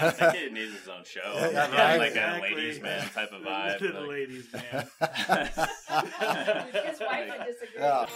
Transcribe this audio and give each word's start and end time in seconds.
I 0.00 0.10
think 0.10 0.34
it 0.34 0.52
needs 0.52 0.74
its 0.74 0.88
own 0.88 1.04
show. 1.04 1.20
Yeah, 1.34 1.50
Yeah, 1.50 1.70
right. 1.90 1.98
like 1.98 2.08
Exactly. 2.08 2.52
a 2.52 2.56
ladies' 2.56 2.80
man 2.82 3.08
type 3.10 3.32
of 3.32 3.42
vibe. 3.42 3.78
the 3.80 4.00
like- 4.00 4.08
ladies 4.08 4.52
man. 4.52 4.62
His 6.86 7.00
wife 7.00 7.28
would 7.28 7.46
disagree. 7.46 7.80
Yeah. 7.80 8.06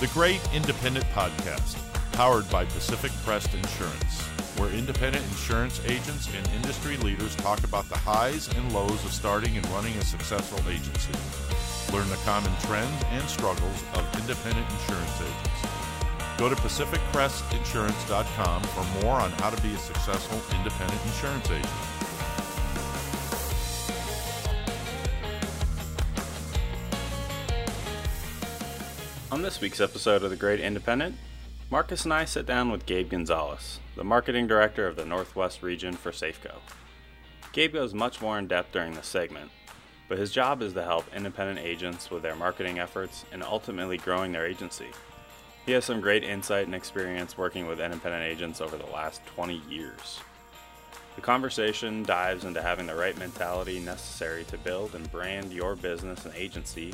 The 0.00 0.06
Great 0.14 0.40
Independent 0.54 1.04
Podcast, 1.06 1.76
powered 2.12 2.48
by 2.50 2.64
Pacific 2.64 3.12
Crest 3.24 3.52
Insurance, 3.52 4.22
where 4.58 4.70
independent 4.70 5.22
insurance 5.26 5.80
agents 5.84 6.26
and 6.34 6.48
industry 6.54 6.96
leaders 6.98 7.34
talk 7.36 7.62
about 7.64 7.86
the 7.90 7.98
highs 7.98 8.48
and 8.56 8.72
lows 8.72 9.04
of 9.04 9.12
starting 9.12 9.56
and 9.58 9.66
running 9.68 9.94
a 9.96 10.04
successful 10.04 10.58
agency. 10.70 11.12
Learn 11.92 12.08
the 12.08 12.16
common 12.24 12.52
trends 12.60 13.04
and 13.10 13.28
struggles 13.28 13.84
of 13.94 14.20
independent 14.20 14.70
insurance 14.70 15.20
agents. 15.20 15.48
Go 16.38 16.48
to 16.48 16.54
PacificCrestInsurance.com 16.56 18.62
for 18.62 18.84
more 19.04 19.16
on 19.16 19.30
how 19.32 19.50
to 19.50 19.60
be 19.62 19.74
a 19.74 19.78
successful 19.78 20.40
independent 20.56 21.04
insurance 21.06 21.50
agent. 21.50 21.68
On 29.32 29.42
this 29.42 29.60
week's 29.60 29.80
episode 29.80 30.22
of 30.22 30.30
The 30.30 30.36
Great 30.36 30.60
Independent, 30.60 31.16
Marcus 31.70 32.04
and 32.04 32.12
I 32.12 32.24
sit 32.24 32.46
down 32.46 32.72
with 32.72 32.86
Gabe 32.86 33.10
Gonzalez, 33.10 33.78
the 33.94 34.02
marketing 34.02 34.46
director 34.46 34.88
of 34.88 34.96
the 34.96 35.04
Northwest 35.04 35.62
region 35.62 35.94
for 35.94 36.10
Safeco. 36.10 36.54
Gabe 37.52 37.74
goes 37.74 37.94
much 37.94 38.20
more 38.20 38.38
in 38.38 38.48
depth 38.48 38.72
during 38.72 38.94
this 38.94 39.06
segment, 39.06 39.50
but 40.10 40.18
his 40.18 40.32
job 40.32 40.60
is 40.60 40.72
to 40.72 40.82
help 40.82 41.04
independent 41.14 41.60
agents 41.60 42.10
with 42.10 42.20
their 42.20 42.34
marketing 42.34 42.80
efforts 42.80 43.24
and 43.30 43.44
ultimately 43.44 43.96
growing 43.96 44.32
their 44.32 44.44
agency. 44.44 44.88
He 45.64 45.70
has 45.70 45.84
some 45.84 46.00
great 46.00 46.24
insight 46.24 46.66
and 46.66 46.74
experience 46.74 47.38
working 47.38 47.68
with 47.68 47.78
independent 47.78 48.24
agents 48.24 48.60
over 48.60 48.76
the 48.76 48.90
last 48.90 49.24
20 49.36 49.62
years. 49.70 50.18
The 51.14 51.20
conversation 51.20 52.02
dives 52.02 52.44
into 52.44 52.60
having 52.60 52.88
the 52.88 52.94
right 52.96 53.16
mentality 53.18 53.78
necessary 53.78 54.42
to 54.46 54.58
build 54.58 54.96
and 54.96 55.08
brand 55.12 55.52
your 55.52 55.76
business 55.76 56.24
and 56.24 56.34
agency 56.34 56.92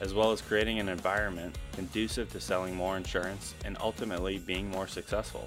as 0.00 0.12
well 0.12 0.32
as 0.32 0.42
creating 0.42 0.80
an 0.80 0.88
environment 0.88 1.56
conducive 1.72 2.32
to 2.32 2.40
selling 2.40 2.74
more 2.74 2.96
insurance 2.96 3.54
and 3.64 3.76
ultimately 3.80 4.38
being 4.38 4.68
more 4.68 4.88
successful. 4.88 5.46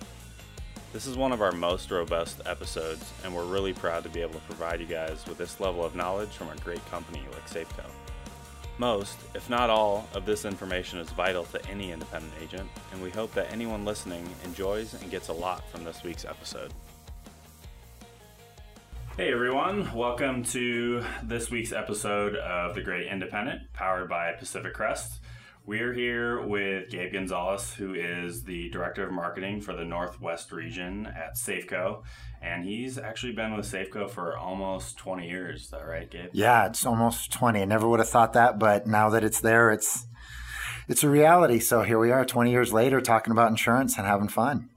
This 0.92 1.06
is 1.06 1.16
one 1.16 1.32
of 1.32 1.44
our 1.44 1.52
most 1.52 1.92
robust 1.92 2.42
episodes, 2.48 3.14
and 3.24 3.36
we're 3.36 3.46
really 3.46 3.74
proud 3.74 4.02
to 4.06 4.10
be 4.10 4.22
able 4.22 4.34
to 4.34 4.46
provide 4.48 4.80
you 4.80 4.88
guys 4.88 5.24
with 5.28 5.38
this 5.38 5.60
level 5.60 5.86
of 5.86 5.96
knowledge 5.96 6.30
from 6.30 6.50
a 6.50 6.56
great 6.64 6.84
company 6.90 7.22
like 7.32 7.48
Safeco. 7.48 7.86
Most, 8.80 9.20
if 9.36 9.48
not 9.52 9.70
all, 9.70 10.10
of 10.16 10.26
this 10.26 10.46
information 10.46 10.98
is 10.98 11.12
vital 11.12 11.44
to 11.44 11.64
any 11.68 11.92
independent 11.92 12.34
agent, 12.42 12.68
and 12.92 13.04
we 13.04 13.12
hope 13.12 13.32
that 13.36 13.52
anyone 13.54 13.86
listening 13.86 14.28
enjoys 14.44 14.96
and 14.96 15.12
gets 15.12 15.28
a 15.28 15.34
lot 15.34 15.70
from 15.70 15.84
this 15.84 16.02
week's 16.04 16.26
episode. 16.26 16.74
Hey 19.16 19.32
everyone, 19.32 19.94
welcome 19.94 20.44
to 20.46 21.04
this 21.22 21.52
week's 21.52 21.72
episode 21.72 22.36
of 22.38 22.74
The 22.74 22.82
Great 22.82 23.06
Independent, 23.06 23.74
powered 23.74 24.10
by 24.10 24.32
Pacific 24.32 24.74
Crest. 24.74 25.20
We're 25.70 25.94
here 25.94 26.42
with 26.42 26.90
Gabe 26.90 27.14
Gonzalez, 27.14 27.76
who 27.76 27.94
is 27.94 28.44
the 28.44 28.72
Director 28.72 29.06
of 29.06 29.14
Marketing 29.14 29.62
for 29.62 29.76
the 29.76 29.86
Northwest 29.86 30.52
region 30.52 31.06
at 31.06 31.36
Safeco. 31.36 32.02
And 32.42 32.66
he's 32.66 32.98
actually 32.98 33.34
been 33.34 33.56
with 33.56 33.72
Safeco 33.72 34.10
for 34.10 34.36
almost 34.36 34.98
20 34.98 35.30
years. 35.30 35.66
Is 35.66 35.70
that 35.70 35.86
right, 35.86 36.10
Gabe? 36.10 36.32
Yeah, 36.34 36.66
it's 36.66 36.88
almost 36.88 37.32
20. 37.34 37.62
I 37.62 37.66
never 37.66 37.88
would 37.88 38.00
have 38.00 38.10
thought 38.10 38.34
that, 38.34 38.58
but 38.58 38.88
now 38.88 39.10
that 39.10 39.24
it's 39.24 39.42
there, 39.42 39.70
it's 39.70 40.08
it's 40.88 41.04
a 41.04 41.10
reality. 41.10 41.60
So 41.60 41.84
here 41.84 42.00
we 42.00 42.10
are 42.10 42.26
20 42.26 42.50
years 42.50 42.74
later 42.74 43.00
talking 43.00 43.30
about 43.30 43.52
insurance 43.52 43.96
and 43.96 44.08
having 44.08 44.28
fun. 44.28 44.70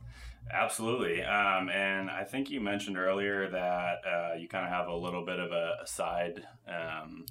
Absolutely. 0.52 1.22
Um, 1.22 1.70
and 1.70 2.10
I 2.10 2.24
think 2.24 2.50
you 2.50 2.60
mentioned 2.60 2.98
earlier 2.98 3.48
that 3.48 3.96
uh, 4.06 4.34
you 4.38 4.48
kind 4.48 4.66
of 4.66 4.70
have 4.70 4.86
a 4.86 4.94
little 4.94 5.24
bit 5.24 5.38
of 5.38 5.50
a, 5.50 5.76
a 5.82 5.86
side 5.86 6.42
um, 6.68 7.24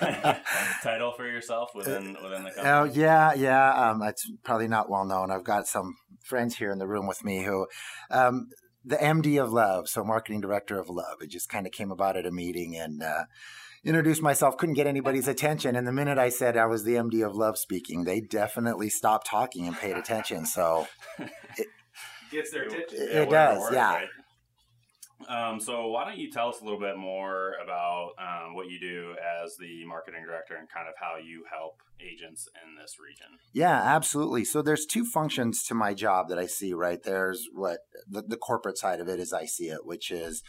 uh, 0.00 0.34
title 0.82 1.12
for 1.12 1.26
yourself 1.26 1.74
within 1.74 2.16
within 2.22 2.44
the 2.44 2.50
company. 2.50 2.68
Oh, 2.68 2.84
yeah, 2.84 3.34
yeah. 3.34 3.90
Um, 3.90 4.02
it's 4.02 4.30
probably 4.42 4.68
not 4.68 4.88
well 4.88 5.04
known. 5.04 5.30
I've 5.30 5.44
got 5.44 5.66
some 5.66 5.96
friends 6.24 6.56
here 6.56 6.70
in 6.70 6.78
the 6.78 6.88
room 6.88 7.06
with 7.06 7.22
me 7.22 7.44
who 7.44 7.66
um, 8.10 8.48
the 8.82 8.96
MD 8.96 9.42
of 9.42 9.52
Love, 9.52 9.88
so 9.88 10.02
marketing 10.02 10.40
director 10.40 10.78
of 10.78 10.88
Love. 10.88 11.18
It 11.20 11.28
just 11.28 11.50
kind 11.50 11.66
of 11.66 11.72
came 11.72 11.90
about 11.90 12.16
at 12.16 12.24
a 12.24 12.30
meeting 12.30 12.76
and 12.76 13.02
uh, 13.02 13.24
introduced 13.84 14.22
myself. 14.22 14.56
Couldn't 14.56 14.74
get 14.74 14.86
anybody's 14.86 15.28
attention, 15.34 15.76
and 15.76 15.86
the 15.86 15.92
minute 15.92 16.16
I 16.16 16.30
said 16.30 16.56
I 16.56 16.64
was 16.64 16.84
the 16.84 16.94
MD 16.94 17.26
of 17.26 17.34
Love 17.34 17.58
speaking, 17.58 18.04
they 18.04 18.20
definitely 18.20 18.88
stopped 18.88 19.26
talking 19.26 19.66
and 19.66 19.76
paid 19.76 19.98
attention. 19.98 20.46
So 20.46 20.86
Gets 22.30 22.50
their 22.50 22.64
attention. 22.64 22.98
It 22.98 23.26
whatever 23.26 23.30
does, 23.30 23.58
works, 23.60 23.74
yeah. 23.74 23.94
right? 23.94 24.08
Um, 25.28 25.60
so 25.60 25.88
why 25.88 26.06
don't 26.06 26.18
you 26.18 26.30
tell 26.30 26.48
us 26.48 26.60
a 26.60 26.64
little 26.64 26.80
bit 26.80 26.96
more 26.96 27.54
about 27.62 28.12
um, 28.18 28.54
what 28.54 28.70
you 28.70 28.80
do 28.80 29.14
as 29.42 29.56
the 29.56 29.84
marketing 29.84 30.22
director 30.24 30.56
and 30.56 30.68
kind 30.68 30.88
of 30.88 30.94
how 30.98 31.16
you 31.22 31.44
help 31.50 31.82
agents 32.00 32.48
in 32.64 32.76
this 32.80 32.96
region? 32.98 33.38
Yeah, 33.52 33.74
absolutely. 33.74 34.44
So 34.44 34.62
there's 34.62 34.86
two 34.86 35.04
functions 35.04 35.62
to 35.64 35.74
my 35.74 35.92
job 35.92 36.28
that 36.28 36.38
I 36.38 36.46
see, 36.46 36.72
right? 36.72 37.02
There's 37.02 37.46
what 37.52 37.80
the, 38.08 38.22
the 38.22 38.36
corporate 38.36 38.78
side 38.78 39.00
of 39.00 39.08
it 39.08 39.20
as 39.20 39.32
I 39.32 39.44
see 39.44 39.68
it, 39.68 39.84
which 39.84 40.10
is 40.10 40.42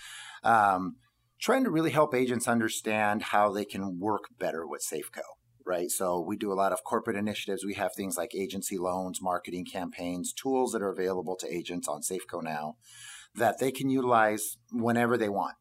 um, 0.44 0.96
trying 1.40 1.64
to 1.66 1.70
really 1.70 1.92
help 1.92 2.16
agents 2.16 2.48
understand 2.48 3.24
how 3.24 3.52
they 3.52 3.66
can 3.66 4.00
work 4.00 4.26
better 4.40 4.66
with 4.66 4.82
Safeco, 4.82 5.22
right? 5.72 5.90
So 5.90 6.20
we 6.20 6.36
do 6.36 6.52
a 6.52 6.62
lot 6.62 6.74
of 6.74 6.84
corporate 6.84 7.16
initiatives. 7.16 7.64
We 7.64 7.76
have 7.76 7.92
things 7.96 8.18
like 8.18 8.36
agency 8.36 8.78
loans, 8.78 9.20
marketing 9.22 9.66
campaigns, 9.72 10.34
tools 10.34 10.74
that 10.74 10.82
are 10.82 10.92
available 10.92 11.38
to 11.38 11.48
agents 11.48 11.88
on 11.88 12.02
Safeco 12.02 12.44
now 12.44 12.76
that 13.36 13.60
they 13.60 13.72
can 13.72 13.90
utilize 13.90 14.58
whenever 14.74 15.16
they 15.16 15.30
want. 15.30 15.56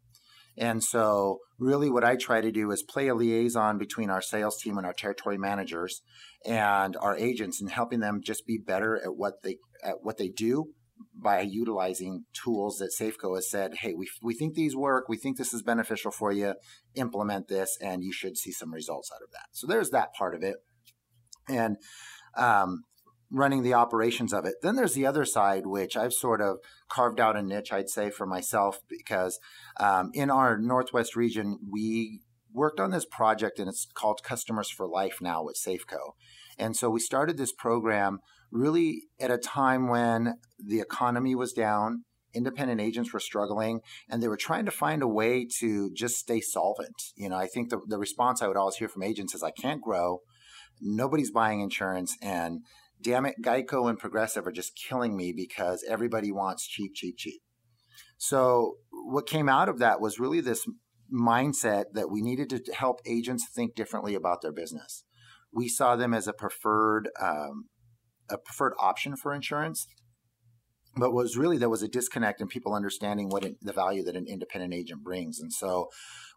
And 0.59 0.83
so, 0.83 1.39
really, 1.61 1.89
what 1.89 2.03
I 2.03 2.17
try 2.17 2.41
to 2.41 2.51
do 2.51 2.73
is 2.73 2.83
play 2.83 3.07
a 3.07 3.15
liaison 3.15 3.79
between 3.79 4.11
our 4.11 4.21
sales 4.21 4.61
team 4.61 4.79
and 4.79 4.85
our 4.85 4.93
territory 4.93 5.39
managers 5.39 6.03
and 6.45 6.97
our 6.97 7.17
agents, 7.17 7.61
and 7.61 7.71
helping 7.71 8.01
them 8.01 8.21
just 8.21 8.45
be 8.47 8.59
better 8.59 8.97
at 8.97 9.15
what 9.15 9.35
they 9.45 9.59
at 9.85 10.03
what 10.03 10.19
they 10.19 10.29
do 10.29 10.75
by 11.15 11.41
utilizing 11.41 12.25
tools 12.33 12.79
that 12.79 12.93
Safeco 12.99 13.35
has 13.37 13.51
said, 13.51 13.77
"Hey, 13.77 13.95
we 13.95 14.09
we 14.23 14.35
think 14.35 14.55
these 14.55 14.77
work. 14.77 15.09
We 15.09 15.17
think 15.17 15.37
this 15.37 15.55
is 15.55 15.63
beneficial 15.63 16.11
for 16.11 16.33
you. 16.33 16.55
Implement 16.95 17.49
this, 17.49 17.77
and 17.81 18.03
you 18.03 18.13
should 18.13 18.37
see 18.37 18.53
some 18.53 18.73
results 18.73 19.11
out 19.15 19.23
of 19.23 19.31
that." 19.33 19.49
So 19.53 19.67
there's 19.67 19.91
that 19.91 20.13
part 20.15 20.35
of 20.35 20.43
it, 20.43 20.57
and 21.49 21.77
um, 22.37 22.85
running 23.31 23.63
the 23.63 23.75
operations 23.75 24.33
of 24.33 24.45
it. 24.45 24.55
Then 24.63 24.77
there's 24.77 24.95
the 24.95 25.07
other 25.07 25.25
side, 25.25 25.67
which 25.67 25.97
I've 25.97 26.13
sort 26.13 26.41
of 26.41 26.59
carved 26.89 27.21
out 27.21 27.37
a 27.37 27.43
niche, 27.43 27.73
I'd 27.73 27.89
say, 27.89 28.11
for 28.11 28.27
myself 28.27 28.81
because 28.89 29.39
um, 29.79 30.11
in 30.15 30.31
our 30.31 30.59
Northwest 30.59 31.15
region, 31.15 31.59
we 31.71 32.21
worked 32.53 32.81
on 32.81 32.91
this 32.91 33.07
project 33.07 33.59
and 33.59 33.69
it's 33.69 33.87
called 33.95 34.23
Customers 34.25 34.69
for 34.69 34.89
Life 34.89 35.19
now 35.21 35.45
with 35.45 35.57
Safeco. 35.57 36.15
And 36.59 36.77
so 36.77 36.91
we 36.91 37.01
started 37.01 37.37
this 37.37 37.53
program 37.53 38.19
really 38.51 39.03
at 39.19 39.31
a 39.31 39.39
time 39.39 39.89
when 39.89 40.35
the 40.59 40.81
economy 40.81 41.35
was 41.35 41.53
down, 41.53 42.05
independent 42.35 42.81
agents 42.81 43.13
were 43.13 43.21
struggling, 43.21 43.81
and 44.09 44.23
they 44.23 44.29
were 44.29 44.37
trying 44.37 44.65
to 44.65 44.71
find 44.71 45.03
a 45.03 45.09
way 45.09 45.47
to 45.59 45.91
just 45.93 46.17
stay 46.17 46.41
solvent. 46.41 46.95
You 47.17 47.29
know, 47.29 47.37
I 47.37 47.47
think 47.47 47.71
the, 47.71 47.81
the 47.87 47.99
response 47.99 48.43
I 48.43 48.49
would 48.49 48.57
always 48.57 48.77
hear 48.77 48.89
from 48.89 49.03
agents 49.03 49.35
is, 49.35 49.43
I 49.43 49.51
can't 49.51 49.83
grow, 49.83 50.21
nobody's 50.81 51.31
buying 51.31 51.61
insurance, 51.61 52.17
and 52.23 52.61
damn 53.01 53.27
it, 53.27 53.37
Geico 53.43 53.89
and 53.89 53.99
Progressive 53.99 54.47
are 54.47 54.53
just 54.53 54.77
killing 54.77 55.17
me 55.17 55.33
because 55.33 55.85
everybody 55.89 56.31
wants 56.31 56.67
cheap, 56.67 56.95
cheap, 56.95 57.17
cheap. 57.17 57.43
So, 58.19 58.77
what 58.91 59.27
came 59.27 59.49
out 59.49 59.69
of 59.69 59.79
that 59.79 60.01
was 60.01 60.21
really 60.21 60.41
this 60.41 60.67
mindset 61.13 61.87
that 61.95 62.11
we 62.11 62.23
needed 62.23 62.51
to 62.51 62.73
help 62.73 63.01
agents 63.07 63.47
think 63.53 63.75
differently 63.75 64.15
about 64.15 64.43
their 64.43 64.53
business. 64.53 65.05
We 65.53 65.69
saw 65.69 65.97
them 65.97 66.15
as 66.15 66.29
a 66.29 66.33
preferred 66.33 67.09
um, 67.21 67.70
a 68.31 68.39
preferred 68.39 68.75
option 68.79 69.17
for 69.17 69.33
insurance, 69.35 69.87
but 70.97 71.13
was 71.13 71.37
really 71.37 71.59
there 71.59 71.69
was 71.69 71.83
a 71.83 71.89
disconnect 71.89 72.41
in 72.41 72.49
people 72.49 72.75
understanding 72.75 73.29
what 73.29 73.45
it, 73.45 73.57
the 73.61 73.73
value 73.73 74.03
that 74.05 74.17
an 74.17 74.27
independent 74.27 74.75
agent 74.75 75.03
brings, 75.03 75.41
and 75.41 75.53
so 75.53 75.89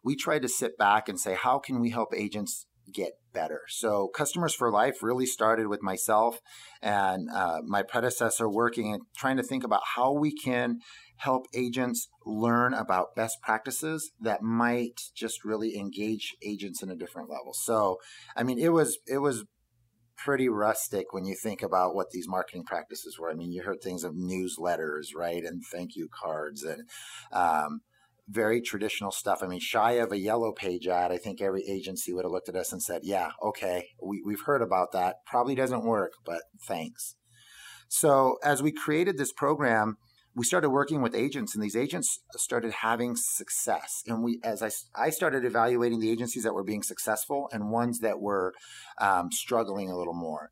we 0.03 0.15
tried 0.15 0.41
to 0.41 0.49
sit 0.49 0.77
back 0.77 1.07
and 1.07 1.19
say, 1.19 1.33
how 1.33 1.59
can 1.59 1.79
we 1.79 1.89
help 1.89 2.13
agents 2.13 2.65
get 2.91 3.13
better. 3.33 3.61
So, 3.67 4.09
Customers 4.09 4.53
for 4.53 4.71
Life 4.71 5.01
really 5.01 5.25
started 5.25 5.67
with 5.67 5.81
myself 5.81 6.39
and 6.81 7.29
uh, 7.29 7.61
my 7.65 7.83
predecessor 7.83 8.49
working 8.49 8.93
and 8.93 9.03
trying 9.15 9.37
to 9.37 9.43
think 9.43 9.63
about 9.63 9.81
how 9.95 10.11
we 10.11 10.33
can 10.33 10.79
help 11.17 11.45
agents 11.53 12.07
learn 12.25 12.73
about 12.73 13.15
best 13.15 13.37
practices 13.41 14.11
that 14.19 14.41
might 14.41 14.99
just 15.15 15.45
really 15.45 15.77
engage 15.77 16.35
agents 16.43 16.83
in 16.83 16.89
a 16.89 16.95
different 16.95 17.29
level. 17.29 17.53
So, 17.53 17.97
I 18.35 18.43
mean, 18.43 18.59
it 18.59 18.69
was 18.69 18.97
it 19.07 19.19
was 19.19 19.45
pretty 20.17 20.49
rustic 20.49 21.11
when 21.11 21.25
you 21.25 21.35
think 21.35 21.61
about 21.61 21.95
what 21.95 22.11
these 22.11 22.27
marketing 22.27 22.63
practices 22.63 23.17
were. 23.19 23.31
I 23.31 23.33
mean, 23.33 23.51
you 23.51 23.63
heard 23.63 23.81
things 23.81 24.03
of 24.03 24.13
newsletters, 24.13 25.07
right, 25.15 25.43
and 25.43 25.63
thank 25.71 25.95
you 25.95 26.07
cards, 26.11 26.63
and 26.63 26.83
um, 27.31 27.81
very 28.27 28.61
traditional 28.61 29.11
stuff. 29.11 29.39
I 29.41 29.47
mean, 29.47 29.59
shy 29.59 29.93
of 29.93 30.11
a 30.11 30.17
yellow 30.17 30.51
page 30.53 30.87
ad, 30.87 31.11
I 31.11 31.17
think 31.17 31.41
every 31.41 31.63
agency 31.67 32.13
would 32.13 32.25
have 32.25 32.31
looked 32.31 32.49
at 32.49 32.55
us 32.55 32.71
and 32.71 32.81
said, 32.81 33.01
yeah, 33.03 33.31
okay, 33.41 33.89
we, 34.01 34.21
we've 34.25 34.43
heard 34.45 34.61
about 34.61 34.91
that. 34.93 35.17
Probably 35.25 35.55
doesn't 35.55 35.83
work, 35.83 36.13
but 36.25 36.41
thanks. 36.67 37.15
So 37.89 38.37
as 38.43 38.63
we 38.63 38.71
created 38.71 39.17
this 39.17 39.31
program, 39.31 39.97
we 40.35 40.43
started 40.43 40.69
working 40.69 41.01
with 41.01 41.15
agents 41.15 41.53
and 41.53 41.63
these 41.63 41.75
agents 41.75 42.19
started 42.35 42.71
having 42.71 43.15
success 43.15 44.03
and 44.07 44.23
we 44.23 44.39
as 44.43 44.61
i, 44.61 44.69
I 44.95 45.09
started 45.09 45.45
evaluating 45.45 45.99
the 45.99 46.11
agencies 46.11 46.43
that 46.43 46.53
were 46.53 46.63
being 46.63 46.83
successful 46.83 47.49
and 47.51 47.71
ones 47.71 47.99
that 47.99 48.19
were 48.19 48.53
um, 48.99 49.31
struggling 49.31 49.89
a 49.89 49.97
little 49.97 50.13
more 50.13 50.51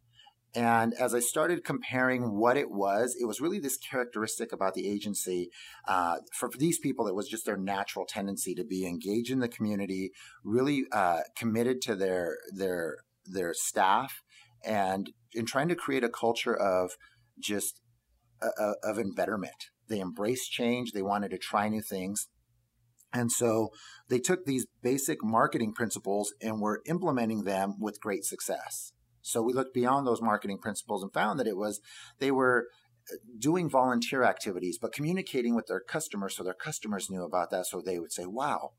and 0.54 0.94
as 0.96 1.16
I 1.16 1.20
started 1.20 1.64
comparing 1.64 2.38
what 2.38 2.58
it 2.58 2.70
was, 2.70 3.16
it 3.20 3.26
was 3.26 3.40
really 3.40 3.60
this 3.60 3.78
characteristic 3.78 4.52
about 4.52 4.74
the 4.74 4.90
agency. 4.90 5.50
Uh, 5.88 6.18
for, 6.34 6.52
for, 6.52 6.58
these 6.58 6.78
people, 6.78 7.08
it 7.08 7.16
was 7.16 7.30
just 7.30 7.46
their 7.46 7.58
natural 7.58 8.06
tendency 8.06 8.54
to 8.56 8.66
be 8.66 8.86
engaged 8.86 9.32
in 9.32 9.40
the 9.40 9.48
community, 9.48 10.12
really 10.44 10.84
uh, 10.92 11.22
committed 11.38 11.82
to 11.84 11.96
their 11.96 12.38
their 12.54 12.98
their 13.26 13.54
staff, 13.54 14.22
and 14.66 15.12
in 15.34 15.46
trying 15.46 15.70
to 15.70 15.76
create 15.76 16.04
a 16.04 16.10
culture 16.10 16.56
of 16.56 16.92
just 17.40 17.81
uh, 18.42 18.74
of 18.84 18.98
embetterment. 18.98 19.70
They 19.88 20.00
embraced 20.00 20.52
change. 20.52 20.92
They 20.92 21.02
wanted 21.02 21.32
to 21.32 21.38
try 21.38 21.70
new 21.70 21.82
things. 21.82 22.28
And 23.14 23.32
so 23.32 23.70
they 24.08 24.20
took 24.20 24.46
these 24.46 24.68
basic 24.82 25.24
marketing 25.24 25.74
principles 25.74 26.34
and 26.42 26.62
were 26.62 26.82
implementing 26.86 27.44
them 27.44 27.76
with 27.80 28.00
great 28.00 28.24
success. 28.24 28.94
So 29.22 29.42
we 29.42 29.54
looked 29.54 29.74
beyond 29.74 30.08
those 30.08 30.22
marketing 30.22 30.60
principles 30.60 31.04
and 31.04 31.14
found 31.14 31.40
that 31.40 31.48
it 31.48 31.58
was 31.58 31.82
they 32.20 32.32
were 32.32 32.68
uh, 33.12 33.18
doing 33.38 33.70
volunteer 33.70 34.24
activities, 34.24 34.78
but 34.82 34.94
communicating 34.94 35.56
with 35.56 35.68
their 35.68 35.82
customers 35.82 36.36
so 36.36 36.44
their 36.44 36.54
customers 36.54 37.10
knew 37.10 37.24
about 37.24 37.50
that. 37.52 37.66
So 37.66 37.82
they 37.82 38.00
would 38.00 38.14
say, 38.14 38.26
wow, 38.26 38.72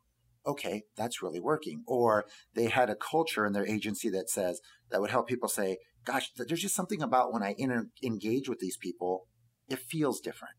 okay, 0.47 0.85
that's 0.97 1.23
really 1.23 1.41
working. 1.41 1.83
Or 1.87 2.25
they 2.55 2.67
had 2.67 2.91
a 2.91 2.97
culture 2.97 3.47
in 3.47 3.53
their 3.53 3.67
agency 3.67 4.09
that 4.11 4.31
says, 4.31 4.61
that 4.91 5.01
would 5.01 5.11
help 5.11 5.29
people 5.29 5.49
say, 5.49 5.79
gosh, 6.05 6.31
there's 6.37 6.63
just 6.63 6.75
something 6.75 7.03
about 7.03 7.33
when 7.33 7.43
I 7.43 7.55
engage 8.03 8.49
with 8.49 8.59
these 8.59 8.77
people, 8.77 9.27
it 9.73 9.81
feels 9.81 10.21
different. 10.21 10.55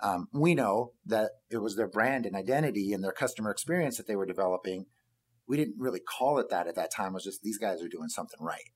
Um, 0.00 0.28
we 0.32 0.54
know 0.54 0.92
that 1.06 1.30
it 1.50 1.58
was 1.58 1.76
their 1.76 1.88
brand 1.88 2.26
and 2.26 2.34
identity 2.34 2.92
and 2.92 3.04
their 3.04 3.12
customer 3.12 3.50
experience 3.50 3.96
that 3.96 4.08
they 4.08 4.16
were 4.16 4.26
developing. 4.26 4.86
We 5.46 5.56
didn't 5.56 5.76
really 5.78 6.00
call 6.00 6.38
it 6.38 6.50
that 6.50 6.66
at 6.66 6.74
that 6.74 6.92
time. 6.92 7.12
It 7.12 7.14
was 7.14 7.24
just 7.24 7.42
these 7.42 7.58
guys 7.58 7.82
are 7.82 7.88
doing 7.88 8.08
something 8.08 8.40
right. 8.40 8.70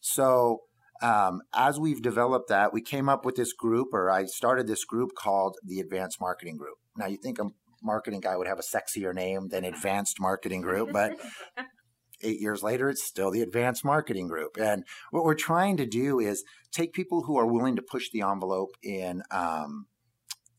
So 0.00 0.60
um, 1.02 1.40
as 1.54 1.80
we've 1.80 2.02
developed 2.02 2.48
that, 2.50 2.72
we 2.72 2.82
came 2.82 3.08
up 3.08 3.24
with 3.24 3.36
this 3.36 3.52
group, 3.52 3.88
or 3.92 4.10
I 4.10 4.26
started 4.26 4.66
this 4.66 4.84
group 4.84 5.10
called 5.16 5.56
the 5.64 5.80
Advanced 5.80 6.20
Marketing 6.20 6.56
Group. 6.56 6.76
Now, 6.96 7.06
you 7.06 7.16
think 7.16 7.38
a 7.38 7.46
marketing 7.82 8.20
guy 8.20 8.36
would 8.36 8.46
have 8.46 8.58
a 8.58 8.62
sexier 8.62 9.14
name 9.14 9.48
than 9.48 9.64
Advanced 9.64 10.20
Marketing 10.20 10.60
Group, 10.60 10.90
but 10.92 11.12
eight 12.22 12.40
years 12.40 12.62
later, 12.62 12.88
it's 12.88 13.04
still 13.04 13.30
the 13.30 13.42
Advanced 13.42 13.84
Marketing 13.84 14.28
Group. 14.28 14.56
And 14.58 14.84
what 15.10 15.24
we're 15.24 15.34
trying 15.34 15.76
to 15.78 15.86
do 15.86 16.18
is 16.18 16.44
take 16.72 16.92
people 16.92 17.22
who 17.22 17.38
are 17.38 17.46
willing 17.46 17.76
to 17.76 17.82
push 17.82 18.10
the 18.10 18.22
envelope 18.22 18.76
in 18.82 19.22
um, 19.30 19.86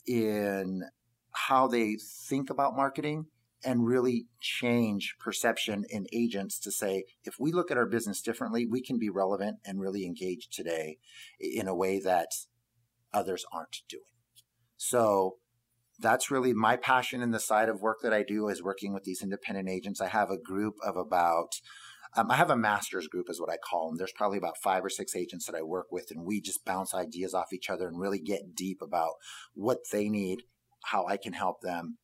in 0.05 0.83
how 1.31 1.67
they 1.67 1.97
think 2.27 2.49
about 2.49 2.75
marketing 2.75 3.25
and 3.63 3.85
really 3.85 4.27
change 4.39 5.15
perception 5.19 5.83
in 5.89 6.05
agents 6.13 6.59
to 6.59 6.71
say, 6.71 7.03
if 7.23 7.35
we 7.39 7.51
look 7.51 7.71
at 7.71 7.77
our 7.77 7.85
business 7.85 8.21
differently, 8.21 8.65
we 8.65 8.81
can 8.81 8.97
be 8.97 9.09
relevant 9.09 9.57
and 9.65 9.79
really 9.79 10.05
engaged 10.05 10.53
today 10.53 10.97
in 11.39 11.67
a 11.67 11.75
way 11.75 11.99
that 11.99 12.29
others 13.13 13.45
aren't 13.51 13.81
doing. 13.89 14.03
So 14.77 15.37
that's 15.99 16.31
really 16.31 16.53
my 16.53 16.77
passion 16.77 17.21
and 17.21 17.33
the 17.33 17.39
side 17.39 17.69
of 17.69 17.81
work 17.81 17.97
that 18.03 18.13
I 18.13 18.23
do 18.23 18.49
is 18.49 18.63
working 18.63 18.93
with 18.93 19.03
these 19.03 19.21
independent 19.21 19.69
agents. 19.69 20.01
I 20.01 20.07
have 20.07 20.29
a 20.29 20.37
group 20.37 20.75
of 20.85 20.95
about 20.95 21.53
um, 22.15 22.31
I 22.31 22.35
have 22.35 22.49
a 22.49 22.57
master's 22.57 23.07
group, 23.07 23.29
is 23.29 23.39
what 23.39 23.51
I 23.51 23.57
call 23.57 23.89
them. 23.89 23.97
There's 23.97 24.13
probably 24.13 24.37
about 24.37 24.57
five 24.57 24.83
or 24.83 24.89
six 24.89 25.15
agents 25.15 25.45
that 25.45 25.55
I 25.55 25.61
work 25.61 25.87
with, 25.91 26.09
and 26.09 26.25
we 26.25 26.41
just 26.41 26.65
bounce 26.65 26.93
ideas 26.93 27.33
off 27.33 27.53
each 27.53 27.69
other 27.69 27.87
and 27.87 27.99
really 27.99 28.19
get 28.19 28.55
deep 28.55 28.81
about 28.81 29.13
what 29.53 29.79
they 29.91 30.09
need, 30.09 30.43
how 30.85 31.05
I 31.05 31.17
can 31.17 31.33
help 31.33 31.61
them, 31.61 31.97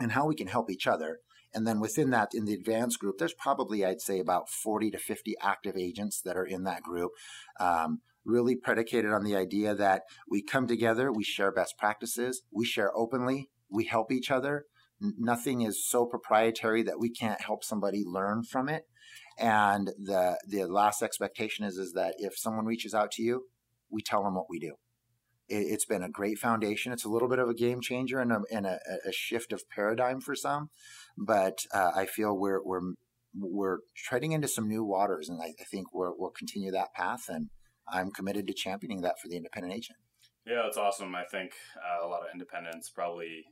and 0.00 0.12
how 0.12 0.26
we 0.26 0.34
can 0.34 0.48
help 0.48 0.70
each 0.70 0.86
other. 0.86 1.18
And 1.54 1.66
then 1.66 1.78
within 1.78 2.10
that, 2.10 2.30
in 2.34 2.46
the 2.46 2.54
advanced 2.54 2.98
group, 2.98 3.18
there's 3.18 3.34
probably, 3.34 3.84
I'd 3.84 4.00
say, 4.00 4.18
about 4.18 4.50
40 4.50 4.90
to 4.90 4.98
50 4.98 5.34
active 5.40 5.76
agents 5.76 6.20
that 6.22 6.36
are 6.36 6.44
in 6.44 6.64
that 6.64 6.82
group. 6.82 7.12
Um, 7.60 8.00
really 8.24 8.56
predicated 8.56 9.12
on 9.12 9.24
the 9.24 9.36
idea 9.36 9.74
that 9.74 10.02
we 10.28 10.42
come 10.42 10.66
together, 10.66 11.12
we 11.12 11.24
share 11.24 11.52
best 11.52 11.74
practices, 11.78 12.42
we 12.52 12.64
share 12.64 12.90
openly, 12.96 13.48
we 13.70 13.84
help 13.84 14.12
each 14.12 14.30
other. 14.30 14.64
Nothing 15.00 15.62
is 15.62 15.88
so 15.88 16.06
proprietary 16.06 16.82
that 16.82 16.98
we 16.98 17.10
can't 17.10 17.40
help 17.40 17.62
somebody 17.62 18.02
learn 18.04 18.42
from 18.42 18.68
it. 18.68 18.84
And 19.38 19.88
the 19.96 20.38
the 20.46 20.64
last 20.64 21.02
expectation 21.02 21.64
is 21.64 21.76
is 21.76 21.92
that 21.92 22.14
if 22.18 22.36
someone 22.36 22.66
reaches 22.66 22.94
out 22.94 23.12
to 23.12 23.22
you, 23.22 23.44
we 23.90 24.02
tell 24.02 24.24
them 24.24 24.34
what 24.34 24.50
we 24.50 24.58
do 24.58 24.74
it, 25.48 25.70
has 25.70 25.84
been 25.84 26.02
a 26.02 26.10
great 26.10 26.38
foundation. 26.38 26.92
It's 26.92 27.04
a 27.04 27.08
little 27.08 27.28
bit 27.28 27.38
of 27.38 27.48
a 27.48 27.54
game 27.54 27.80
changer 27.80 28.20
and 28.20 28.32
a, 28.32 28.40
and 28.50 28.66
a, 28.66 28.78
a 29.06 29.12
shift 29.12 29.52
of 29.52 29.68
paradigm 29.74 30.20
for 30.20 30.34
some, 30.34 30.70
but 31.16 31.58
uh, 31.72 31.92
I 31.94 32.06
feel 32.06 32.36
we're 32.36 32.62
we're 32.64 32.92
we're 33.34 33.78
treading 33.96 34.32
into 34.32 34.48
some 34.48 34.68
new 34.68 34.84
waters, 34.84 35.28
and 35.28 35.40
I, 35.42 35.54
I 35.60 35.64
think 35.70 35.92
we 35.92 36.06
will 36.16 36.32
continue 36.36 36.70
that 36.72 36.92
path. 36.94 37.24
And 37.28 37.48
I'm 37.92 38.10
committed 38.10 38.46
to 38.46 38.52
championing 38.52 39.02
that 39.02 39.20
for 39.20 39.28
the 39.28 39.36
independent 39.36 39.74
agent. 39.74 39.98
Yeah, 40.46 40.62
that's 40.64 40.76
awesome. 40.76 41.14
I 41.14 41.24
think 41.24 41.52
uh, 41.76 42.06
a 42.06 42.08
lot 42.08 42.22
of 42.22 42.28
independents 42.32 42.88
probably 42.88 43.44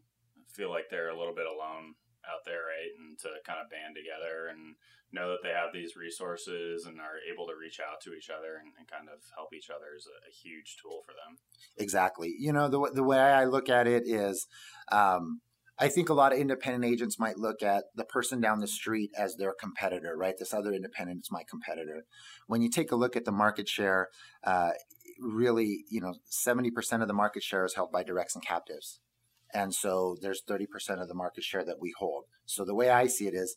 feel 0.48 0.70
like 0.70 0.88
they're 0.90 1.10
a 1.10 1.18
little 1.18 1.34
bit 1.34 1.46
alone 1.46 1.94
out 2.24 2.44
there, 2.44 2.64
right? 2.64 2.92
And 2.98 3.18
to 3.20 3.28
kind 3.44 3.60
of 3.60 3.70
band 3.70 3.94
together 3.94 4.48
and 4.48 4.74
know 5.12 5.30
that 5.30 5.42
they 5.42 5.50
have 5.50 5.72
these 5.72 5.96
resources 5.96 6.86
and 6.86 6.98
are 7.00 7.20
able 7.30 7.46
to 7.46 7.54
reach 7.54 7.78
out 7.80 8.00
to 8.02 8.14
each 8.14 8.30
other 8.30 8.58
and, 8.58 8.72
and 8.78 8.88
kind 8.88 9.08
of 9.12 9.20
help 9.36 9.54
each 9.54 9.70
other 9.70 9.94
is 9.96 10.06
a, 10.06 10.18
a, 10.26 10.32
huge 10.32 10.76
tool 10.82 11.00
for 11.06 11.12
them. 11.12 11.38
Exactly. 11.78 12.34
You 12.38 12.52
know, 12.52 12.68
the, 12.68 12.90
the 12.92 13.04
way 13.04 13.18
I 13.18 13.44
look 13.44 13.68
at 13.68 13.86
it 13.86 14.02
is, 14.06 14.46
um, 14.90 15.40
I 15.78 15.88
think 15.88 16.08
a 16.08 16.14
lot 16.14 16.32
of 16.32 16.38
independent 16.38 16.84
agents 16.84 17.18
might 17.18 17.38
look 17.38 17.62
at 17.62 17.84
the 17.94 18.04
person 18.04 18.40
down 18.40 18.60
the 18.60 18.66
street 18.66 19.10
as 19.16 19.36
their 19.36 19.52
competitor, 19.52 20.16
right? 20.16 20.34
This 20.38 20.54
other 20.54 20.72
independent 20.72 21.20
is 21.24 21.30
my 21.30 21.42
competitor. 21.48 22.04
When 22.46 22.62
you 22.62 22.70
take 22.70 22.92
a 22.92 22.96
look 22.96 23.14
at 23.14 23.26
the 23.26 23.32
market 23.32 23.68
share, 23.68 24.08
uh, 24.42 24.70
really, 25.20 25.84
you 25.90 26.00
know, 26.00 26.14
70% 26.30 27.02
of 27.02 27.08
the 27.08 27.14
market 27.14 27.42
share 27.42 27.64
is 27.64 27.74
held 27.74 27.92
by 27.92 28.02
directs 28.02 28.34
and 28.34 28.44
captives. 28.44 29.00
And 29.52 29.74
so 29.74 30.16
there's 30.20 30.42
30% 30.48 30.66
of 31.00 31.08
the 31.08 31.14
market 31.14 31.44
share 31.44 31.64
that 31.64 31.80
we 31.80 31.92
hold. 31.98 32.24
So 32.46 32.64
the 32.64 32.74
way 32.74 32.90
I 32.90 33.06
see 33.06 33.26
it 33.26 33.34
is 33.34 33.56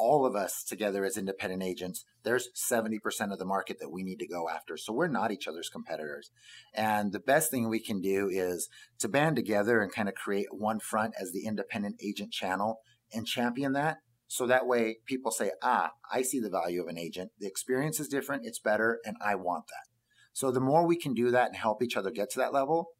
all 0.00 0.24
of 0.24 0.34
us 0.34 0.64
together 0.64 1.04
as 1.04 1.18
independent 1.18 1.62
agents, 1.62 2.04
there's 2.22 2.48
70% 2.56 2.98
of 3.32 3.38
the 3.38 3.44
market 3.44 3.78
that 3.80 3.92
we 3.92 4.02
need 4.02 4.18
to 4.20 4.26
go 4.26 4.48
after. 4.48 4.78
So 4.78 4.94
we're 4.94 5.08
not 5.08 5.30
each 5.30 5.46
other's 5.46 5.68
competitors. 5.68 6.30
And 6.74 7.12
the 7.12 7.20
best 7.20 7.50
thing 7.50 7.68
we 7.68 7.80
can 7.80 8.00
do 8.00 8.28
is 8.32 8.68
to 9.00 9.08
band 9.08 9.36
together 9.36 9.82
and 9.82 9.92
kind 9.92 10.08
of 10.08 10.14
create 10.14 10.48
one 10.50 10.80
front 10.80 11.14
as 11.20 11.32
the 11.32 11.44
independent 11.46 11.96
agent 12.02 12.32
channel 12.32 12.78
and 13.12 13.26
champion 13.26 13.74
that. 13.74 13.98
So 14.26 14.46
that 14.46 14.66
way 14.66 14.96
people 15.06 15.30
say, 15.32 15.50
ah, 15.62 15.90
I 16.10 16.22
see 16.22 16.40
the 16.40 16.50
value 16.50 16.80
of 16.80 16.88
an 16.88 16.98
agent. 16.98 17.32
The 17.38 17.48
experience 17.48 18.00
is 18.00 18.08
different. 18.08 18.46
It's 18.46 18.60
better. 18.60 19.00
And 19.04 19.16
I 19.20 19.34
want 19.34 19.66
that. 19.66 19.90
So 20.32 20.50
the 20.50 20.60
more 20.60 20.86
we 20.86 20.96
can 20.96 21.12
do 21.12 21.30
that 21.30 21.48
and 21.48 21.56
help 21.56 21.82
each 21.82 21.96
other 21.96 22.10
get 22.10 22.30
to 22.30 22.38
that 22.38 22.54
level, 22.54 22.90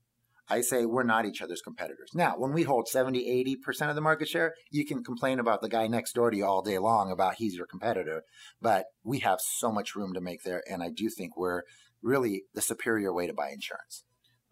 I 0.50 0.62
say 0.62 0.84
we're 0.84 1.04
not 1.04 1.26
each 1.26 1.40
other's 1.42 1.62
competitors. 1.62 2.10
Now, 2.12 2.34
when 2.36 2.52
we 2.52 2.64
hold 2.64 2.88
70, 2.88 3.24
80% 3.64 3.88
of 3.88 3.94
the 3.94 4.00
market 4.00 4.28
share, 4.28 4.54
you 4.70 4.84
can 4.84 5.04
complain 5.04 5.38
about 5.38 5.62
the 5.62 5.68
guy 5.68 5.86
next 5.86 6.12
door 6.14 6.30
to 6.30 6.36
you 6.36 6.44
all 6.44 6.60
day 6.60 6.78
long 6.78 7.12
about 7.12 7.36
he's 7.36 7.54
your 7.54 7.66
competitor. 7.66 8.24
But 8.60 8.86
we 9.04 9.20
have 9.20 9.38
so 9.40 9.70
much 9.70 9.94
room 9.94 10.12
to 10.14 10.20
make 10.20 10.42
there. 10.42 10.62
And 10.68 10.82
I 10.82 10.90
do 10.90 11.08
think 11.08 11.36
we're 11.36 11.62
really 12.02 12.42
the 12.52 12.62
superior 12.62 13.14
way 13.14 13.28
to 13.28 13.32
buy 13.32 13.50
insurance. 13.50 14.02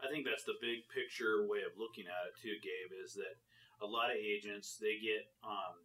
I 0.01 0.07
think 0.13 0.25
that's 0.25 0.45
the 0.45 0.55
big 0.63 0.87
picture 0.95 1.43
way 1.51 1.67
of 1.67 1.75
looking 1.75 2.07
at 2.07 2.31
it 2.31 2.39
too, 2.39 2.55
Gabe, 2.63 2.95
is 3.05 3.15
that 3.15 3.35
a 3.83 3.87
lot 3.87 4.11
of 4.11 4.17
agents, 4.17 4.79
they 4.81 5.03
get, 5.03 5.27
um, 5.43 5.83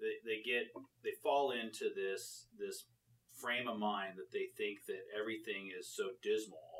they, 0.00 0.16
they 0.24 0.40
get, 0.40 0.72
they 1.04 1.12
fall 1.22 1.52
into 1.52 1.92
this, 1.92 2.48
this 2.56 2.86
frame 3.36 3.68
of 3.68 3.78
mind 3.78 4.16
that 4.16 4.32
they 4.32 4.48
think 4.56 4.86
that 4.88 5.04
everything 5.12 5.68
is 5.68 5.92
so 5.92 6.16
dismal 6.22 6.73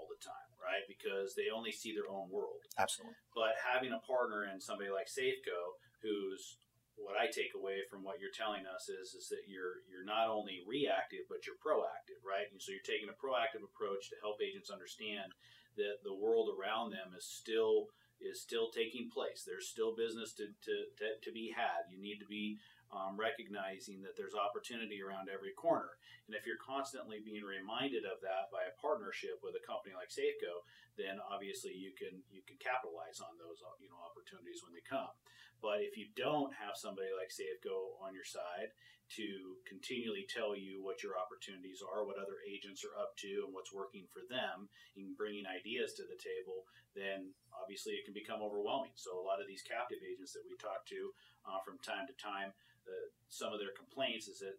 right? 0.64 0.88
Because 0.88 1.36
they 1.36 1.52
only 1.52 1.70
see 1.70 1.92
their 1.92 2.08
own 2.08 2.32
world. 2.32 2.64
Absolutely. 2.80 3.20
But 3.36 3.60
having 3.60 3.92
a 3.92 4.00
partner 4.00 4.48
in 4.48 4.58
somebody 4.58 4.88
like 4.88 5.12
Safeco, 5.12 5.76
who's 6.00 6.56
what 6.96 7.18
I 7.18 7.26
take 7.26 7.52
away 7.58 7.82
from 7.90 8.06
what 8.06 8.22
you're 8.22 8.34
telling 8.34 8.64
us 8.64 8.88
is 8.88 9.12
is 9.18 9.28
that 9.28 9.50
you're 9.50 9.82
you're 9.90 10.06
not 10.06 10.30
only 10.30 10.62
reactive 10.62 11.26
but 11.26 11.42
you're 11.44 11.58
proactive, 11.58 12.22
right? 12.22 12.46
And 12.48 12.62
so 12.62 12.70
you're 12.70 12.86
taking 12.86 13.10
a 13.10 13.18
proactive 13.18 13.66
approach 13.66 14.08
to 14.10 14.22
help 14.22 14.38
agents 14.38 14.70
understand 14.70 15.34
that 15.76 16.06
the 16.06 16.14
world 16.14 16.54
around 16.54 16.94
them 16.94 17.12
is 17.12 17.26
still 17.26 17.90
is 18.22 18.40
still 18.40 18.70
taking 18.70 19.10
place. 19.10 19.42
There's 19.42 19.68
still 19.68 19.94
business 19.94 20.32
to, 20.38 20.46
to, 20.46 20.74
to, 21.02 21.06
to 21.18 21.30
be 21.34 21.50
had. 21.50 21.90
You 21.90 22.00
need 22.00 22.22
to 22.22 22.30
be 22.30 22.58
um, 22.92 23.16
recognizing 23.16 24.02
that 24.02 24.16
there's 24.16 24.36
opportunity 24.36 25.00
around 25.00 25.32
every 25.32 25.52
corner. 25.56 25.96
And 26.26 26.36
if 26.36 26.44
you're 26.44 26.60
constantly 26.60 27.20
being 27.20 27.44
reminded 27.44 28.04
of 28.04 28.20
that 28.24 28.48
by 28.52 28.64
a 28.64 28.76
partnership 28.80 29.40
with 29.44 29.56
a 29.56 29.66
company 29.66 29.92
like 29.96 30.12
Safeco, 30.12 30.64
then 30.96 31.18
obviously 31.20 31.74
you 31.74 31.92
can 31.96 32.22
you 32.30 32.40
can 32.46 32.56
capitalize 32.62 33.18
on 33.20 33.34
those 33.36 33.60
uh, 33.60 33.76
you 33.82 33.90
know 33.90 34.00
opportunities 34.00 34.62
when 34.62 34.72
they 34.72 34.84
come. 34.84 35.12
But 35.60 35.80
if 35.80 35.96
you 35.96 36.12
don't 36.12 36.52
have 36.54 36.76
somebody 36.76 37.08
like 37.16 37.32
Safeco 37.32 37.96
on 38.04 38.12
your 38.12 38.26
side 38.26 38.72
to 39.16 39.60
continually 39.68 40.24
tell 40.28 40.56
you 40.56 40.80
what 40.80 41.04
your 41.04 41.16
opportunities 41.20 41.84
are, 41.84 42.04
what 42.04 42.20
other 42.20 42.40
agents 42.44 42.84
are 42.84 42.96
up 42.96 43.12
to, 43.20 43.44
and 43.44 43.52
what's 43.52 43.72
working 43.72 44.08
for 44.08 44.24
them, 44.32 44.68
and 44.96 45.16
bringing 45.16 45.44
ideas 45.44 45.92
to 45.94 46.04
the 46.08 46.16
table, 46.16 46.64
then 46.96 47.36
obviously 47.52 47.96
it 47.96 48.04
can 48.04 48.16
become 48.16 48.40
overwhelming. 48.40 48.96
So 48.96 49.12
a 49.16 49.24
lot 49.24 49.40
of 49.40 49.48
these 49.48 49.64
captive 49.64 50.00
agents 50.00 50.32
that 50.32 50.46
we 50.48 50.56
talk 50.56 50.88
to 50.88 51.12
uh, 51.44 51.60
from 51.64 51.76
time 51.84 52.08
to 52.08 52.16
time 52.16 52.56
the, 52.84 53.10
some 53.28 53.52
of 53.52 53.60
their 53.60 53.74
complaints 53.76 54.28
is 54.28 54.38
that 54.40 54.56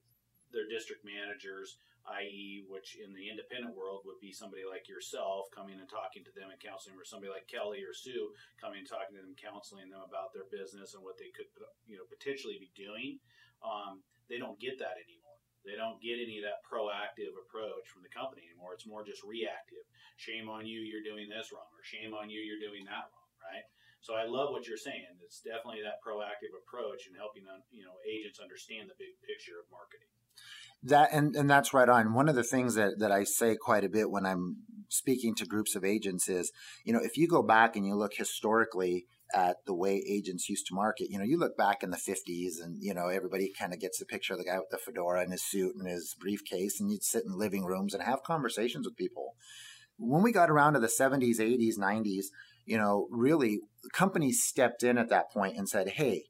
their 0.53 0.67
district 0.69 1.03
managers, 1.03 1.77
i.e., 2.21 2.63
which 2.69 2.97
in 3.01 3.11
the 3.17 3.27
independent 3.27 3.73
world 3.73 4.05
would 4.05 4.21
be 4.21 4.31
somebody 4.31 4.61
like 4.61 4.85
yourself 4.85 5.49
coming 5.49 5.81
and 5.81 5.89
talking 5.89 6.23
to 6.23 6.33
them 6.37 6.53
and 6.53 6.61
counseling, 6.61 6.95
or 6.95 7.05
somebody 7.05 7.33
like 7.33 7.49
Kelly 7.49 7.81
or 7.81 7.93
Sue 7.93 8.31
coming 8.61 8.85
and 8.85 8.89
talking 8.89 9.17
to 9.17 9.21
them, 9.21 9.35
counseling 9.35 9.89
them 9.89 10.05
about 10.05 10.31
their 10.31 10.45
business 10.47 10.93
and 10.93 11.01
what 11.01 11.17
they 11.17 11.33
could, 11.33 11.49
you 11.89 11.97
know, 11.97 12.05
potentially 12.05 12.61
be 12.61 12.69
doing. 12.77 13.17
Um, 13.65 14.05
they 14.29 14.37
don't 14.37 14.61
get 14.61 14.77
that 14.79 15.01
anymore. 15.01 15.25
They 15.65 15.73
don't 15.73 15.97
get 15.97 16.21
any 16.21 16.37
of 16.37 16.45
that 16.45 16.61
proactive 16.61 17.33
approach 17.33 17.89
from 17.89 18.05
the 18.05 18.13
company 18.13 18.45
anymore. 18.45 18.77
It's 18.77 18.85
more 18.85 19.01
just 19.01 19.25
reactive. 19.25 19.81
Shame 20.13 20.45
on 20.45 20.69
you, 20.69 20.85
you're 20.85 21.01
doing 21.01 21.25
this 21.25 21.49
wrong, 21.49 21.65
or 21.73 21.81
shame 21.81 22.13
on 22.13 22.29
you, 22.29 22.37
you're 22.37 22.61
doing 22.61 22.85
that 22.85 23.09
wrong? 23.09 23.24
So 24.05 24.13
I 24.13 24.29
love 24.29 24.51
what 24.51 24.67
you're 24.67 24.77
saying. 24.77 25.17
It's 25.25 25.41
definitely 25.41 25.81
that 25.81 25.97
proactive 26.05 26.53
approach 26.53 27.07
and 27.07 27.17
helping 27.17 27.41
you 27.71 27.83
know 27.83 27.97
agents 28.05 28.39
understand 28.39 28.85
the 28.87 28.93
big 29.01 29.17
picture 29.25 29.57
of 29.57 29.65
marketing. 29.73 30.13
That 30.83 31.09
and, 31.11 31.35
and 31.35 31.49
that's 31.49 31.73
right 31.73 31.89
on. 31.89 32.13
One 32.13 32.29
of 32.29 32.35
the 32.35 32.43
things 32.43 32.75
that, 32.75 32.99
that 32.99 33.11
I 33.11 33.23
say 33.23 33.55
quite 33.59 33.83
a 33.83 33.89
bit 33.89 34.11
when 34.11 34.23
I'm 34.23 34.57
speaking 34.89 35.33
to 35.35 35.45
groups 35.47 35.75
of 35.75 35.83
agents 35.83 36.29
is, 36.29 36.51
you 36.83 36.93
know, 36.93 36.99
if 37.01 37.17
you 37.17 37.27
go 37.27 37.41
back 37.41 37.75
and 37.75 37.83
you 37.83 37.95
look 37.95 38.13
historically 38.13 39.07
at 39.33 39.57
the 39.65 39.73
way 39.73 40.03
agents 40.07 40.49
used 40.49 40.67
to 40.67 40.75
market, 40.75 41.07
you 41.09 41.17
know, 41.17 41.23
you 41.25 41.39
look 41.39 41.57
back 41.57 41.81
in 41.81 41.89
the 41.89 41.97
50s 41.97 42.63
and, 42.63 42.77
you 42.83 42.93
know, 42.93 43.07
everybody 43.07 43.51
kind 43.57 43.73
of 43.73 43.79
gets 43.79 43.97
the 43.97 44.05
picture 44.05 44.33
of 44.33 44.39
the 44.39 44.45
guy 44.45 44.59
with 44.59 44.69
the 44.69 44.77
fedora 44.77 45.23
and 45.23 45.31
his 45.31 45.43
suit 45.43 45.73
and 45.75 45.87
his 45.87 46.15
briefcase, 46.19 46.79
and 46.79 46.91
you'd 46.91 47.03
sit 47.03 47.23
in 47.25 47.39
living 47.39 47.65
rooms 47.65 47.95
and 47.95 48.03
have 48.03 48.21
conversations 48.21 48.85
with 48.85 48.95
people. 48.95 49.33
When 49.97 50.21
we 50.21 50.31
got 50.31 50.51
around 50.51 50.73
to 50.73 50.79
the 50.79 50.87
70s, 50.87 51.39
80s, 51.39 51.79
90s, 51.79 52.25
you 52.65 52.77
know, 52.77 53.07
really 53.11 53.59
companies 53.93 54.43
stepped 54.43 54.83
in 54.83 54.97
at 54.97 55.09
that 55.09 55.31
point 55.31 55.57
and 55.57 55.69
said, 55.69 55.89
"Hey, 55.89 56.25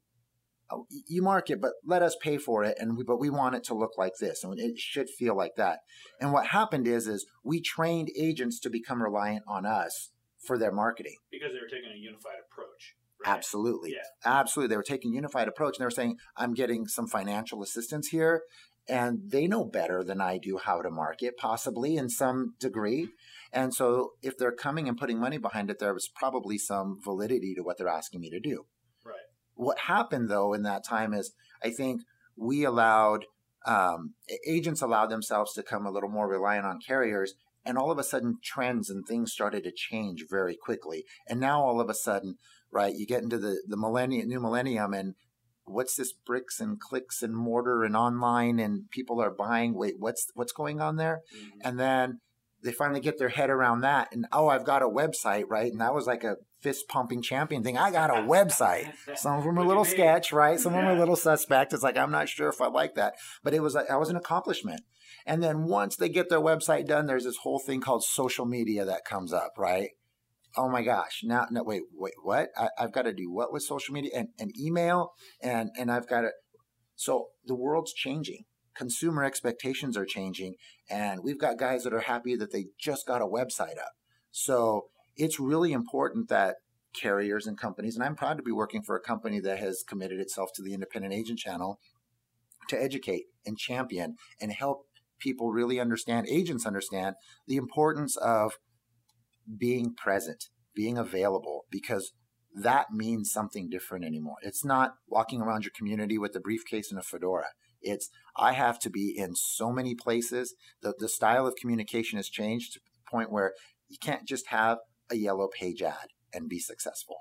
oh, 0.70 0.86
you 1.08 1.22
market, 1.22 1.62
but 1.62 1.74
let 1.86 2.02
us 2.02 2.16
pay 2.22 2.38
for 2.38 2.64
it, 2.64 2.78
and 2.80 2.98
we, 2.98 3.04
but 3.04 3.20
we 3.20 3.30
want 3.30 3.56
it 3.56 3.64
to 3.66 3.74
look 3.74 3.98
like 3.98 4.14
this, 4.20 4.44
and 4.44 4.60
it 4.60 4.78
should 4.78 5.10
feel 5.10 5.36
like 5.36 5.56
that." 5.56 5.80
And 6.20 6.34
what 6.34 6.48
happened 6.48 6.88
is, 6.88 7.08
is 7.08 7.26
we 7.44 7.62
trained 7.62 8.10
agents 8.18 8.60
to 8.62 8.70
become 8.70 9.02
reliant 9.02 9.44
on 9.48 9.66
us 9.66 10.12
for 10.46 10.58
their 10.58 10.72
marketing 10.72 11.18
because 11.32 11.54
they 11.54 11.60
were 11.60 11.70
taking 11.70 11.92
a 11.92 11.98
unified 11.98 12.40
approach. 12.52 12.96
Right? 13.26 13.38
Absolutely, 13.38 13.94
yeah. 13.94 14.04
absolutely. 14.26 14.74
They 14.74 14.78
were 14.78 14.84
taking 14.84 15.14
unified 15.14 15.48
approach, 15.48 15.78
and 15.78 15.82
they 15.82 15.88
were 15.88 15.92
saying, 15.92 16.18
"I'm 16.36 16.54
getting 16.54 16.88
some 16.88 17.08
financial 17.08 17.64
assistance 17.64 18.10
here." 18.10 18.44
And 18.88 19.32
they 19.32 19.48
know 19.48 19.66
better 19.66 20.04
than 20.04 20.22
I 20.22 20.38
do 20.38 20.58
how 20.58 20.84
to 20.84 20.92
market, 20.92 21.38
possibly 21.38 21.98
in 21.98 22.08
some 22.08 22.54
degree. 22.60 23.10
And 23.56 23.74
so 23.74 24.12
if 24.22 24.38
they're 24.38 24.52
coming 24.52 24.90
and 24.90 24.98
putting 24.98 25.18
money 25.18 25.38
behind 25.38 25.72
it, 25.72 25.80
there 25.80 25.94
was 25.94 26.10
probably 26.14 26.58
some 26.58 27.00
validity 27.02 27.56
to 27.56 27.62
what 27.62 27.78
they're 27.78 27.88
asking 27.88 28.20
me 28.20 28.30
to 28.30 28.40
do. 28.40 28.66
Right. 29.04 29.16
What 29.56 29.80
happened 29.80 30.30
though 30.30 30.54
in 30.54 30.64
that 30.64 30.84
time 30.84 31.14
is 31.14 31.34
I 31.64 31.70
think 31.70 32.02
we 32.36 32.66
allowed 32.66 33.26
um, 33.66 34.14
agents 34.46 34.82
allowed 34.82 35.08
themselves 35.08 35.54
to 35.54 35.64
come 35.64 35.86
a 35.86 35.92
little 35.92 36.10
more 36.10 36.28
reliant 36.28 36.66
on 36.66 36.80
carriers 36.86 37.34
and 37.66 37.78
all 37.78 37.90
of 37.90 37.98
a 37.98 38.04
sudden 38.04 38.38
trends 38.44 38.90
and 38.90 39.08
things 39.08 39.32
started 39.32 39.64
to 39.64 39.72
change 39.72 40.26
very 40.30 40.56
quickly 40.56 41.04
and 41.28 41.40
now 41.40 41.64
all 41.64 41.82
of 41.82 41.90
a 41.90 41.96
sudden 41.96 42.36
right 42.72 42.94
you 42.96 43.08
get 43.08 43.24
into 43.24 43.40
the 43.40 43.64
the 43.68 43.78
millennium 43.78 44.28
new 44.28 44.40
millennium 44.40 44.94
and 44.94 45.16
what's 45.64 45.96
this 45.96 46.14
bricks 46.14 46.60
and 46.60 46.80
clicks 46.80 47.24
and 47.24 47.36
mortar 47.36 47.84
and 47.84 47.96
online 47.96 48.60
and 48.60 48.92
people 48.92 49.20
are 49.20 49.32
buying 49.32 49.74
wait 49.74 49.96
what's 49.98 50.28
what's 50.36 50.52
going 50.52 50.80
on 50.80 50.98
there 50.98 51.22
mm-hmm. 51.36 51.58
and 51.64 51.80
then 51.80 52.20
they 52.66 52.72
finally 52.72 53.00
get 53.00 53.18
their 53.18 53.30
head 53.30 53.50
around 53.50 53.82
that 53.82 54.10
and 54.12 54.26
oh 54.34 54.48
i've 54.48 54.66
got 54.66 54.82
a 54.82 54.88
website 54.88 55.46
right? 55.48 55.72
And 55.72 55.80
that 55.80 55.94
was 55.94 56.08
like 56.08 56.24
a 56.24 56.36
fist 56.62 56.88
pumping 56.88 57.22
champion 57.22 57.64
thing. 57.64 57.78
I 57.78 57.92
got 57.92 58.10
a 58.10 58.22
website. 58.36 58.92
Some 59.16 59.38
of 59.38 59.44
them 59.44 59.60
are 59.60 59.64
a 59.64 59.68
little 59.68 59.86
sketch 59.86 60.34
right? 60.34 60.60
Some 60.60 60.74
of 60.74 60.80
them 60.80 60.88
are 60.88 60.96
a 60.96 61.00
little 61.00 61.16
suspect. 61.16 61.74
It's 61.74 61.84
like 61.84 61.98
i'm 61.98 62.12
not 62.12 62.28
sure 62.28 62.50
if 62.50 62.60
i 62.60 62.68
like 62.68 62.96
that. 62.96 63.14
But 63.44 63.54
it 63.54 63.62
was 63.62 63.76
that 63.76 64.00
was 64.00 64.10
an 64.10 64.16
accomplishment. 64.16 64.82
And 65.28 65.42
then 65.42 65.64
once 65.64 65.96
they 65.96 66.10
get 66.10 66.30
their 66.30 66.42
website 66.42 66.88
done 66.88 67.06
there's 67.06 67.24
this 67.24 67.38
whole 67.38 67.60
thing 67.60 67.82
called 67.82 68.04
social 68.04 68.46
media 68.46 68.84
that 68.86 69.06
comes 69.06 69.32
up 69.32 69.54
right? 69.58 69.92
Oh 70.58 70.70
my 70.70 70.82
gosh. 70.82 71.22
Now 71.24 71.48
no 71.52 71.64
wait 71.64 71.84
wait 71.94 72.14
what? 72.24 72.50
I, 72.58 72.70
have 72.78 72.92
got 72.92 73.04
to 73.04 73.14
do 73.14 73.32
what 73.32 73.54
with 73.54 73.64
social 73.64 73.94
media? 73.94 74.12
And, 74.16 74.30
and 74.40 74.52
email? 74.60 75.14
And 75.42 75.70
and 75.78 75.92
i've 75.92 76.08
got 76.08 76.22
to 76.22 76.32
so 76.96 77.28
the 77.46 77.56
world's 77.56 77.94
changing 77.94 78.46
consumer 78.76 79.24
expectations 79.24 79.98
are 79.98 80.06
changing 80.06 80.56
and 80.90 81.22
we've 81.24 81.40
got 81.40 81.58
guys 81.58 81.84
that 81.84 81.94
are 81.94 82.02
happy 82.02 82.36
that 82.36 82.52
they 82.52 82.66
just 82.80 83.08
got 83.08 83.22
a 83.22 83.26
website 83.26 83.78
up. 83.78 83.94
So 84.32 84.88
it's 85.16 85.40
really 85.40 85.72
important 85.72 86.30
that 86.30 86.56
carriers 86.94 87.46
and 87.46 87.58
companies 87.58 87.96
and 87.96 88.06
i'm 88.06 88.16
proud 88.16 88.38
to 88.38 88.44
be 88.44 88.54
working 88.54 88.82
for 88.82 88.96
a 88.96 89.02
company 89.02 89.42
that 89.42 89.60
has 89.60 89.84
committed 89.86 90.18
itself 90.18 90.50
to 90.56 90.64
the 90.64 90.74
independent 90.74 91.14
agent 91.14 91.38
channel 91.38 91.78
to 92.70 92.82
educate 92.82 93.26
and 93.46 93.58
champion 93.58 94.16
and 94.40 94.54
help 94.54 94.86
people 95.20 95.52
really 95.52 95.78
understand 95.78 96.26
agents 96.30 96.66
understand 96.66 97.16
the 97.48 97.58
importance 97.58 98.16
of 98.16 98.54
being 99.60 99.94
present 99.94 100.46
being 100.76 100.98
available 100.98 101.66
because 101.72 102.12
that 102.54 102.92
means 102.92 103.32
something 103.32 103.70
different 103.70 104.06
anymore. 104.06 104.38
It's 104.42 104.64
not 104.64 104.96
walking 105.08 105.42
around 105.42 105.64
your 105.64 105.72
community 105.76 106.18
with 106.18 106.36
a 106.36 106.40
briefcase 106.40 106.92
and 106.92 107.00
a 107.00 107.04
fedora 107.04 107.48
it's 107.86 108.10
I 108.36 108.52
have 108.52 108.80
to 108.80 108.90
be 108.90 109.14
in 109.16 109.36
so 109.36 109.72
many 109.72 109.96
places. 109.96 110.56
The 110.82 110.94
the 110.98 111.10
style 111.10 111.48
of 111.48 111.56
communication 111.56 112.18
has 112.18 112.30
changed 112.30 112.74
to 112.74 112.80
the 112.80 113.10
point 113.10 113.32
where 113.32 113.54
you 113.88 113.98
can't 114.02 114.28
just 114.28 114.48
have 114.48 114.80
a 115.10 115.16
yellow 115.16 115.48
page 115.48 115.82
ad 115.82 116.10
and 116.34 116.50
be 116.50 116.60
successful. 116.60 117.18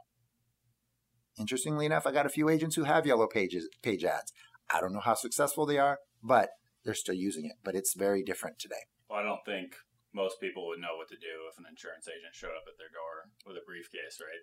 Interestingly 1.38 1.86
enough, 1.86 2.06
I 2.06 2.12
got 2.12 2.26
a 2.26 2.30
few 2.30 2.48
agents 2.48 2.76
who 2.76 2.84
have 2.84 3.06
yellow 3.06 3.26
pages 3.26 3.68
page 3.82 4.04
ads. 4.04 4.32
I 4.72 4.80
don't 4.80 4.92
know 4.92 5.04
how 5.04 5.14
successful 5.14 5.66
they 5.66 5.78
are, 5.78 5.98
but 6.22 6.50
they're 6.84 6.94
still 6.94 7.14
using 7.14 7.44
it. 7.46 7.56
But 7.62 7.74
it's 7.74 7.94
very 7.94 8.22
different 8.22 8.58
today. 8.58 8.88
Well, 9.10 9.20
I 9.20 9.22
don't 9.22 9.44
think 9.44 9.76
most 10.14 10.40
people 10.40 10.66
would 10.70 10.78
know 10.78 10.96
what 10.96 11.10
to 11.10 11.18
do 11.18 11.50
if 11.50 11.58
an 11.58 11.66
insurance 11.68 12.06
agent 12.06 12.32
showed 12.32 12.54
up 12.54 12.70
at 12.70 12.78
their 12.78 12.90
door 12.94 13.34
with 13.44 13.58
a 13.58 13.66
briefcase, 13.66 14.22
right? 14.22 14.40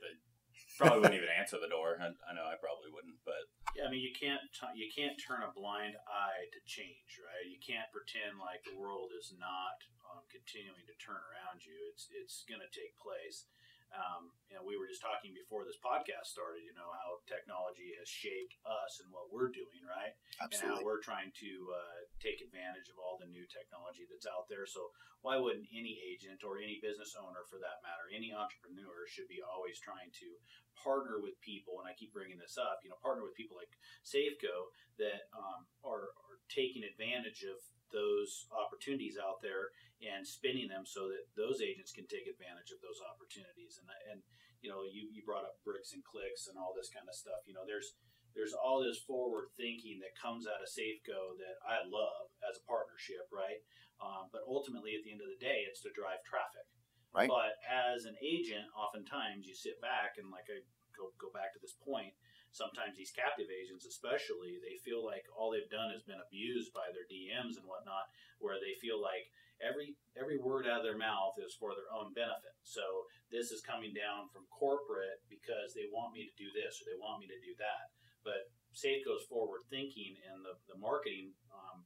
Probably 0.78 1.02
wouldn't 1.06 1.20
even 1.20 1.34
answer 1.34 1.62
the 1.62 1.72
door. 1.72 1.98
I, 2.02 2.10
I, 2.26 2.32
know 2.34 2.48
I 2.48 2.58
probably 2.58 2.90
wouldn't, 2.90 3.22
but 3.24 3.46
yeah, 3.78 3.86
I 3.86 3.90
mean, 3.92 4.02
you 4.02 4.14
can't 4.14 4.42
t- 4.54 4.78
you 4.78 4.90
can't 4.90 5.20
turn 5.20 5.46
a 5.46 5.54
blind 5.54 5.96
eye 6.10 6.50
to 6.52 6.60
change, 6.66 7.22
right? 7.22 7.46
You 7.46 7.62
can't 7.62 7.90
pretend 7.94 8.42
like 8.42 8.66
the 8.66 8.78
world 8.78 9.14
is 9.14 9.34
not 9.38 9.78
um, 10.10 10.26
continuing 10.28 10.84
to 10.90 10.96
turn 10.98 11.20
around 11.20 11.64
you. 11.64 11.76
It's 11.94 12.10
it's 12.12 12.44
going 12.50 12.62
to 12.64 12.72
take 12.74 12.98
place. 12.98 13.46
Um, 13.92 14.32
you 14.48 14.56
know, 14.56 14.64
we 14.64 14.80
were 14.80 14.88
just 14.88 15.04
talking 15.04 15.36
before 15.36 15.68
this 15.68 15.80
podcast 15.80 16.32
started. 16.32 16.64
You 16.64 16.72
know 16.76 16.92
how 16.92 17.20
technology 17.28 17.92
has 18.00 18.08
shaped 18.08 18.56
us 18.64 19.04
and 19.04 19.12
what 19.12 19.28
we're 19.28 19.52
doing, 19.52 19.84
right? 19.84 20.16
Absolutely. 20.40 20.64
And 20.64 20.72
how 20.72 20.80
we're 20.84 21.04
trying 21.04 21.32
to 21.44 21.52
uh, 21.72 22.00
take 22.24 22.40
advantage 22.40 22.88
of 22.88 23.00
all 23.00 23.20
the 23.20 23.28
new 23.28 23.44
technology 23.52 24.08
that's 24.08 24.28
out 24.28 24.48
there. 24.48 24.64
So 24.64 24.96
why 25.24 25.36
wouldn't 25.36 25.68
any 25.72 26.00
agent 26.04 26.44
or 26.48 26.60
any 26.60 26.80
business 26.80 27.20
owner, 27.20 27.44
for 27.52 27.60
that 27.60 27.84
matter, 27.84 28.08
any 28.12 28.32
entrepreneur, 28.32 29.08
should 29.12 29.28
be 29.28 29.44
always 29.44 29.80
trying 29.80 30.12
to 30.24 30.40
partner 30.80 31.20
with 31.20 31.36
people? 31.44 31.84
And 31.84 31.88
I 31.88 31.96
keep 31.96 32.16
bringing 32.16 32.40
this 32.40 32.56
up. 32.56 32.84
You 32.84 32.92
know, 32.92 33.00
partner 33.04 33.28
with 33.28 33.36
people 33.36 33.60
like 33.60 33.76
Safeco 34.08 34.72
that 35.04 35.28
um, 35.36 35.68
are, 35.84 36.16
are 36.16 36.40
taking 36.48 36.88
advantage 36.88 37.44
of 37.44 37.60
those 37.92 38.48
opportunities 38.52 39.20
out 39.20 39.44
there 39.44 39.76
and 40.02 40.26
spinning 40.26 40.68
them 40.68 40.84
so 40.84 41.12
that 41.12 41.30
those 41.38 41.62
agents 41.62 41.94
can 41.94 42.08
take 42.10 42.26
advantage 42.26 42.74
of 42.74 42.82
those 42.82 43.00
opportunities. 43.06 43.78
And 43.78 43.88
and 44.10 44.20
you 44.62 44.70
know, 44.70 44.86
you, 44.86 45.10
you 45.10 45.26
brought 45.26 45.46
up 45.46 45.58
bricks 45.66 45.98
and 45.98 46.06
clicks 46.06 46.46
and 46.46 46.56
all 46.56 46.74
this 46.74 46.94
kind 46.94 47.10
of 47.10 47.18
stuff. 47.18 47.42
You 47.50 47.58
know, 47.58 47.66
there's 47.66 47.98
there's 48.38 48.56
all 48.56 48.80
this 48.80 49.02
forward 49.04 49.52
thinking 49.60 50.00
that 50.00 50.16
comes 50.16 50.48
out 50.48 50.64
of 50.64 50.72
Safeco 50.72 51.36
that 51.42 51.60
I 51.68 51.84
love 51.84 52.32
as 52.48 52.62
a 52.62 52.68
partnership, 52.70 53.28
right? 53.28 53.60
Um, 54.00 54.32
but 54.32 54.48
ultimately, 54.48 54.96
at 54.96 55.04
the 55.04 55.12
end 55.12 55.20
of 55.20 55.30
the 55.30 55.42
day, 55.42 55.68
it's 55.68 55.84
to 55.84 55.92
drive 55.92 56.24
traffic. 56.24 56.64
Right. 57.12 57.28
But 57.28 57.60
as 57.68 58.08
an 58.08 58.16
agent, 58.24 58.72
oftentimes 58.72 59.44
you 59.44 59.52
sit 59.52 59.84
back 59.84 60.16
and 60.16 60.32
like 60.32 60.48
I 60.48 60.64
go 60.96 61.12
go 61.20 61.28
back 61.36 61.52
to 61.54 61.60
this 61.60 61.76
point 61.76 62.16
sometimes 62.52 62.96
these 62.96 63.16
captive 63.16 63.48
agents 63.48 63.88
especially 63.88 64.60
they 64.60 64.78
feel 64.84 65.04
like 65.04 65.24
all 65.36 65.52
they've 65.52 65.72
done 65.72 65.92
has 65.92 66.04
been 66.04 66.20
abused 66.20 66.72
by 66.76 66.88
their 66.92 67.08
dms 67.08 67.56
and 67.56 67.68
whatnot 67.68 68.08
where 68.40 68.60
they 68.60 68.76
feel 68.80 69.00
like 69.00 69.28
every 69.64 69.96
every 70.20 70.38
word 70.38 70.68
out 70.68 70.84
of 70.84 70.88
their 70.88 71.00
mouth 71.00 71.36
is 71.40 71.56
for 71.56 71.72
their 71.74 71.90
own 71.96 72.12
benefit 72.12 72.56
so 72.64 73.08
this 73.32 73.50
is 73.50 73.64
coming 73.64 73.96
down 73.96 74.28
from 74.30 74.44
corporate 74.52 75.24
because 75.32 75.72
they 75.74 75.88
want 75.90 76.12
me 76.12 76.28
to 76.28 76.36
do 76.36 76.52
this 76.52 76.80
or 76.82 76.92
they 76.92 77.00
want 77.00 77.24
me 77.24 77.28
to 77.28 77.40
do 77.40 77.56
that 77.56 77.92
but 78.24 78.54
Safeco's 78.72 79.28
forward 79.28 79.68
thinking 79.68 80.16
and 80.32 80.46
the, 80.46 80.56
the 80.72 80.80
marketing, 80.80 81.36
um, 81.52 81.84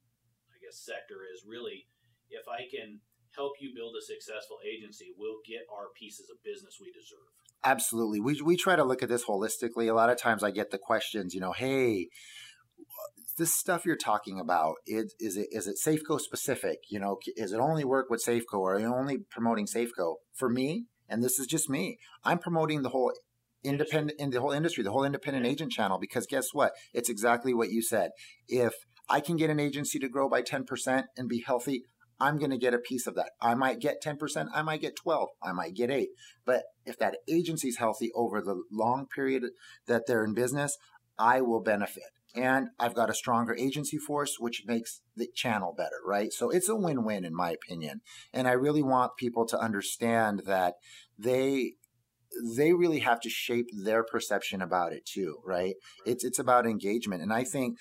I 0.54 0.58
guess, 0.62 0.78
sector 0.78 1.26
is 1.26 1.48
really 1.48 1.90
if 2.30 2.46
I 2.50 2.70
can 2.70 3.02
help 3.34 3.58
you 3.60 3.76
build 3.76 3.98
a 3.98 4.04
successful 4.04 4.58
agency, 4.64 5.14
we'll 5.18 5.44
get 5.44 5.68
our 5.68 5.92
pieces 5.94 6.32
of 6.32 6.42
business 6.42 6.80
we 6.80 6.90
deserve. 6.94 7.30
Absolutely. 7.66 8.20
We, 8.20 8.40
we 8.42 8.56
try 8.56 8.76
to 8.76 8.84
look 8.84 9.02
at 9.02 9.10
this 9.10 9.26
holistically. 9.26 9.90
A 9.90 9.94
lot 9.94 10.12
of 10.12 10.18
times 10.18 10.44
I 10.44 10.52
get 10.52 10.70
the 10.70 10.78
questions, 10.78 11.34
you 11.34 11.42
know, 11.42 11.52
hey, 11.52 12.10
this 13.38 13.54
stuff 13.54 13.86
you're 13.86 13.98
talking 13.98 14.40
about 14.40 14.76
is, 14.86 15.14
is 15.20 15.36
it 15.36 15.48
is 15.52 15.68
it 15.68 15.78
Safeco 15.84 16.20
specific? 16.20 16.80
You 16.90 17.00
know, 17.00 17.18
is 17.36 17.52
it 17.52 17.60
only 17.60 17.84
work 17.84 18.10
with 18.10 18.24
Safeco 18.24 18.60
or 18.60 18.76
are 18.76 18.80
you 18.80 18.94
only 18.94 19.18
promoting 19.30 19.66
Safeco? 19.66 20.16
For 20.34 20.48
me, 20.48 20.86
and 21.10 21.24
this 21.24 21.40
is 21.40 21.48
just 21.48 21.70
me, 21.70 21.98
I'm 22.24 22.38
promoting 22.38 22.84
the 22.84 22.90
whole 22.90 23.12
independent 23.64 24.20
in 24.20 24.30
the 24.30 24.40
whole 24.40 24.52
industry, 24.52 24.84
the 24.84 24.92
whole 24.92 25.04
independent 25.04 25.46
agent 25.46 25.72
channel 25.72 25.98
because 26.00 26.28
guess 26.28 26.54
what? 26.54 26.74
It's 26.94 27.10
exactly 27.10 27.54
what 27.54 27.72
you 27.72 27.82
said. 27.82 28.12
If 28.48 28.74
I 29.10 29.20
can 29.20 29.36
get 29.38 29.50
an 29.50 29.60
agency 29.60 30.00
to 30.00 30.10
grow 30.10 30.30
by 30.30 30.42
10% 30.42 31.04
and 31.18 31.30
be 31.30 31.44
healthy, 31.46 31.84
I'm 32.20 32.38
going 32.38 32.52
to 32.52 32.58
get 32.58 32.74
a 32.74 32.80
piece 32.80 33.08
of 33.08 33.16
that. 33.16 33.32
I 33.42 33.56
might 33.56 33.80
get 33.80 34.02
10%, 34.04 34.48
I 34.54 34.62
might 34.62 34.82
get 34.82 34.96
12, 34.96 35.30
I 35.44 35.52
might 35.52 35.74
get 35.74 35.92
8. 35.92 36.10
But 36.46 36.64
if 36.86 36.98
that 37.00 37.18
agency's 37.30 37.78
healthy 37.78 38.12
over 38.16 38.42
the 38.42 38.64
long 38.72 39.08
period 39.14 39.44
that 39.88 40.04
they're 40.08 40.24
in 40.24 40.34
business, 40.34 40.78
I 41.18 41.42
will 41.42 41.62
benefit. 41.62 42.04
And 42.36 42.68
I've 42.78 42.94
got 42.94 43.10
a 43.10 43.14
stronger 43.14 43.56
agency 43.56 43.98
force, 43.98 44.36
which 44.40 44.64
makes 44.68 45.02
the 45.16 45.28
channel 45.34 45.74
better, 45.76 46.02
right? 46.06 46.34
So 46.34 46.50
it's 46.50 46.68
a 46.68 46.76
win 46.76 47.06
win, 47.06 47.24
in 47.24 47.34
my 47.34 47.52
opinion. 47.52 48.02
And 48.34 48.48
I 48.48 48.52
really 48.52 48.84
want 48.84 49.16
people 49.18 49.46
to 49.48 49.58
understand 49.58 50.44
that 50.46 50.76
they 51.18 51.76
they 52.56 52.74
really 52.74 53.00
have 53.00 53.22
to 53.22 53.30
shape 53.30 53.68
their 53.74 54.04
perception 54.04 54.62
about 54.62 54.92
it 54.92 55.06
too, 55.06 55.38
right? 55.46 55.76
It's 56.06 56.26
it's 56.26 56.40
about 56.40 56.66
engagement, 56.66 57.22
and 57.22 57.32
I 57.32 57.46
think 57.46 57.78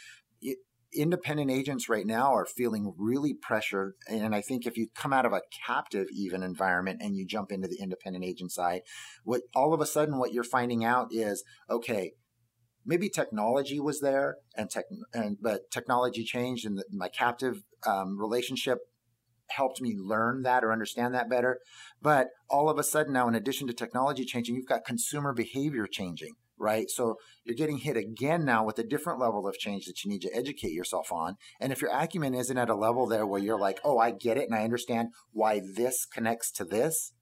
independent 0.97 1.51
agents 1.51 1.89
right 1.89 2.07
now 2.07 2.33
are 2.33 2.47
feeling 2.47 2.95
really 2.97 3.35
pressured. 3.35 3.95
And 4.09 4.35
I 4.35 4.41
think 4.41 4.67
if 4.67 4.77
you 4.77 4.89
come 4.95 5.13
out 5.13 5.27
of 5.27 5.33
a 5.33 5.43
captive 5.67 6.07
even 6.13 6.43
environment 6.43 7.01
and 7.03 7.17
you 7.17 7.27
jump 7.27 7.53
into 7.53 7.69
the 7.69 7.79
independent 7.81 8.25
agent 8.25 8.53
side, 8.53 8.83
what 9.25 9.43
all 9.55 9.75
of 9.75 9.81
a 9.81 9.87
sudden 9.87 10.19
what 10.19 10.33
you're 10.33 10.45
finding 10.45 10.85
out 10.85 11.09
is 11.11 11.45
okay 11.71 12.13
maybe 12.87 13.09
technology 13.09 13.81
was 13.81 14.01
there 14.01 14.37
and 14.57 14.71
tech 14.71 14.85
and 15.13 15.39
but 15.41 15.71
technology 15.71 16.25
changed 16.25 16.67
and 16.67 16.79
the, 16.79 16.85
my 16.91 17.09
captive 17.09 17.63
um, 17.87 18.19
relationship 18.19 18.79
helped 19.51 19.81
me 19.81 19.95
learn 19.97 20.43
that 20.43 20.65
or 20.65 20.73
understand 20.73 21.15
that 21.15 21.29
better 21.29 21.59
but 22.01 22.29
all 22.49 22.69
of 22.69 22.79
a 22.79 22.85
sudden 22.85 23.13
now 23.13 23.29
in 23.29 23.35
addition 23.35 23.67
to 23.67 23.73
technology 23.73 24.25
changing 24.25 24.55
you've 24.55 24.67
got 24.67 24.85
consumer 24.85 25.33
behavior 25.33 25.87
changing 25.87 26.35
right? 26.59 26.89
So 26.89 27.17
you're 27.45 27.57
getting 27.57 27.79
hit 27.79 27.97
again 27.97 28.45
now 28.45 28.65
with 28.65 28.79
a 28.79 28.85
different 28.85 29.21
level 29.21 29.47
of 29.47 29.59
change 29.59 29.87
that 29.87 30.05
you 30.05 30.11
need 30.11 30.23
to 30.23 30.35
educate 30.35 30.73
yourself 30.73 31.13
on. 31.13 31.37
And 31.61 31.73
if 31.73 31.81
your 31.81 31.91
acumen 31.91 32.35
isn't 32.35 32.59
at 32.59 32.71
a 32.71 32.75
level 32.75 33.07
there 33.07 33.27
where 33.27 33.41
you're 33.41 33.59
like 33.59 33.81
oh 33.85 33.99
i 33.99 34.11
get 34.11 34.37
it 34.37 34.49
and 34.49 34.55
i 34.55 34.65
understand 34.65 35.09
why 35.33 35.61
this 35.77 36.07
connects 36.07 36.51
to 36.53 36.65
this 36.65 37.13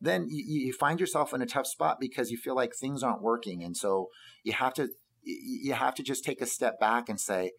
then 0.00 0.26
you, 0.28 0.66
you 0.66 0.72
find 0.72 1.00
yourself 1.00 1.32
in 1.32 1.42
a 1.42 1.46
tough 1.46 1.66
spot 1.66 1.98
because 2.00 2.30
you 2.30 2.36
feel 2.36 2.54
like 2.54 2.72
things 2.74 3.02
aren't 3.02 3.22
working. 3.22 3.64
And 3.64 3.76
so 3.76 4.08
you 4.44 4.52
have 4.52 4.74
to 4.74 4.88
you 5.22 5.72
have 5.72 5.94
to 5.94 6.02
just 6.02 6.24
take 6.24 6.40
a 6.40 6.46
step 6.46 6.78
back 6.78 7.08
and 7.08 7.18
say 7.18 7.50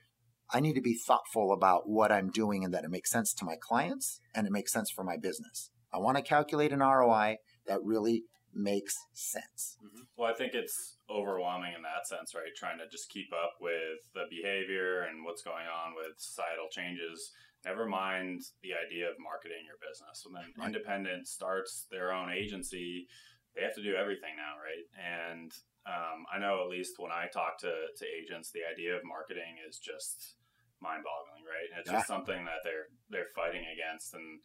i 0.54 0.62
need 0.62 0.76
to 0.76 0.82
be 0.82 0.98
thoughtful 1.06 1.52
about 1.52 1.82
what 1.86 2.14
i'm 2.14 2.30
doing 2.30 2.64
and 2.64 2.74
that 2.74 2.86
it 2.86 2.90
makes 2.90 3.12
sense 3.12 3.34
to 3.34 3.44
my 3.44 3.56
clients 3.60 4.22
and 4.34 4.48
it 4.48 4.54
makes 4.54 4.72
sense 4.72 4.90
for 4.90 5.04
my 5.04 5.18
business. 5.18 5.70
I 5.94 5.98
want 5.98 6.16
to 6.16 6.24
calculate 6.24 6.72
an 6.72 6.80
roi 6.80 7.38
that 7.66 7.80
really 7.84 8.24
makes 8.58 8.98
sense. 9.14 9.78
Mm-hmm. 9.80 10.04
well 10.18 10.30
i 10.30 10.34
think 10.34 10.54
it's 10.54 10.98
overwhelming 11.10 11.74
in 11.76 11.82
that 11.84 12.08
sense 12.08 12.36
right? 12.36 12.52
Trying 12.56 12.80
to 12.80 12.88
just 12.90 13.10
keep 13.10 13.32
up 13.32 13.56
with 13.62 14.04
the 14.14 14.28
behavior 14.30 15.08
and 15.08 15.24
what's 15.24 15.42
going 15.42 15.68
on 15.68 15.96
with 15.96 16.20
societal 16.20 16.68
changes. 16.70 17.32
Never 17.66 17.86
mind 17.86 18.42
the 18.62 18.76
idea 18.76 19.10
of 19.10 19.16
marketing 19.20 19.66
your 19.66 19.80
business. 19.82 20.24
When 20.24 20.40
an 20.40 20.54
right. 20.58 20.68
independent 20.68 21.28
starts 21.28 21.88
their 21.92 22.14
own 22.14 22.32
agency 22.32 23.08
they 23.56 23.64
have 23.64 23.74
to 23.74 23.84
do 23.84 23.98
everything 23.98 24.38
now 24.38 24.54
right? 24.62 24.86
And 25.02 25.52
um, 25.88 26.28
I 26.30 26.38
know 26.38 26.62
at 26.62 26.70
least 26.70 27.00
when 27.00 27.12
I 27.12 27.26
talk 27.32 27.58
to, 27.66 27.72
to 27.72 28.06
agents, 28.06 28.52
the 28.52 28.68
idea 28.68 28.94
of 28.94 29.02
marketing 29.08 29.58
is 29.68 29.80
just 29.80 30.37
mind 30.82 31.04
boggling, 31.04 31.46
right? 31.46 31.70
It's 31.80 31.90
yeah. 31.90 31.98
just 31.98 32.08
something 32.08 32.46
that 32.46 32.62
they're 32.64 32.90
they're 33.10 33.32
fighting 33.36 33.66
against, 33.66 34.14
and 34.14 34.40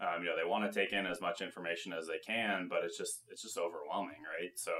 um, 0.00 0.22
you 0.22 0.28
know 0.28 0.36
they 0.36 0.48
want 0.48 0.66
to 0.66 0.72
take 0.72 0.92
in 0.92 1.06
as 1.06 1.20
much 1.20 1.40
information 1.40 1.92
as 1.92 2.06
they 2.06 2.20
can, 2.24 2.66
but 2.68 2.84
it's 2.84 2.98
just 2.98 3.22
it's 3.30 3.42
just 3.42 3.58
overwhelming, 3.58 4.20
right? 4.26 4.54
So 4.56 4.72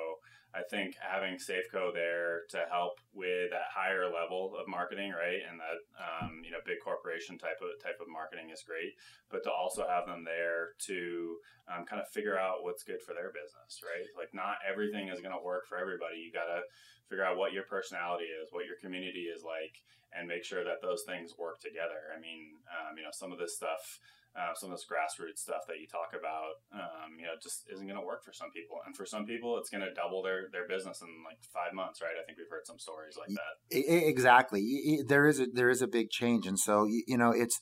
I 0.56 0.62
think 0.70 0.96
having 0.96 1.36
Safeco 1.36 1.92
there 1.92 2.48
to 2.50 2.64
help 2.70 2.96
with 3.12 3.50
that 3.50 3.68
higher 3.68 4.08
level 4.08 4.56
of 4.56 4.68
marketing, 4.68 5.12
right, 5.12 5.42
and 5.44 5.60
that 5.60 5.78
um, 6.00 6.40
you 6.44 6.50
know 6.50 6.64
big 6.64 6.80
corporation 6.82 7.36
type 7.36 7.60
of 7.60 7.76
type 7.82 8.00
of 8.00 8.08
marketing 8.08 8.50
is 8.50 8.64
great, 8.64 8.96
but 9.30 9.44
to 9.44 9.50
also 9.50 9.86
have 9.86 10.06
them 10.06 10.24
there 10.24 10.72
to 10.88 11.36
um, 11.68 11.84
kind 11.84 12.00
of 12.00 12.08
figure 12.08 12.38
out 12.38 12.62
what's 12.64 12.82
good 12.82 13.02
for 13.04 13.12
their 13.12 13.34
business, 13.34 13.82
right? 13.82 14.06
Like 14.16 14.32
not 14.32 14.62
everything 14.64 15.08
is 15.08 15.20
going 15.20 15.34
to 15.36 15.44
work 15.44 15.66
for 15.68 15.78
everybody. 15.78 16.24
You 16.24 16.32
got 16.32 16.48
to 16.48 16.62
figure 17.08 17.24
out 17.24 17.36
what 17.36 17.52
your 17.52 17.64
personality 17.64 18.24
is, 18.24 18.52
what 18.52 18.66
your 18.66 18.76
community 18.82 19.26
is 19.30 19.42
like, 19.42 19.82
and 20.12 20.28
make 20.28 20.44
sure 20.44 20.64
that 20.64 20.82
those 20.82 21.02
things 21.06 21.34
work 21.38 21.60
together. 21.60 22.14
I 22.14 22.20
mean, 22.20 22.58
um, 22.70 22.96
you 22.96 23.04
know, 23.04 23.12
some 23.12 23.32
of 23.32 23.38
this 23.38 23.56
stuff 23.56 24.00
uh, 24.36 24.52
some 24.54 24.70
of 24.70 24.76
this 24.76 24.84
grassroots 24.84 25.38
stuff 25.38 25.66
that 25.66 25.80
you 25.80 25.86
talk 25.86 26.12
about, 26.12 26.60
um, 26.74 27.16
you 27.18 27.24
know, 27.24 27.32
just 27.42 27.64
isn't 27.72 27.86
going 27.86 27.98
to 27.98 28.06
work 28.06 28.22
for 28.22 28.32
some 28.32 28.50
people. 28.50 28.76
And 28.84 28.94
for 28.94 29.06
some 29.06 29.24
people, 29.24 29.56
it's 29.56 29.70
going 29.70 29.82
to 29.82 29.94
double 29.94 30.22
their, 30.22 30.48
their 30.52 30.68
business 30.68 31.00
in 31.00 31.08
like 31.24 31.38
five 31.42 31.72
months, 31.72 32.02
right? 32.02 32.12
I 32.20 32.24
think 32.26 32.36
we've 32.36 32.50
heard 32.50 32.66
some 32.66 32.78
stories 32.78 33.16
like 33.18 33.28
that. 33.28 34.08
Exactly. 34.08 35.00
There 35.08 35.26
is 35.26 35.40
a, 35.40 35.46
there 35.46 35.70
is 35.70 35.80
a 35.80 35.86
big 35.86 36.10
change. 36.10 36.46
And 36.46 36.58
so, 36.58 36.86
you 36.86 37.16
know, 37.16 37.30
it's, 37.30 37.60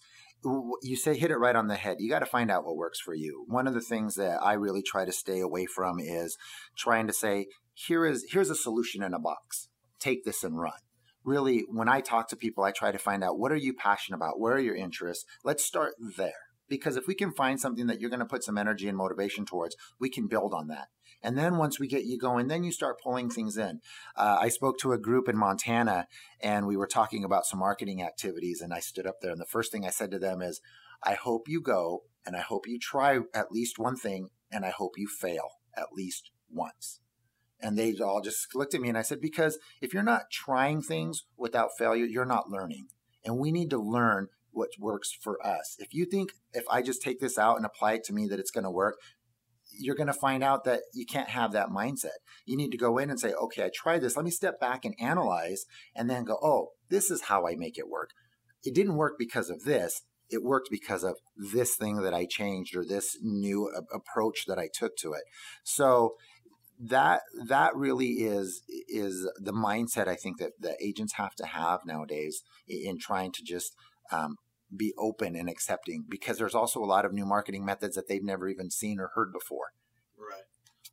you 0.82 0.96
say 0.96 1.16
hit 1.16 1.30
it 1.30 1.38
right 1.38 1.56
on 1.56 1.68
the 1.68 1.76
head. 1.76 1.98
You 2.00 2.10
got 2.10 2.18
to 2.18 2.26
find 2.26 2.50
out 2.50 2.66
what 2.66 2.76
works 2.76 3.00
for 3.00 3.14
you. 3.14 3.44
One 3.46 3.68
of 3.68 3.74
the 3.74 3.80
things 3.80 4.16
that 4.16 4.42
I 4.42 4.54
really 4.54 4.82
try 4.82 5.04
to 5.04 5.12
stay 5.12 5.40
away 5.40 5.66
from 5.66 6.00
is 6.00 6.36
trying 6.76 7.06
to 7.06 7.12
say, 7.12 7.46
here 7.74 8.06
is, 8.06 8.26
here's 8.30 8.50
a 8.50 8.54
solution 8.54 9.02
in 9.02 9.14
a 9.14 9.18
box. 9.18 9.68
Take 9.98 10.24
this 10.24 10.44
and 10.44 10.58
run 10.58 10.78
really 11.26 11.64
when 11.70 11.88
i 11.88 12.02
talk 12.02 12.28
to 12.28 12.36
people 12.36 12.62
i 12.62 12.70
try 12.70 12.92
to 12.92 12.98
find 12.98 13.24
out 13.24 13.38
what 13.38 13.50
are 13.50 13.56
you 13.56 13.72
passionate 13.72 14.18
about 14.18 14.38
where 14.38 14.56
are 14.56 14.60
your 14.60 14.76
interests 14.76 15.24
let's 15.42 15.64
start 15.64 15.94
there 16.18 16.44
because 16.68 16.96
if 16.96 17.06
we 17.06 17.14
can 17.14 17.32
find 17.32 17.60
something 17.60 17.86
that 17.86 18.00
you're 18.00 18.10
going 18.10 18.20
to 18.20 18.26
put 18.26 18.44
some 18.44 18.58
energy 18.58 18.88
and 18.88 18.96
motivation 18.96 19.44
towards, 19.44 19.76
we 19.98 20.08
can 20.08 20.26
build 20.26 20.54
on 20.54 20.68
that. 20.68 20.88
And 21.22 21.38
then 21.38 21.56
once 21.56 21.80
we 21.80 21.86
get 21.86 22.04
you 22.04 22.18
going, 22.18 22.48
then 22.48 22.64
you 22.64 22.72
start 22.72 23.00
pulling 23.02 23.30
things 23.30 23.56
in. 23.56 23.80
Uh, 24.16 24.38
I 24.40 24.48
spoke 24.48 24.78
to 24.78 24.92
a 24.92 24.98
group 24.98 25.28
in 25.28 25.36
Montana 25.36 26.06
and 26.42 26.66
we 26.66 26.76
were 26.76 26.86
talking 26.86 27.24
about 27.24 27.46
some 27.46 27.60
marketing 27.60 28.02
activities. 28.02 28.60
And 28.60 28.74
I 28.74 28.80
stood 28.80 29.06
up 29.06 29.16
there, 29.22 29.30
and 29.30 29.40
the 29.40 29.46
first 29.46 29.72
thing 29.72 29.86
I 29.86 29.90
said 29.90 30.10
to 30.10 30.18
them 30.18 30.42
is, 30.42 30.60
I 31.02 31.14
hope 31.14 31.48
you 31.48 31.60
go 31.60 32.04
and 32.26 32.36
I 32.36 32.40
hope 32.40 32.66
you 32.66 32.78
try 32.78 33.18
at 33.34 33.52
least 33.52 33.78
one 33.78 33.96
thing 33.96 34.30
and 34.50 34.64
I 34.64 34.70
hope 34.70 34.92
you 34.96 35.08
fail 35.08 35.48
at 35.76 35.92
least 35.92 36.30
once. 36.50 37.00
And 37.64 37.78
they 37.78 37.94
all 37.98 38.20
just 38.20 38.54
looked 38.54 38.74
at 38.74 38.82
me 38.82 38.90
and 38.90 38.98
I 38.98 39.02
said, 39.02 39.22
because 39.22 39.58
if 39.80 39.94
you're 39.94 40.02
not 40.02 40.30
trying 40.30 40.82
things 40.82 41.24
without 41.38 41.70
failure, 41.78 42.04
you're 42.04 42.26
not 42.26 42.50
learning. 42.50 42.88
And 43.24 43.38
we 43.38 43.50
need 43.50 43.70
to 43.70 43.78
learn 43.78 44.28
what 44.50 44.68
works 44.78 45.16
for 45.18 45.44
us. 45.44 45.74
If 45.78 45.94
you 45.94 46.04
think 46.04 46.32
if 46.52 46.64
I 46.70 46.82
just 46.82 47.00
take 47.00 47.20
this 47.20 47.38
out 47.38 47.56
and 47.56 47.64
apply 47.64 47.94
it 47.94 48.04
to 48.04 48.12
me 48.12 48.28
that 48.28 48.38
it's 48.38 48.50
going 48.50 48.64
to 48.64 48.70
work, 48.70 48.96
you're 49.72 49.96
going 49.96 50.08
to 50.08 50.12
find 50.12 50.44
out 50.44 50.64
that 50.64 50.82
you 50.92 51.06
can't 51.06 51.30
have 51.30 51.52
that 51.52 51.70
mindset. 51.70 52.18
You 52.44 52.58
need 52.58 52.70
to 52.72 52.76
go 52.76 52.98
in 52.98 53.08
and 53.08 53.18
say, 53.18 53.32
okay, 53.32 53.64
I 53.64 53.70
tried 53.74 54.02
this. 54.02 54.14
Let 54.14 54.26
me 54.26 54.30
step 54.30 54.60
back 54.60 54.84
and 54.84 54.94
analyze 55.00 55.64
and 55.96 56.10
then 56.10 56.24
go, 56.24 56.38
oh, 56.42 56.72
this 56.90 57.10
is 57.10 57.22
how 57.22 57.46
I 57.46 57.56
make 57.56 57.78
it 57.78 57.88
work. 57.88 58.10
It 58.62 58.74
didn't 58.74 58.96
work 58.96 59.14
because 59.18 59.48
of 59.48 59.64
this. 59.64 60.02
It 60.30 60.42
worked 60.42 60.68
because 60.70 61.02
of 61.02 61.16
this 61.36 61.76
thing 61.76 62.02
that 62.02 62.14
I 62.14 62.26
changed 62.26 62.76
or 62.76 62.84
this 62.84 63.16
new 63.22 63.70
approach 63.92 64.44
that 64.46 64.58
I 64.58 64.68
took 64.72 64.96
to 64.98 65.12
it. 65.14 65.22
So 65.64 66.14
that 66.78 67.22
that 67.46 67.74
really 67.74 68.08
is 68.08 68.62
is 68.88 69.28
the 69.36 69.52
mindset 69.52 70.08
I 70.08 70.16
think 70.16 70.38
that 70.38 70.52
the 70.60 70.76
agents 70.82 71.14
have 71.14 71.34
to 71.36 71.46
have 71.46 71.80
nowadays 71.86 72.42
in 72.68 72.98
trying 72.98 73.32
to 73.32 73.42
just 73.44 73.74
um, 74.10 74.36
be 74.74 74.92
open 74.98 75.36
and 75.36 75.48
accepting 75.48 76.04
because 76.08 76.38
there's 76.38 76.54
also 76.54 76.80
a 76.80 76.86
lot 76.86 77.04
of 77.04 77.12
new 77.12 77.24
marketing 77.24 77.64
methods 77.64 77.94
that 77.94 78.08
they've 78.08 78.24
never 78.24 78.48
even 78.48 78.70
seen 78.70 78.98
or 78.98 79.10
heard 79.14 79.32
before. 79.32 79.72
Right. 80.18 80.42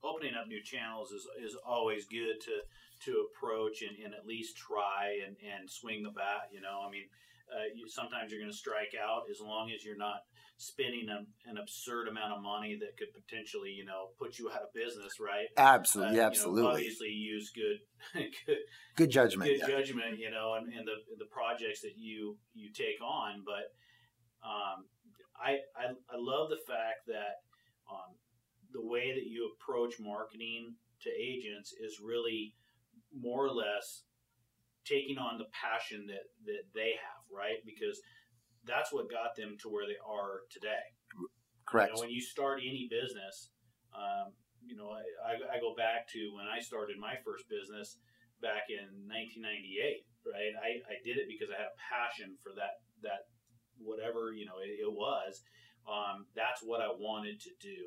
Opening 0.03 0.33
up 0.35 0.47
new 0.47 0.61
channels 0.63 1.11
is, 1.11 1.27
is 1.43 1.55
always 1.65 2.05
good 2.05 2.39
to 2.41 2.61
to 3.05 3.25
approach 3.33 3.81
and, 3.81 3.97
and 4.03 4.13
at 4.13 4.27
least 4.27 4.55
try 4.55 5.17
and, 5.25 5.35
and 5.41 5.69
swing 5.69 6.03
the 6.03 6.11
bat. 6.11 6.49
You 6.51 6.61
know, 6.61 6.85
I 6.87 6.91
mean, 6.91 7.05
uh, 7.51 7.67
you, 7.75 7.87
sometimes 7.87 8.31
you're 8.31 8.39
going 8.39 8.51
to 8.51 8.57
strike 8.57 8.95
out 8.95 9.23
as 9.29 9.39
long 9.41 9.71
as 9.75 9.83
you're 9.83 9.97
not 9.97 10.23
spending 10.57 11.09
a, 11.09 11.25
an 11.49 11.57
absurd 11.57 12.07
amount 12.07 12.33
of 12.33 12.41
money 12.41 12.77
that 12.79 12.95
could 12.97 13.09
potentially, 13.13 13.71
you 13.71 13.83
know, 13.83 14.09
put 14.17 14.39
you 14.39 14.49
out 14.49 14.61
of 14.61 14.73
business, 14.73 15.19
right? 15.19 15.47
Absolutely, 15.57 16.19
uh, 16.19 16.27
absolutely. 16.27 16.63
Know, 16.63 16.69
obviously, 16.69 17.09
use 17.09 17.51
good, 17.51 17.79
good, 18.45 18.57
good 18.95 19.09
judgment, 19.09 19.49
good 19.49 19.67
yeah. 19.67 19.77
judgment, 19.77 20.17
you 20.17 20.31
know, 20.31 20.55
and, 20.55 20.71
and 20.71 20.87
the 20.87 20.95
the 21.17 21.29
projects 21.31 21.81
that 21.81 21.97
you 21.97 22.37
you 22.53 22.71
take 22.71 23.01
on. 23.03 23.43
But 23.45 23.75
um, 24.47 24.85
I, 25.35 25.59
I 25.75 25.91
I 26.09 26.17
love 26.17 26.49
the 26.49 26.61
fact 26.67 27.07
that 27.07 27.43
um, 27.91 28.15
the 28.71 28.85
way 28.85 29.11
that 29.11 29.27
you 29.27 29.51
approach 29.57 29.95
marketing 29.99 30.75
to 31.03 31.09
agents 31.09 31.73
is 31.73 31.99
really 32.01 32.55
more 33.13 33.45
or 33.45 33.51
less 33.51 34.03
taking 34.85 35.17
on 35.17 35.37
the 35.37 35.49
passion 35.53 36.05
that 36.07 36.25
that 36.45 36.65
they 36.73 36.97
have, 36.97 37.23
right? 37.29 37.61
Because 37.65 37.99
that's 38.65 38.93
what 38.93 39.09
got 39.09 39.35
them 39.35 39.57
to 39.61 39.69
where 39.69 39.85
they 39.85 39.99
are 40.05 40.45
today. 40.51 40.93
Correct. 41.65 41.89
You 41.89 41.95
know, 41.95 42.01
when 42.01 42.13
you 42.13 42.21
start 42.21 42.59
any 42.61 42.87
business, 42.89 43.49
um, 43.95 44.33
you 44.61 44.75
know, 44.77 44.93
I, 44.93 45.01
I, 45.25 45.57
I 45.57 45.63
go 45.63 45.73
back 45.73 46.05
to 46.13 46.21
when 46.37 46.45
I 46.45 46.61
started 46.61 47.01
my 47.01 47.17
first 47.25 47.49
business 47.49 47.97
back 48.41 48.69
in 48.69 49.09
1998, 49.09 50.05
right? 50.25 50.53
I, 50.57 50.81
I 50.85 50.95
did 51.01 51.17
it 51.17 51.29
because 51.29 51.49
I 51.49 51.57
had 51.57 51.69
a 51.69 51.81
passion 51.81 52.37
for 52.41 52.53
that 52.57 52.81
that 53.01 53.29
whatever 53.81 54.33
you 54.33 54.45
know 54.45 54.61
it, 54.61 54.77
it 54.81 54.91
was. 54.91 55.41
Um, 55.89 56.29
that's 56.37 56.61
what 56.61 56.81
I 56.81 56.93
wanted 56.93 57.41
to 57.41 57.53
do. 57.57 57.81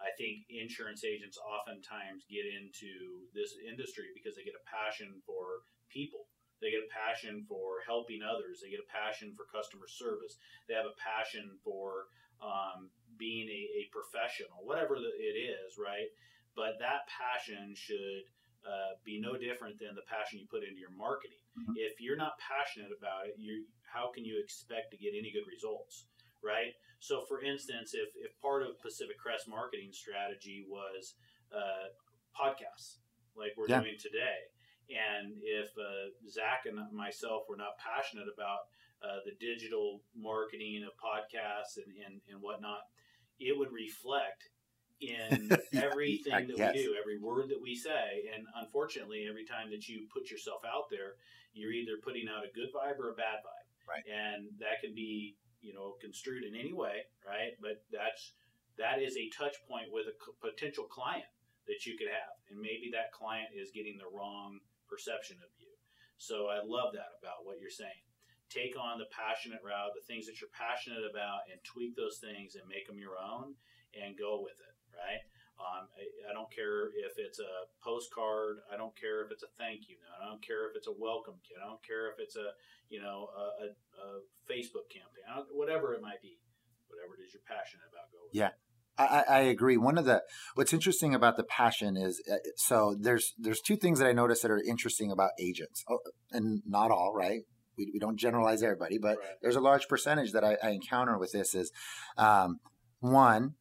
I 0.00 0.12
think 0.16 0.44
insurance 0.48 1.04
agents 1.04 1.40
oftentimes 1.40 2.28
get 2.28 2.44
into 2.44 3.28
this 3.32 3.56
industry 3.60 4.12
because 4.12 4.36
they 4.36 4.44
get 4.44 4.56
a 4.56 4.64
passion 4.68 5.20
for 5.24 5.64
people. 5.88 6.28
They 6.60 6.72
get 6.72 6.88
a 6.88 6.92
passion 6.92 7.44
for 7.44 7.84
helping 7.84 8.24
others. 8.24 8.64
They 8.64 8.72
get 8.72 8.80
a 8.80 8.88
passion 8.88 9.36
for 9.36 9.44
customer 9.44 9.84
service. 9.86 10.40
They 10.66 10.74
have 10.74 10.88
a 10.88 10.96
passion 10.96 11.60
for 11.60 12.08
um, 12.40 12.88
being 13.20 13.48
a, 13.48 13.62
a, 13.80 13.92
professional, 13.92 14.64
whatever 14.64 14.96
it 14.96 15.36
is, 15.36 15.76
right? 15.76 16.08
But 16.56 16.80
that 16.80 17.04
passion 17.12 17.76
should 17.76 18.24
uh, 18.64 18.96
be 19.04 19.20
no 19.20 19.36
different 19.36 19.76
than 19.80 19.92
the 19.96 20.04
passion 20.08 20.40
you 20.40 20.48
put 20.48 20.64
into 20.64 20.80
your 20.80 20.92
marketing. 20.96 21.40
Mm-hmm. 21.56 21.76
If 21.76 22.00
you're 22.00 22.16
not 22.16 22.40
passionate 22.40 22.92
about 22.92 23.28
it, 23.28 23.36
you 23.36 23.68
how 23.84 24.12
can 24.12 24.24
you 24.24 24.40
expect 24.40 24.92
to 24.92 25.00
get 25.00 25.12
any 25.16 25.32
good 25.32 25.48
results? 25.48 26.08
right? 26.46 26.78
So, 27.00 27.26
for 27.26 27.42
instance, 27.42 27.92
if, 27.92 28.14
if 28.16 28.32
part 28.40 28.62
of 28.62 28.80
Pacific 28.80 29.18
Crest 29.18 29.48
marketing 29.48 29.90
strategy 29.90 30.64
was 30.68 31.18
uh, 31.50 31.92
podcasts, 32.32 33.02
like 33.36 33.52
we're 33.58 33.68
yeah. 33.68 33.82
doing 33.82 33.98
today, 34.00 34.48
and 34.90 35.34
if 35.42 35.68
uh, 35.78 36.14
Zach 36.28 36.66
and 36.66 36.78
myself 36.92 37.44
were 37.48 37.56
not 37.56 37.78
passionate 37.78 38.28
about 38.32 38.70
uh, 39.02 39.20
the 39.24 39.34
digital 39.38 40.02
marketing 40.14 40.86
of 40.86 40.94
podcasts 40.96 41.76
and, 41.76 41.92
and, 42.04 42.20
and 42.30 42.40
whatnot, 42.40 42.86
it 43.38 43.56
would 43.56 43.72
reflect 43.72 44.50
in 45.00 45.50
everything 45.74 46.48
that 46.48 46.56
we 46.56 46.82
do, 46.82 46.94
every 46.98 47.18
word 47.18 47.48
that 47.50 47.60
we 47.60 47.74
say. 47.74 48.30
And 48.34 48.46
unfortunately, 48.56 49.26
every 49.28 49.44
time 49.44 49.70
that 49.70 49.88
you 49.88 50.06
put 50.12 50.30
yourself 50.30 50.62
out 50.64 50.88
there, 50.90 51.20
you're 51.52 51.72
either 51.72 52.00
putting 52.02 52.28
out 52.28 52.44
a 52.44 52.52
good 52.54 52.72
vibe 52.72 52.98
or 52.98 53.10
a 53.10 53.14
bad 53.16 53.44
vibe. 53.44 53.66
Right. 53.88 54.04
And 54.08 54.48
that 54.58 54.82
can 54.82 54.94
be 54.94 55.36
you 55.62 55.74
know 55.74 55.94
construed 56.00 56.44
in 56.44 56.54
any 56.54 56.72
way, 56.72 57.06
right? 57.26 57.58
But 57.60 57.82
that's 57.90 58.32
that 58.78 59.02
is 59.02 59.16
a 59.16 59.30
touch 59.36 59.56
point 59.68 59.90
with 59.90 60.06
a 60.06 60.14
potential 60.44 60.84
client 60.84 61.26
that 61.66 61.86
you 61.86 61.98
could 61.98 62.08
have, 62.08 62.34
and 62.50 62.60
maybe 62.60 62.90
that 62.92 63.10
client 63.12 63.48
is 63.54 63.70
getting 63.74 63.98
the 63.98 64.06
wrong 64.16 64.60
perception 64.88 65.36
of 65.42 65.50
you. 65.58 65.70
So 66.16 66.48
I 66.48 66.64
love 66.64 66.96
that 66.96 67.12
about 67.20 67.44
what 67.44 67.60
you're 67.60 67.72
saying. 67.72 68.04
Take 68.48 68.78
on 68.78 68.98
the 69.02 69.10
passionate 69.10 69.60
route, 69.60 69.92
the 69.92 70.06
things 70.06 70.24
that 70.30 70.40
you're 70.40 70.54
passionate 70.54 71.02
about, 71.02 71.50
and 71.50 71.58
tweak 71.66 71.98
those 71.98 72.22
things 72.22 72.54
and 72.54 72.64
make 72.70 72.86
them 72.86 72.96
your 72.96 73.18
own, 73.18 73.58
and 73.92 74.16
go 74.16 74.40
with 74.40 74.56
it, 74.62 74.74
right? 74.94 75.22
Um, 75.56 75.88
I, 75.96 76.04
I, 76.28 76.32
don't 76.36 76.52
care 76.52 76.92
if 77.00 77.16
it's 77.16 77.40
a 77.40 77.64
postcard. 77.80 78.60
I 78.68 78.76
don't 78.76 78.92
care 78.92 79.24
if 79.24 79.32
it's 79.32 79.42
a 79.42 79.48
thank 79.56 79.88
you 79.88 79.96
note. 80.04 80.20
I 80.20 80.28
don't 80.28 80.44
care 80.44 80.68
if 80.68 80.76
it's 80.76 80.86
a 80.86 80.92
welcome 80.92 81.40
kit. 81.40 81.56
I 81.56 81.64
don't 81.64 81.80
care 81.80 82.12
if 82.12 82.20
it's 82.20 82.36
a 82.36 82.52
you 82.92 83.00
know 83.00 83.32
a, 83.32 83.44
a, 83.64 83.66
a 83.72 84.08
Facebook 84.44 84.92
campaign. 84.92 85.24
whatever 85.56 85.96
it 85.96 86.04
might 86.04 86.20
be, 86.20 86.36
whatever 86.92 87.16
it 87.16 87.24
is 87.24 87.32
you're 87.32 87.48
passionate 87.48 87.88
about, 87.88 88.12
go. 88.12 88.28
With 88.28 88.36
it. 88.36 88.44
yeah. 88.44 88.52
I, 88.98 89.24
I, 89.28 89.38
agree. 89.40 89.76
One 89.76 89.98
of 89.98 90.06
the 90.06 90.22
what's 90.54 90.72
interesting 90.72 91.14
about 91.14 91.36
the 91.36 91.44
passion 91.44 91.96
is 91.96 92.22
uh, 92.30 92.36
so 92.56 92.96
there's 92.98 93.34
there's 93.38 93.60
two 93.60 93.76
things 93.76 93.98
that 93.98 94.08
I 94.08 94.12
notice 94.12 94.40
that 94.40 94.50
are 94.50 94.58
interesting 94.58 95.10
about 95.10 95.30
agents, 95.38 95.84
oh, 95.88 95.98
and 96.32 96.62
not 96.66 96.90
all 96.90 97.12
right. 97.14 97.42
We, 97.76 97.90
we 97.92 97.98
don't 97.98 98.16
generalize 98.18 98.62
everybody, 98.62 98.96
but 98.96 99.18
right. 99.18 99.28
there's 99.42 99.56
a 99.56 99.60
large 99.60 99.86
percentage 99.86 100.32
that 100.32 100.42
I, 100.42 100.56
I 100.62 100.70
encounter 100.70 101.18
with 101.18 101.32
this 101.32 101.54
is 101.54 101.70
um, 102.16 102.56
one 103.00 103.54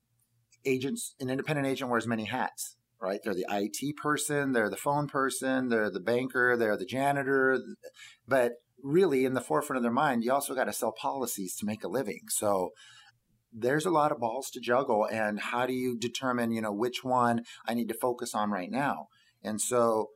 agents, 0.65 1.15
an 1.19 1.29
independent 1.29 1.67
agent 1.67 1.89
wears 1.89 2.07
many 2.07 2.25
hats, 2.25 2.75
right? 3.01 3.19
They're 3.23 3.35
the 3.35 3.45
IT 3.49 3.97
person, 3.97 4.53
they're 4.53 4.69
the 4.69 4.77
phone 4.77 5.07
person, 5.07 5.69
they're 5.69 5.91
the 5.91 5.99
banker, 5.99 6.57
they're 6.57 6.77
the 6.77 6.85
janitor. 6.85 7.59
But 8.27 8.53
really, 8.83 9.25
in 9.25 9.33
the 9.33 9.41
forefront 9.41 9.77
of 9.77 9.83
their 9.83 9.91
mind, 9.91 10.23
you 10.23 10.31
also 10.31 10.55
got 10.55 10.65
to 10.65 10.73
sell 10.73 10.91
policies 10.91 11.55
to 11.57 11.65
make 11.65 11.83
a 11.83 11.87
living. 11.87 12.21
So 12.29 12.71
there's 13.57 13.85
a 13.85 13.91
lot 13.91 14.11
of 14.11 14.19
balls 14.19 14.49
to 14.51 14.59
juggle. 14.59 15.07
And 15.09 15.39
how 15.39 15.65
do 15.65 15.73
you 15.73 15.97
determine, 15.97 16.51
you 16.51 16.61
know, 16.61 16.73
which 16.73 17.03
one 17.03 17.41
I 17.67 17.73
need 17.73 17.87
to 17.87 17.93
focus 17.93 18.35
on 18.35 18.51
right 18.51 18.69
now? 18.69 19.07
And 19.43 19.61
so 19.61 20.09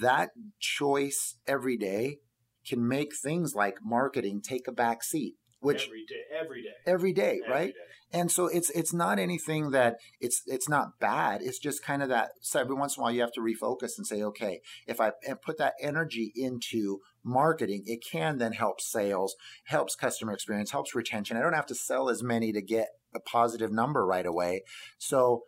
that 0.00 0.30
choice 0.58 1.36
every 1.46 1.76
day 1.76 2.18
can 2.66 2.86
make 2.86 3.12
things 3.22 3.54
like 3.54 3.76
marketing 3.82 4.40
take 4.42 4.66
a 4.66 4.72
back 4.72 5.04
seat 5.04 5.34
which 5.60 5.84
every 5.84 6.04
day 6.04 6.22
every 6.34 6.62
day 6.62 6.68
every 6.86 7.12
day 7.12 7.40
every 7.44 7.48
right 7.48 7.74
day 7.74 7.80
and 8.12 8.30
so 8.30 8.46
it's 8.46 8.70
it's 8.70 8.92
not 8.92 9.18
anything 9.18 9.70
that 9.70 9.96
it's 10.20 10.42
it's 10.46 10.68
not 10.68 10.98
bad. 11.00 11.42
It's 11.42 11.58
just 11.58 11.82
kind 11.82 12.02
of 12.02 12.08
that 12.08 12.32
so 12.40 12.60
every 12.60 12.74
once 12.74 12.96
in 12.96 13.00
a 13.00 13.02
while 13.02 13.12
you 13.12 13.20
have 13.20 13.32
to 13.32 13.40
refocus 13.40 13.98
and 13.98 14.06
say 14.06 14.22
okay 14.22 14.60
if 14.86 15.00
i 15.00 15.12
put 15.44 15.58
that 15.58 15.74
energy 15.80 16.32
into 16.34 16.98
marketing 17.24 17.82
it 17.86 18.04
can 18.08 18.38
then 18.38 18.52
help 18.52 18.80
sales 18.80 19.34
helps 19.64 19.96
customer 19.96 20.32
experience 20.32 20.70
helps 20.70 20.94
retention. 20.94 21.36
I 21.36 21.40
don't 21.40 21.54
have 21.54 21.66
to 21.66 21.74
sell 21.74 22.08
as 22.08 22.22
many 22.22 22.52
to 22.52 22.62
get 22.62 22.88
a 23.14 23.20
positive 23.20 23.72
number 23.72 24.06
right 24.06 24.26
away. 24.26 24.62
So 24.98 25.42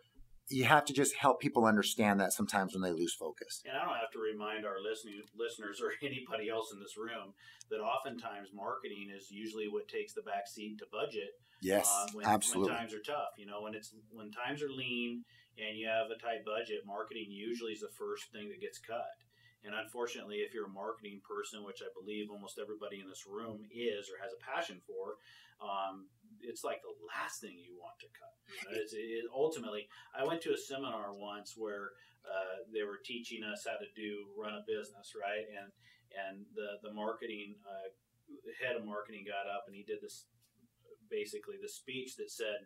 you 0.49 0.65
have 0.65 0.83
to 0.85 0.93
just 0.93 1.15
help 1.15 1.39
people 1.39 1.65
understand 1.65 2.19
that 2.19 2.33
sometimes 2.33 2.73
when 2.73 2.81
they 2.81 2.91
lose 2.91 3.13
focus. 3.13 3.61
And 3.65 3.77
I 3.77 3.85
don't 3.85 3.95
have 3.95 4.11
to 4.13 4.19
remind 4.19 4.65
our 4.65 4.81
listening 4.81 5.21
listeners 5.37 5.79
or 5.81 5.93
anybody 6.05 6.49
else 6.49 6.71
in 6.73 6.79
this 6.79 6.97
room 6.97 7.33
that 7.69 7.77
oftentimes 7.77 8.49
marketing 8.53 9.13
is 9.15 9.29
usually 9.29 9.67
what 9.67 9.87
takes 9.87 10.13
the 10.13 10.23
back 10.23 10.47
seat 10.47 10.79
to 10.79 10.85
budget. 10.91 11.37
Yes, 11.61 11.87
uh, 11.87 12.07
when, 12.13 12.25
absolutely. 12.25 12.71
When 12.71 12.79
times 12.79 12.93
are 12.93 13.05
tough, 13.05 13.37
you 13.37 13.45
know, 13.45 13.61
when 13.61 13.75
it's 13.75 13.93
when 14.11 14.31
times 14.31 14.63
are 14.63 14.71
lean 14.71 15.23
and 15.57 15.77
you 15.77 15.87
have 15.87 16.09
a 16.09 16.17
tight 16.17 16.45
budget, 16.45 16.81
marketing 16.85 17.27
usually 17.29 17.73
is 17.73 17.81
the 17.81 17.93
first 17.93 18.31
thing 18.31 18.49
that 18.49 18.61
gets 18.61 18.79
cut. 18.79 19.13
And 19.63 19.75
unfortunately, 19.75 20.37
if 20.37 20.53
you're 20.53 20.71
a 20.71 20.71
marketing 20.71 21.19
person, 21.19 21.67
which 21.67 21.83
I 21.83 21.91
believe 21.91 22.31
almost 22.31 22.59
everybody 22.59 23.03
in 23.03 23.09
this 23.09 23.27
room 23.27 23.67
is 23.67 24.07
or 24.07 24.15
has 24.23 24.31
a 24.31 24.39
passion 24.39 24.79
for, 24.87 25.19
um, 25.59 26.07
it's 26.41 26.63
like 26.63 26.81
the 26.81 26.95
last 27.07 27.41
thing 27.41 27.57
you 27.57 27.75
want 27.77 27.97
to 27.99 28.09
cut. 28.15 28.35
It's, 28.75 28.93
it, 28.93 29.25
ultimately, 29.33 29.87
I 30.15 30.25
went 30.25 30.41
to 30.43 30.53
a 30.53 30.57
seminar 30.57 31.13
once 31.13 31.53
where 31.57 31.93
uh, 32.25 32.65
they 32.73 32.83
were 32.83 32.99
teaching 33.03 33.43
us 33.43 33.65
how 33.65 33.77
to 33.77 33.89
do 33.95 34.27
run 34.37 34.57
a 34.57 34.63
business, 34.67 35.13
right? 35.15 35.45
And 35.47 35.69
and 36.09 36.45
the 36.55 36.81
the 36.81 36.93
marketing 36.93 37.55
uh, 37.63 37.89
head 38.61 38.75
of 38.75 38.85
marketing 38.85 39.25
got 39.25 39.49
up 39.49 39.65
and 39.67 39.75
he 39.75 39.83
did 39.83 40.01
this 40.01 40.25
basically 41.09 41.57
the 41.61 41.69
speech 41.69 42.15
that 42.17 42.31
said, 42.31 42.65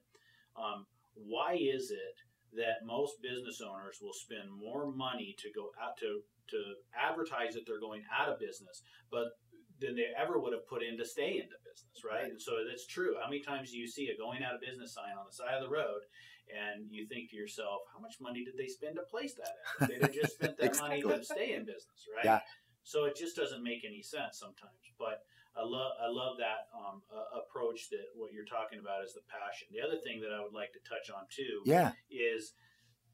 um, 0.55 0.85
"Why 1.15 1.55
is 1.59 1.91
it 1.91 2.17
that 2.55 2.85
most 2.85 3.21
business 3.21 3.61
owners 3.61 3.99
will 4.01 4.13
spend 4.13 4.51
more 4.51 4.91
money 4.91 5.35
to 5.39 5.49
go 5.51 5.71
out 5.81 5.97
to 5.99 6.21
to 6.49 6.59
advertise 6.91 7.53
that 7.53 7.63
they're 7.65 7.79
going 7.79 8.03
out 8.11 8.29
of 8.29 8.39
business, 8.39 8.83
but 9.11 9.39
than 9.79 9.95
they 9.95 10.11
ever 10.15 10.39
would 10.39 10.53
have 10.53 10.67
put 10.67 10.83
in 10.83 10.97
to 10.97 11.05
stay 11.05 11.39
into 11.41 11.57
business, 11.73 12.05
right? 12.05 12.29
And 12.29 12.41
so 12.41 12.63
that's 12.69 12.85
true. 12.85 13.15
How 13.21 13.29
many 13.29 13.41
times 13.41 13.71
do 13.71 13.77
you 13.77 13.87
see 13.87 14.09
a 14.09 14.17
going 14.17 14.43
out 14.43 14.55
of 14.55 14.61
business 14.61 14.93
sign 14.93 15.17
on 15.17 15.25
the 15.25 15.33
side 15.33 15.57
of 15.57 15.63
the 15.63 15.73
road 15.73 16.05
and 16.51 16.85
you 16.89 17.07
think 17.07 17.29
to 17.31 17.35
yourself, 17.35 17.81
how 17.93 17.99
much 17.99 18.15
money 18.21 18.43
did 18.43 18.57
they 18.57 18.67
spend 18.67 18.95
to 18.95 19.03
place 19.03 19.33
that 19.35 19.55
at? 19.81 19.89
They'd 19.89 20.01
have 20.01 20.13
just 20.13 20.33
spent 20.35 20.57
that 20.57 20.65
exactly. 20.65 21.03
money 21.03 21.19
to 21.19 21.23
stay 21.23 21.53
in 21.53 21.65
business, 21.65 22.07
right? 22.13 22.25
Yeah. 22.25 22.39
So 22.83 23.05
it 23.05 23.15
just 23.15 23.35
doesn't 23.35 23.63
make 23.63 23.83
any 23.87 24.01
sense 24.01 24.39
sometimes. 24.39 24.83
But 24.99 25.23
I 25.55 25.63
love 25.63 25.91
I 26.01 26.09
love 26.09 26.37
that 26.37 26.67
um, 26.75 27.01
uh, 27.13 27.39
approach 27.39 27.89
that 27.91 28.11
what 28.15 28.33
you're 28.33 28.45
talking 28.45 28.79
about 28.79 29.03
is 29.05 29.13
the 29.13 29.23
passion. 29.29 29.69
The 29.71 29.81
other 29.85 29.97
thing 30.01 30.19
that 30.21 30.33
I 30.33 30.41
would 30.41 30.53
like 30.53 30.73
to 30.73 30.81
touch 30.83 31.13
on 31.13 31.23
too, 31.29 31.61
yeah, 31.65 31.93
is 32.11 32.53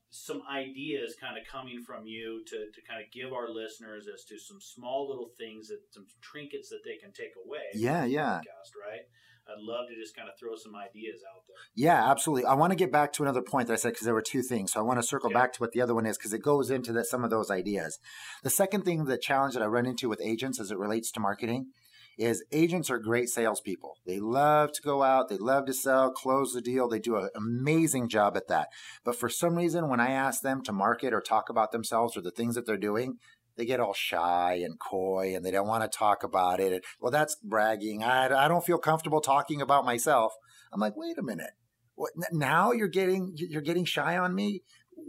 some 0.10 0.41
ideas 0.52 1.15
kind 1.19 1.38
of 1.38 1.45
coming 1.45 1.84
from 1.84 2.06
you 2.06 2.43
to, 2.48 2.58
to 2.74 2.82
kind 2.88 3.04
of 3.04 3.12
give 3.12 3.32
our 3.32 3.50
listeners 3.50 4.08
as 4.12 4.24
to 4.26 4.39
some 4.39 4.60
small 4.60 5.08
little 5.08 5.32
things 5.38 5.67
that 5.67 5.80
some 5.91 6.08
trinkets 6.22 6.69
that 6.69 6.80
they 6.84 6.98
can 6.98 7.12
take 7.12 7.34
away. 7.45 7.69
Yeah, 7.74 8.06
yeah. 8.06 8.39
Podcast, 8.39 8.74
right? 8.80 9.02
I'd 9.50 9.62
love 9.62 9.88
to 9.89 9.95
just 9.95 10.15
kind 10.15 10.30
of 10.30 10.38
throw 10.38 10.56
some 10.56 10.76
ideas 10.76 11.22
out 11.34 11.41
there. 11.48 11.58
Yeah, 11.76 12.10
absolutely. 12.10 12.45
I 12.45 12.54
want 12.54 12.72
to 12.72 12.76
get 12.76 12.91
back 12.91 13.13
to 13.13 13.24
another 13.24 13.41
point 13.41 13.67
that 13.67 13.74
I 13.74 13.78
said 13.78 13.89
because 13.89 14.06
there 14.06 14.13
were 14.13 14.22
two 14.22 14.43
things. 14.43 14.74
So 14.74 14.80
I 14.80 14.84
want 14.84 15.00
to 15.00 15.08
circle 15.08 15.30
back 15.32 15.54
to 15.54 15.60
what 15.60 15.72
the 15.72 15.82
other 15.82 15.95
one 15.95 16.06
is 16.06 16.17
because 16.17 16.34
it 16.34 16.43
goes 16.43 16.69
into 16.69 16.93
that 16.93 17.08
some 17.08 17.24
of 17.24 17.30
those 17.30 17.50
ideas. 17.50 18.00
The 18.43 18.50
second 18.50 18.84
thing, 18.84 19.06
the 19.06 19.17
challenge 19.17 19.56
that 19.56 19.63
I 19.63 19.67
run 19.67 19.86
into 19.86 20.10
with 20.10 20.22
agents 20.22 20.60
as 20.60 20.72
it 20.72 20.78
relates 20.78 21.12
to 21.12 21.19
marketing 21.19 21.67
is 22.20 22.44
agents 22.52 22.90
are 22.90 23.00
great 23.00 23.30
salespeople. 23.30 23.96
They 24.06 24.20
love 24.20 24.74
to 24.74 24.82
go 24.82 25.02
out, 25.02 25.30
they 25.30 25.38
love 25.38 25.66
to 25.68 25.74
sell, 25.74 26.12
close 26.12 26.54
the 26.54 26.62
deal. 26.62 26.90
They 26.90 27.00
do 27.00 27.16
an 27.16 27.30
amazing 27.34 28.10
job 28.10 28.36
at 28.36 28.50
that. 28.50 28.68
But 29.06 29.16
for 29.16 29.30
some 29.30 29.56
reason, 29.56 29.88
when 29.88 30.02
I 30.02 30.12
ask 30.12 30.42
them 30.42 30.62
to 30.64 30.74
market 30.74 31.14
or 31.14 31.22
talk 31.22 31.50
about 31.50 31.72
themselves 31.72 32.18
or 32.18 32.22
the 32.22 32.30
things 32.30 32.56
that 32.56 32.66
they're 32.66 32.78
doing, 32.78 33.16
they 33.56 33.66
get 33.66 33.80
all 33.80 33.94
shy 33.94 34.60
and 34.64 34.78
coy 34.80 35.34
and 35.34 35.46
they 35.46 35.52
don't 35.52 35.68
want 35.68 35.90
to 35.90 35.98
talk 35.98 36.24
about 36.24 36.60
it. 36.60 36.84
Well, 37.00 37.12
that's 37.12 37.38
bragging. 37.42 38.04
I, 38.04 38.26
I 38.26 38.48
don't 38.50 38.66
feel 38.66 38.78
comfortable 38.78 39.22
talking 39.22 39.62
about 39.62 39.86
myself. 39.86 40.34
I'm 40.74 40.82
like, 40.82 40.98
wait 40.98 41.18
a 41.18 41.24
minute. 41.24 41.52
What, 41.96 42.12
now 42.32 42.72
you're 42.74 42.88
getting 42.88 43.34
you're 43.36 43.62
getting 43.62 43.86
shy 43.86 44.18
on 44.18 44.36
me 44.36 44.62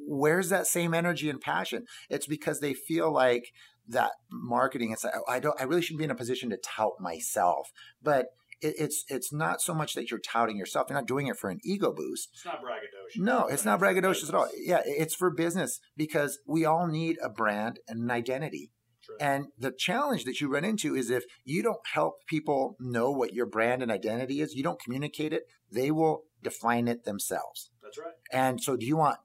where's 0.07 0.49
that 0.49 0.67
same 0.67 0.95
energy 0.95 1.31
and 1.31 1.41
passion? 1.41 1.85
It's 2.09 2.27
because 2.27 2.61
they 2.61 2.75
feel 2.75 3.13
like 3.13 3.53
that 3.89 4.13
marketing. 4.31 4.93
It's 4.93 5.05
like, 5.05 5.15
oh, 5.17 5.31
I 5.31 5.41
don't, 5.41 5.61
I 5.61 5.65
really 5.65 5.83
shouldn't 5.83 5.99
be 5.99 6.05
in 6.05 6.11
a 6.11 6.17
position 6.17 6.51
to 6.51 6.57
tout 6.57 6.93
myself, 7.01 7.71
but 8.03 8.27
it, 8.61 8.75
it's 8.79 9.05
it's 9.09 9.33
not 9.33 9.61
so 9.61 9.75
much 9.75 9.95
that 9.95 10.11
you're 10.11 10.21
touting 10.21 10.57
yourself. 10.57 10.89
You're 10.89 10.99
not 10.99 11.07
doing 11.07 11.27
it 11.27 11.37
for 11.37 11.51
an 11.51 11.61
ego 11.65 11.93
boost. 11.93 12.29
It's 12.35 12.45
not 12.45 12.61
braggadocious. 12.63 13.23
No, 13.23 13.47
it's 13.47 13.65
not 13.65 13.81
braggadocious 13.81 14.29
at 14.29 14.35
all. 14.35 14.49
Yeah, 14.57 14.83
it's 14.85 15.15
for 15.15 15.31
business 15.31 15.81
because 15.97 16.39
we 16.47 16.65
all 16.65 16.87
need 16.87 17.17
a 17.23 17.29
brand 17.29 17.81
and 17.89 18.01
an 18.01 18.11
identity. 18.11 18.71
True. 19.03 19.17
And 19.19 19.47
the 19.59 19.73
challenge 19.73 20.25
that 20.25 20.41
you 20.41 20.49
run 20.49 20.65
into 20.65 20.95
is 20.95 21.11
if 21.11 21.25
you 21.45 21.63
don't 21.63 21.81
help 21.95 22.27
people 22.27 22.77
know 22.79 23.11
what 23.11 23.33
your 23.33 23.47
brand 23.47 23.83
and 23.83 23.91
identity 23.91 24.41
is, 24.41 24.55
you 24.55 24.63
don't 24.63 24.81
communicate 24.81 25.33
it, 25.33 25.45
they 25.73 25.91
will 25.91 26.25
define 26.43 26.87
it 26.87 27.05
themselves. 27.05 27.71
That's 27.83 27.99
right. 27.99 28.13
And 28.31 28.63
so, 28.63 28.77
do 28.77 28.85
you 28.85 28.97
want, 28.97 29.19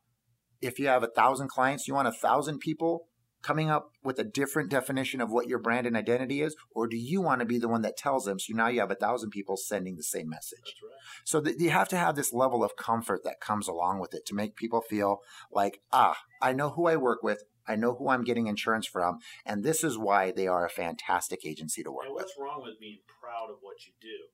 if 0.62 0.80
you 0.80 0.88
have 0.88 1.04
a 1.04 1.10
thousand 1.10 1.50
clients, 1.50 1.88
you 1.88 1.94
want 1.94 2.08
a 2.08 2.14
thousand 2.14 2.60
people 2.60 3.08
coming 3.46 3.70
up 3.70 3.92
with 4.04 4.18
a 4.20 4.24
different 4.24 4.70
definition 4.70 5.22
of 5.22 5.32
what 5.32 5.48
your 5.48 5.60
brand 5.60 5.86
and 5.88 5.96
identity 5.96 6.42
is? 6.42 6.56
Or 6.72 6.88
do 6.88 6.98
you 6.98 7.22
want 7.22 7.40
to 7.42 7.46
be 7.46 7.60
the 7.60 7.68
one 7.68 7.82
that 7.84 7.98
tells 7.98 8.26
them? 8.26 8.40
So 8.40 8.54
now 8.56 8.68
you 8.68 8.80
have 8.80 8.92
a 8.92 8.96
thousand 8.96 9.30
people 9.30 9.56
sending 9.58 9.96
the 9.96 10.04
same 10.04 10.30
message. 10.30 10.76
Right. 10.82 10.92
So 11.24 11.40
that 11.42 11.60
you 11.60 11.70
have 11.70 11.88
to 11.90 11.98
have 11.98 12.16
this 12.16 12.34
level 12.34 12.64
of 12.64 12.76
comfort 12.76 13.24
that 13.24 13.40
comes 13.40 13.68
along 13.68 14.00
with 14.00 14.14
it 14.14 14.26
to 14.28 14.36
make 14.36 14.56
people 14.56 14.82
feel 14.82 15.20
like, 15.52 15.82
ah, 15.92 16.18
I 16.42 16.54
know 16.54 16.70
who 16.72 16.88
I 16.88 16.96
work 16.96 17.22
with. 17.24 17.44
I 17.68 17.76
know 17.76 17.96
who 17.96 18.10
I'm 18.10 18.24
getting 18.24 18.48
insurance 18.48 18.88
from. 18.88 19.20
And 19.46 19.64
this 19.64 19.84
is 19.84 19.98
why 19.98 20.32
they 20.32 20.48
are 20.48 20.66
a 20.66 20.70
fantastic 20.70 21.46
agency 21.46 21.84
to 21.84 21.92
work 21.92 22.06
And 22.06 22.16
with. 22.16 22.24
what's 22.24 22.38
wrong 22.40 22.62
with 22.64 22.80
being 22.80 23.00
proud 23.22 23.50
of 23.50 23.58
what 23.62 23.86
you 23.86 23.94
do? 24.02 24.28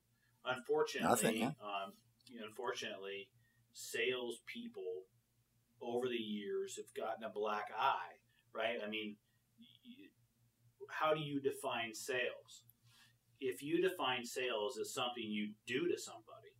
Unfortunately, 0.44 1.08
Nothing, 1.08 1.36
yeah. 1.36 1.46
um, 1.62 1.92
unfortunately, 2.44 3.28
salespeople 3.72 5.04
over 5.80 6.08
the 6.08 6.14
years 6.16 6.76
have 6.76 6.92
gotten 6.94 7.24
a 7.24 7.30
black 7.30 7.66
eye, 7.78 8.18
right? 8.54 8.78
I 8.84 8.88
mean, 8.88 9.16
how 10.90 11.14
do 11.14 11.20
you 11.20 11.40
define 11.40 11.94
sales? 11.94 12.62
If 13.40 13.62
you 13.62 13.80
define 13.82 14.24
sales 14.24 14.78
as 14.78 14.94
something 14.94 15.24
you 15.24 15.52
do 15.66 15.88
to 15.88 15.98
somebody, 15.98 16.52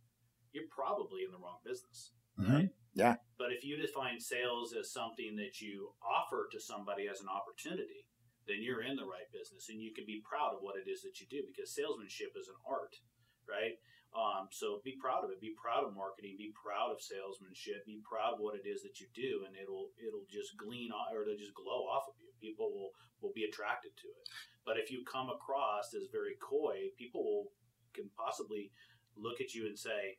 you're 0.51 0.67
probably 0.69 1.23
in 1.23 1.31
the 1.31 1.37
wrong 1.37 1.59
business, 1.63 2.11
Mhm. 2.37 2.49
right? 2.53 2.69
Yeah. 2.93 3.17
But 3.37 3.51
if 3.53 3.63
you 3.63 3.77
define 3.77 4.19
sales 4.19 4.73
as 4.73 4.91
something 4.91 5.35
that 5.37 5.61
you 5.61 5.95
offer 6.01 6.47
to 6.51 6.59
somebody 6.59 7.07
as 7.07 7.21
an 7.21 7.29
opportunity, 7.29 8.05
then 8.45 8.61
you're 8.61 8.83
in 8.83 8.95
the 8.97 9.05
right 9.05 9.31
business 9.31 9.69
and 9.69 9.81
you 9.81 9.93
can 9.93 10.05
be 10.05 10.21
proud 10.21 10.53
of 10.53 10.61
what 10.61 10.75
it 10.77 10.87
is 10.87 11.01
that 11.03 11.19
you 11.19 11.27
do 11.27 11.45
because 11.47 11.73
salesmanship 11.73 12.35
is 12.35 12.49
an 12.49 12.55
art, 12.65 12.99
right? 13.47 13.79
Um, 14.13 14.45
so 14.53 14.77
be 14.85 14.93
proud 15.01 15.25
of 15.25 15.33
it. 15.33 15.41
Be 15.41 15.57
proud 15.57 15.83
of 15.83 15.97
marketing. 15.97 16.37
Be 16.37 16.53
proud 16.53 16.93
of 16.93 17.01
salesmanship. 17.01 17.81
Be 17.89 17.97
proud 18.05 18.37
of 18.37 18.39
what 18.39 18.53
it 18.53 18.69
is 18.69 18.85
that 18.85 19.01
you 19.01 19.09
do, 19.13 19.45
and 19.49 19.57
it'll 19.57 19.89
it'll 19.97 20.29
just 20.29 20.53
glean 20.53 20.93
or 20.93 21.25
it'll 21.25 21.37
just 21.37 21.57
glow 21.57 21.89
off 21.89 22.05
of 22.05 22.13
you. 22.21 22.29
People 22.37 22.69
will 22.69 22.93
will 23.21 23.33
be 23.33 23.49
attracted 23.49 23.97
to 23.97 24.07
it. 24.13 24.25
But 24.65 24.77
if 24.77 24.93
you 24.93 25.01
come 25.01 25.33
across 25.33 25.97
as 25.97 26.13
very 26.13 26.37
coy, 26.37 26.93
people 26.97 27.25
will 27.25 27.45
can 27.93 28.09
possibly 28.17 28.71
look 29.17 29.41
at 29.41 29.53
you 29.53 29.65
and 29.65 29.77
say, 29.77 30.17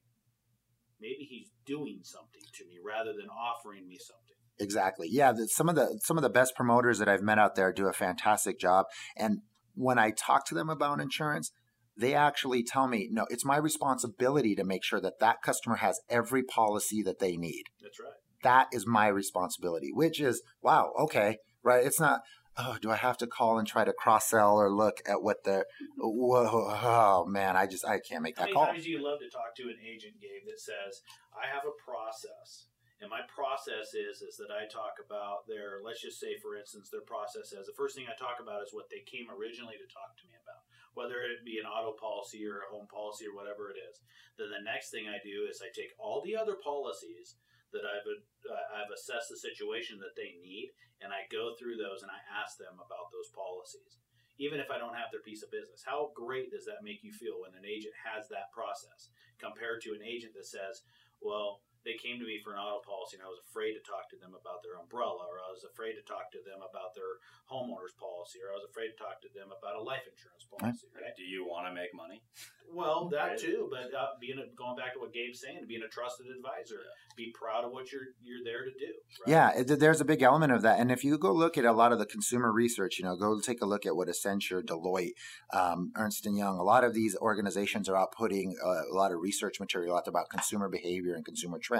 maybe 1.00 1.26
he's 1.28 1.50
doing 1.66 2.00
something 2.02 2.42
to 2.54 2.66
me 2.66 2.78
rather 2.84 3.12
than 3.12 3.28
offering 3.28 3.86
me 3.88 3.98
something. 3.98 4.36
Exactly. 4.58 5.08
Yeah. 5.10 5.32
The, 5.32 5.48
some 5.48 5.68
of 5.68 5.74
the 5.74 5.98
some 6.02 6.16
of 6.16 6.22
the 6.22 6.30
best 6.30 6.54
promoters 6.54 6.98
that 6.98 7.08
I've 7.08 7.22
met 7.22 7.38
out 7.38 7.54
there 7.56 7.72
do 7.72 7.88
a 7.88 7.92
fantastic 7.92 8.58
job. 8.58 8.86
And 9.16 9.40
when 9.74 9.98
I 9.98 10.10
talk 10.10 10.46
to 10.46 10.54
them 10.54 10.70
about 10.70 11.00
insurance, 11.00 11.50
they 11.96 12.14
actually 12.14 12.62
tell 12.62 12.88
me, 12.88 13.08
no, 13.10 13.26
it's 13.30 13.44
my 13.44 13.56
responsibility 13.56 14.54
to 14.56 14.64
make 14.64 14.84
sure 14.84 15.00
that 15.00 15.20
that 15.20 15.42
customer 15.42 15.76
has 15.76 16.00
every 16.08 16.42
policy 16.42 17.02
that 17.02 17.18
they 17.18 17.36
need. 17.36 17.64
That's 17.80 18.00
right. 18.00 18.12
That 18.42 18.68
is 18.72 18.86
my 18.86 19.06
responsibility. 19.08 19.90
Which 19.92 20.20
is 20.20 20.42
wow. 20.62 20.92
Okay. 20.98 21.38
Right. 21.62 21.84
It's 21.84 22.00
not. 22.00 22.20
Oh, 22.56 22.76
do 22.80 22.90
I 22.90 22.96
have 22.96 23.18
to 23.18 23.26
call 23.26 23.58
and 23.58 23.66
try 23.66 23.82
to 23.84 23.92
cross 23.92 24.30
sell 24.30 24.54
or 24.54 24.70
look 24.70 25.02
at 25.06 25.22
what 25.22 25.42
the? 25.42 25.64
Whoa, 25.98 26.46
oh 26.46 27.24
man, 27.26 27.56
I 27.56 27.66
just 27.66 27.84
I 27.84 27.98
can't 27.98 28.22
make 28.22 28.38
How 28.38 28.44
that 28.46 28.50
many 28.50 28.54
call. 28.54 28.66
times 28.66 28.84
do 28.84 28.90
you 28.90 29.02
love 29.02 29.18
to 29.18 29.28
talk 29.28 29.56
to 29.56 29.64
an 29.64 29.78
agent, 29.82 30.22
Gabe, 30.22 30.46
that 30.46 30.60
says, 30.60 31.02
I 31.34 31.50
have 31.50 31.66
a 31.66 31.74
process. 31.82 32.70
And 33.02 33.10
my 33.10 33.26
process 33.26 33.92
is 33.92 34.22
is 34.22 34.38
that 34.38 34.54
I 34.54 34.70
talk 34.70 35.02
about 35.02 35.50
their 35.50 35.82
let's 35.82 36.00
just 36.00 36.16
say 36.22 36.38
for 36.38 36.54
instance 36.56 36.88
their 36.88 37.04
process 37.04 37.52
as 37.52 37.66
the 37.66 37.76
first 37.76 37.98
thing 37.98 38.06
I 38.06 38.14
talk 38.14 38.38
about 38.38 38.62
is 38.62 38.72
what 38.72 38.86
they 38.88 39.02
came 39.02 39.28
originally 39.28 39.76
to 39.76 39.88
talk 39.90 40.14
to 40.16 40.24
me 40.24 40.38
about 40.38 40.62
whether 40.94 41.22
it 41.26 41.44
be 41.44 41.58
an 41.58 41.68
auto 41.68 41.92
policy 41.98 42.42
or 42.46 42.64
a 42.64 42.70
home 42.72 42.88
policy 42.88 43.26
or 43.26 43.34
whatever 43.34 43.70
it 43.70 43.78
is 43.78 44.02
then 44.38 44.50
the 44.50 44.66
next 44.66 44.90
thing 44.90 45.06
I 45.06 45.22
do 45.22 45.46
is 45.46 45.62
I 45.62 45.70
take 45.70 45.94
all 45.98 46.22
the 46.22 46.34
other 46.34 46.58
policies 46.58 47.38
that 47.74 47.82
I've 47.82 48.06
uh, 48.06 48.66
I've 48.78 48.94
assessed 48.94 49.30
the 49.30 49.38
situation 49.38 49.98
that 49.98 50.14
they 50.14 50.38
need 50.38 50.70
and 51.02 51.10
I 51.10 51.26
go 51.26 51.58
through 51.58 51.76
those 51.76 52.06
and 52.06 52.10
I 52.10 52.22
ask 52.30 52.54
them 52.56 52.78
about 52.78 53.10
those 53.10 53.34
policies 53.34 53.98
even 54.38 54.58
if 54.58 54.70
I 54.70 54.78
don't 54.78 54.98
have 54.98 55.14
their 55.14 55.22
piece 55.22 55.42
of 55.42 55.54
business. 55.54 55.86
How 55.86 56.10
great 56.14 56.50
does 56.50 56.66
that 56.66 56.82
make 56.82 57.06
you 57.06 57.14
feel 57.14 57.38
when 57.42 57.54
an 57.54 57.66
agent 57.66 57.94
has 58.02 58.26
that 58.28 58.50
process 58.50 59.14
compared 59.38 59.80
to 59.86 59.94
an 59.94 60.02
agent 60.02 60.34
that 60.34 60.46
says, 60.46 60.82
well, 61.22 61.62
they 61.84 61.94
came 62.00 62.16
to 62.18 62.26
me 62.26 62.40
for 62.42 62.56
an 62.56 62.60
auto 62.60 62.80
policy 62.82 63.16
and 63.20 63.24
I 63.24 63.28
was 63.30 63.40
afraid 63.44 63.76
to 63.76 63.82
talk 63.84 64.08
to 64.10 64.18
them 64.18 64.32
about 64.32 64.64
their 64.64 64.80
umbrella 64.80 65.24
or 65.28 65.36
I 65.40 65.52
was 65.52 65.64
afraid 65.68 65.94
to 66.00 66.04
talk 66.04 66.32
to 66.32 66.40
them 66.44 66.64
about 66.64 66.96
their 66.96 67.20
homeowner's 67.48 67.92
policy 68.00 68.40
or 68.40 68.52
I 68.52 68.56
was 68.56 68.64
afraid 68.68 68.92
to 68.92 68.98
talk 68.98 69.20
to 69.22 69.30
them 69.36 69.52
about 69.52 69.76
a 69.76 69.82
life 69.84 70.04
insurance 70.08 70.48
policy, 70.48 70.88
right? 70.96 71.12
Do 71.16 71.22
you 71.24 71.44
want 71.44 71.68
to 71.68 71.72
make 71.76 71.92
money? 71.92 72.24
Well, 72.72 73.08
that 73.12 73.36
Right. 73.36 73.38
too, 73.38 73.68
but 73.70 73.92
uh, 73.92 74.16
being 74.20 74.38
a, 74.40 74.48
going 74.56 74.76
back 74.76 74.94
to 74.94 75.00
what 75.00 75.12
Gabe's 75.12 75.40
saying, 75.40 75.64
being 75.68 75.82
a 75.84 75.88
trusted 75.92 76.26
advisor, 76.32 76.80
be 77.16 77.32
proud 77.36 77.64
of 77.64 77.72
what 77.72 77.92
you're 77.92 78.16
you're 78.22 78.42
there 78.44 78.64
to 78.64 78.72
do. 78.72 78.92
Right? 79.20 79.28
Yeah, 79.28 79.52
it- 79.60 79.78
there's 79.80 80.00
a 80.00 80.04
big 80.04 80.22
element 80.22 80.52
of 80.52 80.62
that. 80.62 80.80
And 80.80 80.90
if 80.90 81.04
you 81.04 81.18
go 81.18 81.32
look 81.32 81.56
at 81.58 81.64
a 81.64 81.72
lot 81.72 81.92
of 81.92 81.98
the 81.98 82.06
consumer 82.06 82.50
research, 82.52 82.98
you 82.98 83.04
know, 83.04 83.16
go 83.16 83.38
take 83.40 83.60
a 83.62 83.66
look 83.66 83.84
at 83.86 83.94
what 83.96 84.08
Accenture, 84.08 84.62
Deloitte, 84.62 85.12
um, 85.52 85.92
Ernst 85.96 86.26
and 86.26 86.36
Young, 86.36 86.58
a 86.58 86.62
lot 86.62 86.84
of 86.84 86.94
these 86.94 87.16
organizations 87.20 87.88
are 87.88 87.96
out 87.96 88.12
putting 88.12 88.56
uh, 88.64 88.82
a 88.90 88.94
lot 88.94 89.12
of 89.12 89.20
research 89.20 89.60
material 89.60 89.96
out 89.96 90.08
about 90.08 90.28
consumer 90.30 90.68
behavior 90.68 91.14
and 91.14 91.24
consumer 91.24 91.58
trends. 91.58 91.73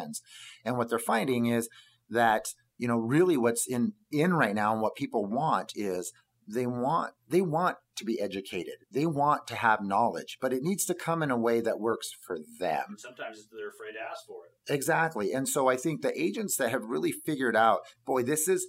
And 0.65 0.77
what 0.77 0.91
they're 0.91 0.99
finding 0.99 1.47
is 1.47 1.69
that 2.11 2.47
you 2.79 2.89
know 2.89 2.99
really 2.99 3.37
what's 3.37 3.67
in 3.67 3.93
in 4.11 4.35
right 4.35 4.55
now 4.55 4.73
and 4.73 4.83
what 4.83 4.95
people 4.97 5.27
want 5.27 5.73
is 5.75 6.13
they 6.47 6.67
want 6.67 7.13
they 7.29 7.41
want 7.41 7.77
to 7.97 8.05
be 8.05 8.21
educated 8.21 8.75
they 8.91 9.07
want 9.07 9.47
to 9.47 9.55
have 9.55 9.81
knowledge 9.81 10.37
but 10.43 10.53
it 10.53 10.63
needs 10.63 10.85
to 10.85 10.93
come 10.93 11.23
in 11.23 11.31
a 11.31 11.39
way 11.39 11.61
that 11.61 11.81
works 11.81 12.11
for 12.27 12.37
them 12.59 12.97
sometimes 12.99 13.47
they're 13.51 13.71
afraid 13.71 13.93
to 13.93 14.01
ask 14.01 14.27
for 14.27 14.45
it. 14.45 14.55
Exactly. 14.69 15.33
And 15.33 15.49
so 15.49 15.69
I 15.69 15.77
think 15.77 16.03
the 16.03 16.19
agents 16.21 16.57
that 16.57 16.71
have 16.71 16.85
really 16.85 17.13
figured 17.13 17.57
out, 17.57 17.81
boy, 18.07 18.23
this 18.23 18.49
is, 18.49 18.67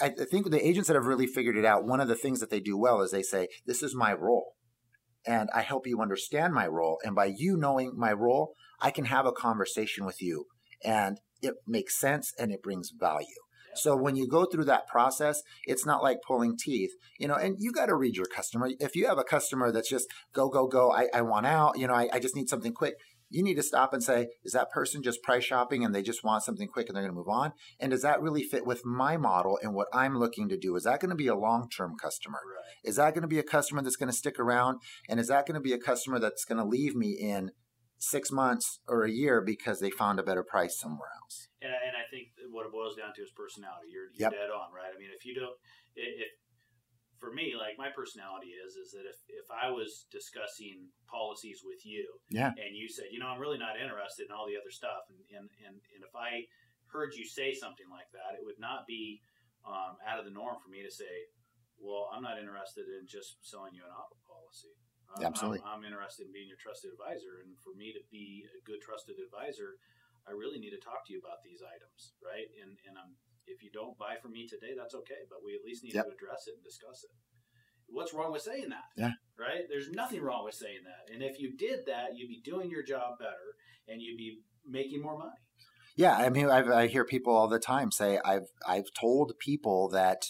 I 0.00 0.10
think 0.10 0.50
the 0.50 0.66
agents 0.66 0.88
that 0.88 0.94
have 0.94 1.06
really 1.06 1.26
figured 1.26 1.56
it 1.56 1.64
out, 1.64 1.84
one 1.84 2.00
of 2.00 2.08
the 2.08 2.14
things 2.14 2.40
that 2.40 2.50
they 2.50 2.60
do 2.60 2.76
well 2.76 3.00
is 3.00 3.10
they 3.10 3.22
say, 3.22 3.48
this 3.66 3.82
is 3.82 3.94
my 3.94 4.12
role. 4.12 4.52
And 5.26 5.48
I 5.54 5.62
help 5.62 5.86
you 5.86 6.00
understand 6.00 6.52
my 6.52 6.66
role. 6.66 6.98
And 7.04 7.14
by 7.14 7.32
you 7.36 7.56
knowing 7.56 7.92
my 7.96 8.12
role, 8.12 8.54
I 8.80 8.90
can 8.90 9.06
have 9.06 9.26
a 9.26 9.32
conversation 9.32 10.04
with 10.04 10.20
you 10.20 10.46
and 10.84 11.20
it 11.40 11.54
makes 11.66 11.98
sense 11.98 12.32
and 12.38 12.52
it 12.52 12.62
brings 12.62 12.90
value. 12.90 13.26
So 13.74 13.96
when 13.96 14.16
you 14.16 14.28
go 14.28 14.44
through 14.44 14.66
that 14.66 14.86
process, 14.86 15.42
it's 15.64 15.86
not 15.86 16.02
like 16.02 16.18
pulling 16.26 16.56
teeth, 16.56 16.92
you 17.18 17.28
know, 17.28 17.36
and 17.36 17.56
you 17.58 17.72
got 17.72 17.86
to 17.86 17.94
read 17.94 18.16
your 18.16 18.26
customer. 18.26 18.70
If 18.78 18.94
you 18.94 19.06
have 19.06 19.18
a 19.18 19.24
customer 19.24 19.72
that's 19.72 19.88
just 19.88 20.08
go, 20.32 20.48
go, 20.48 20.66
go, 20.66 20.92
I, 20.92 21.08
I 21.14 21.22
want 21.22 21.46
out, 21.46 21.78
you 21.78 21.86
know, 21.86 21.94
I, 21.94 22.08
I 22.12 22.18
just 22.18 22.36
need 22.36 22.48
something 22.48 22.72
quick. 22.72 22.94
You 23.30 23.42
need 23.42 23.54
to 23.54 23.62
stop 23.62 23.94
and 23.94 24.02
say, 24.02 24.28
is 24.44 24.52
that 24.52 24.70
person 24.70 25.02
just 25.02 25.22
price 25.22 25.44
shopping 25.44 25.86
and 25.86 25.94
they 25.94 26.02
just 26.02 26.22
want 26.22 26.42
something 26.42 26.68
quick 26.68 26.88
and 26.88 26.94
they're 26.94 27.02
going 27.02 27.14
to 27.14 27.18
move 27.18 27.30
on? 27.30 27.52
And 27.80 27.90
does 27.90 28.02
that 28.02 28.20
really 28.20 28.42
fit 28.42 28.66
with 28.66 28.84
my 28.84 29.16
model 29.16 29.58
and 29.62 29.74
what 29.74 29.88
I'm 29.94 30.18
looking 30.18 30.50
to 30.50 30.58
do? 30.58 30.76
Is 30.76 30.84
that 30.84 31.00
going 31.00 31.08
to 31.08 31.16
be 31.16 31.28
a 31.28 31.34
long 31.34 31.70
term 31.70 31.94
customer? 31.96 32.40
Right. 32.44 32.90
Is 32.90 32.96
that 32.96 33.14
going 33.14 33.22
to 33.22 33.28
be 33.28 33.38
a 33.38 33.42
customer 33.42 33.80
that's 33.80 33.96
going 33.96 34.10
to 34.10 34.16
stick 34.16 34.38
around? 34.38 34.80
And 35.08 35.18
is 35.18 35.28
that 35.28 35.46
going 35.46 35.54
to 35.54 35.62
be 35.62 35.72
a 35.72 35.78
customer 35.78 36.18
that's 36.18 36.44
going 36.44 36.58
to 36.58 36.64
leave 36.64 36.94
me 36.94 37.12
in 37.12 37.52
six 38.02 38.30
months 38.30 38.80
or 38.88 39.04
a 39.04 39.10
year 39.10 39.40
because 39.40 39.78
they 39.78 39.90
found 39.90 40.18
a 40.18 40.22
better 40.22 40.42
price 40.42 40.78
somewhere 40.78 41.10
else? 41.22 41.48
And, 41.62 41.70
and 41.70 41.94
I 41.94 42.04
think 42.10 42.34
what 42.50 42.66
it 42.66 42.72
boils 42.74 42.98
down 42.98 43.14
to 43.14 43.22
is 43.22 43.30
personality. 43.30 43.94
You're, 43.94 44.10
you're 44.10 44.28
Yep. 44.28 44.32
dead 44.34 44.50
on, 44.50 44.74
right? 44.74 44.90
I 44.90 44.98
mean, 44.98 45.14
if 45.14 45.24
you 45.24 45.38
don't, 45.38 45.54
if 45.94 46.34
for 47.22 47.30
me, 47.30 47.54
like 47.54 47.78
my 47.78 47.86
personality 47.94 48.50
is, 48.58 48.74
is 48.74 48.90
that 48.90 49.06
if 49.06 49.14
if 49.30 49.46
I 49.46 49.70
was 49.70 50.10
discussing 50.10 50.90
policies 51.06 51.62
with 51.62 51.86
you, 51.86 52.02
Yeah. 52.34 52.50
and 52.58 52.74
you 52.74 52.90
said, 52.90 53.14
you 53.14 53.22
know, 53.22 53.30
I'm 53.30 53.38
really 53.38 53.62
not 53.62 53.78
interested 53.78 54.26
in 54.26 54.34
all 54.34 54.50
the 54.50 54.58
other 54.58 54.74
stuff, 54.74 55.06
and 55.06 55.22
and 55.30 55.46
and, 55.62 55.78
and 55.94 56.02
if 56.02 56.14
I 56.18 56.50
heard 56.90 57.14
you 57.14 57.22
say 57.24 57.54
something 57.54 57.86
like 57.88 58.10
that, 58.12 58.34
it 58.34 58.42
would 58.42 58.58
not 58.58 58.84
be 58.90 59.22
um, 59.64 59.96
out 60.02 60.18
of 60.18 60.26
the 60.26 60.34
norm 60.34 60.58
for 60.58 60.68
me 60.68 60.82
to 60.82 60.90
say, 60.90 61.30
well, 61.78 62.10
I'm 62.10 62.26
not 62.26 62.42
interested 62.42 62.90
in 62.90 63.06
just 63.06 63.38
selling 63.46 63.72
you 63.72 63.86
an 63.86 63.94
auto 63.94 64.18
policy. 64.26 64.74
Um, 65.18 65.24
Absolutely. 65.28 65.60
I'm, 65.64 65.80
I'm 65.80 65.84
interested 65.84 66.26
in 66.26 66.32
being 66.32 66.48
your 66.48 66.60
trusted 66.60 66.92
advisor, 66.92 67.44
and 67.44 67.52
for 67.60 67.76
me 67.76 67.92
to 67.92 68.00
be 68.10 68.48
a 68.48 68.60
good 68.64 68.80
trusted 68.80 69.20
advisor, 69.20 69.76
I 70.24 70.32
really 70.32 70.58
need 70.58 70.72
to 70.72 70.80
talk 70.80 71.04
to 71.06 71.12
you 71.12 71.20
about 71.20 71.42
these 71.44 71.60
items, 71.60 72.16
right? 72.24 72.48
And 72.62 72.78
and 72.88 72.96
I'm 72.96 73.18
if 73.46 73.62
you 73.62 73.70
don't 73.74 73.98
buy 73.98 74.16
from 74.22 74.32
me 74.32 74.46
today, 74.46 74.72
that's 74.76 74.94
okay, 74.94 75.26
but 75.28 75.44
we 75.44 75.54
at 75.54 75.64
least 75.66 75.82
need 75.84 75.94
Yep. 75.94 76.06
to 76.06 76.12
address 76.14 76.46
it 76.46 76.54
and 76.54 76.64
discuss 76.64 77.04
it. 77.04 77.10
What's 77.88 78.14
wrong 78.14 78.32
with 78.32 78.42
saying 78.42 78.70
that? 78.70 78.88
Yeah. 78.96 79.12
Right? 79.38 79.68
There's 79.68 79.90
nothing 79.90 80.22
wrong 80.22 80.44
with 80.44 80.54
saying 80.54 80.84
that. 80.84 81.12
And 81.12 81.22
if 81.22 81.40
you 81.40 81.54
did 81.56 81.86
that, 81.86 82.16
you'd 82.16 82.28
be 82.28 82.40
doing 82.40 82.70
your 82.70 82.82
job 82.82 83.18
better 83.18 83.58
and 83.88 84.00
you'd 84.00 84.16
be 84.16 84.38
making 84.66 85.02
more 85.02 85.18
money. 85.18 85.32
Yeah, 85.96 86.16
I 86.16 86.30
mean, 86.30 86.48
I've, 86.48 86.68
I 86.70 86.86
hear 86.86 87.04
people 87.04 87.34
all 87.34 87.48
the 87.48 87.58
time 87.58 87.90
say, 87.90 88.18
"I've 88.24 88.46
I've 88.66 88.92
told 88.98 89.34
people 89.38 89.88
that 89.90 90.24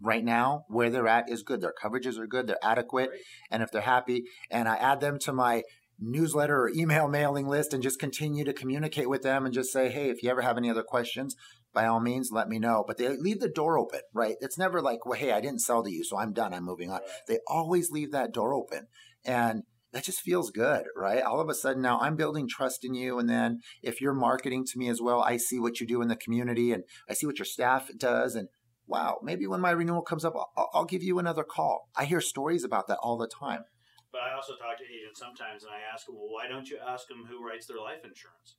right 0.00 0.24
now 0.24 0.64
where 0.68 0.90
they're 0.90 1.08
at 1.08 1.28
is 1.28 1.42
good. 1.42 1.60
Their 1.60 1.74
coverages 1.82 2.18
are 2.18 2.26
good. 2.26 2.46
They're 2.46 2.56
adequate. 2.62 3.10
Right. 3.10 3.20
And 3.50 3.62
if 3.62 3.70
they're 3.70 3.82
happy 3.82 4.24
and 4.50 4.68
I 4.68 4.76
add 4.76 5.00
them 5.00 5.18
to 5.20 5.32
my 5.32 5.62
newsletter 6.00 6.62
or 6.62 6.70
email 6.70 7.08
mailing 7.08 7.46
list 7.46 7.72
and 7.72 7.82
just 7.82 8.00
continue 8.00 8.44
to 8.44 8.52
communicate 8.52 9.08
with 9.08 9.22
them 9.22 9.44
and 9.44 9.54
just 9.54 9.72
say, 9.72 9.90
Hey, 9.90 10.10
if 10.10 10.22
you 10.22 10.30
ever 10.30 10.42
have 10.42 10.58
any 10.58 10.70
other 10.70 10.82
questions, 10.82 11.36
by 11.72 11.86
all 11.86 12.00
means, 12.00 12.30
let 12.32 12.48
me 12.48 12.58
know. 12.58 12.84
But 12.86 12.98
they 12.98 13.08
leave 13.16 13.40
the 13.40 13.48
door 13.48 13.78
open, 13.78 14.00
right? 14.12 14.36
It's 14.40 14.56
never 14.56 14.80
like, 14.80 15.04
well, 15.04 15.18
hey, 15.18 15.32
I 15.32 15.40
didn't 15.40 15.60
sell 15.60 15.82
to 15.82 15.90
you, 15.90 16.04
so 16.04 16.16
I'm 16.16 16.32
done. 16.32 16.54
I'm 16.54 16.64
moving 16.64 16.90
on. 16.90 17.00
They 17.26 17.40
always 17.48 17.90
leave 17.90 18.12
that 18.12 18.32
door 18.32 18.54
open. 18.54 18.86
And 19.24 19.64
that 19.92 20.04
just 20.04 20.20
feels 20.20 20.50
good, 20.50 20.84
right? 20.96 21.22
All 21.22 21.40
of 21.40 21.48
a 21.48 21.54
sudden 21.54 21.80
now 21.82 22.00
I'm 22.00 22.16
building 22.16 22.48
trust 22.48 22.84
in 22.84 22.94
you. 22.94 23.18
And 23.18 23.28
then 23.28 23.60
if 23.82 24.00
you're 24.00 24.14
marketing 24.14 24.64
to 24.66 24.78
me 24.78 24.88
as 24.88 25.00
well, 25.00 25.22
I 25.22 25.36
see 25.36 25.60
what 25.60 25.80
you 25.80 25.86
do 25.86 26.02
in 26.02 26.08
the 26.08 26.16
community 26.16 26.72
and 26.72 26.82
I 27.08 27.14
see 27.14 27.26
what 27.26 27.38
your 27.38 27.46
staff 27.46 27.88
does. 27.96 28.34
And 28.34 28.48
wow, 28.86 29.18
maybe 29.22 29.46
when 29.46 29.60
my 29.60 29.70
renewal 29.70 30.02
comes 30.02 30.24
up, 30.24 30.34
I'll, 30.36 30.70
I'll 30.72 30.84
give 30.84 31.02
you 31.02 31.18
another 31.18 31.44
call. 31.44 31.88
I 31.96 32.04
hear 32.04 32.20
stories 32.20 32.64
about 32.64 32.88
that 32.88 32.98
all 32.98 33.16
the 33.16 33.28
time. 33.28 33.64
But 34.12 34.22
I 34.22 34.34
also 34.34 34.54
talk 34.54 34.78
to 34.78 34.84
agents 34.84 35.18
sometimes, 35.18 35.64
and 35.64 35.72
I 35.72 35.80
ask 35.92 36.06
them, 36.06 36.14
"Well, 36.14 36.30
why 36.30 36.46
don't 36.46 36.68
you 36.68 36.78
ask 36.78 37.08
them 37.08 37.26
who 37.26 37.44
writes 37.44 37.66
their 37.66 37.80
life 37.80 38.04
insurance?" 38.04 38.56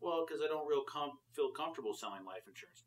Well, 0.00 0.24
because 0.26 0.42
I 0.42 0.46
don't 0.46 0.68
real 0.68 0.84
com- 0.84 1.18
feel 1.34 1.50
comfortable 1.50 1.94
selling 1.94 2.24
life 2.24 2.46
insurance. 2.46 2.84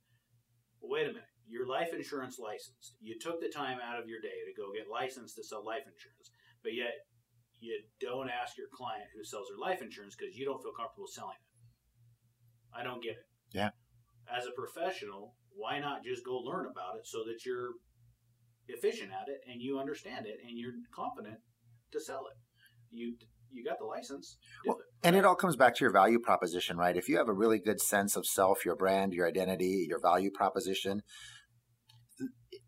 Well, 0.79 0.91
wait 0.91 1.09
a 1.09 1.13
minute. 1.13 1.27
You're 1.47 1.67
life 1.67 1.91
insurance 1.91 2.39
licensed. 2.39 2.95
You 3.01 3.17
took 3.19 3.41
the 3.41 3.49
time 3.49 3.79
out 3.83 3.99
of 3.99 4.07
your 4.07 4.21
day 4.21 4.45
to 4.45 4.53
go 4.55 4.71
get 4.71 4.87
licensed 4.87 5.35
to 5.35 5.43
sell 5.43 5.65
life 5.65 5.83
insurance, 5.89 6.31
but 6.63 6.73
yet 6.73 6.93
you 7.59 7.81
don't 7.99 8.29
ask 8.29 8.57
your 8.57 8.69
client 8.71 9.09
who 9.15 9.23
sells 9.23 9.49
their 9.49 9.57
life 9.57 9.81
insurance 9.81 10.15
because 10.15 10.37
you 10.37 10.45
don't 10.45 10.61
feel 10.61 10.71
comfortable 10.71 11.07
selling 11.07 11.35
it. 11.35 11.49
I 12.71 12.83
don't 12.83 13.03
get 13.03 13.17
it. 13.17 13.27
Yeah. 13.51 13.71
As 14.31 14.45
a 14.45 14.51
professional, 14.51 15.35
why 15.55 15.79
not 15.79 16.03
just 16.03 16.25
go 16.25 16.37
learn 16.37 16.65
about 16.65 16.95
it 16.97 17.05
so 17.05 17.19
that 17.25 17.45
you're 17.45 17.71
efficient 18.67 19.11
at 19.11 19.27
it 19.27 19.41
and 19.51 19.61
you 19.61 19.79
understand 19.79 20.25
it 20.25 20.37
and 20.47 20.57
you're 20.57 20.73
confident 20.93 21.37
to 21.91 21.99
sell 21.99 22.25
it? 22.27 22.37
You 22.91 23.15
you 23.51 23.63
got 23.63 23.79
the 23.79 23.85
license. 23.85 24.37
Well, 24.65 24.77
it. 24.77 25.07
and 25.07 25.15
it 25.15 25.25
all 25.25 25.35
comes 25.35 25.55
back 25.55 25.75
to 25.75 25.83
your 25.83 25.91
value 25.91 26.19
proposition, 26.19 26.77
right? 26.77 26.95
If 26.95 27.09
you 27.09 27.17
have 27.17 27.29
a 27.29 27.33
really 27.33 27.59
good 27.59 27.81
sense 27.81 28.15
of 28.15 28.25
self, 28.25 28.63
your 28.63 28.75
brand, 28.75 29.13
your 29.13 29.27
identity, 29.27 29.85
your 29.89 29.99
value 29.99 30.31
proposition, 30.31 31.01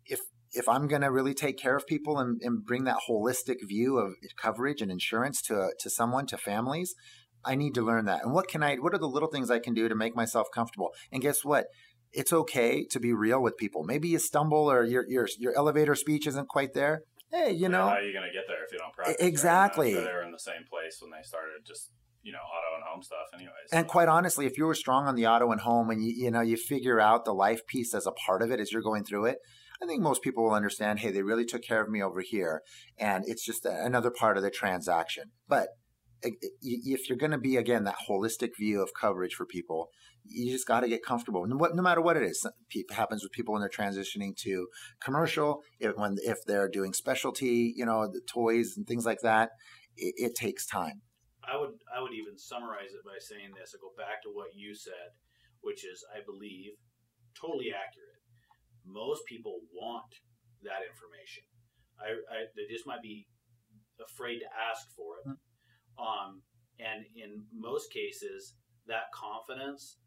if 0.06 0.20
if 0.54 0.68
I'm 0.68 0.86
going 0.86 1.02
to 1.02 1.10
really 1.10 1.32
take 1.32 1.56
care 1.56 1.76
of 1.76 1.86
people 1.86 2.18
and, 2.18 2.40
and 2.42 2.64
bring 2.64 2.84
that 2.84 2.98
holistic 3.08 3.56
view 3.66 3.98
of 3.98 4.14
coverage 4.36 4.82
and 4.82 4.90
insurance 4.90 5.40
to 5.42 5.72
to 5.78 5.90
someone, 5.90 6.26
to 6.26 6.36
families, 6.36 6.94
I 7.44 7.54
need 7.54 7.74
to 7.74 7.82
learn 7.82 8.04
that. 8.06 8.22
And 8.24 8.32
what 8.32 8.48
can 8.48 8.62
I? 8.62 8.76
What 8.76 8.94
are 8.94 8.98
the 8.98 9.08
little 9.08 9.30
things 9.30 9.50
I 9.50 9.58
can 9.58 9.74
do 9.74 9.88
to 9.88 9.94
make 9.94 10.14
myself 10.14 10.48
comfortable? 10.54 10.90
And 11.10 11.22
guess 11.22 11.44
what? 11.44 11.66
It's 12.12 12.32
okay 12.32 12.84
to 12.90 13.00
be 13.00 13.12
real 13.12 13.42
with 13.42 13.56
people. 13.56 13.84
Maybe 13.84 14.08
you 14.08 14.18
stumble 14.18 14.70
or 14.70 14.84
your 14.84 15.04
your 15.08 15.26
your 15.38 15.56
elevator 15.56 15.94
speech 15.94 16.26
isn't 16.26 16.48
quite 16.48 16.74
there. 16.74 17.02
Hey, 17.30 17.52
you 17.52 17.68
know, 17.70 17.88
how 17.88 17.94
are 17.94 18.02
you 18.02 18.12
going 18.12 18.26
to 18.28 18.32
get 18.32 18.44
there 18.46 18.62
if 18.64 18.72
you 18.72 18.78
don't 18.78 18.92
practice? 18.92 19.16
Exactly. 19.20 19.96
I'm 19.96 20.04
they 20.04 20.12
were 20.12 20.22
in 20.22 20.32
the 20.32 20.38
same 20.38 20.64
place 20.68 20.98
when 21.00 21.10
they 21.10 21.22
started 21.22 21.64
just, 21.66 21.90
you 22.22 22.30
know, 22.32 22.38
auto 22.38 22.76
and 22.76 22.84
home 22.84 23.02
stuff 23.02 23.28
anyways. 23.32 23.72
And 23.72 23.88
quite 23.88 24.08
honestly, 24.08 24.44
if 24.44 24.58
you 24.58 24.66
were 24.66 24.74
strong 24.74 25.06
on 25.06 25.14
the 25.14 25.26
auto 25.26 25.50
and 25.50 25.62
home 25.62 25.88
and 25.88 26.04
you, 26.04 26.12
you 26.14 26.30
know, 26.30 26.42
you 26.42 26.58
figure 26.58 27.00
out 27.00 27.24
the 27.24 27.32
life 27.32 27.66
piece 27.66 27.94
as 27.94 28.06
a 28.06 28.12
part 28.12 28.42
of 28.42 28.50
it 28.50 28.60
as 28.60 28.70
you're 28.70 28.82
going 28.82 29.04
through 29.04 29.24
it, 29.26 29.38
I 29.82 29.86
think 29.86 30.02
most 30.02 30.20
people 30.22 30.44
will 30.44 30.52
understand, 30.54 30.98
hey, 30.98 31.10
they 31.10 31.22
really 31.22 31.46
took 31.46 31.62
care 31.62 31.82
of 31.82 31.88
me 31.88 32.02
over 32.02 32.20
here. 32.20 32.60
And 32.98 33.24
it's 33.26 33.44
just 33.46 33.64
another 33.64 34.10
part 34.10 34.36
of 34.36 34.42
the 34.42 34.50
transaction. 34.50 35.30
But 35.48 35.68
eh, 36.22 36.28
eh, 36.28 36.30
i- 36.42 36.68
i- 36.68 36.92
if 36.94 37.08
you're 37.08 37.18
going 37.18 37.32
to 37.32 37.38
be, 37.38 37.56
again, 37.56 37.84
that 37.84 37.96
holistic 38.10 38.50
view 38.58 38.82
of 38.82 38.90
coverage 39.00 39.34
for 39.34 39.46
people, 39.46 39.88
you 40.24 40.52
just 40.52 40.66
got 40.66 40.80
to 40.80 40.88
get 40.88 41.04
comfortable. 41.04 41.46
No, 41.46 41.56
no 41.56 41.82
matter 41.82 42.00
what 42.00 42.16
it 42.16 42.22
is, 42.22 42.46
it 42.70 42.92
happens 42.92 43.22
with 43.22 43.32
people 43.32 43.52
when 43.54 43.60
they're 43.60 43.68
transitioning 43.68 44.36
to 44.38 44.68
commercial, 45.02 45.62
if, 45.80 45.96
when, 45.96 46.16
if 46.22 46.38
they're 46.46 46.68
doing 46.68 46.92
specialty, 46.92 47.72
you 47.76 47.84
know, 47.84 48.06
the 48.06 48.20
toys 48.26 48.74
and 48.76 48.86
things 48.86 49.04
like 49.04 49.20
that, 49.22 49.50
it, 49.96 50.14
it 50.16 50.34
takes 50.34 50.66
time. 50.66 51.02
I 51.42 51.58
would 51.58 51.74
I 51.90 52.00
would 52.00 52.14
even 52.14 52.38
summarize 52.38 52.94
it 52.94 53.02
by 53.04 53.18
saying 53.18 53.50
this. 53.58 53.74
I 53.74 53.82
go 53.82 53.90
back 53.98 54.22
to 54.22 54.30
what 54.30 54.54
you 54.54 54.74
said, 54.74 55.10
which 55.60 55.84
is 55.84 56.04
I 56.14 56.22
believe 56.22 56.78
totally 57.34 57.74
accurate. 57.74 58.22
Most 58.86 59.26
people 59.26 59.58
want 59.74 60.06
that 60.62 60.86
information. 60.86 61.42
I, 61.98 62.14
I 62.30 62.38
they 62.54 62.70
just 62.70 62.86
might 62.86 63.02
be 63.02 63.26
afraid 63.98 64.38
to 64.38 64.48
ask 64.70 64.86
for 64.94 65.18
it. 65.18 65.34
Um, 65.98 66.42
and 66.78 67.04
in 67.18 67.42
most 67.50 67.92
cases, 67.92 68.54
that 68.86 69.10
confidence 69.10 69.98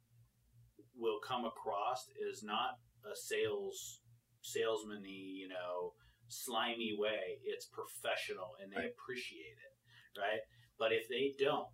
will 0.97 1.19
come 1.19 1.45
across 1.45 2.09
is 2.29 2.43
not 2.43 2.79
a 3.05 3.15
sales 3.15 4.01
salesman-y, 4.41 5.09
you 5.41 5.47
know, 5.47 5.93
slimy 6.27 6.95
way. 6.97 7.39
It's 7.43 7.65
professional 7.65 8.55
and 8.61 8.71
they 8.71 8.77
Right. 8.77 8.91
appreciate 8.91 9.57
it, 9.57 10.19
right? 10.19 10.41
But 10.77 10.91
if 10.91 11.07
they 11.09 11.33
don't, 11.39 11.73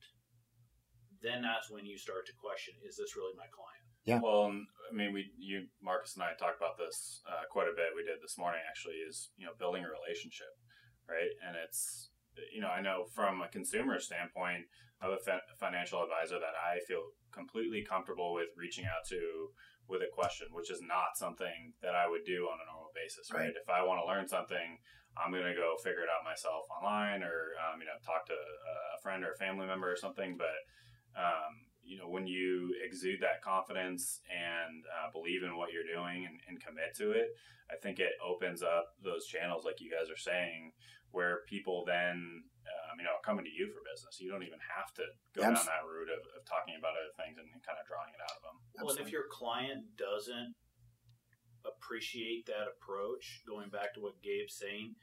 then 1.21 1.41
that's 1.41 1.69
when 1.69 1.85
you 1.85 1.97
start 1.97 2.25
to 2.27 2.33
question: 2.33 2.75
Is 2.83 2.97
this 2.97 3.15
really 3.15 3.35
my 3.35 3.47
client? 3.47 3.83
Yeah. 4.05 4.19
Well, 4.21 4.49
I 4.51 4.93
mean, 4.93 5.13
we, 5.13 5.31
you, 5.37 5.67
Marcus 5.81 6.15
and 6.15 6.23
I 6.23 6.33
talked 6.33 6.57
about 6.57 6.77
this 6.77 7.21
uh, 7.29 7.45
quite 7.51 7.67
a 7.67 7.75
bit. 7.75 7.93
We 7.95 8.03
did 8.03 8.21
this 8.21 8.37
morning 8.37 8.61
actually. 8.67 8.95
Is 9.07 9.29
you 9.37 9.45
know 9.45 9.53
building 9.59 9.83
a 9.85 9.89
relationship, 9.89 10.53
right? 11.07 11.29
And 11.45 11.55
it's 11.55 12.09
you 12.53 12.61
know 12.61 12.69
I 12.69 12.81
know 12.81 13.05
from 13.13 13.41
a 13.41 13.47
consumer 13.47 13.99
standpoint, 13.99 14.65
of 15.01 15.13
a 15.13 15.17
fa- 15.17 15.45
financial 15.59 16.01
advisor 16.03 16.37
that 16.37 16.53
I 16.53 16.79
feel 16.87 17.01
completely 17.33 17.83
comfortable 17.83 18.33
with 18.33 18.53
reaching 18.55 18.85
out 18.85 19.05
to 19.09 19.49
with 19.89 20.01
a 20.01 20.11
question, 20.13 20.47
which 20.53 20.69
is 20.69 20.79
not 20.81 21.17
something 21.17 21.73
that 21.81 21.95
I 21.95 22.07
would 22.07 22.23
do 22.23 22.47
on 22.47 22.61
a 22.61 22.69
normal 22.69 22.93
basis, 22.93 23.33
right? 23.33 23.49
Right. 23.51 23.57
If 23.57 23.67
I 23.67 23.83
want 23.83 23.99
to 23.99 24.07
learn 24.07 24.27
something, 24.27 24.77
I'm 25.17 25.31
going 25.31 25.43
to 25.43 25.57
go 25.57 25.75
figure 25.83 26.05
it 26.05 26.13
out 26.13 26.23
myself 26.23 26.69
online 26.71 27.23
or, 27.25 27.57
um, 27.59 27.81
you 27.81 27.89
know, 27.89 27.99
talk 28.05 28.25
to 28.27 28.37
a 28.37 29.01
friend 29.01 29.25
or 29.25 29.33
a 29.33 29.41
family 29.41 29.67
member 29.67 29.91
or 29.91 29.97
something. 29.97 30.37
But, 30.37 30.55
um, 31.17 31.67
you 31.83 31.97
know, 31.97 32.07
when 32.07 32.27
you 32.27 32.71
exude 32.85 33.19
that 33.19 33.41
confidence 33.43 34.21
and 34.31 34.85
uh, 34.87 35.11
believe 35.11 35.43
in 35.43 35.57
what 35.57 35.73
you're 35.73 35.87
doing 35.87 36.23
and, 36.23 36.39
and 36.47 36.63
commit 36.63 36.95
to 37.01 37.11
it, 37.11 37.35
I 37.67 37.75
think 37.75 37.99
it 37.99 38.15
opens 38.23 38.63
up 38.63 38.95
those 39.03 39.25
channels, 39.25 39.65
like 39.65 39.81
you 39.81 39.91
guys 39.91 40.07
are 40.07 40.19
saying, 40.19 40.71
where 41.11 41.43
people 41.47 41.83
then, 41.85 42.43
um, 42.67 42.93
you 42.99 43.03
know, 43.05 43.15
are 43.19 43.25
coming 43.25 43.45
to 43.45 43.51
you 43.51 43.67
for 43.71 43.79
business. 43.87 44.19
You 44.19 44.31
don't 44.31 44.43
even 44.43 44.59
have 44.63 44.93
to 44.95 45.03
go 45.35 45.43
Abs- 45.43 45.63
down 45.63 45.71
that 45.71 45.83
route 45.87 46.11
of, 46.11 46.23
of 46.35 46.41
talking 46.47 46.75
about 46.79 46.95
other 46.95 47.13
things 47.19 47.37
and 47.37 47.47
kind 47.63 47.79
of 47.79 47.85
drawing 47.87 48.11
it 48.15 48.21
out 48.23 48.35
of 48.39 48.43
them. 48.43 48.57
Well, 48.79 48.95
and 48.95 48.99
if 49.03 49.11
your 49.11 49.27
client 49.31 49.95
doesn't 49.99 50.55
appreciate 51.65 52.45
that 52.47 52.65
approach, 52.67 53.43
going 53.47 53.69
back 53.69 53.93
to 53.95 54.01
what 54.01 54.21
Gabe's 54.23 54.55
saying, 54.57 54.95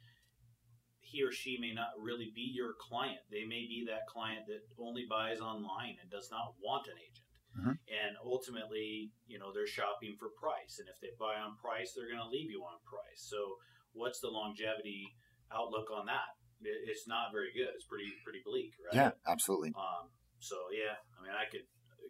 he 1.00 1.22
or 1.24 1.32
she 1.32 1.56
may 1.56 1.72
not 1.72 1.96
really 1.96 2.32
be 2.34 2.44
your 2.52 2.74
client. 2.76 3.20
They 3.30 3.44
may 3.44 3.64
be 3.64 3.86
that 3.88 4.06
client 4.06 4.44
that 4.48 4.60
only 4.76 5.06
buys 5.08 5.40
online 5.40 5.96
and 6.02 6.10
does 6.10 6.28
not 6.30 6.52
want 6.60 6.86
an 6.88 6.98
agent. 7.00 7.24
Mhm. 7.56 7.78
And 7.88 8.16
ultimately, 8.22 9.10
you 9.26 9.38
know, 9.38 9.52
they're 9.52 9.66
shopping 9.66 10.16
for 10.18 10.28
price. 10.30 10.78
And 10.78 10.88
if 10.88 11.00
they 11.00 11.10
buy 11.18 11.36
on 11.40 11.56
price, 11.56 11.94
they're 11.94 12.08
going 12.08 12.20
to 12.20 12.28
leave 12.28 12.50
you 12.50 12.62
on 12.62 12.78
price. 12.84 13.22
So, 13.22 13.58
what's 13.92 14.20
the 14.20 14.28
longevity 14.28 15.16
outlook 15.52 15.90
on 15.94 16.06
that? 16.06 16.36
It- 16.62 16.88
It's 16.90 17.06
not 17.06 17.32
very 17.32 17.52
good. 17.52 17.70
It's 17.74 17.84
pretty 17.86 18.12
pretty 18.24 18.40
bleak, 18.44 18.72
right? 18.84 18.94
Yeah, 18.94 19.10
absolutely. 19.26 19.72
Um, 19.76 20.10
so 20.40 20.56
yeah, 20.72 20.96
I 21.18 21.22
mean, 21.22 21.32
I 21.32 21.44
could 21.50 21.62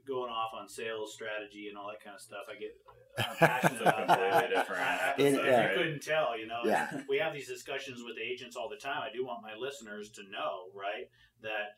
going 0.06 0.30
off 0.30 0.52
on 0.56 0.66
sales 0.68 1.12
strategy 1.12 1.68
and 1.68 1.76
all 1.76 1.88
that 1.92 2.00
kind 2.02 2.14
of 2.16 2.20
stuff. 2.22 2.48
I 2.48 2.56
get 2.56 2.72
I'm 3.18 3.36
passionate 3.44 3.82
about 3.82 4.06
that. 4.08 4.68
I- 4.70 5.14
It- 5.20 5.34
yeah. 5.44 5.70
you 5.70 5.76
couldn't 5.76 6.02
tell, 6.02 6.38
you 6.38 6.46
know, 6.46 6.62
Yeah. 6.64 7.02
we 7.08 7.18
have 7.18 7.34
these 7.34 7.48
discussions 7.48 8.00
with 8.02 8.16
agents 8.16 8.56
all 8.56 8.68
the 8.70 8.78
time. 8.80 9.02
I 9.02 9.10
do 9.12 9.24
want 9.26 9.42
my 9.42 9.54
listeners 9.54 10.08
to 10.12 10.22
know, 10.30 10.70
right, 10.72 11.10
that 11.42 11.76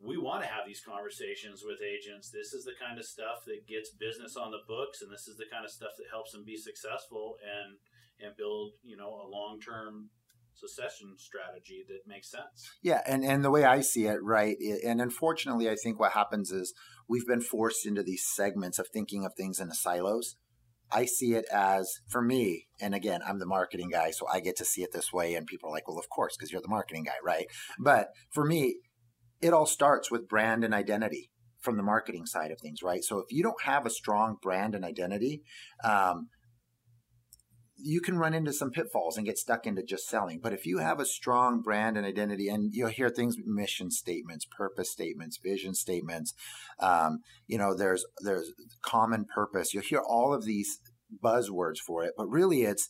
we 0.00 0.16
want 0.16 0.42
to 0.44 0.48
have 0.48 0.64
these 0.66 0.80
conversations 0.80 1.62
with 1.64 1.80
agents. 1.82 2.30
This 2.30 2.52
is 2.52 2.64
the 2.64 2.76
kind 2.78 2.98
of 2.98 3.04
stuff 3.04 3.44
that 3.46 3.66
gets 3.66 3.90
business 3.90 4.36
on 4.36 4.50
the 4.52 4.60
books, 4.68 5.02
and 5.02 5.10
this 5.12 5.26
is 5.26 5.36
the 5.36 5.46
kind 5.50 5.64
of 5.64 5.70
stuff 5.70 5.92
that 5.98 6.06
helps 6.10 6.32
them 6.32 6.44
be 6.44 6.56
successful 6.56 7.36
and 7.42 7.76
and 8.20 8.36
build, 8.36 8.72
you 8.82 8.96
know, 8.96 9.08
a 9.08 9.28
long 9.28 9.60
term 9.60 10.10
succession 10.54 11.14
strategy 11.18 11.84
that 11.88 12.06
makes 12.06 12.30
sense. 12.30 12.70
Yeah, 12.82 13.02
and 13.06 13.24
and 13.24 13.44
the 13.44 13.50
way 13.50 13.64
I 13.64 13.80
see 13.80 14.06
it, 14.06 14.18
right, 14.22 14.56
and 14.84 15.00
unfortunately, 15.00 15.68
I 15.68 15.76
think 15.76 16.00
what 16.00 16.12
happens 16.12 16.50
is 16.50 16.74
we've 17.08 17.26
been 17.26 17.40
forced 17.40 17.86
into 17.86 18.02
these 18.02 18.24
segments 18.26 18.78
of 18.78 18.88
thinking 18.92 19.24
of 19.24 19.32
things 19.36 19.60
in 19.60 19.70
silos. 19.72 20.36
I 20.90 21.04
see 21.04 21.34
it 21.34 21.46
as, 21.52 22.00
for 22.08 22.22
me, 22.22 22.68
and 22.80 22.94
again, 22.94 23.20
I'm 23.26 23.40
the 23.40 23.46
marketing 23.46 23.90
guy, 23.90 24.12
so 24.12 24.26
I 24.32 24.38
get 24.38 24.56
to 24.58 24.64
see 24.64 24.82
it 24.82 24.92
this 24.92 25.12
way, 25.12 25.34
and 25.34 25.46
people 25.46 25.68
are 25.68 25.72
like, 25.72 25.88
well, 25.88 25.98
of 25.98 26.08
course, 26.08 26.36
because 26.36 26.52
you're 26.52 26.62
the 26.62 26.68
marketing 26.68 27.04
guy, 27.04 27.16
right? 27.24 27.46
But 27.78 28.10
for 28.30 28.44
me, 28.44 28.76
it 29.40 29.52
all 29.52 29.66
starts 29.66 30.12
with 30.12 30.28
brand 30.28 30.62
and 30.62 30.72
identity 30.72 31.30
from 31.60 31.76
the 31.76 31.82
marketing 31.82 32.24
side 32.24 32.52
of 32.52 32.60
things, 32.60 32.82
right? 32.84 33.02
So 33.02 33.18
if 33.18 33.26
you 33.30 33.42
don't 33.42 33.62
have 33.64 33.84
a 33.84 33.90
strong 33.90 34.36
brand 34.40 34.76
and 34.76 34.84
identity, 34.84 35.42
um, 35.82 36.28
you 37.78 38.00
can 38.00 38.18
run 38.18 38.34
into 38.34 38.52
some 38.52 38.70
pitfalls 38.70 39.16
and 39.16 39.26
get 39.26 39.38
stuck 39.38 39.66
into 39.66 39.82
just 39.82 40.08
selling. 40.08 40.40
But 40.40 40.52
if 40.52 40.66
you 40.66 40.78
have 40.78 41.00
a 41.00 41.06
strong 41.06 41.60
brand 41.60 41.96
and 41.96 42.06
identity, 42.06 42.48
and 42.48 42.72
you'll 42.74 42.88
hear 42.88 43.10
things, 43.10 43.36
mission 43.44 43.90
statements, 43.90 44.44
purpose 44.44 44.90
statements, 44.90 45.38
vision 45.38 45.74
statements, 45.74 46.34
um, 46.80 47.20
you 47.46 47.58
know, 47.58 47.74
there's 47.74 48.04
there's 48.20 48.52
common 48.82 49.24
purpose. 49.24 49.74
You'll 49.74 49.82
hear 49.82 50.02
all 50.06 50.32
of 50.32 50.44
these 50.44 50.80
buzzwords 51.22 51.78
for 51.78 52.04
it, 52.04 52.14
but 52.16 52.26
really 52.26 52.62
it's 52.62 52.88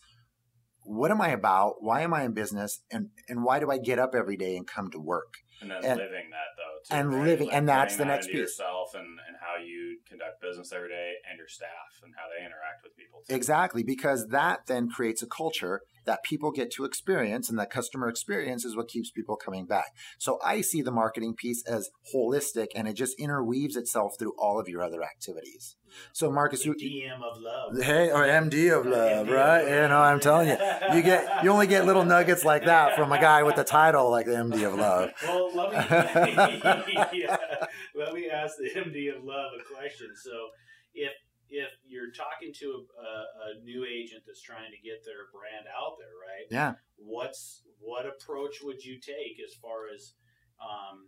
what 0.86 1.10
am 1.10 1.20
I 1.20 1.30
about? 1.30 1.76
Why 1.80 2.02
am 2.02 2.14
I 2.14 2.22
in 2.22 2.32
business? 2.32 2.80
And 2.90 3.08
and 3.28 3.42
why 3.42 3.58
do 3.58 3.70
I 3.70 3.78
get 3.78 3.98
up 3.98 4.14
every 4.14 4.36
day 4.36 4.56
and 4.56 4.66
come 4.66 4.90
to 4.92 5.00
work? 5.00 5.34
And 5.60 5.70
then 5.70 5.78
and, 5.78 5.98
living 5.98 6.30
that 6.30 6.54
though, 6.56 6.65
too, 6.88 6.96
and 6.96 7.12
right? 7.12 7.26
living, 7.26 7.48
like 7.48 7.56
and 7.56 7.68
that's 7.68 7.96
the 7.96 8.04
next 8.04 8.26
piece. 8.26 8.36
Yourself 8.36 8.94
and, 8.94 9.04
and 9.04 9.36
how 9.40 9.62
you 9.62 9.98
conduct 10.08 10.40
business 10.40 10.72
every 10.72 10.88
day, 10.88 11.14
and 11.28 11.38
your 11.38 11.48
staff, 11.48 12.00
and 12.02 12.14
how 12.16 12.24
they 12.28 12.44
interact 12.44 12.82
with 12.82 12.96
people. 12.96 13.20
Too. 13.28 13.34
Exactly, 13.34 13.82
because 13.82 14.28
that 14.28 14.66
then 14.66 14.88
creates 14.88 15.22
a 15.22 15.26
culture 15.26 15.82
that 16.06 16.22
people 16.22 16.50
get 16.50 16.70
to 16.72 16.84
experience, 16.84 17.48
and 17.50 17.58
that 17.58 17.70
customer 17.70 18.08
experience 18.08 18.64
is 18.64 18.76
what 18.76 18.88
keeps 18.88 19.10
people 19.10 19.36
coming 19.36 19.66
back. 19.66 19.92
So 20.18 20.38
I 20.44 20.60
see 20.60 20.82
the 20.82 20.90
marketing 20.92 21.34
piece 21.34 21.64
as 21.66 21.90
holistic, 22.14 22.68
and 22.74 22.88
it 22.88 22.94
just 22.94 23.18
interweaves 23.18 23.76
itself 23.76 24.14
through 24.18 24.34
all 24.38 24.58
of 24.58 24.68
your 24.68 24.82
other 24.82 25.02
activities. 25.02 25.76
So 26.12 26.30
Marcus, 26.30 26.64
you 26.64 26.74
DM 26.74 27.22
of 27.22 27.40
love, 27.40 27.82
hey, 27.82 28.10
or 28.10 28.22
MD 28.22 28.76
of 28.76 28.86
love, 28.86 29.26
MD 29.26 29.34
right? 29.34 29.60
Of 29.60 29.68
love. 29.68 29.82
You 29.82 29.88
know, 29.88 30.00
I'm 30.00 30.20
telling 30.20 30.48
you, 30.48 30.56
you 30.94 31.02
get 31.02 31.44
you 31.44 31.50
only 31.50 31.66
get 31.66 31.86
little 31.86 32.04
nuggets 32.04 32.44
like 32.44 32.64
that 32.64 32.96
from 32.96 33.12
a 33.12 33.20
guy 33.20 33.42
with 33.42 33.58
a 33.58 33.64
title 33.64 34.10
like 34.10 34.26
the 34.26 34.32
MD 34.32 34.66
of 34.66 34.74
love. 34.74 35.10
Well, 35.26 35.50
let 35.54 36.86
me 36.86 36.94
yeah, 37.20 37.36
let 37.94 38.14
me 38.14 38.28
ask 38.30 38.56
the 38.58 38.70
MD 38.78 39.16
of 39.16 39.24
love 39.24 39.52
a 39.58 39.74
question. 39.74 40.08
So, 40.16 40.30
if 40.94 41.12
if 41.48 41.70
you're 41.86 42.10
talking 42.10 42.52
to 42.58 42.86
a, 42.98 43.10
a, 43.54 43.64
new 43.64 43.86
agent 43.86 44.22
that's 44.26 44.42
trying 44.42 44.70
to 44.74 44.80
get 44.82 45.04
their 45.06 45.30
brand 45.30 45.70
out 45.70 45.94
there, 45.98 46.14
right? 46.18 46.46
Yeah. 46.50 46.74
What's 46.96 47.62
what 47.78 48.06
approach 48.06 48.62
would 48.62 48.82
you 48.82 48.98
take 48.98 49.38
as 49.38 49.54
far 49.54 49.86
as, 49.94 50.14
um, 50.58 51.06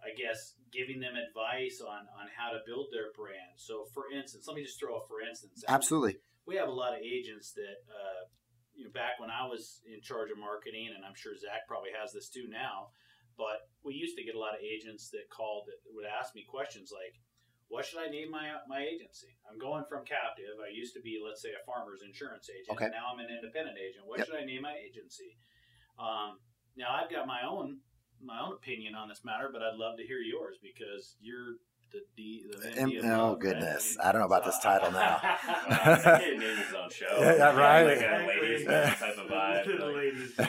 I 0.00 0.16
guess, 0.16 0.56
giving 0.72 1.00
them 1.00 1.14
advice 1.16 1.82
on 1.84 2.08
on 2.16 2.26
how 2.32 2.56
to 2.56 2.64
build 2.64 2.88
their 2.92 3.12
brand? 3.12 3.60
So, 3.60 3.84
for 3.92 4.08
instance, 4.08 4.48
let 4.48 4.56
me 4.56 4.64
just 4.64 4.80
throw 4.80 4.96
a 4.96 5.06
for 5.06 5.20
instance. 5.20 5.64
Absolutely. 5.68 6.16
We 6.46 6.56
have 6.56 6.68
a 6.68 6.76
lot 6.76 6.94
of 6.94 7.02
agents 7.02 7.52
that, 7.58 7.82
uh, 7.90 8.30
you 8.72 8.84
know, 8.84 8.94
back 8.94 9.18
when 9.18 9.30
I 9.30 9.44
was 9.44 9.82
in 9.84 10.00
charge 10.00 10.30
of 10.30 10.38
marketing, 10.38 10.94
and 10.94 11.04
I'm 11.04 11.16
sure 11.18 11.34
Zach 11.36 11.66
probably 11.66 11.90
has 11.92 12.12
this 12.12 12.30
too 12.30 12.46
now. 12.48 12.94
But 13.36 13.68
we 13.84 13.92
used 13.92 14.16
to 14.16 14.24
get 14.24 14.34
a 14.34 14.40
lot 14.40 14.56
of 14.56 14.64
agents 14.64 15.10
that 15.10 15.28
called 15.28 15.68
that 15.68 15.76
would 15.92 16.08
ask 16.08 16.32
me 16.34 16.46
questions 16.48 16.88
like, 16.88 17.20
what 17.68 17.84
should 17.84 17.98
I 17.98 18.08
name 18.08 18.30
my 18.30 18.46
my 18.68 18.80
agency? 18.80 19.34
I'm 19.50 19.58
going 19.58 19.84
from 19.88 20.04
captive. 20.04 20.58
I 20.62 20.70
used 20.70 20.94
to 20.94 21.02
be, 21.02 21.18
let's 21.22 21.42
say, 21.42 21.50
a 21.50 21.62
farmer's 21.66 22.02
insurance 22.06 22.48
agent. 22.50 22.76
Okay. 22.78 22.90
Now 22.90 23.12
I'm 23.12 23.18
an 23.18 23.30
independent 23.30 23.76
agent. 23.78 24.06
What 24.06 24.18
yep. 24.18 24.26
should 24.26 24.36
I 24.36 24.44
name 24.44 24.62
my 24.62 24.74
agency? 24.78 25.38
Um, 25.98 26.38
now 26.76 26.94
I've 26.94 27.10
got 27.10 27.26
my 27.26 27.42
own 27.42 27.82
my 28.22 28.40
own 28.40 28.54
opinion 28.54 28.94
on 28.94 29.08
this 29.08 29.24
matter, 29.24 29.50
but 29.52 29.62
I'd 29.62 29.76
love 29.76 29.96
to 29.98 30.06
hear 30.06 30.18
yours 30.18 30.56
because 30.62 31.16
you're 31.20 31.60
the 31.92 32.00
D. 32.16 32.44
The 32.62 32.78
M- 32.80 32.92
oh 33.04 33.08
love, 33.08 33.40
goodness. 33.40 33.96
I 34.02 34.12
don't 34.12 34.20
know 34.20 34.26
about 34.26 34.44
this 34.44 34.58
title 34.62 34.90
now. 34.92 35.18
well, 35.70 36.18
name 36.18 36.40
his 36.40 36.74
own 36.74 36.90
show. 36.90 37.06
Yeah, 37.18 37.54
right. 37.56 37.84
Like 37.84 38.00
a 38.00 38.26
ladies' 38.26 38.66
type 38.66 39.18
of 39.18 39.26
vibe. 39.28 39.78
the 39.78 39.86
ladies' 39.86 40.32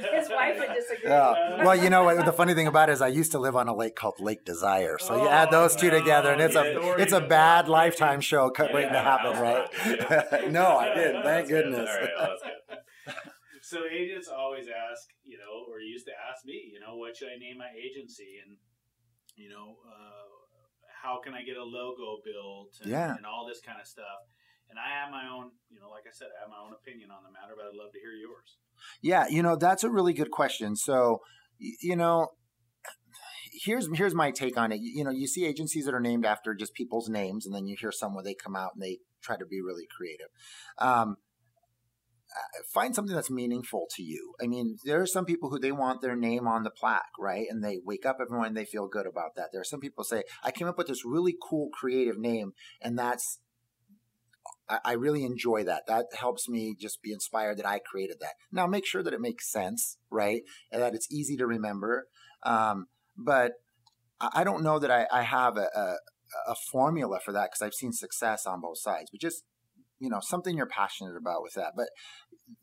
His 0.12 0.28
wife 0.30 0.58
would 0.58 0.74
disagree. 0.74 1.10
Yeah. 1.10 1.64
Well, 1.64 1.76
you 1.76 1.90
know 1.90 2.04
what? 2.04 2.24
The 2.24 2.32
funny 2.32 2.54
thing 2.54 2.66
about 2.66 2.88
it 2.88 2.92
is, 2.92 3.02
I 3.02 3.08
used 3.08 3.32
to 3.32 3.38
live 3.38 3.56
on 3.56 3.68
a 3.68 3.74
lake 3.74 3.96
called 3.96 4.20
Lake 4.20 4.44
Desire. 4.44 4.96
So 4.98 5.22
you 5.22 5.28
add 5.28 5.50
those 5.50 5.76
two 5.76 5.90
together, 5.90 6.32
and 6.32 6.40
it's 6.40 6.56
a 6.56 6.74
oh, 6.80 6.92
it's 6.94 7.12
a 7.12 7.20
bad 7.20 7.68
lifetime 7.68 8.20
show 8.20 8.50
waiting 8.58 8.92
to 8.92 8.98
happen, 9.00 9.40
right? 9.40 10.50
no, 10.50 10.76
I 10.76 10.94
didn't. 10.94 11.22
Thank 11.22 11.48
goodness. 11.48 11.88
All 11.88 11.96
right, 12.00 12.10
well, 12.18 12.28
that's 12.28 12.42
good. 12.42 12.56
So 13.62 13.84
agents 13.86 14.26
always 14.26 14.66
ask, 14.66 15.06
you 15.22 15.38
know, 15.38 15.62
or 15.70 15.78
used 15.78 16.04
to 16.06 16.12
ask 16.12 16.44
me, 16.44 16.72
you 16.74 16.80
know, 16.80 16.96
what 16.96 17.16
should 17.16 17.28
I 17.28 17.38
name 17.38 17.58
my 17.58 17.70
agency? 17.70 18.42
And 18.42 18.56
you 19.36 19.48
know, 19.48 19.76
uh, 19.86 20.30
how 21.02 21.20
can 21.22 21.34
I 21.34 21.42
get 21.42 21.56
a 21.56 21.64
logo 21.64 22.20
built 22.24 22.76
and, 22.82 22.90
yeah. 22.90 23.16
and 23.16 23.26
all 23.26 23.46
this 23.46 23.60
kind 23.60 23.78
of 23.80 23.86
stuff. 23.86 24.28
And 24.68 24.78
I 24.78 25.02
have 25.02 25.10
my 25.10 25.26
own, 25.26 25.50
you 25.68 25.80
know, 25.80 25.90
like 25.90 26.04
I 26.06 26.12
said, 26.12 26.28
I 26.36 26.42
have 26.42 26.50
my 26.50 26.62
own 26.62 26.72
opinion 26.72 27.10
on 27.10 27.24
the 27.24 27.32
matter, 27.32 27.54
but 27.56 27.66
I'd 27.66 27.74
love 27.74 27.92
to 27.92 27.98
hear 27.98 28.12
yours. 28.12 28.58
Yeah, 29.02 29.26
you 29.28 29.42
know, 29.42 29.56
that's 29.56 29.82
a 29.82 29.90
really 29.90 30.12
good 30.12 30.30
question. 30.30 30.76
So, 30.76 31.22
you 31.58 31.96
know, 31.96 32.28
here's 33.64 33.88
here's 33.94 34.14
my 34.14 34.30
take 34.30 34.56
on 34.56 34.72
it. 34.72 34.80
You 34.80 35.04
know, 35.04 35.10
you 35.10 35.26
see 35.26 35.44
agencies 35.44 35.86
that 35.86 35.94
are 35.94 36.00
named 36.00 36.24
after 36.24 36.54
just 36.54 36.74
people's 36.74 37.08
names, 37.08 37.46
and 37.46 37.54
then 37.54 37.66
you 37.66 37.76
hear 37.78 37.92
some 37.92 38.14
where 38.14 38.24
they 38.24 38.34
come 38.34 38.54
out 38.54 38.70
and 38.74 38.82
they 38.82 38.98
try 39.22 39.36
to 39.36 39.46
be 39.46 39.60
really 39.60 39.86
creative. 39.96 40.28
Um, 40.78 41.16
find 42.72 42.94
something 42.94 43.14
that's 43.14 43.30
meaningful 43.30 43.86
to 43.96 44.02
you. 44.02 44.34
I 44.42 44.46
mean, 44.46 44.78
there 44.84 45.00
are 45.00 45.06
some 45.06 45.24
people 45.24 45.50
who 45.50 45.58
they 45.58 45.72
want 45.72 46.00
their 46.00 46.16
name 46.16 46.46
on 46.46 46.62
the 46.62 46.70
plaque, 46.70 47.18
right? 47.18 47.46
And 47.48 47.62
they 47.62 47.78
wake 47.84 48.06
up 48.06 48.18
every 48.20 48.34
morning, 48.34 48.50
and 48.50 48.56
they 48.56 48.64
feel 48.64 48.88
good 48.88 49.06
about 49.06 49.34
that. 49.36 49.48
There 49.52 49.60
are 49.60 49.64
some 49.64 49.80
people 49.80 50.04
say, 50.04 50.22
I 50.44 50.50
came 50.50 50.68
up 50.68 50.78
with 50.78 50.86
this 50.86 51.04
really 51.04 51.34
cool 51.48 51.68
creative 51.72 52.18
name, 52.18 52.52
and 52.80 52.98
that's 52.98 53.40
I, 54.84 54.92
really 54.92 55.24
enjoy 55.24 55.64
that. 55.64 55.86
That 55.88 56.06
helps 56.16 56.48
me 56.48 56.76
just 56.78 57.02
be 57.02 57.12
inspired 57.12 57.58
that 57.58 57.66
I 57.66 57.80
created 57.80 58.18
that. 58.20 58.34
Now, 58.52 58.66
make 58.66 58.86
sure 58.86 59.02
that 59.02 59.12
it 59.12 59.20
makes 59.20 59.50
sense, 59.50 59.98
right? 60.10 60.42
And 60.70 60.80
that 60.80 60.94
it's 60.94 61.10
easy 61.10 61.36
to 61.38 61.46
remember. 61.46 62.06
Um, 62.44 62.86
but 63.16 63.54
I 64.20 64.44
don't 64.44 64.62
know 64.62 64.78
that 64.78 64.90
I, 64.90 65.06
I 65.10 65.22
have 65.22 65.56
a, 65.56 65.66
a, 65.74 65.96
a 66.48 66.54
formula 66.70 67.18
for 67.24 67.32
that 67.32 67.50
because 67.50 67.66
I've 67.66 67.74
seen 67.74 67.92
success 67.92 68.46
on 68.46 68.60
both 68.60 68.78
sides. 68.78 69.10
But 69.10 69.20
just 69.20 69.42
you 70.00 70.10
know 70.10 70.20
something 70.20 70.56
you're 70.56 70.66
passionate 70.66 71.16
about 71.16 71.42
with 71.42 71.54
that. 71.54 71.72
But 71.76 71.88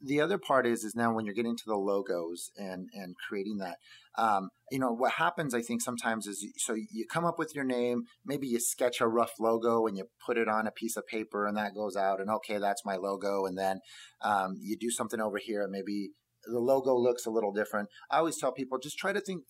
the 0.02 0.20
other 0.20 0.38
part 0.38 0.68
is 0.68 0.84
is 0.84 0.96
now 0.96 1.14
when 1.14 1.26
you're 1.26 1.34
getting 1.34 1.56
to 1.56 1.64
the 1.66 1.76
logos 1.76 2.52
and 2.58 2.90
and 2.94 3.16
creating 3.16 3.58
that 3.58 3.78
um, 4.22 4.50
you 4.70 4.80
know 4.80 4.92
what 4.92 5.14
happens 5.14 5.54
i 5.54 5.62
think 5.62 5.82
sometimes 5.82 6.28
is 6.28 6.46
so 6.58 6.74
you 6.74 7.06
come 7.10 7.24
up 7.24 7.40
with 7.40 7.56
your 7.56 7.64
name 7.64 8.04
maybe 8.26 8.48
you 8.48 8.60
sketch 8.60 9.00
a 9.00 9.08
rough 9.08 9.32
logo 9.40 9.88
and 9.88 9.96
you 9.96 10.04
put 10.26 10.38
it 10.38 10.50
on 10.50 10.68
a 10.68 10.72
piece 10.72 10.98
of 10.98 11.08
paper 11.08 11.48
and 11.48 11.56
that 11.56 11.74
goes 11.74 11.96
out 11.96 12.20
and 12.20 12.30
okay 12.30 12.58
that's 12.58 12.84
my 12.84 12.98
logo 12.98 13.46
and 13.46 13.58
then 13.58 13.80
um, 14.22 14.58
you 14.60 14.78
do 14.78 14.90
something 14.90 15.22
over 15.22 15.38
here 15.38 15.62
and 15.62 15.72
maybe 15.72 16.10
the 16.48 16.60
logo 16.60 16.96
looks 16.96 17.26
a 17.26 17.32
little 17.32 17.52
different. 17.52 17.90
I 18.10 18.18
always 18.18 18.38
tell 18.38 18.52
people 18.52 18.80
just 18.80 18.98
try 18.98 19.14
to 19.14 19.22
think 19.22 19.44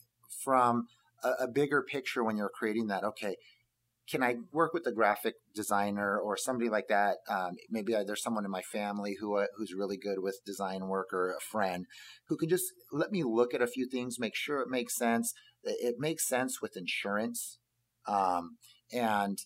from 0.43 0.87
a, 1.23 1.43
a 1.43 1.47
bigger 1.47 1.81
picture 1.81 2.23
when 2.23 2.37
you're 2.37 2.51
creating 2.53 2.87
that. 2.87 3.03
Okay 3.03 3.35
can 4.09 4.23
I 4.23 4.35
work 4.53 4.73
with 4.73 4.87
a 4.87 4.91
graphic 4.91 5.35
designer 5.53 6.17
or 6.17 6.37
somebody 6.37 6.69
like 6.69 6.87
that? 6.87 7.17
Um, 7.29 7.55
maybe 7.69 7.95
I, 7.95 8.03
there's 8.05 8.23
someone 8.23 8.45
in 8.45 8.51
my 8.51 8.61
family 8.61 9.17
who 9.19 9.37
uh, 9.37 9.47
who's 9.57 9.73
really 9.73 9.97
good 9.97 10.19
with 10.19 10.39
design 10.45 10.87
work 10.87 11.11
or 11.11 11.31
a 11.31 11.41
friend 11.41 11.85
who 12.27 12.37
can 12.37 12.49
just 12.49 12.65
let 12.91 13.11
me 13.11 13.23
look 13.23 13.53
at 13.53 13.61
a 13.61 13.67
few 13.67 13.87
things, 13.89 14.19
make 14.19 14.35
sure 14.35 14.61
it 14.61 14.69
makes 14.69 14.95
sense. 14.95 15.33
It 15.63 15.95
makes 15.99 16.27
sense 16.27 16.61
with 16.61 16.77
insurance, 16.77 17.59
um, 18.07 18.57
and 18.93 19.37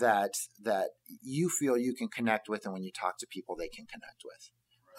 that 0.00 0.34
that 0.62 0.90
you 1.22 1.48
feel 1.48 1.76
you 1.76 1.94
can 1.94 2.08
connect 2.08 2.48
with, 2.48 2.64
and 2.64 2.72
when 2.72 2.82
you 2.82 2.90
talk 2.92 3.18
to 3.18 3.26
people, 3.26 3.54
they 3.56 3.68
can 3.68 3.86
connect 3.86 4.22
with. 4.24 4.50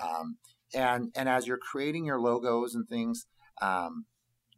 Um, 0.02 0.38
and 0.74 1.12
and 1.16 1.28
as 1.28 1.48
you're 1.48 1.58
creating 1.58 2.06
your 2.06 2.20
logos 2.20 2.76
and 2.76 2.88
things, 2.88 3.26
um, 3.62 4.06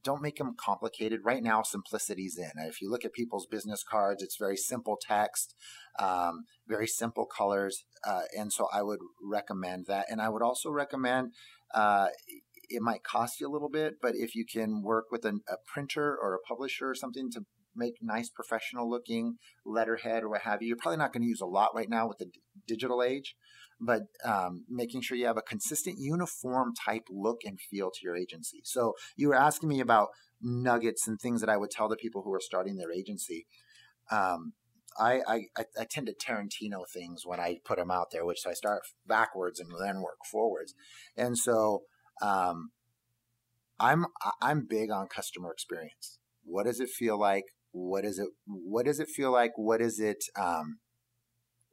don't 0.03 0.21
make 0.21 0.37
them 0.37 0.55
complicated. 0.57 1.21
Right 1.23 1.43
now, 1.43 1.61
simplicity's 1.61 2.37
in. 2.37 2.51
If 2.67 2.81
you 2.81 2.89
look 2.89 3.05
at 3.05 3.13
people's 3.13 3.47
business 3.47 3.83
cards, 3.83 4.21
it's 4.23 4.37
very 4.37 4.57
simple 4.57 4.97
text, 5.01 5.55
um, 5.99 6.45
very 6.67 6.87
simple 6.87 7.25
colors, 7.25 7.85
uh, 8.05 8.23
and 8.37 8.51
so 8.51 8.67
I 8.73 8.83
would 8.83 8.99
recommend 9.21 9.85
that. 9.87 10.05
And 10.09 10.21
I 10.21 10.29
would 10.29 10.41
also 10.41 10.69
recommend. 10.69 11.33
Uh, 11.73 12.07
it 12.69 12.81
might 12.81 13.03
cost 13.03 13.39
you 13.39 13.47
a 13.47 13.51
little 13.51 13.69
bit, 13.69 13.95
but 14.01 14.15
if 14.15 14.35
you 14.35 14.45
can 14.45 14.81
work 14.83 15.05
with 15.11 15.25
a, 15.25 15.39
a 15.49 15.57
printer 15.71 16.17
or 16.19 16.33
a 16.33 16.47
publisher 16.47 16.89
or 16.89 16.95
something 16.95 17.29
to 17.31 17.41
make 17.75 17.95
nice 18.01 18.29
professional 18.29 18.89
looking 18.89 19.37
letterhead 19.65 20.23
or 20.23 20.29
what 20.29 20.41
have 20.41 20.61
you. 20.61 20.69
You're 20.69 20.77
probably 20.77 20.97
not 20.97 21.13
going 21.13 21.23
to 21.23 21.29
use 21.29 21.41
a 21.41 21.45
lot 21.45 21.71
right 21.75 21.89
now 21.89 22.07
with 22.07 22.17
the 22.19 22.25
d- 22.25 22.41
digital 22.67 23.01
age, 23.01 23.35
but 23.86 24.03
um, 24.25 24.65
making 24.69 25.01
sure 25.01 25.17
you 25.17 25.25
have 25.25 25.38
a 25.38 25.41
consistent, 25.41 25.97
uniform 25.99 26.73
type 26.73 27.03
look 27.09 27.41
and 27.45 27.59
feel 27.59 27.91
to 27.91 27.99
your 28.03 28.15
agency. 28.15 28.61
So 28.63 28.93
you 29.15 29.29
were 29.29 29.36
asking 29.36 29.69
me 29.69 29.79
about 29.79 30.09
nuggets 30.41 31.07
and 31.07 31.19
things 31.19 31.41
that 31.41 31.49
I 31.49 31.57
would 31.57 31.71
tell 31.71 31.89
the 31.89 31.95
people 31.95 32.21
who 32.23 32.34
are 32.34 32.41
starting 32.41 32.75
their 32.75 32.91
agency. 32.91 33.47
Um, 34.11 34.53
I, 34.99 35.21
I, 35.27 35.41
I 35.79 35.86
tend 35.89 36.07
to 36.07 36.13
Tarantino 36.13 36.84
things 36.88 37.25
when 37.25 37.39
I 37.39 37.57
put 37.65 37.77
them 37.77 37.89
out 37.89 38.07
there, 38.11 38.25
which 38.25 38.45
I 38.47 38.53
start 38.53 38.84
backwards 39.07 39.59
and 39.59 39.69
then 39.79 40.01
work 40.01 40.19
forwards. 40.29 40.75
And 41.17 41.38
so 41.38 41.84
um, 42.21 42.71
I'm 43.79 44.05
I'm 44.41 44.65
big 44.69 44.91
on 44.91 45.07
customer 45.07 45.51
experience. 45.51 46.19
What 46.43 46.65
does 46.65 46.79
it 46.79 46.89
feel 46.89 47.19
like? 47.19 47.45
What 47.71 48.05
is 48.05 48.19
it? 48.19 48.29
What 48.45 48.86
does 48.86 48.99
it 48.99 49.09
feel 49.09 49.31
like? 49.31 49.51
What 49.55 49.81
is 49.81 49.99
it? 49.99 50.23
Um, 50.39 50.79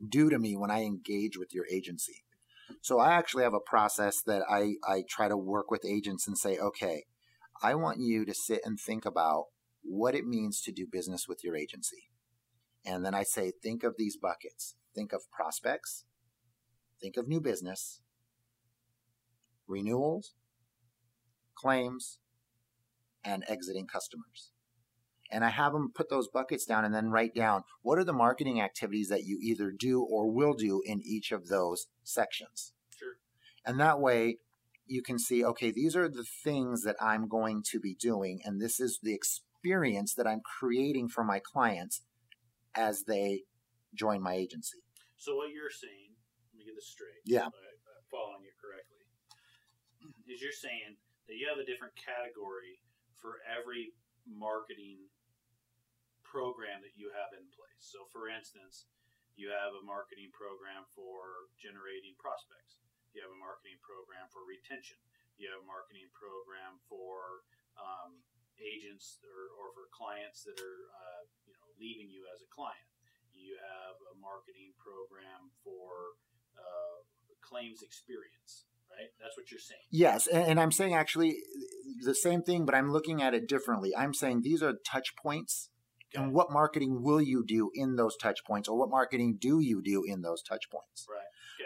do 0.06 0.30
to 0.30 0.38
me 0.38 0.56
when 0.56 0.70
I 0.70 0.82
engage 0.82 1.36
with 1.38 1.52
your 1.52 1.66
agency. 1.70 2.24
So 2.82 2.98
I 2.98 3.12
actually 3.12 3.42
have 3.42 3.54
a 3.54 3.60
process 3.60 4.22
that 4.26 4.42
I, 4.48 4.74
I 4.86 5.02
try 5.08 5.28
to 5.28 5.36
work 5.36 5.70
with 5.70 5.84
agents 5.84 6.26
and 6.26 6.38
say, 6.38 6.56
okay, 6.58 7.04
I 7.62 7.74
want 7.74 7.98
you 8.00 8.24
to 8.24 8.34
sit 8.34 8.60
and 8.64 8.78
think 8.78 9.04
about 9.04 9.46
what 9.82 10.14
it 10.14 10.26
means 10.26 10.60
to 10.62 10.72
do 10.72 10.86
business 10.90 11.26
with 11.28 11.42
your 11.42 11.56
agency. 11.56 12.10
And 12.84 13.04
then 13.04 13.14
I 13.14 13.24
say, 13.24 13.52
think 13.62 13.82
of 13.82 13.96
these 13.98 14.16
buckets. 14.16 14.76
Think 14.94 15.12
of 15.12 15.30
prospects, 15.30 16.04
think 17.00 17.16
of 17.16 17.28
new 17.28 17.40
business, 17.40 18.00
renewals, 19.68 20.34
claims, 21.54 22.18
and 23.24 23.44
exiting 23.48 23.86
customers. 23.86 24.50
And 25.30 25.44
I 25.44 25.50
have 25.50 25.72
them 25.72 25.90
put 25.94 26.10
those 26.10 26.28
buckets 26.28 26.64
down 26.64 26.84
and 26.84 26.94
then 26.94 27.10
write 27.10 27.34
down 27.34 27.62
what 27.82 27.98
are 27.98 28.04
the 28.04 28.12
marketing 28.12 28.60
activities 28.60 29.08
that 29.08 29.24
you 29.24 29.38
either 29.40 29.70
do 29.70 30.02
or 30.02 30.30
will 30.30 30.54
do 30.54 30.82
in 30.84 31.00
each 31.04 31.32
of 31.32 31.48
those 31.48 31.86
sections. 32.02 32.72
Sure. 32.96 33.14
And 33.64 33.78
that 33.80 34.00
way 34.00 34.38
you 34.86 35.02
can 35.02 35.18
see, 35.18 35.44
okay, 35.44 35.70
these 35.70 35.94
are 35.94 36.08
the 36.08 36.24
things 36.24 36.82
that 36.82 36.96
I'm 37.00 37.28
going 37.28 37.62
to 37.70 37.78
be 37.78 37.94
doing, 37.94 38.40
and 38.44 38.60
this 38.60 38.80
is 38.80 38.98
the 39.02 39.14
experience 39.14 40.14
that 40.14 40.26
I'm 40.26 40.40
creating 40.40 41.08
for 41.08 41.22
my 41.22 41.38
clients 41.38 42.02
as 42.74 43.04
they 43.04 43.44
join 43.94 44.20
my 44.22 44.34
agency. 44.34 44.78
So 45.16 45.36
what 45.36 45.50
you're 45.50 45.70
saying, 45.70 46.16
let 46.52 46.58
me 46.58 46.64
get 46.64 46.74
this 46.74 46.88
straight. 46.88 47.22
Yeah. 47.24 47.46
I'm 47.46 47.52
following 48.10 48.42
you 48.42 48.50
correctly. 48.58 49.06
Is 50.26 50.40
you're 50.42 50.50
saying 50.50 50.96
that 51.28 51.34
you 51.34 51.46
have 51.46 51.58
a 51.58 51.66
different 51.66 51.94
category 51.94 52.82
for 53.14 53.38
every 53.46 53.92
marketing 54.26 55.06
program 56.30 56.78
that 56.86 56.94
you 56.94 57.10
have 57.10 57.34
in 57.34 57.42
place. 57.50 57.82
So 57.82 58.06
for 58.14 58.30
instance, 58.30 58.86
you 59.34 59.50
have 59.50 59.74
a 59.74 59.82
marketing 59.82 60.30
program 60.30 60.86
for 60.94 61.50
generating 61.58 62.14
prospects. 62.22 62.78
You 63.10 63.26
have 63.26 63.34
a 63.34 63.40
marketing 63.42 63.82
program 63.82 64.30
for 64.30 64.46
retention. 64.46 65.02
You 65.34 65.50
have 65.50 65.66
a 65.66 65.66
marketing 65.66 66.06
program 66.14 66.78
for 66.86 67.42
um, 67.74 68.22
agents 68.60 69.18
or, 69.24 69.50
or 69.58 69.66
for 69.74 69.90
clients 69.90 70.46
that 70.46 70.60
are 70.60 70.80
uh, 70.92 71.22
you 71.48 71.56
know 71.56 71.66
leaving 71.80 72.12
you 72.12 72.28
as 72.30 72.44
a 72.44 72.48
client. 72.52 72.86
You 73.34 73.56
have 73.56 73.96
a 74.12 74.16
marketing 74.20 74.76
program 74.76 75.50
for 75.64 76.20
uh, 76.54 77.00
claims 77.40 77.82
experience, 77.82 78.68
right? 78.92 79.10
That's 79.18 79.36
what 79.36 79.50
you're 79.50 79.64
saying. 79.64 79.88
Yes, 79.90 80.28
and, 80.28 80.54
and 80.54 80.60
I'm 80.60 80.70
saying 80.72 80.94
actually 80.94 81.40
the 82.04 82.14
same 82.14 82.42
thing, 82.42 82.66
but 82.66 82.74
I'm 82.74 82.92
looking 82.92 83.22
at 83.22 83.34
it 83.34 83.48
differently. 83.48 83.96
I'm 83.96 84.14
saying 84.14 84.42
these 84.42 84.62
are 84.62 84.74
touch 84.84 85.16
points, 85.16 85.70
and 86.14 86.32
what 86.32 86.50
marketing 86.50 87.02
will 87.02 87.20
you 87.20 87.44
do 87.44 87.70
in 87.74 87.96
those 87.96 88.16
touch 88.16 88.44
points, 88.44 88.68
or 88.68 88.76
what 88.76 88.90
marketing 88.90 89.36
do 89.40 89.60
you 89.60 89.82
do 89.82 90.02
in 90.04 90.22
those 90.22 90.42
touch 90.42 90.68
points? 90.70 91.06
Right. 91.08 91.20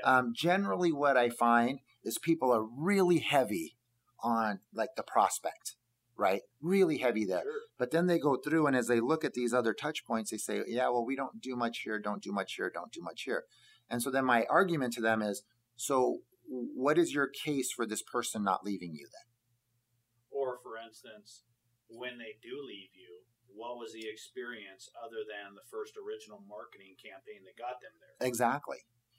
Um, 0.04 0.32
generally, 0.34 0.92
what 0.92 1.16
I 1.16 1.30
find 1.30 1.80
is 2.02 2.18
people 2.18 2.52
are 2.52 2.62
really 2.62 3.18
heavy 3.18 3.76
on 4.20 4.60
like 4.72 4.96
the 4.96 5.02
prospect, 5.02 5.76
right? 6.16 6.42
Really 6.60 6.98
heavy 6.98 7.24
there. 7.24 7.42
Sure. 7.42 7.60
But 7.78 7.90
then 7.90 8.06
they 8.06 8.18
go 8.18 8.36
through, 8.36 8.66
and 8.66 8.76
as 8.76 8.86
they 8.86 9.00
look 9.00 9.24
at 9.24 9.34
these 9.34 9.54
other 9.54 9.72
touch 9.72 10.04
points, 10.04 10.30
they 10.30 10.36
say, 10.36 10.62
"Yeah, 10.66 10.88
well, 10.88 11.04
we 11.04 11.16
don't 11.16 11.40
do 11.40 11.56
much 11.56 11.80
here, 11.80 11.98
don't 11.98 12.22
do 12.22 12.32
much 12.32 12.54
here, 12.54 12.70
don't 12.70 12.92
do 12.92 13.00
much 13.00 13.22
here." 13.22 13.44
And 13.88 14.02
so 14.02 14.10
then 14.10 14.24
my 14.24 14.44
argument 14.50 14.92
to 14.94 15.00
them 15.00 15.22
is, 15.22 15.42
"So, 15.76 16.20
what 16.46 16.98
is 16.98 17.14
your 17.14 17.28
case 17.28 17.72
for 17.72 17.86
this 17.86 18.02
person 18.02 18.42
not 18.44 18.64
leaving 18.64 18.94
you 18.94 19.06
then?" 19.06 19.32
Or, 20.30 20.58
for 20.62 20.76
instance, 20.76 21.44
when 21.88 22.18
they 22.18 22.36
do 22.42 22.62
leave 22.62 22.90
you, 22.94 23.23
what 23.54 23.78
was 23.78 23.92
the 23.92 24.06
experience 24.08 24.90
other 24.98 25.22
than 25.22 25.54
the 25.54 25.66
first 25.70 25.94
original 25.96 26.42
marketing 26.48 26.94
campaign 26.98 27.42
that 27.44 27.56
got 27.56 27.80
them 27.80 27.94
there? 28.00 28.26
Exactly. 28.26 28.78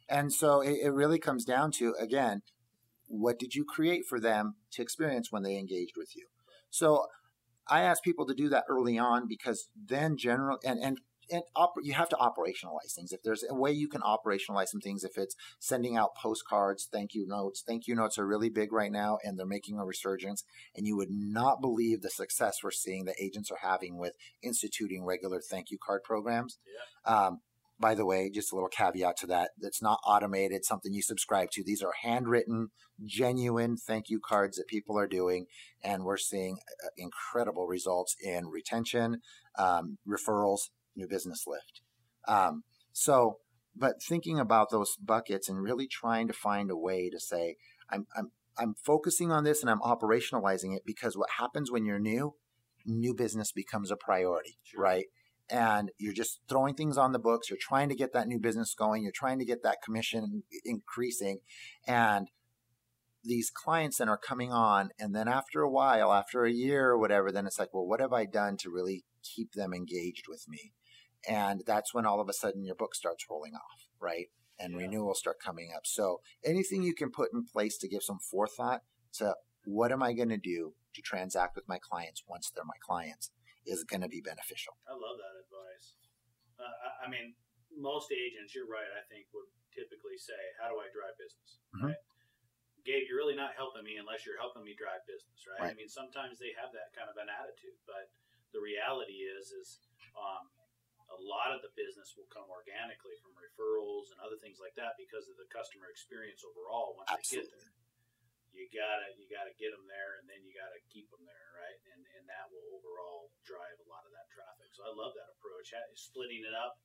And 0.09 0.31
so 0.31 0.61
it, 0.61 0.77
it 0.83 0.91
really 0.91 1.19
comes 1.19 1.45
down 1.45 1.71
to, 1.79 1.95
again, 1.99 2.41
what 3.07 3.39
did 3.39 3.55
you 3.55 3.65
create 3.65 4.05
for 4.07 4.19
them 4.19 4.55
to 4.71 4.81
experience 4.81 5.31
when 5.31 5.43
they 5.43 5.57
engaged 5.57 5.95
with 5.97 6.15
you? 6.15 6.27
So 6.69 7.07
I 7.67 7.81
ask 7.81 8.03
people 8.03 8.25
to 8.27 8.33
do 8.33 8.49
that 8.49 8.65
early 8.69 8.97
on 8.97 9.27
because 9.27 9.69
then 9.75 10.17
general 10.17 10.59
and, 10.63 10.79
and, 10.79 10.99
and 11.31 11.43
op- 11.55 11.73
you 11.81 11.93
have 11.93 12.09
to 12.09 12.15
operationalize 12.15 12.93
things. 12.95 13.11
If 13.11 13.23
there's 13.23 13.43
a 13.49 13.55
way 13.55 13.71
you 13.71 13.87
can 13.87 14.01
operationalize 14.01 14.67
some 14.67 14.81
things, 14.81 15.03
if 15.03 15.17
it's 15.17 15.35
sending 15.59 15.97
out 15.97 16.15
postcards, 16.15 16.87
thank 16.91 17.13
you 17.13 17.25
notes, 17.27 17.63
thank 17.65 17.87
you 17.87 17.95
notes 17.95 18.17
are 18.17 18.27
really 18.27 18.49
big 18.49 18.71
right 18.71 18.91
now 18.91 19.17
and 19.23 19.37
they're 19.37 19.45
making 19.45 19.79
a 19.79 19.85
resurgence. 19.85 20.43
And 20.75 20.85
you 20.87 20.95
would 20.97 21.11
not 21.11 21.61
believe 21.61 22.01
the 22.01 22.09
success 22.09 22.57
we're 22.63 22.71
seeing 22.71 23.05
that 23.05 23.15
agents 23.21 23.51
are 23.51 23.67
having 23.67 23.97
with 23.97 24.13
instituting 24.43 25.03
regular 25.03 25.39
thank 25.39 25.71
you 25.71 25.77
card 25.81 26.03
programs. 26.03 26.59
Yeah. 27.05 27.27
Um, 27.27 27.39
by 27.79 27.95
the 27.95 28.05
way, 28.05 28.29
just 28.29 28.51
a 28.51 28.55
little 28.55 28.69
caveat 28.69 29.17
to 29.17 29.27
that. 29.27 29.51
That's 29.59 29.81
not 29.81 29.99
automated, 30.05 30.63
something 30.63 30.93
you 30.93 31.01
subscribe 31.01 31.49
to. 31.51 31.63
These 31.63 31.81
are 31.81 31.91
handwritten, 32.03 32.69
genuine 33.03 33.75
thank 33.75 34.09
you 34.09 34.19
cards 34.25 34.57
that 34.57 34.67
people 34.67 34.97
are 34.97 35.07
doing. 35.07 35.47
And 35.83 36.03
we're 36.03 36.17
seeing 36.17 36.57
uh, 36.83 36.89
incredible 36.97 37.67
results 37.67 38.15
in 38.23 38.47
retention, 38.47 39.17
um, 39.57 39.97
referrals, 40.07 40.69
new 40.95 41.07
business 41.07 41.45
lift. 41.47 41.81
Um, 42.27 42.63
so, 42.91 43.37
but 43.75 44.01
thinking 44.01 44.39
about 44.39 44.71
those 44.71 44.95
buckets 45.01 45.49
and 45.49 45.61
really 45.61 45.87
trying 45.87 46.27
to 46.27 46.33
find 46.33 46.71
a 46.71 46.77
way 46.77 47.09
to 47.09 47.19
say, 47.19 47.57
I'm, 47.89 48.07
I'm, 48.15 48.31
I'm 48.57 48.73
focusing 48.73 49.31
on 49.31 49.43
this 49.43 49.61
and 49.61 49.69
I'm 49.69 49.81
operationalizing 49.81 50.75
it 50.75 50.83
because 50.85 51.17
what 51.17 51.29
happens 51.37 51.71
when 51.71 51.85
you're 51.85 51.99
new, 51.99 52.35
new 52.85 53.13
business 53.13 53.51
becomes 53.51 53.91
a 53.91 53.97
priority, 53.97 54.57
Sure. 54.63 54.81
right? 54.81 55.05
and 55.49 55.91
you're 55.99 56.13
just 56.13 56.39
throwing 56.49 56.73
things 56.73 56.97
on 56.97 57.11
the 57.11 57.19
books. 57.19 57.49
You're 57.49 57.59
trying 57.61 57.89
to 57.89 57.95
get 57.95 58.13
that 58.13 58.27
new 58.27 58.39
business 58.39 58.73
going. 58.73 59.03
You're 59.03 59.11
trying 59.13 59.39
to 59.39 59.45
get 59.45 59.61
that 59.63 59.77
commission 59.83 60.43
increasing. 60.63 61.39
And 61.87 62.29
these 63.23 63.51
clients 63.51 63.97
then 63.97 64.09
are 64.09 64.17
coming 64.17 64.51
on. 64.51 64.89
And 64.99 65.15
then 65.15 65.27
after 65.27 65.61
a 65.61 65.69
while, 65.69 66.11
after 66.11 66.45
a 66.45 66.51
year 66.51 66.89
or 66.89 66.97
whatever, 66.97 67.31
then 67.31 67.45
it's 67.45 67.59
like, 67.59 67.73
well, 67.73 67.85
what 67.85 67.99
have 67.99 68.13
I 68.13 68.25
done 68.25 68.57
to 68.57 68.71
really 68.71 69.03
keep 69.23 69.53
them 69.53 69.73
engaged 69.73 70.25
with 70.27 70.45
me? 70.47 70.73
And 71.27 71.63
that's 71.65 71.93
when 71.93 72.05
all 72.05 72.21
of 72.21 72.29
a 72.29 72.33
sudden 72.33 72.63
your 72.63 72.75
book 72.75 72.95
starts 72.95 73.25
rolling 73.29 73.53
off, 73.55 73.87
right? 73.99 74.29
And 74.59 74.73
Yeah. 74.73 74.79
renewals 74.79 75.19
start 75.19 75.39
coming 75.39 75.73
up. 75.75 75.85
So 75.85 76.21
anything 76.43 76.83
you 76.83 76.93
can 76.93 77.11
put 77.11 77.33
in 77.33 77.45
place 77.45 77.77
to 77.79 77.87
give 77.87 78.03
some 78.03 78.19
forethought 78.19 78.83
to 79.13 79.35
what 79.65 79.91
am 79.91 80.03
I 80.03 80.13
going 80.13 80.29
to 80.29 80.37
do 80.37 80.75
to 80.93 81.01
transact 81.01 81.55
with 81.55 81.67
my 81.67 81.79
clients 81.79 82.23
once 82.27 82.49
they're 82.49 82.63
my 82.63 82.77
clients 82.79 83.31
is 83.65 83.83
going 83.83 84.01
to 84.01 84.07
be 84.07 84.21
beneficial. 84.21 84.77
I 84.87 84.93
love 84.93 85.17
that 85.17 85.35
advice. 85.41 85.97
Uh, 86.59 87.05
I, 87.05 87.09
mean, 87.09 87.33
most 87.73 88.13
agents, 88.13 88.53
you're 88.53 88.69
right, 88.69 88.87
I 88.93 89.03
think, 89.09 89.27
would 89.33 89.49
typically 89.73 90.17
say, 90.17 90.37
How 90.61 90.69
do 90.69 90.79
I 90.79 90.87
drive 90.93 91.17
business? 91.17 91.59
Mhm. 91.75 91.83
Right? 91.91 92.01
Gabe, 92.85 93.09
you're 93.09 93.17
really 93.17 93.35
not 93.35 93.57
helping 93.57 93.83
me 93.83 93.97
unless 93.97 94.25
you're 94.25 94.37
helping 94.37 94.63
me 94.63 94.77
drive 94.77 95.01
business, 95.09 95.41
right? 95.49 95.71
I 95.71 95.73
mean, 95.73 95.89
sometimes 95.89 96.37
they 96.37 96.53
have 96.53 96.71
that 96.77 96.93
kind 96.93 97.09
of 97.09 97.17
an 97.17 97.33
attitude, 97.33 97.73
but 97.89 98.13
the 98.53 98.61
reality 98.61 99.25
is, 99.25 99.49
is 99.51 99.81
um, 100.13 100.45
a 101.13 101.19
lot 101.21 101.53
of 101.53 101.61
the 101.61 101.71
business 101.77 102.17
will 102.17 102.29
come 102.33 102.49
organically 102.49 103.13
from 103.21 103.37
referrals 103.37 104.09
and 104.09 104.17
other 104.21 104.39
things 104.41 104.57
like 104.57 104.73
that 104.75 104.97
because 104.97 105.29
of 105.29 105.37
the 105.37 105.45
customer 105.53 105.89
experience 105.89 106.41
overall 106.41 106.97
once 106.97 107.09
they 107.13 107.41
get 107.41 107.49
there. 107.49 107.71
You 108.55 108.71
gotta 108.71 109.11
you 109.19 109.27
gotta 109.27 109.51
get 109.59 109.75
them 109.75 109.83
there, 109.83 110.15
and 110.17 110.31
then 110.31 110.39
you 110.47 110.55
gotta 110.55 110.79
keep 110.87 111.11
them 111.11 111.27
there, 111.27 111.47
right? 111.59 111.79
And 111.91 112.01
and 112.15 112.23
that 112.31 112.47
will 112.49 112.63
overall 112.79 113.29
drive 113.43 113.75
a 113.83 113.87
lot 113.91 114.07
of 114.07 114.15
that 114.15 114.31
traffic. 114.31 114.71
So 114.71 114.87
I 114.87 114.95
love 114.95 115.11
that 115.19 115.35
approach. 115.35 115.75
Splitting 115.95 116.47
it 116.47 116.55
up 116.55 116.79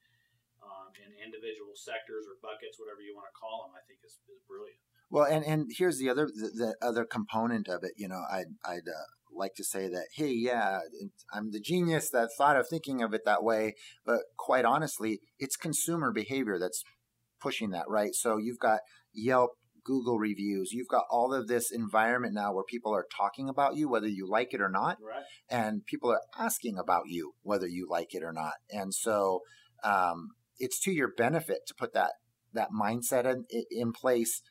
um, 0.65 0.91
in 0.99 1.15
individual 1.21 1.79
sectors 1.79 2.27
or 2.27 2.41
buckets, 2.43 2.81
whatever 2.81 3.01
you 3.01 3.15
want 3.15 3.29
to 3.31 3.37
call 3.37 3.69
them, 3.69 3.79
I 3.79 3.83
think 3.87 4.03
is, 4.03 4.19
is 4.29 4.43
brilliant. 4.45 4.81
Well, 5.11 5.25
and 5.25 5.45
and 5.45 5.71
here's 5.77 5.99
the 5.99 6.09
other 6.09 6.27
the, 6.27 6.51
the 6.81 6.87
other 6.87 7.05
component 7.05 7.69
of 7.69 7.83
it. 7.83 7.93
You 7.97 8.09
know, 8.09 8.23
I'd 8.31 8.55
I'd 8.65 8.89
uh, 8.89 9.07
like 9.35 9.55
to 9.57 9.65
say 9.65 9.89
that 9.89 10.07
hey, 10.15 10.31
yeah, 10.33 10.81
I'm 11.33 11.51
the 11.51 11.61
genius 11.61 12.11
that 12.11 12.31
thought 12.37 12.57
of 12.57 12.69
thinking 12.69 13.03
of 13.03 13.13
it 13.15 13.23
that 13.25 13.43
way. 13.43 13.75
But 14.05 14.21
quite 14.37 14.65
honestly, 14.65 15.21
it's 15.39 15.57
consumer 15.57 16.13
behavior 16.13 16.59
that's 16.59 16.85
pushing 17.41 17.71
that, 17.71 17.89
right? 17.89 18.15
So 18.15 18.37
you've 18.37 18.59
got 18.59 18.81
Yelp, 19.13 19.53
Google 19.85 20.19
reviews, 20.19 20.73
you've 20.73 20.89
got 20.89 21.05
all 21.11 21.33
of 21.33 21.49
this 21.49 21.71
environment 21.73 22.35
now 22.35 22.53
where 22.53 22.65
people 22.65 22.95
are 22.95 23.07
talking 23.17 23.49
about 23.49 23.77
you, 23.77 23.89
whether 23.89 24.07
you 24.09 24.29
like 24.29 24.53
it 24.53 24.61
or 24.61 24.69
not 24.69 24.99
Right. 25.03 25.25
and 25.49 25.85
people 25.87 26.11
are 26.13 26.21
asking 26.39 26.79
about 26.79 27.05
you 27.07 27.33
whether 27.43 27.67
you 27.67 27.87
like 27.89 28.15
it 28.15 28.23
or 28.23 28.33
not 28.33 28.53
and 28.71 28.95
so 28.95 29.41
um, 29.83 30.29
it's 30.59 30.79
to 30.81 30.93
your 30.93 31.11
benefit 31.17 31.61
to 31.67 31.75
put 31.75 31.95
that 31.95 32.13
that 32.53 32.69
mindset 32.79 33.25
in, 33.25 33.45
in 33.71 33.93
place 33.93 34.43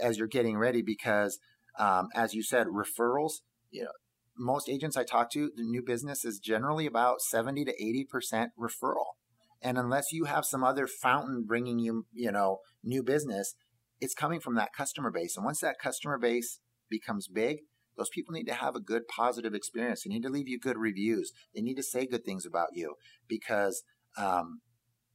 as 0.00 0.18
you're 0.18 0.26
getting 0.26 0.58
ready 0.58 0.82
because 0.82 1.38
um, 1.78 2.08
as 2.14 2.34
you 2.34 2.42
said 2.42 2.66
referrals 2.66 3.34
you 3.70 3.82
know 3.82 3.90
most 4.36 4.68
agents 4.68 4.96
i 4.96 5.04
talk 5.04 5.30
to 5.30 5.50
the 5.56 5.62
new 5.62 5.82
business 5.82 6.24
is 6.24 6.38
generally 6.38 6.86
about 6.86 7.20
70 7.20 7.64
to 7.64 7.72
80 7.72 8.06
percent 8.10 8.50
referral. 8.58 9.14
And 9.60 9.76
unless 9.76 10.12
you 10.12 10.26
have 10.26 10.44
some 10.44 10.62
other 10.62 10.86
fountain 10.86 11.44
bringing 11.46 11.78
you 11.78 12.06
you 12.12 12.32
know 12.32 12.58
new 12.82 13.02
business 13.02 13.54
it's 14.00 14.14
coming 14.14 14.38
from 14.38 14.54
that 14.54 14.72
customer 14.76 15.10
base. 15.10 15.36
And 15.36 15.44
once 15.44 15.60
that 15.60 15.80
customer 15.82 16.18
base 16.18 16.60
becomes 16.88 17.26
big 17.26 17.58
those 17.98 18.08
people 18.08 18.32
need 18.32 18.46
to 18.46 18.54
have 18.54 18.76
a 18.76 18.80
good 18.80 19.02
positive 19.08 19.54
experience. 19.54 20.04
They 20.04 20.14
need 20.14 20.22
to 20.22 20.30
leave 20.30 20.48
you 20.48 20.58
good 20.58 20.78
reviews. 20.78 21.32
They 21.54 21.60
need 21.60 21.74
to 21.74 21.82
say 21.82 22.06
good 22.06 22.24
things 22.24 22.46
about 22.46 22.68
you 22.72 22.94
because 23.26 23.82
um, 24.16 24.60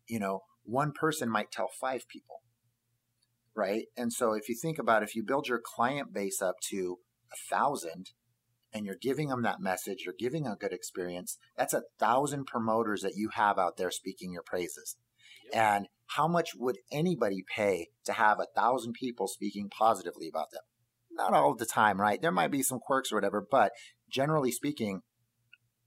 you 0.07 0.19
know 0.19 0.41
one 0.63 0.91
person 0.91 1.29
might 1.29 1.51
tell 1.51 1.69
five 1.79 2.03
people 2.09 2.42
right 3.55 3.85
and 3.97 4.11
so 4.11 4.33
if 4.33 4.49
you 4.49 4.55
think 4.55 4.79
about 4.79 5.03
if 5.03 5.15
you 5.15 5.23
build 5.23 5.47
your 5.47 5.61
client 5.63 6.13
base 6.13 6.41
up 6.41 6.55
to 6.61 6.97
a 7.31 7.35
thousand 7.49 8.11
and 8.73 8.85
you're 8.85 8.95
giving 8.99 9.29
them 9.29 9.43
that 9.43 9.59
message 9.59 10.03
you're 10.05 10.15
giving 10.17 10.47
a 10.47 10.55
good 10.55 10.73
experience 10.73 11.37
that's 11.57 11.73
a 11.73 11.83
thousand 11.99 12.45
promoters 12.45 13.01
that 13.01 13.15
you 13.15 13.29
have 13.33 13.57
out 13.57 13.77
there 13.77 13.91
speaking 13.91 14.31
your 14.31 14.43
praises 14.43 14.97
Yep. 15.51 15.55
and 15.55 15.87
how 16.15 16.25
much 16.25 16.51
would 16.55 16.77
anybody 16.89 17.43
pay 17.53 17.89
to 18.05 18.13
have 18.13 18.39
a 18.39 18.47
thousand 18.55 18.93
people 18.93 19.27
speaking 19.27 19.69
positively 19.69 20.29
about 20.29 20.51
them 20.51 20.61
not 21.15 21.33
all 21.33 21.55
the 21.55 21.65
time, 21.65 21.99
right? 21.99 22.21
There 22.21 22.31
might 22.31 22.51
be 22.51 22.63
some 22.63 22.79
quirks 22.79 23.11
or 23.11 23.15
whatever, 23.15 23.45
but 23.49 23.71
generally 24.09 24.51
speaking, 24.51 25.01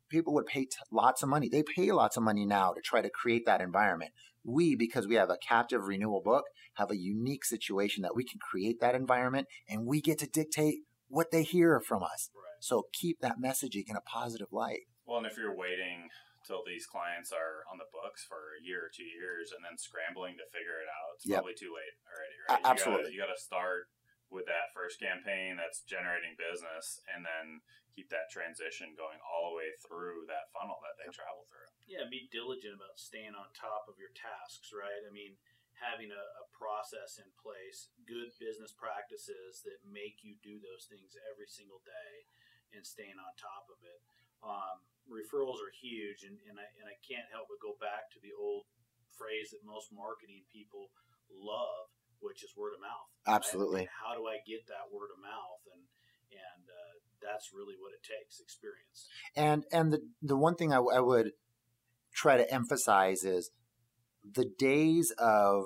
people 0.08 0.34
would 0.34 0.46
pay 0.46 0.62
t- 0.64 0.76
lots 0.90 1.22
of 1.22 1.28
money. 1.28 1.48
They 1.48 1.62
pay 1.62 1.90
lots 1.92 2.16
of 2.16 2.22
money 2.22 2.44
now 2.46 2.72
to 2.72 2.80
try 2.80 3.00
to 3.02 3.10
create 3.10 3.46
that 3.46 3.60
environment. 3.60 4.12
We, 4.44 4.76
because 4.76 5.06
we 5.08 5.16
have 5.16 5.30
a 5.30 5.36
captive 5.36 5.82
renewal 5.86 6.22
book, 6.24 6.44
have 6.74 6.90
a 6.90 6.96
unique 6.96 7.44
situation 7.44 8.02
that 8.02 8.14
we 8.14 8.24
can 8.24 8.38
create 8.38 8.80
that 8.80 8.94
environment 8.94 9.48
and 9.68 9.86
we 9.86 10.00
get 10.00 10.18
to 10.20 10.26
dictate 10.26 10.86
what 11.08 11.30
they 11.32 11.42
hear 11.42 11.80
from 11.80 12.02
us. 12.02 12.30
Right. 12.34 12.60
So 12.60 12.86
keep 12.92 13.18
that 13.20 13.36
messaging 13.42 13.84
in 13.88 13.96
a 13.96 14.00
positive 14.06 14.48
light. 14.52 14.86
Well, 15.04 15.18
and 15.18 15.26
if 15.26 15.36
you're 15.36 15.54
waiting 15.56 16.10
till 16.46 16.62
these 16.62 16.86
clients 16.86 17.34
are 17.34 17.66
on 17.66 17.78
the 17.78 17.90
books 17.90 18.22
for 18.22 18.54
a 18.54 18.62
year 18.62 18.86
or 18.86 18.90
two 18.94 19.06
years 19.06 19.50
and 19.50 19.66
then 19.66 19.74
scrambling 19.74 20.38
to 20.38 20.46
figure 20.54 20.78
it 20.78 20.86
out, 20.86 21.18
it's 21.18 21.26
Yep. 21.26 21.42
probably 21.42 21.58
too 21.58 21.74
late 21.74 21.94
already, 22.06 22.36
A- 22.46 22.52
right? 22.54 22.70
absolutely. 22.70 23.10
You 23.14 23.18
got 23.18 23.34
to 23.34 23.38
start 23.40 23.90
with 24.30 24.46
that 24.46 24.70
first 24.74 24.98
campaign 25.02 25.58
that's 25.58 25.82
generating 25.82 26.34
business 26.38 27.02
and 27.10 27.26
then 27.26 27.62
keep 27.96 28.12
that 28.12 28.28
transition 28.28 28.92
going 28.92 29.16
all 29.24 29.56
the 29.56 29.56
way 29.56 29.72
through 29.80 30.28
that 30.28 30.52
funnel 30.52 30.76
that 30.84 31.00
they 31.00 31.08
travel 31.08 31.48
through. 31.48 31.72
Yeah, 31.88 32.04
be 32.12 32.28
diligent 32.28 32.76
about 32.76 33.00
staying 33.00 33.32
on 33.32 33.48
top 33.56 33.88
of 33.88 33.96
your 33.96 34.12
tasks, 34.12 34.68
right? 34.76 35.00
I 35.00 35.08
mean, 35.08 35.40
having 35.80 36.12
a, 36.12 36.24
a 36.40 36.44
process 36.52 37.16
in 37.16 37.28
place, 37.40 37.88
good 38.04 38.28
business 38.36 38.76
practices 38.76 39.64
that 39.64 39.80
make 39.88 40.20
you 40.20 40.36
do 40.44 40.60
those 40.60 40.84
things 40.92 41.16
every 41.24 41.48
single 41.48 41.80
day 41.88 42.28
and 42.76 42.84
staying 42.84 43.16
on 43.16 43.32
top 43.40 43.64
of 43.72 43.80
it. 43.80 44.00
Um, 44.44 44.84
referrals 45.08 45.64
are 45.64 45.72
huge, 45.72 46.28
and, 46.28 46.36
and, 46.44 46.60
I, 46.60 46.66
and 46.76 46.86
I 46.88 46.96
can't 47.00 47.32
help 47.32 47.48
but 47.48 47.64
go 47.64 47.80
back 47.80 48.12
to 48.12 48.20
the 48.20 48.36
old 48.36 48.68
phrase 49.16 49.56
that 49.56 49.64
most 49.64 49.88
marketing 49.94 50.44
people 50.52 50.92
love, 51.32 51.88
which 52.20 52.44
is 52.44 52.52
word 52.52 52.76
of 52.76 52.84
mouth. 52.84 53.08
right? 53.24 53.40
Absolutely. 53.40 53.84
How 53.88 54.12
do 54.12 54.28
I 54.28 54.44
get 54.44 54.68
that 54.68 54.92
word 54.92 55.08
of 55.12 55.20
mouth? 55.20 55.62
And, 55.72 55.84
and 56.34 56.64
uh, 56.68 56.96
that's 57.26 57.50
really 57.52 57.74
what 57.78 57.92
it 57.92 58.06
takes 58.06 58.40
experience. 58.40 59.08
And 59.34 59.64
and 59.72 59.92
the 59.92 60.00
the 60.22 60.36
one 60.36 60.54
thing 60.54 60.72
I, 60.72 60.78
I 60.78 61.00
would 61.00 61.32
try 62.14 62.36
to 62.36 62.50
emphasize 62.52 63.24
is 63.24 63.50
the 64.24 64.50
days 64.58 65.12
of 65.18 65.64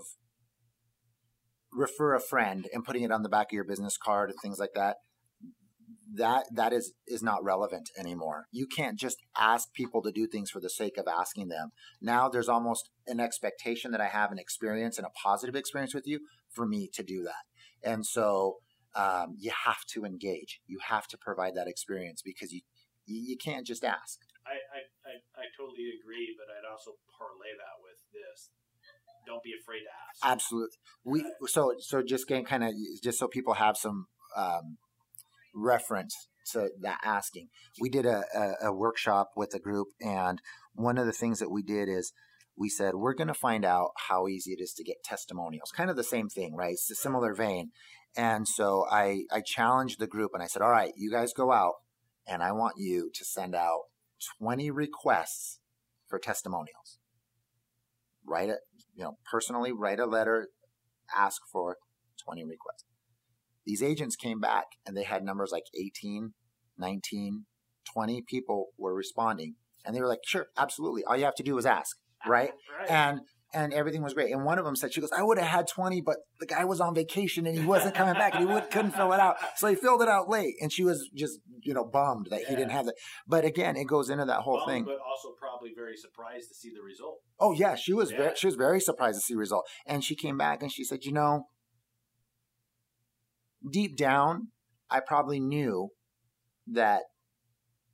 refer 1.73 2.15
a 2.15 2.21
friend 2.21 2.67
and 2.73 2.85
putting 2.85 3.03
it 3.03 3.13
on 3.13 3.23
the 3.23 3.29
back 3.29 3.47
of 3.53 3.55
your 3.55 3.65
business 3.65 3.97
card 3.97 4.31
and 4.31 4.39
things 4.43 4.59
like 4.59 4.73
that 4.75 4.97
that 6.15 6.45
that 6.53 6.73
is 6.73 6.93
is 7.07 7.23
not 7.23 7.45
relevant 7.45 7.91
anymore. 7.99 8.47
You 8.51 8.67
can't 8.67 8.99
just 8.99 9.19
ask 9.39 9.73
people 9.73 10.03
to 10.03 10.11
do 10.11 10.27
things 10.27 10.51
for 10.51 10.61
the 10.61 10.71
sake 10.71 10.97
of 10.99 11.07
asking 11.07 11.49
them. 11.49 11.71
Now 12.01 12.29
there's 12.29 12.49
almost 12.49 12.91
an 13.07 13.21
expectation 13.21 13.93
that 13.93 14.01
i 14.01 14.09
have 14.09 14.33
an 14.33 14.39
experience 14.39 14.99
and 14.99 15.07
a 15.07 15.11
positive 15.11 15.55
experience 15.55 15.95
with 15.95 16.07
you 16.07 16.21
for 16.51 16.67
me 16.67 16.89
to 16.95 17.03
do 17.03 17.23
that. 17.23 17.89
And 17.89 18.05
so 18.05 18.57
um, 18.95 19.37
you 19.39 19.53
have 19.65 19.85
to 19.87 20.05
engage 20.05 20.61
you 20.67 20.79
have 20.89 21.07
to 21.07 21.19
provide 21.19 21.55
that 21.55 21.69
experience 21.69 22.23
because 22.23 22.53
you 22.53 22.61
you, 23.07 23.37
can't 23.37 23.67
just 23.67 23.85
ask 23.85 24.21
I, 24.47 24.57
I, 24.57 24.81
I, 25.07 25.13
I 25.43 25.47
totally 25.57 25.93
agree, 26.01 26.35
but 26.37 26.49
I'd 26.51 26.67
also 26.71 26.97
parlay 27.19 27.53
that 27.55 27.77
with 27.85 28.01
this. 28.13 28.51
Don't 29.27 29.43
be 29.43 29.53
afraid 29.53 29.81
to 29.81 29.93
ask. 29.93 30.19
Absolutely. 30.25 30.77
We 31.05 31.25
so 31.47 31.75
so 31.79 32.03
just 32.03 32.27
getting 32.27 32.45
kind 32.45 32.65
of 32.65 32.73
just 33.03 33.19
so 33.19 33.29
people 33.29 33.55
have 33.55 33.77
some 33.77 34.07
um, 34.37 34.79
reference 35.55 36.17
to 36.53 36.71
that 36.81 36.99
asking. 37.05 37.49
We 37.81 37.91
did 37.91 38.07
a, 38.07 38.25
a, 38.35 38.69
a 38.69 38.73
workshop 38.73 39.33
with 39.37 39.55
a 39.55 39.61
group, 39.61 39.89
and 40.01 40.41
one 40.75 40.99
of 40.99 41.07
the 41.07 41.13
things 41.13 41.39
that 41.41 41.51
we 41.51 41.63
did 41.63 41.89
is 41.89 42.13
we 42.57 42.69
said 42.69 42.95
we're 42.95 43.15
going 43.15 43.29
to 43.29 43.35
find 43.35 43.65
out 43.65 43.91
how 44.09 44.27
easy 44.27 44.53
it 44.53 44.63
is 44.63 44.73
to 44.75 44.85
get 44.85 45.05
testimonials. 45.05 45.71
Kind 45.71 45.91
of 45.91 45.97
the 45.97 46.05
same 46.05 46.29
thing, 46.29 46.55
right? 46.55 46.73
It's 46.73 46.91
a 46.91 46.95
similar 46.95 47.35
vein. 47.35 47.71
And 48.17 48.47
so 48.47 48.87
I 48.91 49.25
I 49.31 49.43
challenged 49.45 49.99
the 50.01 50.07
group, 50.07 50.33
and 50.35 50.43
I 50.43 50.47
said, 50.47 50.63
all 50.63 50.71
right, 50.71 50.93
you 50.97 51.11
guys 51.11 51.33
go 51.33 51.53
out, 51.53 51.75
and 52.27 52.43
I 52.43 52.53
want 52.53 52.75
you 52.79 53.11
to 53.15 53.25
send 53.25 53.55
out 53.55 53.83
twenty 54.39 54.71
requests 54.71 55.61
for 56.09 56.19
testimonials. 56.19 56.99
Write 58.27 58.51
it, 58.51 58.59
you 58.95 59.05
know, 59.05 59.17
personally 59.31 59.73
write 59.73 59.99
a 59.99 60.07
letter, 60.07 60.49
ask 61.17 61.41
for 61.51 61.77
20 62.23 62.45
requests. 62.45 62.85
These 63.65 63.83
agents 63.83 64.17
came 64.17 64.41
back 64.41 64.65
and 64.87 64.97
they 64.97 65.05
had 65.05 65.25
numbers 65.25 65.51
like 65.53 65.65
18, 65.79 66.33
19, 66.79 67.45
20 67.93 68.23
people 68.29 68.69
were 68.79 68.95
responding. 68.95 69.55
And 69.85 69.97
they 69.97 70.01
were 70.01 70.09
like, 70.09 70.21
sure, 70.27 70.47
absolutely. 70.59 71.05
All 71.05 71.17
you 71.17 71.25
have 71.25 71.35
to 71.37 71.43
do 71.43 71.57
is 71.57 71.67
ask, 71.67 71.97
right? 72.27 72.53
Right. 72.79 72.91
And 72.91 73.21
and 73.53 73.73
everything 73.73 74.03
was 74.03 74.15
great. 74.15 74.33
And 74.33 74.45
one 74.45 74.59
of 74.59 74.65
them 74.65 74.77
said, 74.77 74.93
she 74.93 75.01
goes, 75.01 75.11
I 75.17 75.23
would 75.23 75.39
have 75.39 75.49
had 75.49 75.67
20, 75.69 76.01
but 76.03 76.17
the 76.39 76.47
guy 76.47 76.65
was 76.65 76.81
on 76.81 76.95
vacation 76.95 77.47
and 77.47 77.59
he 77.59 77.65
wasn't 77.65 77.95
coming 77.95 78.15
back 78.15 78.35
and 78.35 78.47
he 78.49 78.53
would, 78.55 78.71
couldn't 78.71 78.93
fill 78.93 79.13
it 79.13 79.19
out. 79.21 79.37
So 79.57 79.67
he 79.67 79.75
filled 79.75 80.03
it 80.03 80.09
out 80.09 80.29
late. 80.29 80.55
And 80.61 80.73
she 80.73 80.85
was 80.85 81.09
just, 81.15 81.41
you 81.63 81.75
know, 81.75 81.85
bummed 81.85 82.29
that 82.31 82.45
he 82.45 82.55
didn't 82.55 82.71
have 82.71 82.87
that. 82.87 82.95
But 83.27 83.45
again, 83.45 83.77
it 83.77 83.85
goes 83.89 84.09
into 84.09 84.25
that 84.25 84.41
whole 84.43 84.59
Bummed, 84.59 84.69
thing. 84.71 84.85
but 84.85 84.99
also 85.05 85.35
probably 85.39 85.71
very 85.75 85.97
surprised 85.97 86.49
to 86.49 86.55
see 86.55 86.71
the 86.75 86.83
result. 86.83 87.19
Oh 87.41 87.53
yeah, 87.53 87.75
she 87.75 87.93
was 87.93 88.11
Yeah. 88.13 88.17
very 88.19 88.37
she 88.37 88.47
was 88.47 88.57
very 88.57 88.81
surprised 88.81 89.19
to 89.19 89.23
see 89.23 89.35
the 89.35 89.41
result. 89.41 89.67
And 89.87 90.05
she 90.05 90.15
came 90.15 90.39
back 90.39 90.63
and 90.63 90.71
she 90.71 90.85
said, 90.85 91.05
"You 91.05 91.13
know, 91.13 91.47
deep 93.69 93.97
down, 93.97 94.49
I 94.91 95.01
probably 95.01 95.41
knew 95.41 95.89
that 96.67 97.03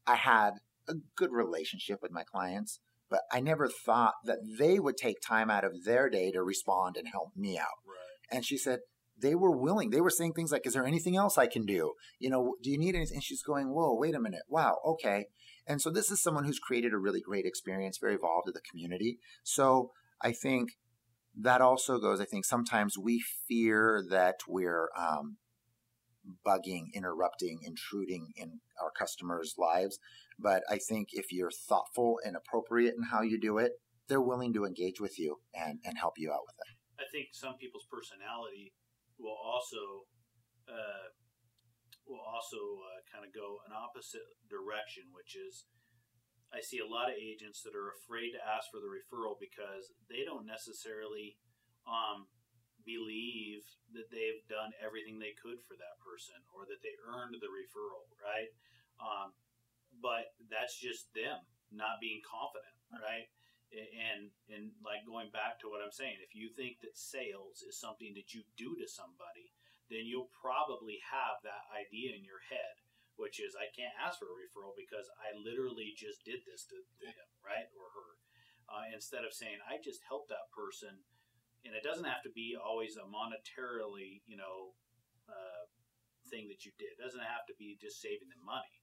I 0.07 0.17
had 0.17 0.51
a 0.89 0.95
good 1.17 1.33
relationship 1.33 1.99
with 2.03 2.13
my 2.13 2.23
clients, 2.23 2.81
but 3.11 3.21
I 3.33 3.41
never 3.41 3.69
thought 3.69 4.15
that 4.25 4.39
they 4.59 4.79
would 4.79 4.97
take 4.97 5.21
time 5.21 5.51
out 5.51 5.65
of 5.65 5.85
their 5.85 6.09
day 6.09 6.31
to 6.33 6.43
respond 6.43 6.97
and 6.97 7.09
help 7.09 7.37
me 7.37 7.59
out." 7.59 7.79
Right. 7.87 8.37
And 8.37 8.45
she 8.45 8.59
said 8.59 8.81
they 9.19 9.35
were 9.35 9.57
willing. 9.57 9.91
They 9.91 10.01
were 10.01 10.11
saying 10.11 10.35
things 10.35 10.53
like, 10.53 10.67
"Is 10.67 10.75
there 10.75 10.87
anything 10.87 11.17
else 11.17 11.39
I 11.39 11.47
can 11.47 11.65
do? 11.65 11.95
You 12.19 12.31
know, 12.31 12.57
do 12.63 12.71
you 12.71 12.79
need 12.79 12.95
anything?" 12.95 13.17
And 13.17 13.25
she's 13.25 13.43
going, 13.43 13.71
"Whoa, 13.71 13.95
wait 13.95 14.15
a 14.15 14.21
minute. 14.21 14.43
Wow, 14.49 14.79
okay." 14.85 15.27
And 15.67 15.81
so 15.81 15.91
this 15.91 16.11
is 16.11 16.23
someone 16.23 16.45
who's 16.45 16.59
created 16.59 16.93
a 16.93 16.99
really 16.99 17.21
great 17.21 17.45
experience, 17.45 17.99
very 17.99 18.15
involved 18.15 18.49
in 18.49 18.55
the 18.55 18.61
community. 18.61 19.19
So 19.43 19.91
I 20.21 20.33
think 20.33 20.79
that 21.37 21.61
also 21.61 21.99
goes. 21.99 22.21
I 22.21 22.25
think 22.25 22.45
sometimes 22.45 22.97
we 22.97 23.23
fear 23.49 24.03
that 24.09 24.41
we're 24.49 24.89
um, 24.97 25.37
bugging, 26.47 26.93
interrupting, 26.95 27.61
intruding 27.63 28.33
in 28.37 28.61
our 28.83 28.91
customers' 28.91 29.55
lives. 29.59 29.99
But 30.39 30.63
I 30.69 30.79
think 30.79 31.09
if 31.13 31.33
you're 31.33 31.51
thoughtful 31.51 32.21
and 32.25 32.37
appropriate 32.37 32.95
in 32.97 33.05
how 33.05 33.23
you 33.23 33.41
do 33.41 33.59
it, 33.59 33.73
they're 34.09 34.23
willing 34.23 34.53
to 34.55 34.65
engage 34.65 35.01
with 35.01 35.19
you 35.19 35.41
and, 35.55 35.81
and 35.85 35.99
help 35.99 36.15
you 36.17 36.31
out 36.31 36.45
with 36.47 36.57
it. 36.61 36.73
I 37.01 37.07
think 37.11 37.29
some 37.33 37.57
people's 37.57 37.87
personality 37.91 38.73
will 39.19 39.37
also 39.37 40.07
uh, 40.69 41.09
will 42.07 42.23
also 42.23 42.61
uh, 42.87 43.01
kind 43.11 43.27
of 43.27 43.35
go 43.35 43.59
an 43.67 43.75
opposite 43.75 44.27
direction, 44.47 45.11
which 45.11 45.35
is 45.35 45.67
I 46.55 46.63
see 46.63 46.79
a 46.79 46.87
lot 46.87 47.11
of 47.11 47.19
agents 47.19 47.67
that 47.67 47.75
are 47.75 47.91
afraid 47.99 48.31
to 48.39 48.41
ask 48.41 48.71
for 48.71 48.79
the 48.79 48.91
referral 48.91 49.35
because 49.37 49.91
they 50.07 50.23
don't 50.23 50.47
necessarily 50.47 51.35
um, 51.85 52.31
believe 52.87 53.67
that 53.99 54.07
they've 54.15 54.43
done 54.47 54.71
everything 54.79 55.19
they 55.19 55.35
could 55.35 55.59
for 55.67 55.75
that 55.75 55.99
person 55.99 56.39
or 56.55 56.63
that 56.71 56.81
they 56.87 56.95
earned 57.03 57.35
the 57.43 57.51
referral, 57.51 58.07
right? 58.23 58.51
Um, 59.03 59.35
but 60.03 60.35
that's 60.51 60.79
just 60.79 61.13
them 61.15 61.43
not 61.73 62.01
being 62.01 62.21
confident, 62.25 62.77
right? 62.93 63.27
and 63.75 64.31
and 64.47 64.71
like 64.87 65.03
going 65.03 65.31
back 65.35 65.59
to 65.59 65.69
what 65.69 65.83
I'm 65.83 65.95
saying, 65.95 66.23
if 66.23 66.35
you 66.39 66.51
think 66.55 66.81
that 66.81 66.95
sales 66.95 67.67
is 67.67 67.75
something 67.79 68.15
that 68.15 68.31
you 68.31 68.47
do 68.55 68.79
to 68.79 68.87
somebody, 68.87 69.51
then 69.91 70.07
you'll 70.07 70.31
probably 70.31 71.03
have 71.03 71.43
that 71.43 71.67
idea 71.75 72.15
in 72.15 72.23
your 72.23 72.43
head, 72.47 72.79
which 73.19 73.43
is 73.43 73.59
I 73.59 73.71
can't 73.75 73.95
ask 73.99 74.23
for 74.23 74.31
a 74.31 74.39
referral 74.39 74.79
because 74.79 75.11
I 75.19 75.35
literally 75.35 75.95
just 75.99 76.23
did 76.23 76.47
this 76.47 76.67
to, 76.71 76.79
to 76.79 77.07
him, 77.11 77.29
right, 77.43 77.67
or 77.75 77.91
her. 77.91 78.11
Uh, 78.67 78.87
instead 78.91 79.23
of 79.23 79.35
saying 79.35 79.63
I 79.63 79.79
just 79.79 80.03
helped 80.07 80.31
that 80.31 80.51
person, 80.51 81.03
and 81.63 81.75
it 81.75 81.87
doesn't 81.87 82.07
have 82.07 82.23
to 82.27 82.35
be 82.35 82.55
always 82.59 82.99
a 82.99 83.07
monetarily, 83.07 84.23
you 84.27 84.39
know, 84.39 84.75
uh, 85.27 85.67
thing 86.31 86.51
that 86.51 86.67
you 86.67 86.75
did. 86.79 86.99
It 86.99 87.03
doesn't 87.03 87.23
have 87.23 87.47
to 87.47 87.55
be 87.59 87.79
just 87.79 88.03
saving 88.03 88.31
them 88.31 88.43
money. 88.43 88.76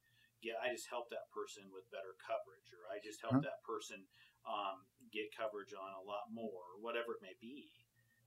Yeah, 0.44 0.60
I 0.60 0.76
just 0.76 0.92
helped 0.92 1.16
that 1.16 1.32
person 1.32 1.72
with 1.72 1.88
better 1.88 2.20
coverage, 2.20 2.68
or 2.76 2.84
I 2.92 3.00
just 3.00 3.24
helped 3.24 3.48
that 3.48 3.64
person 3.64 4.04
um, 4.44 4.84
get 5.10 5.32
coverage 5.32 5.72
on 5.72 5.96
a 5.96 6.04
lot 6.04 6.28
more, 6.30 6.76
or 6.76 6.84
whatever 6.84 7.16
it 7.16 7.24
may 7.24 7.34
be, 7.40 7.72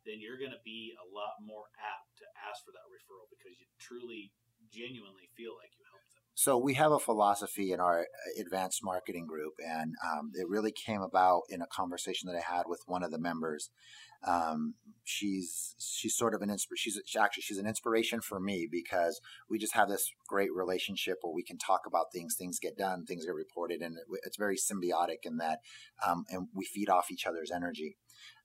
then 0.08 0.18
you're 0.18 0.40
going 0.40 0.56
to 0.56 0.64
be 0.64 0.96
a 0.96 1.06
lot 1.06 1.36
more 1.44 1.68
apt 1.76 2.16
to 2.24 2.26
ask 2.48 2.64
for 2.64 2.72
that 2.72 2.88
referral 2.88 3.28
because 3.28 3.54
you 3.60 3.68
truly, 3.76 4.32
genuinely 4.72 5.28
feel 5.36 5.54
like 5.60 5.76
you. 5.76 5.85
So 6.38 6.58
we 6.58 6.74
have 6.74 6.92
a 6.92 6.98
philosophy 6.98 7.72
in 7.72 7.80
our 7.80 8.08
advanced 8.38 8.84
marketing 8.84 9.26
group, 9.26 9.54
and 9.66 9.94
um, 10.04 10.32
it 10.34 10.46
really 10.46 10.70
came 10.70 11.00
about 11.00 11.44
in 11.48 11.62
a 11.62 11.66
conversation 11.66 12.28
that 12.28 12.36
I 12.36 12.56
had 12.56 12.64
with 12.66 12.82
one 12.84 13.02
of 13.02 13.10
the 13.10 13.18
members. 13.18 13.70
Um, 14.22 14.74
she's 15.02 15.74
she's 15.78 16.14
sort 16.14 16.34
of 16.34 16.42
an 16.42 16.50
inspir- 16.50 16.76
she's 16.76 17.00
she 17.06 17.18
actually 17.18 17.40
she's 17.40 17.56
an 17.56 17.66
inspiration 17.66 18.20
for 18.20 18.38
me 18.38 18.68
because 18.70 19.18
we 19.48 19.58
just 19.58 19.74
have 19.74 19.88
this 19.88 20.12
great 20.28 20.50
relationship 20.54 21.16
where 21.22 21.32
we 21.32 21.42
can 21.42 21.56
talk 21.56 21.80
about 21.86 22.12
things, 22.12 22.34
things 22.36 22.58
get 22.60 22.76
done, 22.76 23.06
things 23.06 23.24
get 23.24 23.34
reported, 23.34 23.80
and 23.80 23.96
it, 23.96 24.04
it's 24.24 24.36
very 24.36 24.58
symbiotic 24.58 25.24
in 25.24 25.38
that, 25.38 25.60
um, 26.06 26.26
and 26.28 26.48
we 26.54 26.66
feed 26.66 26.90
off 26.90 27.10
each 27.10 27.26
other's 27.26 27.50
energy. 27.50 27.96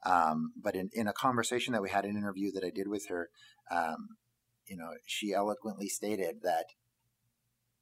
Um, 0.06 0.54
but 0.56 0.76
in, 0.76 0.92
in 0.94 1.10
a 1.10 1.14
conversation 1.14 1.74
that 1.74 1.82
we 1.82 1.90
had, 1.90 2.06
an 2.06 2.16
interview 2.16 2.54
that 2.54 2.64
I 2.64 2.72
did 2.74 2.88
with 2.88 3.08
her, 3.10 3.28
um, 3.70 4.08
you 4.66 4.78
know, 4.78 4.92
she 5.06 5.34
eloquently 5.34 5.90
stated 5.90 6.38
that 6.44 6.68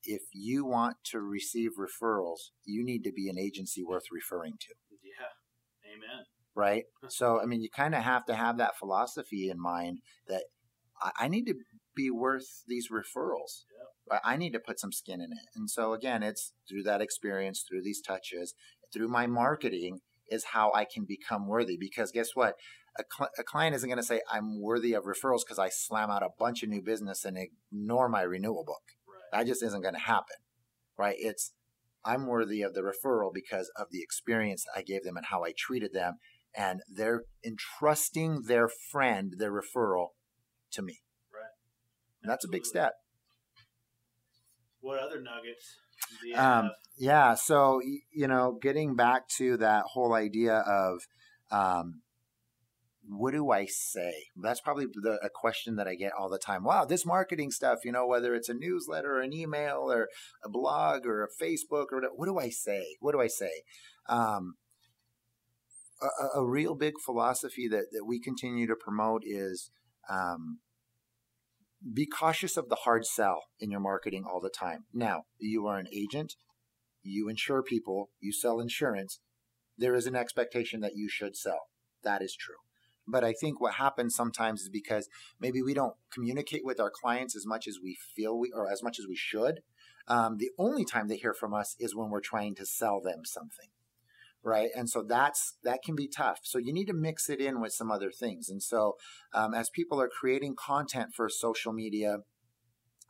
if 0.04 0.22
you 0.34 0.66
want 0.66 0.98
to 1.06 1.20
receive 1.20 1.72
referrals, 1.78 2.52
you 2.66 2.84
need 2.84 3.04
to 3.04 3.12
be 3.12 3.30
an 3.30 3.38
agency 3.38 3.84
worth 3.84 4.06
referring 4.12 4.54
to. 4.60 4.74
Yeah. 5.04 5.94
Amen. 5.94 6.26
Right. 6.56 6.86
So, 7.10 7.42
I 7.42 7.46
mean, 7.46 7.62
you 7.62 7.70
kind 7.70 7.96
of 7.96 8.04
have 8.04 8.26
to 8.26 8.36
have 8.36 8.58
that 8.58 8.78
philosophy 8.78 9.50
in 9.50 9.60
mind 9.60 10.00
that 10.28 10.44
I, 11.02 11.26
I 11.26 11.28
need 11.28 11.46
to 11.46 11.56
be 11.96 12.12
worth 12.12 12.64
these 12.68 12.90
referrals. 12.92 13.66
Yep. 14.12 14.22
I 14.24 14.38
need 14.38 14.54
to 14.54 14.60
put 14.60 14.80
some 14.80 14.92
skin 14.92 15.22
in 15.22 15.32
it. 15.32 15.48
And 15.56 15.70
so, 15.70 15.94
again, 15.94 16.22
it's 16.24 16.54
through 16.68 16.84
that 16.84 17.02
experience, 17.02 17.64
through 17.68 17.82
these 17.84 18.02
touches, 18.02 18.54
through 18.94 19.08
my 19.08 19.28
marketing 19.28 20.00
is 20.30 20.46
how 20.54 20.72
I 20.74 20.86
can 20.86 21.06
become 21.06 21.48
worthy. 21.48 21.78
Because 21.80 22.12
guess 22.12 22.30
what? 22.36 22.56
A, 22.98 23.04
cl- 23.18 23.32
a 23.38 23.44
client 23.44 23.76
isn't 23.76 23.90
going 23.90 24.00
to 24.00 24.06
say, 24.06 24.22
I'm 24.32 24.62
worthy 24.62 24.94
of 24.94 25.04
referrals 25.04 25.42
because 25.46 25.60
I 25.60 25.70
slam 25.70 26.10
out 26.10 26.24
a 26.24 26.30
bunch 26.38 26.64
of 26.64 26.70
new 26.70 26.82
business 26.82 27.26
and 27.26 27.38
ignore 27.38 28.10
my 28.10 28.22
renewal 28.22 28.64
book. 28.66 28.84
That 29.32 29.48
just 29.48 29.64
isn't 29.64 29.82
going 29.82 29.94
to 29.94 30.00
happen, 30.00 30.38
right? 30.98 31.16
It's 31.18 31.54
I'm 32.06 32.28
worthy 32.28 32.62
of 32.62 32.74
the 32.74 32.82
referral 32.82 33.34
because 33.34 33.72
of 33.76 33.88
the 33.92 34.02
experience 34.02 34.66
I 34.76 34.82
gave 34.82 35.04
them 35.04 35.18
and 35.18 35.26
how 35.26 35.44
I 35.44 35.54
treated 35.58 35.94
them, 35.94 36.16
and 36.56 36.82
they're 36.88 37.24
entrusting 37.46 38.44
their 38.48 38.70
friend, 38.92 39.34
their 39.38 39.52
referral, 39.52 40.10
to 40.72 40.82
me. 40.82 41.02
Right. 41.34 41.52
And 42.24 42.32
that's 42.32 42.46
a 42.46 42.50
big 42.50 42.66
step. 42.66 42.94
What 44.82 45.00
other 45.00 45.22
nuggets 45.22 45.76
Um, 46.36 46.72
yeah. 46.98 47.36
So 47.36 47.82
you 48.12 48.28
know, 48.28 48.58
getting 48.62 48.96
back 48.96 49.28
to 49.38 49.58
that 49.58 49.84
whole 49.94 50.14
idea 50.14 50.56
of 50.60 51.02
um, 51.52 52.02
what 53.12 53.34
do 53.34 53.50
I 53.50 53.66
say? 53.66 54.14
That's 54.36 54.62
probably 54.62 54.86
the, 54.86 55.20
a 55.24 55.30
question 55.34 55.78
that 55.78 55.88
I 55.88 55.96
get 55.96 56.12
all 56.18 56.30
the 56.30 56.38
time. 56.38 56.64
Wow, 56.64 56.86
this 56.86 57.06
marketing 57.08 57.50
stuff, 57.50 57.80
you 57.84 57.92
know, 57.92 58.06
whether 58.06 58.36
it's 58.36 58.50
a 58.50 58.54
newsletter 58.54 59.18
or 59.18 59.22
an 59.22 59.34
email 59.34 59.92
or 59.92 60.10
a 60.44 60.50
blog 60.50 61.08
or 61.08 61.24
a 61.24 61.44
Facebook 61.44 61.88
or 61.92 61.98
whatever, 61.98 62.14
what 62.16 62.28
do 62.28 62.38
I 62.38 62.50
say? 62.50 62.98
What 63.00 63.14
do 63.14 63.20
I 63.20 63.28
say? 63.28 63.64
Um, 64.08 64.56
a, 66.02 66.40
a- 66.40 66.46
real 66.46 66.76
big 66.76 66.94
philosophy 67.04 67.68
that, 67.68 67.86
that 67.92 68.06
we 68.06 68.20
continue 68.20 68.68
to 68.68 68.76
promote 68.76 69.24
is 69.26 69.72
um, 70.08 70.60
be 71.94 72.06
cautious 72.06 72.58
of 72.58 72.70
the 72.70 72.78
hard 72.84 73.06
sell 73.06 73.42
in 73.60 73.72
your 73.72 73.80
marketing 73.82 74.24
all 74.24 74.40
the 74.40 74.52
time. 74.52 74.86
Now, 74.94 75.24
you 75.40 75.66
are 75.66 75.80
an 75.80 75.88
agent, 75.92 76.36
you 77.02 77.28
insure 77.28 77.64
people, 77.64 78.12
you 78.20 78.32
sell 78.32 78.60
insurance. 78.60 79.20
There 79.78 79.96
is 79.96 80.06
an 80.06 80.16
expectation 80.16 80.82
that 80.82 80.96
you 80.96 81.10
should 81.10 81.36
sell. 81.36 81.70
That 82.04 82.22
is 82.22 82.36
true. 82.40 82.56
But 83.10 83.24
I 83.24 83.34
think 83.34 83.60
what 83.60 83.76
happens 83.76 84.16
sometimes 84.16 84.62
is 84.62 84.70
because 84.70 85.10
maybe 85.40 85.62
we 85.62 85.74
don't 85.74 85.96
communicate 86.12 86.64
with 86.64 86.80
our 86.80 86.92
clients 86.92 87.36
as 87.36 87.46
much 87.46 87.68
as 87.68 87.80
we 87.82 87.98
feel 88.16 88.38
we, 88.38 88.52
or 88.52 88.72
as 88.72 88.84
much 88.84 89.00
as 89.00 89.08
we 89.08 89.16
should. 89.16 89.62
Um, 90.08 90.38
the 90.38 90.52
only 90.58 90.86
time 90.86 91.08
they 91.08 91.18
hear 91.18 91.34
from 91.34 91.54
us 91.54 91.76
is 91.80 91.96
when 91.96 92.10
we're 92.10 92.22
trying 92.22 92.56
to 92.56 92.66
sell 92.66 93.02
them 93.02 93.26
something 93.26 93.70
right? 94.42 94.70
And 94.74 94.90
so 94.90 95.04
that's 95.04 95.58
that 95.66 95.84
can 95.84 95.98
be 95.98 96.08
tough. 96.08 96.40
So 96.44 96.60
you 96.60 96.72
need 96.72 96.86
to 96.86 96.94
mix 96.94 97.30
it 97.30 97.42
in 97.42 97.60
with 97.60 97.74
some 97.74 97.92
other 97.92 98.10
things. 98.10 98.48
And 98.48 98.64
so 98.64 98.96
um, 99.34 99.54
as 99.54 99.70
people 99.70 100.02
are 100.02 100.08
creating 100.08 100.56
content 100.56 101.14
for 101.14 101.28
social 101.28 101.74
media 101.74 102.20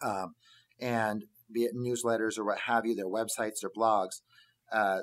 um, 0.02 0.34
and 0.80 1.26
be 1.52 1.64
it 1.64 1.76
newsletters 1.76 2.38
or 2.38 2.46
what 2.46 2.60
have 2.60 2.86
you 2.86 2.96
their 2.96 3.08
websites 3.08 3.62
their 3.62 3.72
blogs 3.76 4.22
uh, 4.72 5.00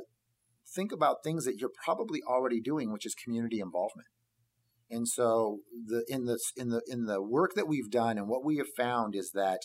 think 0.66 0.92
about 0.92 1.22
things 1.22 1.44
that 1.44 1.59
you're 1.59 1.72
probably 1.84 2.22
already 2.22 2.61
doing 2.61 2.92
which 2.92 3.07
is 3.07 3.14
community 3.14 3.61
involvement 3.61 4.09
and 4.91 5.09
so 5.09 5.61
the 5.87 6.05
in 6.09 6.26
the 6.26 6.39
in 6.57 6.70
the 6.70 6.82
in 6.87 7.07
the 7.07 7.22
work 7.22 7.53
that 7.55 7.68
we've 7.68 7.91
done 7.91 8.18
and 8.18 8.28
what 8.28 8.45
we 8.45 8.57
have 8.57 8.68
found 8.76 9.14
is 9.14 9.32
that 9.32 9.61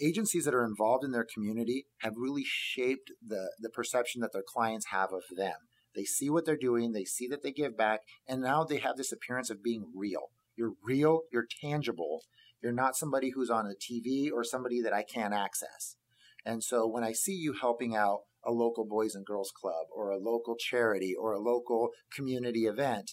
agencies 0.00 0.44
that 0.44 0.54
are 0.54 0.64
involved 0.64 1.04
in 1.04 1.12
their 1.12 1.26
community 1.34 1.86
have 2.00 2.14
really 2.16 2.44
shaped 2.44 3.10
the 3.26 3.52
the 3.60 3.70
perception 3.70 4.20
that 4.20 4.32
their 4.32 4.44
clients 4.46 4.86
have 4.90 5.12
of 5.12 5.22
them 5.36 5.56
they 5.94 6.04
see 6.04 6.30
what 6.30 6.44
they're 6.46 6.56
doing, 6.56 6.92
they 6.92 7.04
see 7.04 7.28
that 7.28 7.42
they 7.42 7.52
give 7.52 7.76
back, 7.76 8.00
and 8.26 8.40
now 8.40 8.64
they 8.64 8.78
have 8.78 8.96
this 8.96 9.12
appearance 9.12 9.50
of 9.50 9.62
being 9.62 9.86
real. 9.94 10.30
You're 10.56 10.74
real, 10.82 11.22
you're 11.32 11.46
tangible. 11.60 12.22
You're 12.62 12.72
not 12.72 12.96
somebody 12.96 13.30
who's 13.30 13.50
on 13.50 13.66
a 13.66 13.74
TV 13.74 14.30
or 14.32 14.44
somebody 14.44 14.80
that 14.82 14.92
I 14.92 15.02
can't 15.02 15.34
access. 15.34 15.96
And 16.44 16.62
so 16.62 16.86
when 16.86 17.04
I 17.04 17.12
see 17.12 17.32
you 17.32 17.54
helping 17.60 17.94
out 17.94 18.20
a 18.44 18.52
local 18.52 18.84
Boys 18.84 19.14
and 19.14 19.24
Girls 19.24 19.52
Club 19.54 19.86
or 19.94 20.10
a 20.10 20.18
local 20.18 20.56
charity 20.56 21.14
or 21.18 21.32
a 21.32 21.40
local 21.40 21.90
community 22.14 22.66
event, 22.66 23.12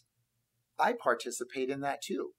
I 0.79 0.93
participate 0.93 1.69
in 1.69 1.81
that 1.81 2.01
too. 2.01 2.31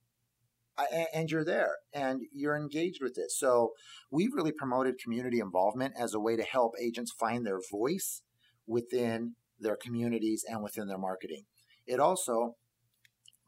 I, 0.79 1.07
and 1.13 1.31
you're 1.31 1.45
there 1.45 1.77
and 1.93 2.23
you're 2.33 2.57
engaged 2.57 3.03
with 3.03 3.19
it. 3.19 3.31
So 3.31 3.73
we've 4.11 4.33
really 4.33 4.53
promoted 4.53 4.99
community 5.03 5.39
involvement 5.39 5.95
as 5.99 6.15
a 6.15 6.21
way 6.21 6.37
to 6.37 6.43
help 6.43 6.73
agents 6.81 7.13
find 7.19 7.45
their 7.45 7.61
voice 7.71 8.23
within 8.67 9.35
their 9.59 9.77
communities 9.77 10.45
and 10.49 10.63
within 10.63 10.89
their 10.89 10.99
marketing. 10.99 11.45
It 11.87 12.01
also 12.01 12.57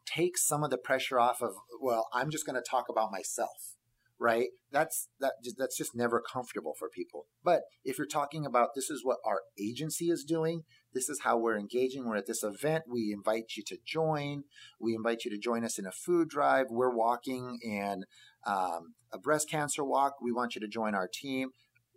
takes 0.05 0.45
some 0.45 0.63
of 0.63 0.69
the 0.69 0.77
pressure 0.77 1.19
off 1.19 1.41
of, 1.41 1.53
well, 1.81 2.07
I'm 2.13 2.29
just 2.29 2.45
going 2.45 2.55
to 2.55 2.69
talk 2.69 2.85
about 2.89 3.11
myself, 3.11 3.75
right? 4.19 4.49
That's 4.71 5.07
that 5.19 5.33
that's 5.57 5.77
just 5.77 5.95
never 5.95 6.21
comfortable 6.21 6.73
for 6.77 6.89
people. 6.89 7.25
But 7.43 7.61
if 7.83 7.97
you're 7.97 8.05
talking 8.05 8.45
about 8.45 8.69
this 8.75 8.89
is 8.89 9.03
what 9.03 9.17
our 9.25 9.41
agency 9.59 10.09
is 10.09 10.23
doing, 10.23 10.63
this 10.93 11.09
is 11.09 11.21
how 11.23 11.37
we're 11.37 11.57
engaging. 11.57 12.05
We're 12.05 12.17
at 12.17 12.27
this 12.27 12.43
event. 12.43 12.83
We 12.87 13.11
invite 13.13 13.53
you 13.55 13.63
to 13.67 13.77
join. 13.85 14.43
We 14.79 14.95
invite 14.95 15.25
you 15.25 15.31
to 15.31 15.37
join 15.37 15.63
us 15.63 15.79
in 15.79 15.85
a 15.85 15.91
food 15.91 16.29
drive. 16.29 16.67
We're 16.69 16.95
walking 16.95 17.59
in 17.63 18.05
um, 18.45 18.93
a 19.11 19.17
breast 19.17 19.49
cancer 19.49 19.83
walk. 19.83 20.15
We 20.21 20.31
want 20.31 20.55
you 20.55 20.61
to 20.61 20.67
join 20.67 20.95
our 20.95 21.09
team 21.11 21.51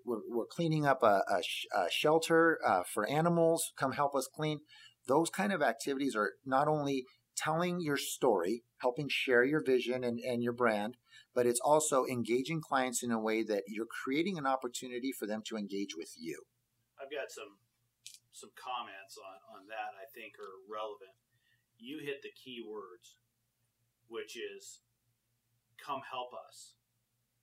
we're, 0.07 0.21
we're 0.29 0.47
cleaning 0.47 0.87
up 0.87 1.03
a, 1.03 1.23
a, 1.29 1.43
sh- 1.43 1.67
a 1.75 1.91
shelter 1.91 2.59
uh, 2.65 2.83
for 2.85 3.07
animals. 3.09 3.73
Come 3.77 3.93
help 3.93 4.15
us 4.15 4.29
clean. 4.33 4.61
Those 5.09 5.29
kind 5.29 5.53
of 5.53 5.63
activities 5.63 6.17
are 6.17 6.33
not 6.45 6.69
only 6.69 7.05
telling 7.37 7.81
your 7.81 7.97
story, 7.97 8.63
helping 8.79 9.09
share 9.11 9.45
your 9.45 9.63
vision 9.63 10.05
and, 10.05 10.19
and 10.21 10.43
your 10.43 10.53
brand, 10.53 10.97
but 11.35 11.47
it's 11.47 11.61
also 11.61 12.07
engaging 12.07 12.63
clients 12.63 13.03
in 13.03 13.11
a 13.11 13.21
way 13.21 13.43
that 13.43 13.65
you're 13.67 13.87
creating 14.05 14.39
an 14.39 14.47
opportunity 14.47 15.13
for 15.13 15.27
them 15.27 15.43
to 15.47 15.57
engage 15.57 15.95
with 15.97 16.13
you. 16.17 16.41
I've 16.99 17.11
got 17.11 17.31
some 17.31 17.59
some 18.37 18.53
comments 18.53 19.17
on, 19.17 19.41
on 19.49 19.61
that 19.73 19.97
I 19.97 20.05
think 20.13 20.37
are 20.37 20.61
relevant. 20.69 21.17
You 21.81 22.05
hit 22.05 22.21
the 22.21 22.37
key 22.37 22.61
words, 22.61 23.17
which 24.13 24.37
is 24.37 24.85
come 25.81 26.05
help 26.05 26.37
us, 26.37 26.77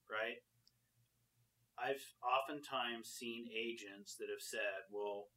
right? 0.06 0.38
I've 1.74 2.06
oftentimes 2.22 3.10
seen 3.10 3.50
agents 3.50 4.14
that 4.22 4.30
have 4.30 4.46
said, 4.46 4.86
well, 4.94 5.34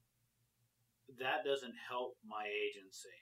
that 1.16 1.48
doesn't 1.48 1.88
help 1.88 2.20
my 2.20 2.44
agency. 2.44 3.16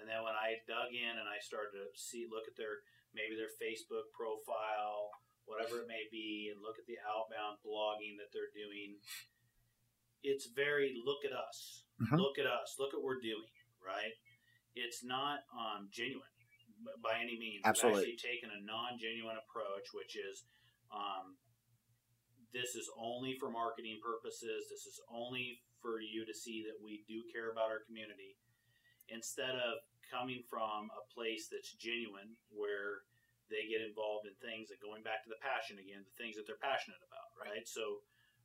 And 0.00 0.08
then 0.08 0.24
when 0.24 0.34
I 0.34 0.64
dug 0.64 0.96
in 0.96 1.20
and 1.20 1.28
I 1.28 1.36
started 1.44 1.76
to 1.76 1.92
see, 1.92 2.24
look 2.24 2.48
at 2.48 2.56
their, 2.56 2.80
maybe 3.12 3.36
their 3.36 3.52
Facebook 3.60 4.08
profile, 4.16 5.12
whatever 5.44 5.84
it 5.84 5.92
may 5.92 6.08
be, 6.08 6.48
and 6.48 6.64
look 6.64 6.80
at 6.80 6.88
the 6.88 6.98
outbound 7.04 7.60
blogging 7.60 8.16
that 8.16 8.32
they're 8.32 8.54
doing, 8.56 8.96
it's 10.24 10.46
very 10.56 10.96
look 11.04 11.24
at 11.24 11.32
us, 11.32 11.84
Mhm. 12.00 12.18
look 12.18 12.38
at 12.38 12.46
us, 12.46 12.76
look 12.78 12.92
at 12.92 12.98
what 12.98 13.04
we're 13.04 13.20
doing, 13.20 13.46
right? 13.80 14.12
It's 14.74 15.04
not 15.04 15.44
um, 15.52 15.88
genuine 15.92 16.28
by 17.00 17.20
any 17.20 17.38
means. 17.38 17.62
Absolutely, 17.64 18.00
Absolutely. 18.00 18.12
actually 18.12 18.30
taken 18.30 18.50
a 18.50 18.60
non-genuine 18.64 19.36
approach, 19.38 19.92
which 19.92 20.16
is 20.16 20.44
um, 20.90 21.36
this 22.52 22.74
is 22.74 22.90
only 22.96 23.36
for 23.38 23.50
marketing 23.50 24.00
purposes. 24.02 24.68
This 24.70 24.86
is 24.86 25.00
only 25.08 25.62
for 25.80 26.00
you 26.00 26.24
to 26.24 26.34
see 26.34 26.62
that 26.64 26.80
we 26.82 27.04
do 27.06 27.22
care 27.32 27.50
about 27.50 27.70
our 27.70 27.80
community. 27.84 28.36
Instead 29.08 29.54
of 29.56 29.82
coming 30.10 30.42
from 30.48 30.90
a 30.94 31.02
place 31.12 31.48
that's 31.48 31.74
genuine, 31.74 32.36
where 32.48 33.04
they 33.50 33.66
get 33.68 33.82
involved 33.82 34.26
in 34.26 34.34
things 34.40 34.70
and 34.70 34.80
going 34.80 35.02
back 35.02 35.22
to 35.24 35.28
the 35.28 35.36
passion 35.42 35.78
again, 35.78 36.00
the 36.04 36.16
things 36.16 36.36
that 36.36 36.46
they're 36.46 36.60
passionate 36.62 37.00
about, 37.04 37.28
right? 37.36 37.66
So 37.68 38.00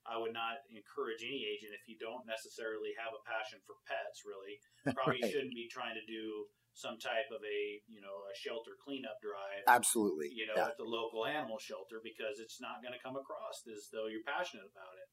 I 0.07 0.15
would 0.17 0.33
not 0.33 0.63
encourage 0.71 1.21
any 1.23 1.43
agent 1.47 1.75
if 1.75 1.83
you 1.87 1.99
don't 1.99 2.23
necessarily 2.27 2.95
have 2.97 3.11
a 3.13 3.21
passion 3.27 3.59
for 3.67 3.75
pets, 3.87 4.23
really, 4.25 4.59
probably 4.95 5.21
Right. 5.21 5.31
shouldn't 5.31 5.55
be 5.55 5.67
trying 5.67 5.95
to 5.99 6.05
do 6.07 6.47
some 6.77 6.95
type 7.01 7.27
of 7.33 7.41
a 7.43 7.59
you 7.89 7.99
know 7.99 8.23
a 8.29 8.33
shelter 8.37 8.77
cleanup 8.79 9.17
drive 9.19 9.65
Absolutely. 9.67 10.29
you 10.31 10.45
know, 10.47 10.55
Yeah. 10.55 10.69
at 10.71 10.77
the 10.77 10.85
local 10.87 11.25
animal 11.25 11.57
shelter 11.59 11.99
because 11.99 12.39
it's 12.39 12.61
not 12.61 12.79
going 12.85 12.93
to 12.95 13.01
come 13.03 13.17
across 13.17 13.65
as 13.67 13.89
though 13.91 14.07
you're 14.07 14.23
passionate 14.23 14.69
about 14.69 14.95
it. 14.95 15.07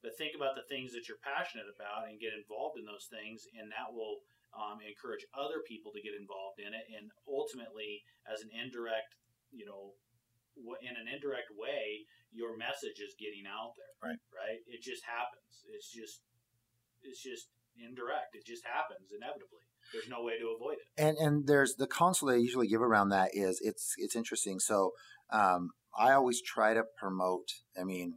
But 0.00 0.16
think 0.18 0.34
about 0.34 0.56
the 0.58 0.66
things 0.66 0.90
that 0.96 1.06
you're 1.06 1.20
passionate 1.22 1.68
about 1.70 2.08
and 2.10 2.18
get 2.18 2.34
involved 2.34 2.74
in 2.78 2.86
those 2.86 3.06
things, 3.06 3.46
and 3.54 3.70
that 3.70 3.92
will 3.94 4.22
um, 4.50 4.82
encourage 4.82 5.22
other 5.30 5.62
people 5.62 5.92
to 5.94 6.02
get 6.02 6.18
involved 6.18 6.58
in 6.58 6.74
it. 6.74 6.86
And 6.90 7.06
ultimately, 7.28 8.02
as 8.26 8.42
an 8.42 8.50
indirect, 8.50 9.14
you 9.54 9.62
know, 9.62 9.94
in 10.82 10.94
an 10.98 11.06
indirect 11.06 11.54
way, 11.54 12.02
your 12.32 12.56
message 12.56 12.98
is 12.98 13.14
getting 13.20 13.44
out 13.44 13.76
there. 13.76 13.94
Right. 14.00 14.20
Right. 14.32 14.60
It 14.66 14.82
just 14.82 15.04
happens. 15.04 15.62
It's 15.68 15.92
just, 15.92 16.24
it's 17.04 17.22
just 17.22 17.48
indirect. 17.76 18.34
It 18.34 18.44
just 18.44 18.64
happens 18.64 19.12
inevitably. 19.12 19.64
There's 19.92 20.08
no 20.08 20.22
way 20.22 20.38
to 20.38 20.54
avoid 20.56 20.78
it. 20.80 20.88
and 20.96 21.16
and 21.18 21.46
there's 21.46 21.74
the 21.76 21.86
counsel 21.86 22.28
that 22.28 22.34
I 22.34 22.38
usually 22.38 22.68
give 22.68 22.80
around 22.80 23.10
that 23.10 23.30
is 23.32 23.60
it's 23.62 23.94
it's 23.98 24.16
interesting. 24.16 24.58
So 24.58 24.92
um, 25.30 25.70
I 25.98 26.12
always 26.12 26.40
try 26.40 26.74
to 26.74 26.84
promote. 26.98 27.48
I 27.78 27.84
mean, 27.84 28.14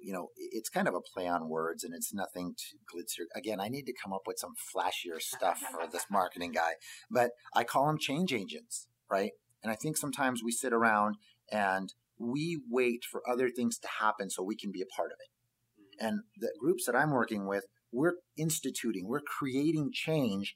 you 0.00 0.12
know, 0.12 0.28
it's 0.36 0.68
kind 0.68 0.86
of 0.86 0.94
a 0.94 1.00
play 1.00 1.26
on 1.26 1.48
words 1.48 1.82
and 1.82 1.94
it's 1.94 2.14
nothing 2.14 2.54
to 2.56 2.76
glitzier. 2.86 3.24
Again, 3.34 3.60
I 3.60 3.68
need 3.68 3.86
to 3.86 3.94
come 4.00 4.12
up 4.12 4.22
with 4.26 4.38
some 4.38 4.54
flashier 4.54 5.20
stuff 5.20 5.58
for 5.58 5.90
this 5.90 6.06
marketing 6.10 6.52
guy, 6.52 6.74
but 7.10 7.30
I 7.54 7.64
call 7.64 7.86
them 7.86 7.98
change 7.98 8.32
agents, 8.32 8.86
right? 9.10 9.32
And 9.62 9.72
I 9.72 9.74
think 9.74 9.96
sometimes 9.96 10.42
we 10.44 10.52
sit 10.52 10.72
around 10.72 11.16
and 11.50 11.92
we 12.18 12.60
wait 12.70 13.04
for 13.10 13.22
other 13.28 13.48
things 13.50 13.78
to 13.78 13.88
happen 14.00 14.30
so 14.30 14.42
we 14.42 14.56
can 14.56 14.70
be 14.72 14.82
a 14.82 14.86
part 14.86 15.10
of 15.10 15.18
it. 15.20 16.02
And 16.04 16.20
the 16.38 16.52
groups 16.60 16.86
that 16.86 16.94
I'm 16.94 17.10
working 17.10 17.46
with, 17.46 17.64
we're 17.92 18.14
instituting, 18.36 19.06
we're 19.08 19.20
creating 19.20 19.90
change. 19.92 20.54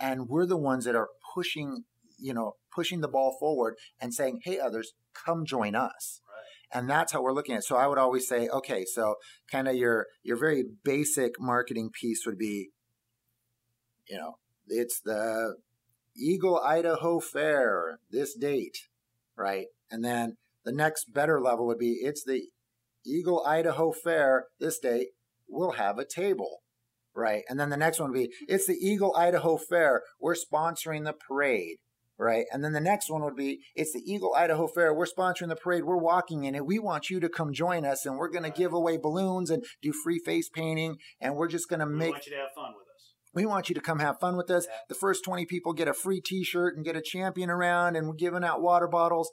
And 0.00 0.28
we're 0.28 0.46
the 0.46 0.56
ones 0.56 0.84
that 0.84 0.96
are 0.96 1.08
pushing, 1.34 1.84
you 2.18 2.34
know, 2.34 2.54
pushing 2.74 3.00
the 3.00 3.08
ball 3.08 3.36
forward 3.38 3.76
and 4.00 4.12
saying, 4.12 4.40
hey, 4.44 4.58
others, 4.58 4.92
come 5.14 5.44
join 5.46 5.74
us. 5.74 6.20
Right. 6.26 6.78
And 6.78 6.90
that's 6.90 7.12
how 7.12 7.22
we're 7.22 7.32
looking 7.32 7.54
at 7.54 7.58
it. 7.58 7.64
So 7.64 7.76
I 7.76 7.86
would 7.86 7.98
always 7.98 8.26
say, 8.26 8.48
okay, 8.48 8.84
so 8.84 9.14
kind 9.50 9.68
of 9.68 9.76
your 9.76 10.06
your 10.22 10.36
very 10.36 10.64
basic 10.84 11.32
marketing 11.38 11.90
piece 11.92 12.26
would 12.26 12.38
be, 12.38 12.70
you 14.08 14.18
know, 14.18 14.38
it's 14.66 15.00
the 15.00 15.56
Eagle 16.16 16.58
Idaho 16.58 17.20
Fair 17.20 18.00
this 18.10 18.34
date, 18.34 18.78
right? 19.36 19.66
And 19.90 20.04
then 20.04 20.36
the 20.64 20.72
next 20.72 21.12
better 21.12 21.40
level 21.40 21.66
would 21.66 21.78
be 21.78 21.98
it's 22.02 22.24
the 22.24 22.48
Eagle 23.06 23.44
Idaho 23.46 23.92
Fair 23.92 24.46
this 24.58 24.78
date. 24.78 25.08
We'll 25.48 25.72
have 25.72 25.98
a 25.98 26.06
table, 26.06 26.62
right? 27.14 27.42
And 27.48 27.60
then 27.60 27.70
the 27.70 27.76
next 27.76 28.00
one 28.00 28.10
would 28.10 28.18
be 28.18 28.32
it's 28.48 28.66
the 28.66 28.78
Eagle 28.80 29.14
Idaho 29.16 29.56
Fair. 29.56 30.02
We're 30.18 30.34
sponsoring 30.34 31.04
the 31.04 31.12
parade, 31.12 31.76
right? 32.18 32.46
And 32.50 32.64
then 32.64 32.72
the 32.72 32.80
next 32.80 33.10
one 33.10 33.22
would 33.22 33.36
be 33.36 33.60
it's 33.74 33.92
the 33.92 34.02
Eagle 34.04 34.34
Idaho 34.34 34.66
Fair. 34.66 34.94
We're 34.94 35.06
sponsoring 35.06 35.48
the 35.48 35.56
parade. 35.56 35.84
We're 35.84 35.98
walking 35.98 36.44
in 36.44 36.54
it. 36.54 36.64
We 36.64 36.78
want 36.78 37.10
you 37.10 37.20
to 37.20 37.28
come 37.28 37.52
join 37.52 37.84
us, 37.84 38.06
and 38.06 38.16
we're 38.16 38.30
going 38.30 38.44
to 38.44 38.50
give 38.50 38.72
away 38.72 38.96
balloons 38.96 39.50
and 39.50 39.64
do 39.82 39.92
free 39.92 40.18
face 40.18 40.48
painting, 40.48 40.96
and 41.20 41.36
we're 41.36 41.48
just 41.48 41.68
going 41.68 41.80
to 41.80 41.86
make. 41.86 42.08
We 42.08 42.12
want 42.12 42.26
you 42.26 42.32
to 42.32 42.38
have 42.38 42.54
fun 42.54 42.72
with 42.74 42.86
us. 42.88 43.14
We 43.34 43.46
want 43.46 43.68
you 43.68 43.74
to 43.74 43.80
come 43.80 43.98
have 43.98 44.20
fun 44.20 44.36
with 44.36 44.50
us. 44.50 44.66
The 44.88 44.94
first 44.94 45.24
20 45.24 45.44
people 45.44 45.72
get 45.72 45.88
a 45.88 45.92
free 45.92 46.22
t 46.22 46.42
shirt 46.42 46.76
and 46.76 46.84
get 46.84 46.96
a 46.96 47.02
champion 47.02 47.50
around, 47.50 47.96
and 47.96 48.08
we're 48.08 48.14
giving 48.14 48.44
out 48.44 48.62
water 48.62 48.88
bottles 48.88 49.30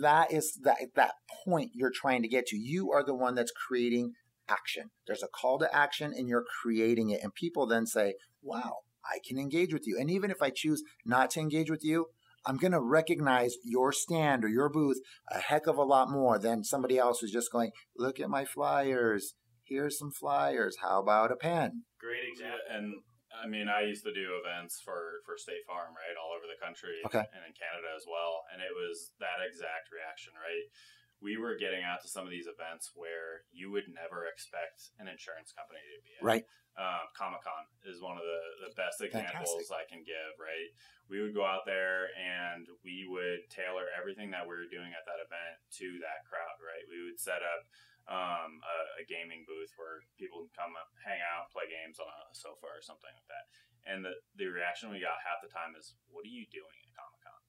that 0.00 0.32
is 0.32 0.58
that 0.62 0.78
that 0.94 1.14
point 1.44 1.72
you're 1.74 1.92
trying 1.94 2.22
to 2.22 2.28
get 2.28 2.46
to. 2.46 2.56
You 2.56 2.92
are 2.92 3.04
the 3.04 3.14
one 3.14 3.34
that's 3.34 3.52
creating 3.52 4.12
action. 4.48 4.90
There's 5.06 5.22
a 5.22 5.28
call 5.28 5.58
to 5.60 5.74
action 5.74 6.12
and 6.16 6.28
you're 6.28 6.44
creating 6.62 7.10
it. 7.10 7.20
And 7.22 7.34
people 7.34 7.66
then 7.66 7.86
say, 7.86 8.14
wow, 8.42 8.78
I 9.04 9.18
can 9.26 9.38
engage 9.38 9.72
with 9.72 9.86
you. 9.86 9.96
And 9.98 10.10
even 10.10 10.30
if 10.30 10.42
I 10.42 10.50
choose 10.54 10.82
not 11.04 11.30
to 11.30 11.40
engage 11.40 11.70
with 11.70 11.84
you, 11.84 12.06
I'm 12.44 12.56
going 12.56 12.72
to 12.72 12.80
recognize 12.80 13.54
your 13.62 13.92
stand 13.92 14.44
or 14.44 14.48
your 14.48 14.68
booth 14.68 14.98
a 15.30 15.38
heck 15.38 15.66
of 15.66 15.76
a 15.76 15.84
lot 15.84 16.10
more 16.10 16.38
than 16.38 16.64
somebody 16.64 16.98
else 16.98 17.20
who's 17.20 17.30
just 17.30 17.52
going, 17.52 17.70
look 17.96 18.18
at 18.18 18.28
my 18.28 18.44
flyers. 18.44 19.34
Here's 19.64 19.98
some 19.98 20.10
flyers. 20.10 20.78
How 20.82 21.00
about 21.00 21.30
a 21.30 21.36
pen? 21.36 21.84
Great 22.00 22.24
example. 22.32 22.58
And 22.68 22.94
I 23.42 23.50
mean, 23.50 23.66
I 23.66 23.82
used 23.82 24.06
to 24.06 24.14
do 24.14 24.38
events 24.38 24.78
for 24.78 25.18
for 25.26 25.34
State 25.34 25.66
Farm, 25.66 25.90
right, 25.98 26.14
all 26.14 26.30
over 26.30 26.46
the 26.46 26.58
country, 26.62 27.02
okay. 27.10 27.26
and 27.34 27.42
in 27.42 27.52
Canada 27.52 27.90
as 27.98 28.06
well. 28.06 28.46
And 28.54 28.62
it 28.62 28.70
was 28.70 29.10
that 29.18 29.42
exact 29.42 29.90
reaction, 29.90 30.30
right? 30.38 30.70
We 31.18 31.38
were 31.38 31.58
getting 31.58 31.82
out 31.82 32.02
to 32.02 32.08
some 32.10 32.26
of 32.26 32.30
these 32.34 32.50
events 32.50 32.94
where 32.94 33.46
you 33.50 33.70
would 33.70 33.86
never 33.90 34.26
expect 34.26 34.94
an 34.98 35.06
insurance 35.06 35.50
company 35.54 35.82
to 35.82 35.98
be 36.02 36.12
at. 36.18 36.22
Right. 36.22 36.46
Um, 36.72 37.04
Comic 37.12 37.44
Con 37.44 37.68
is 37.84 38.00
one 38.00 38.16
of 38.16 38.24
the, 38.24 38.42
the 38.64 38.72
best 38.80 39.04
examples 39.04 39.68
Fantastic. 39.68 39.76
I 39.76 39.84
can 39.84 40.02
give, 40.08 40.32
right? 40.40 40.72
We 41.12 41.20
would 41.20 41.36
go 41.36 41.44
out 41.44 41.68
there 41.68 42.08
and 42.16 42.64
we 42.80 43.04
would 43.04 43.44
tailor 43.52 43.92
everything 43.92 44.32
that 44.32 44.48
we 44.48 44.56
were 44.56 44.72
doing 44.72 44.88
at 44.96 45.04
that 45.04 45.20
event 45.20 45.60
to 45.84 46.00
that 46.00 46.24
crowd, 46.24 46.56
right? 46.64 46.82
We 46.88 47.04
would 47.04 47.20
set 47.20 47.44
up 47.44 47.68
um, 48.10 48.58
a, 48.58 48.76
a, 48.98 49.02
gaming 49.06 49.46
booth 49.46 49.70
where 49.78 50.02
people 50.18 50.42
can 50.42 50.54
come 50.58 50.74
up, 50.74 50.90
hang 51.06 51.22
out, 51.22 51.54
play 51.54 51.70
games 51.70 52.02
on 52.02 52.10
a 52.10 52.34
sofa 52.34 52.66
or 52.66 52.82
something 52.82 53.12
like 53.14 53.30
that. 53.30 53.46
And 53.86 54.02
the, 54.02 54.14
the 54.34 54.50
reaction 54.50 54.90
we 54.90 55.02
got 55.02 55.22
half 55.22 55.42
the 55.42 55.50
time 55.50 55.74
is, 55.78 55.94
"What 56.10 56.26
are 56.26 56.34
you 56.34 56.46
doing 56.50 56.78
at 56.82 56.98
Comic 56.98 57.22
Con?" 57.22 57.42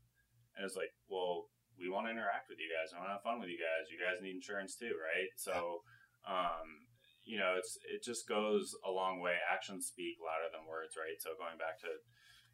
And 0.57 0.61
it's 0.65 0.77
like, 0.77 0.93
"Well, 1.09 1.49
we 1.77 1.89
want 1.89 2.05
to 2.09 2.13
interact 2.13 2.49
with 2.53 2.61
you 2.61 2.69
guys. 2.69 2.93
I 2.93 3.01
want 3.01 3.09
to 3.09 3.17
have 3.17 3.25
fun 3.25 3.41
with 3.41 3.49
you 3.49 3.57
guys. 3.57 3.89
You 3.89 4.01
guys 4.01 4.21
need 4.21 4.37
insurance 4.37 4.77
too, 4.77 4.93
right?" 4.97 5.29
So, 5.37 5.85
um, 6.25 6.89
you 7.25 7.37
know, 7.41 7.57
it's 7.57 7.77
it 7.89 8.05
just 8.05 8.29
goes 8.29 8.73
a 8.85 8.93
long 8.93 9.21
way. 9.21 9.37
Actions 9.41 9.89
speak 9.89 10.21
louder 10.21 10.49
than 10.53 10.69
words, 10.69 10.97
right? 10.97 11.17
So 11.17 11.37
going 11.37 11.57
back 11.57 11.81
to 11.85 11.91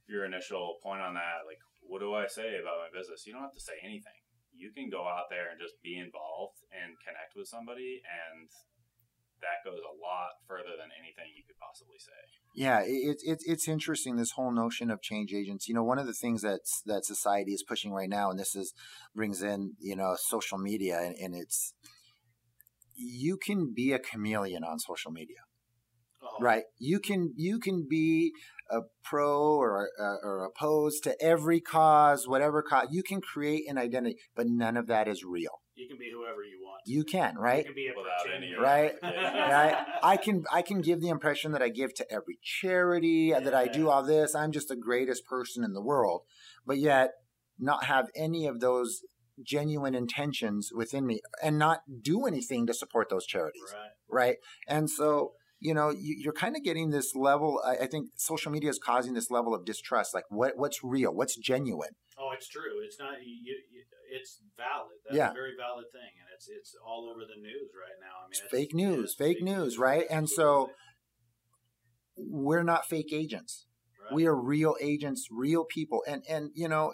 your 0.08 0.24
initial 0.28 0.80
point 0.84 1.04
on 1.04 1.16
that, 1.20 1.48
like, 1.48 1.60
what 1.84 2.00
do 2.00 2.16
I 2.16 2.28
say 2.28 2.60
about 2.60 2.84
my 2.84 2.92
business? 2.92 3.28
You 3.28 3.36
don't 3.36 3.48
have 3.48 3.60
to 3.60 3.64
say 3.64 3.80
anything 3.80 4.20
you 4.60 4.76
can 4.76 4.92
go 4.92 5.08
out 5.08 5.32
there 5.32 5.50
and 5.50 5.58
just 5.58 5.80
be 5.82 5.96
involved 5.96 6.60
and 6.76 7.00
connect 7.02 7.34
with 7.36 7.48
somebody 7.48 8.04
and 8.04 8.52
that 9.42 9.64
goes 9.64 9.80
a 9.80 9.96
lot 10.02 10.36
further 10.48 10.76
than 10.78 10.90
anything 11.00 11.32
you 11.36 11.44
could 11.48 11.58
possibly 11.60 11.98
say. 11.98 12.20
Yeah, 12.56 12.82
it's 12.84 13.24
it, 13.24 13.40
it's 13.46 13.68
interesting 13.68 14.16
this 14.16 14.32
whole 14.32 14.52
notion 14.52 14.92
of 14.92 15.02
change 15.02 15.34
agents. 15.34 15.68
You 15.68 15.76
know, 15.76 15.84
one 15.84 16.00
of 16.00 16.08
the 16.08 16.14
things 16.14 16.42
that 16.42 16.62
that 16.86 17.06
society 17.06 17.54
is 17.54 17.64
pushing 17.64 17.92
right 17.92 18.10
now, 18.10 18.30
and 18.30 18.40
this 18.40 18.56
is 18.56 18.74
brings 19.16 19.42
in 19.42 19.76
you 19.80 19.96
know 19.96 20.16
social 20.28 20.58
media, 20.58 21.00
and, 21.00 21.16
and 21.16 21.36
it's 21.36 21.74
you 22.96 23.38
can 23.38 23.74
be 23.74 23.94
a 23.94 24.00
chameleon 24.00 24.64
on 24.64 24.80
social 24.80 25.12
media. 25.12 25.38
Oh. 26.22 26.42
Right. 26.42 26.64
You 26.78 27.00
can 27.00 27.34
you 27.38 27.60
can 27.60 27.88
be 27.90 28.34
a 28.70 28.82
pro 29.04 29.56
or 29.56 29.90
uh, 30.00 30.16
or 30.24 30.46
opposed 30.46 31.04
to 31.04 31.22
every 31.22 31.60
cause, 31.60 32.28
whatever 32.28 32.62
cause. 32.62 32.88
You 32.92 33.04
can 33.04 33.22
create 33.22 33.64
an 33.70 33.78
identity, 33.78 34.18
but 34.36 34.48
none 34.48 34.78
of 34.78 34.88
that 34.88 35.08
is 35.08 35.24
real. 35.24 35.62
You 35.76 35.88
can 35.88 35.98
be 35.98 36.12
whoever 36.12 36.44
you 36.44 36.60
want. 36.62 36.82
You 36.86 37.04
can, 37.04 37.38
right? 37.38 37.60
You 37.60 37.66
can 37.66 37.76
be 37.76 37.90
without 37.96 38.36
any 38.36 38.54
right, 38.54 38.94
right. 39.04 39.78
I 40.04 40.18
can 40.18 40.44
I 40.52 40.62
can 40.62 40.82
give 40.82 41.02
the 41.02 41.10
impression 41.10 41.54
that 41.54 41.62
I 41.62 41.70
give 41.70 41.94
to 41.96 42.12
every 42.12 42.38
charity, 42.42 43.30
yeah. 43.32 43.40
that 43.40 43.54
I 43.54 43.68
do 43.68 43.90
all 43.90 44.04
this. 44.04 44.36
I'm 44.36 44.52
just 44.52 44.68
the 44.68 44.76
greatest 44.76 45.26
person 45.26 45.64
in 45.64 45.74
the 45.74 45.82
world, 45.82 46.22
but 46.66 46.78
yet 46.78 47.12
not 47.58 47.86
have 47.86 48.08
any 48.16 48.46
of 48.46 48.60
those 48.60 49.02
genuine 49.42 49.96
intentions 49.96 50.70
within 50.74 51.06
me 51.06 51.22
and 51.42 51.58
not 51.58 51.80
do 52.02 52.26
anything 52.26 52.68
to 52.68 52.74
support 52.74 53.10
those 53.10 53.26
charities. 53.26 53.74
Right. 53.74 54.26
Right. 54.28 54.36
And 54.68 54.90
so 54.90 55.34
you 55.60 55.74
know, 55.74 55.90
you, 55.90 56.30
are 56.30 56.34
kind 56.34 56.56
of 56.56 56.64
getting 56.64 56.90
this 56.90 57.16
level. 57.16 57.62
I, 57.66 57.84
I, 57.84 57.88
think 57.88 58.10
social 58.16 58.52
media 58.52 58.70
is 58.70 58.80
causing 58.80 59.14
this 59.14 59.30
level 59.30 59.54
of 59.54 59.66
distrust. 59.66 60.14
Like, 60.14 60.24
what 60.30 60.54
what's 60.56 60.84
real? 60.84 61.14
What's 61.14 61.36
genuine? 61.36 61.92
Oh, 62.18 62.32
it's 62.34 62.48
true. 62.48 62.82
It's 62.86 62.98
not. 63.00 63.22
You, 63.22 63.56
you, 63.72 63.84
it's 64.12 64.42
valid. 64.58 64.98
That's 65.06 65.18
yeah. 65.18 65.32
a 65.32 65.34
very 65.34 65.52
valid 65.58 65.86
thing, 65.92 66.12
and 66.20 66.28
it's 66.34 66.48
it's 66.50 66.76
all 66.86 67.10
over 67.10 67.22
the 67.22 67.42
news 67.42 67.72
right 67.76 67.98
now. 68.02 68.16
I 68.20 68.26
mean, 68.26 68.32
it's 68.32 68.42
it's, 68.42 68.52
fake 68.52 68.74
news, 68.74 69.16
fake, 69.18 69.38
fake, 69.38 69.44
news, 69.44 69.78
right? 69.78 70.06
And 70.10 70.30
so 70.30 70.72
we're 72.18 72.64
not 72.64 72.86
fake 72.86 73.14
agents. 73.14 73.66
Right. 74.04 74.16
We 74.16 74.26
are 74.28 74.36
real 74.36 74.76
agents, 74.82 75.28
real 75.30 75.66
people, 75.66 76.04
and 76.08 76.24
and 76.30 76.52
you 76.56 76.68
know, 76.68 76.94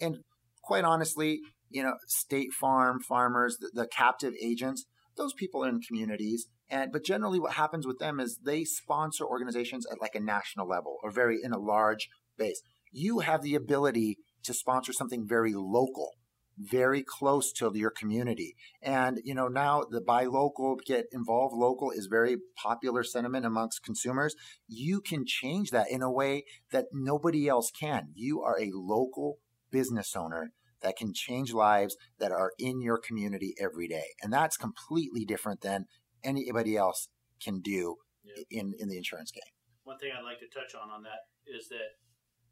and 0.00 0.18
quite 0.62 0.84
honestly, 0.84 1.40
you 1.70 1.82
know, 1.82 1.94
State 2.08 2.52
Farm 2.52 3.00
farmers, 3.00 3.58
the, 3.58 3.70
the 3.72 3.86
captive 3.86 4.34
agents, 4.42 4.84
those 5.16 5.32
people 5.32 5.64
are 5.64 5.68
in 5.68 5.80
communities 5.80 6.48
and 6.70 6.92
but 6.92 7.04
generally, 7.04 7.38
what 7.38 7.54
happens 7.54 7.86
with 7.86 7.98
them 7.98 8.20
is 8.20 8.38
they 8.44 8.64
sponsor 8.64 9.24
organizations 9.24 9.86
at 9.90 10.00
like 10.00 10.14
a 10.14 10.20
national 10.20 10.68
level 10.68 10.98
or 11.02 11.10
very 11.10 11.40
in 11.42 11.52
a 11.52 11.58
large 11.58 12.08
base. 12.38 12.60
You 12.90 13.20
have 13.20 13.42
the 13.42 13.54
ability 13.54 14.18
to 14.44 14.54
sponsor 14.54 14.92
something 14.92 15.26
very 15.26 15.52
local, 15.54 16.12
very 16.56 17.02
close 17.02 17.52
to 17.52 17.70
your 17.74 17.90
community. 17.90 18.54
And 18.80 19.20
you 19.24 19.34
know 19.34 19.48
now 19.48 19.84
the 19.90 20.00
buy 20.00 20.24
local, 20.24 20.76
get 20.86 21.06
involved 21.12 21.54
local 21.54 21.90
is 21.90 22.06
very 22.06 22.36
popular 22.56 23.02
sentiment 23.02 23.44
amongst 23.44 23.84
consumers. 23.84 24.34
You 24.66 25.00
can 25.00 25.24
change 25.26 25.70
that 25.70 25.90
in 25.90 26.02
a 26.02 26.12
way 26.12 26.44
that 26.72 26.86
nobody 26.92 27.46
else 27.48 27.70
can. 27.70 28.08
You 28.14 28.42
are 28.42 28.58
a 28.58 28.70
local 28.72 29.38
business 29.70 30.14
owner 30.16 30.52
that 30.84 30.96
can 30.96 31.12
change 31.12 31.52
lives 31.52 31.96
that 32.18 32.30
are 32.30 32.52
in 32.58 32.80
your 32.80 32.98
community 32.98 33.54
every 33.60 33.88
day. 33.88 34.04
And 34.22 34.32
that's 34.32 34.56
completely 34.56 35.24
different 35.24 35.62
than 35.62 35.86
anybody 36.24 36.76
else 36.76 37.08
can 37.42 37.60
do 37.60 37.96
yep. 38.24 38.44
in 38.50 38.74
in 38.78 38.88
the 38.88 38.96
insurance 38.96 39.30
game. 39.30 39.52
One 39.84 40.00
thing 40.00 40.10
I'd 40.16 40.24
like 40.24 40.40
to 40.40 40.48
touch 40.48 40.72
on 40.72 40.88
on 40.88 41.04
that 41.04 41.28
is 41.44 41.68
that, 41.68 42.00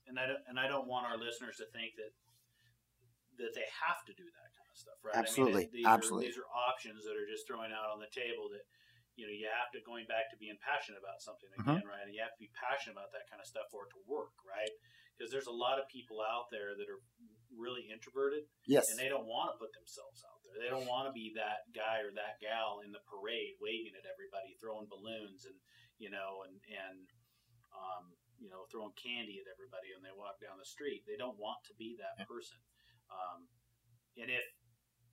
and 0.05 0.21
I 0.21 0.29
don't, 0.29 0.45
and 0.45 0.61
I 0.61 0.69
don't 0.69 0.85
want 0.85 1.09
our 1.09 1.17
listeners 1.17 1.57
to 1.65 1.67
think 1.73 1.97
that 1.97 2.13
that 3.41 3.57
they 3.57 3.65
have 3.81 4.05
to 4.05 4.13
do 4.13 4.29
that 4.29 4.51
kind 4.53 4.69
of 4.69 4.77
stuff, 4.77 4.99
right? 5.01 5.17
Absolutely, 5.17 5.67
I 5.67 5.73
mean, 5.73 5.81
these 5.81 5.89
absolutely. 5.89 6.29
Are, 6.29 6.37
these 6.37 6.43
are 6.45 6.51
options 6.53 7.01
that 7.09 7.17
are 7.17 7.25
just 7.25 7.49
throwing 7.49 7.73
out 7.73 7.89
on 7.89 7.99
the 7.99 8.13
table 8.13 8.53
that 8.53 8.69
you 9.17 9.25
know 9.25 9.33
you 9.33 9.49
have 9.49 9.73
to 9.73 9.81
going 9.85 10.05
back 10.05 10.29
to 10.33 10.37
being 10.37 10.61
passionate 10.61 11.01
about 11.01 11.25
something 11.25 11.49
mm-hmm. 11.57 11.65
again, 11.65 11.81
mm-hmm. 11.81 11.89
right? 11.89 12.05
And 12.05 12.13
you 12.13 12.21
have 12.21 12.37
to 12.37 12.43
be 12.43 12.53
passionate 12.53 13.01
about 13.01 13.17
that 13.17 13.25
kind 13.33 13.41
of 13.41 13.49
stuff 13.49 13.73
for 13.73 13.89
it 13.89 13.91
to 13.97 14.01
work, 14.05 14.37
right? 14.45 14.73
Because 15.17 15.33
there's 15.33 15.49
a 15.49 15.55
lot 15.55 15.81
of 15.81 15.89
people 15.89 16.21
out 16.21 16.53
there 16.53 16.77
that 16.77 16.89
are 16.89 17.01
really 17.55 17.89
introverted, 17.89 18.49
yes, 18.65 18.91
and 18.91 18.99
they 18.99 19.09
don't 19.09 19.29
want 19.29 19.53
to 19.53 19.61
put 19.61 19.73
themselves 19.77 20.25
out 20.25 20.41
there. 20.43 20.57
they 20.59 20.73
don't 20.73 20.89
want 20.89 21.09
to 21.09 21.15
be 21.15 21.33
that 21.37 21.69
guy 21.73 22.01
or 22.03 22.13
that 22.17 22.41
gal 22.41 22.81
in 22.85 22.93
the 22.93 23.03
parade 23.05 23.57
waving 23.61 23.97
at 23.97 24.09
everybody, 24.09 24.57
throwing 24.59 24.89
balloons 24.89 25.45
and 25.45 25.57
you 26.01 26.11
know 26.11 26.45
and 26.49 26.57
and 26.69 27.07
um, 27.73 28.13
you 28.41 28.49
know 28.49 28.65
throwing 28.69 28.95
candy 28.97 29.39
at 29.39 29.49
everybody 29.49 29.93
when 29.93 30.05
they 30.05 30.15
walk 30.15 30.41
down 30.41 30.57
the 30.57 30.69
street. 30.69 31.05
They 31.05 31.21
don't 31.21 31.39
want 31.39 31.61
to 31.69 31.75
be 31.77 31.97
that 32.01 32.25
person. 32.25 32.59
Um, 33.13 33.47
and 34.17 34.29
if 34.33 34.45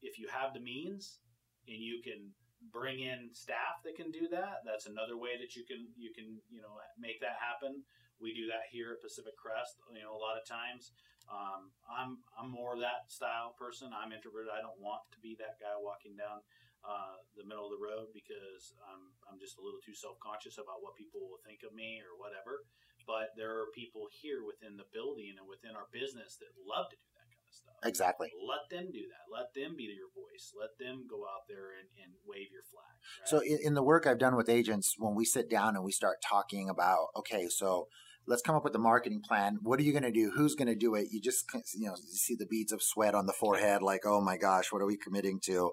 if 0.02 0.20
you 0.20 0.32
have 0.32 0.56
the 0.56 0.64
means 0.64 1.20
and 1.68 1.80
you 1.80 2.00
can 2.02 2.32
bring 2.68 3.00
in 3.00 3.32
staff 3.32 3.80
that 3.88 3.96
can 3.96 4.12
do 4.12 4.28
that. 4.32 4.68
That's 4.68 4.88
another 4.88 5.16
way 5.16 5.40
that 5.40 5.56
you 5.56 5.64
can 5.64 5.88
you 5.96 6.12
can 6.12 6.44
you 6.52 6.60
know 6.60 6.76
make 7.00 7.24
that 7.24 7.40
happen. 7.40 7.84
We 8.20 8.36
do 8.36 8.52
that 8.52 8.68
here 8.68 8.92
at 8.92 9.00
Pacific 9.00 9.40
Crest. 9.40 9.80
You 9.96 10.04
know, 10.04 10.12
a 10.12 10.20
lot 10.20 10.36
of 10.36 10.44
times. 10.44 10.92
Um, 11.30 11.70
I'm 11.86 12.12
I'm 12.34 12.50
more 12.50 12.74
that 12.82 13.06
style 13.10 13.54
person. 13.54 13.94
I'm 13.94 14.12
introverted. 14.12 14.50
I 14.50 14.62
don't 14.66 14.82
want 14.82 15.06
to 15.14 15.20
be 15.22 15.38
that 15.38 15.62
guy 15.62 15.78
walking 15.78 16.18
down 16.18 16.42
uh, 16.82 17.22
the 17.38 17.46
middle 17.46 17.70
of 17.70 17.74
the 17.74 17.82
road 17.82 18.10
because 18.18 18.74
I'm 18.82 19.14
I'm 19.30 19.38
just 19.38 19.58
a 19.58 19.64
little 19.64 19.82
too 19.82 19.94
self 19.94 20.18
conscious 20.20 20.58
about 20.58 20.82
what 20.82 20.98
people 20.98 21.22
will 21.22 21.42
think 21.46 21.62
of 21.62 21.72
me 21.78 22.02
or 22.02 22.18
whatever. 22.18 22.66
But 23.08 23.34
there 23.38 23.58
are 23.58 23.74
people 23.74 24.06
here 24.10 24.46
within 24.46 24.78
the 24.78 24.86
building 24.94 25.34
and 25.38 25.48
within 25.50 25.74
our 25.74 25.90
business 25.90 26.38
that 26.42 26.54
love 26.62 26.94
to 26.94 26.98
do 26.98 27.10
that 27.18 27.26
kind 27.34 27.46
of 27.48 27.56
stuff. 27.58 27.80
Exactly. 27.82 28.30
Let 28.38 28.70
them 28.70 28.92
do 28.94 29.02
that. 29.10 29.26
Let 29.34 29.50
them 29.58 29.74
be 29.74 29.90
your 29.90 30.14
voice. 30.14 30.54
Let 30.54 30.78
them 30.78 31.10
go 31.10 31.26
out 31.26 31.50
there 31.50 31.74
and, 31.74 31.90
and 31.98 32.14
wave 32.22 32.54
your 32.54 32.62
flag. 32.70 32.86
right? 32.94 33.26
So 33.26 33.42
in, 33.42 33.58
in 33.66 33.74
the 33.74 33.82
work 33.82 34.06
I've 34.06 34.22
done 34.22 34.36
with 34.36 34.50
agents, 34.50 34.94
when 35.00 35.16
we 35.16 35.26
sit 35.26 35.50
down 35.50 35.74
and 35.76 35.84
we 35.84 35.92
start 35.92 36.22
talking 36.22 36.70
about, 36.70 37.10
okay, 37.18 37.48
so 37.50 37.88
let's 38.30 38.44
come 38.44 38.56
up 38.56 38.64
with 38.64 38.74
the 38.74 38.80
marketing 38.80 39.22
plan. 39.28 39.58
What 39.64 39.80
are 39.80 39.84
you 39.84 39.92
going 39.92 40.04
to 40.04 40.12
do? 40.12 40.32
Who's 40.36 40.54
going 40.54 40.68
to 40.68 40.76
do 40.76 40.94
it? 40.94 41.08
You 41.12 41.20
just 41.20 41.46
you 41.76 41.88
know 41.88 41.96
you 41.98 42.18
see 42.18 42.36
the 42.36 42.46
beads 42.46 42.72
of 42.72 42.82
sweat 42.82 43.16
on 43.16 43.26
the 43.26 43.34
forehead, 43.34 43.82
like, 43.82 44.02
oh 44.06 44.22
my 44.22 44.38
gosh, 44.38 44.72
what 44.72 44.82
are 44.82 44.86
we 44.86 44.98
committing 44.98 45.40
to? 45.46 45.72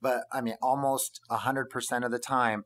But 0.00 0.22
I 0.32 0.40
mean, 0.40 0.54
almost 0.62 1.20
hundred 1.28 1.68
percent 1.68 2.04
of 2.04 2.12
the 2.12 2.20
time, 2.20 2.62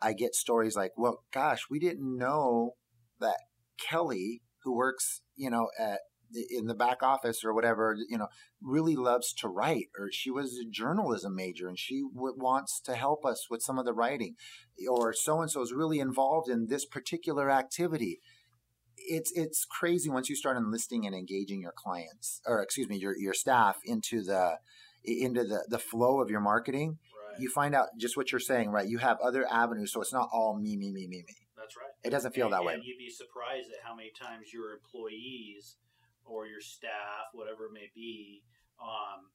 I 0.00 0.14
get 0.14 0.34
stories 0.34 0.74
like, 0.74 0.92
well, 0.96 1.22
gosh, 1.32 1.66
we 1.70 1.78
didn't 1.78 2.16
know 2.16 2.72
that 3.20 3.38
Kelly, 3.78 4.42
who 4.64 4.74
works, 4.74 5.20
you 5.36 5.50
know, 5.50 5.68
at 5.78 6.00
in 6.50 6.66
the 6.66 6.74
back 6.74 7.02
office 7.02 7.44
or 7.44 7.54
whatever, 7.54 7.96
you 8.08 8.18
know, 8.18 8.28
really 8.60 8.96
loves 8.96 9.32
to 9.34 9.48
write, 9.48 9.86
or 9.98 10.10
she 10.12 10.30
was 10.30 10.58
a 10.58 10.68
journalism 10.68 11.34
major 11.34 11.68
and 11.68 11.78
she 11.78 12.02
w- 12.14 12.34
wants 12.36 12.80
to 12.80 12.94
help 12.94 13.24
us 13.24 13.46
with 13.50 13.62
some 13.62 13.78
of 13.78 13.84
the 13.84 13.92
writing, 13.92 14.34
or 14.88 15.12
so 15.12 15.40
and 15.40 15.50
so 15.50 15.62
is 15.62 15.72
really 15.72 16.00
involved 16.00 16.48
in 16.48 16.66
this 16.66 16.84
particular 16.84 17.50
activity. 17.50 18.20
It's 18.96 19.32
it's 19.34 19.64
crazy 19.64 20.10
once 20.10 20.28
you 20.28 20.36
start 20.36 20.56
enlisting 20.56 21.06
and 21.06 21.14
engaging 21.14 21.62
your 21.62 21.74
clients, 21.76 22.40
or 22.46 22.62
excuse 22.62 22.88
me, 22.88 22.96
your 22.98 23.16
your 23.16 23.34
staff 23.34 23.76
into 23.84 24.22
the 24.22 24.58
into 25.04 25.44
the 25.44 25.64
the 25.68 25.78
flow 25.78 26.20
of 26.20 26.30
your 26.30 26.40
marketing. 26.40 26.98
right. 27.30 27.40
You 27.40 27.48
find 27.50 27.74
out 27.74 27.88
just 27.98 28.16
what 28.16 28.32
you're 28.32 28.40
saying, 28.40 28.70
right? 28.70 28.88
You 28.88 28.98
have 28.98 29.18
other 29.22 29.46
avenues, 29.50 29.92
so 29.92 30.00
it's 30.00 30.12
not 30.12 30.28
all 30.32 30.58
me, 30.58 30.76
me, 30.76 30.90
me, 30.90 31.06
me, 31.06 31.24
me. 31.26 31.34
That's 31.56 31.76
right. 31.76 31.90
It 32.04 32.10
doesn't 32.10 32.34
feel 32.34 32.46
and, 32.46 32.54
that 32.54 32.64
way. 32.64 32.74
And 32.74 32.84
you'd 32.84 32.98
be 32.98 33.10
surprised 33.10 33.68
at 33.70 33.86
how 33.86 33.94
many 33.94 34.10
times 34.10 34.52
your 34.52 34.72
employees 34.72 35.76
or 36.28 36.46
your 36.46 36.60
staff, 36.60 37.32
whatever 37.32 37.66
it 37.66 37.74
may 37.74 37.90
be, 37.94 38.44
um, 38.78 39.32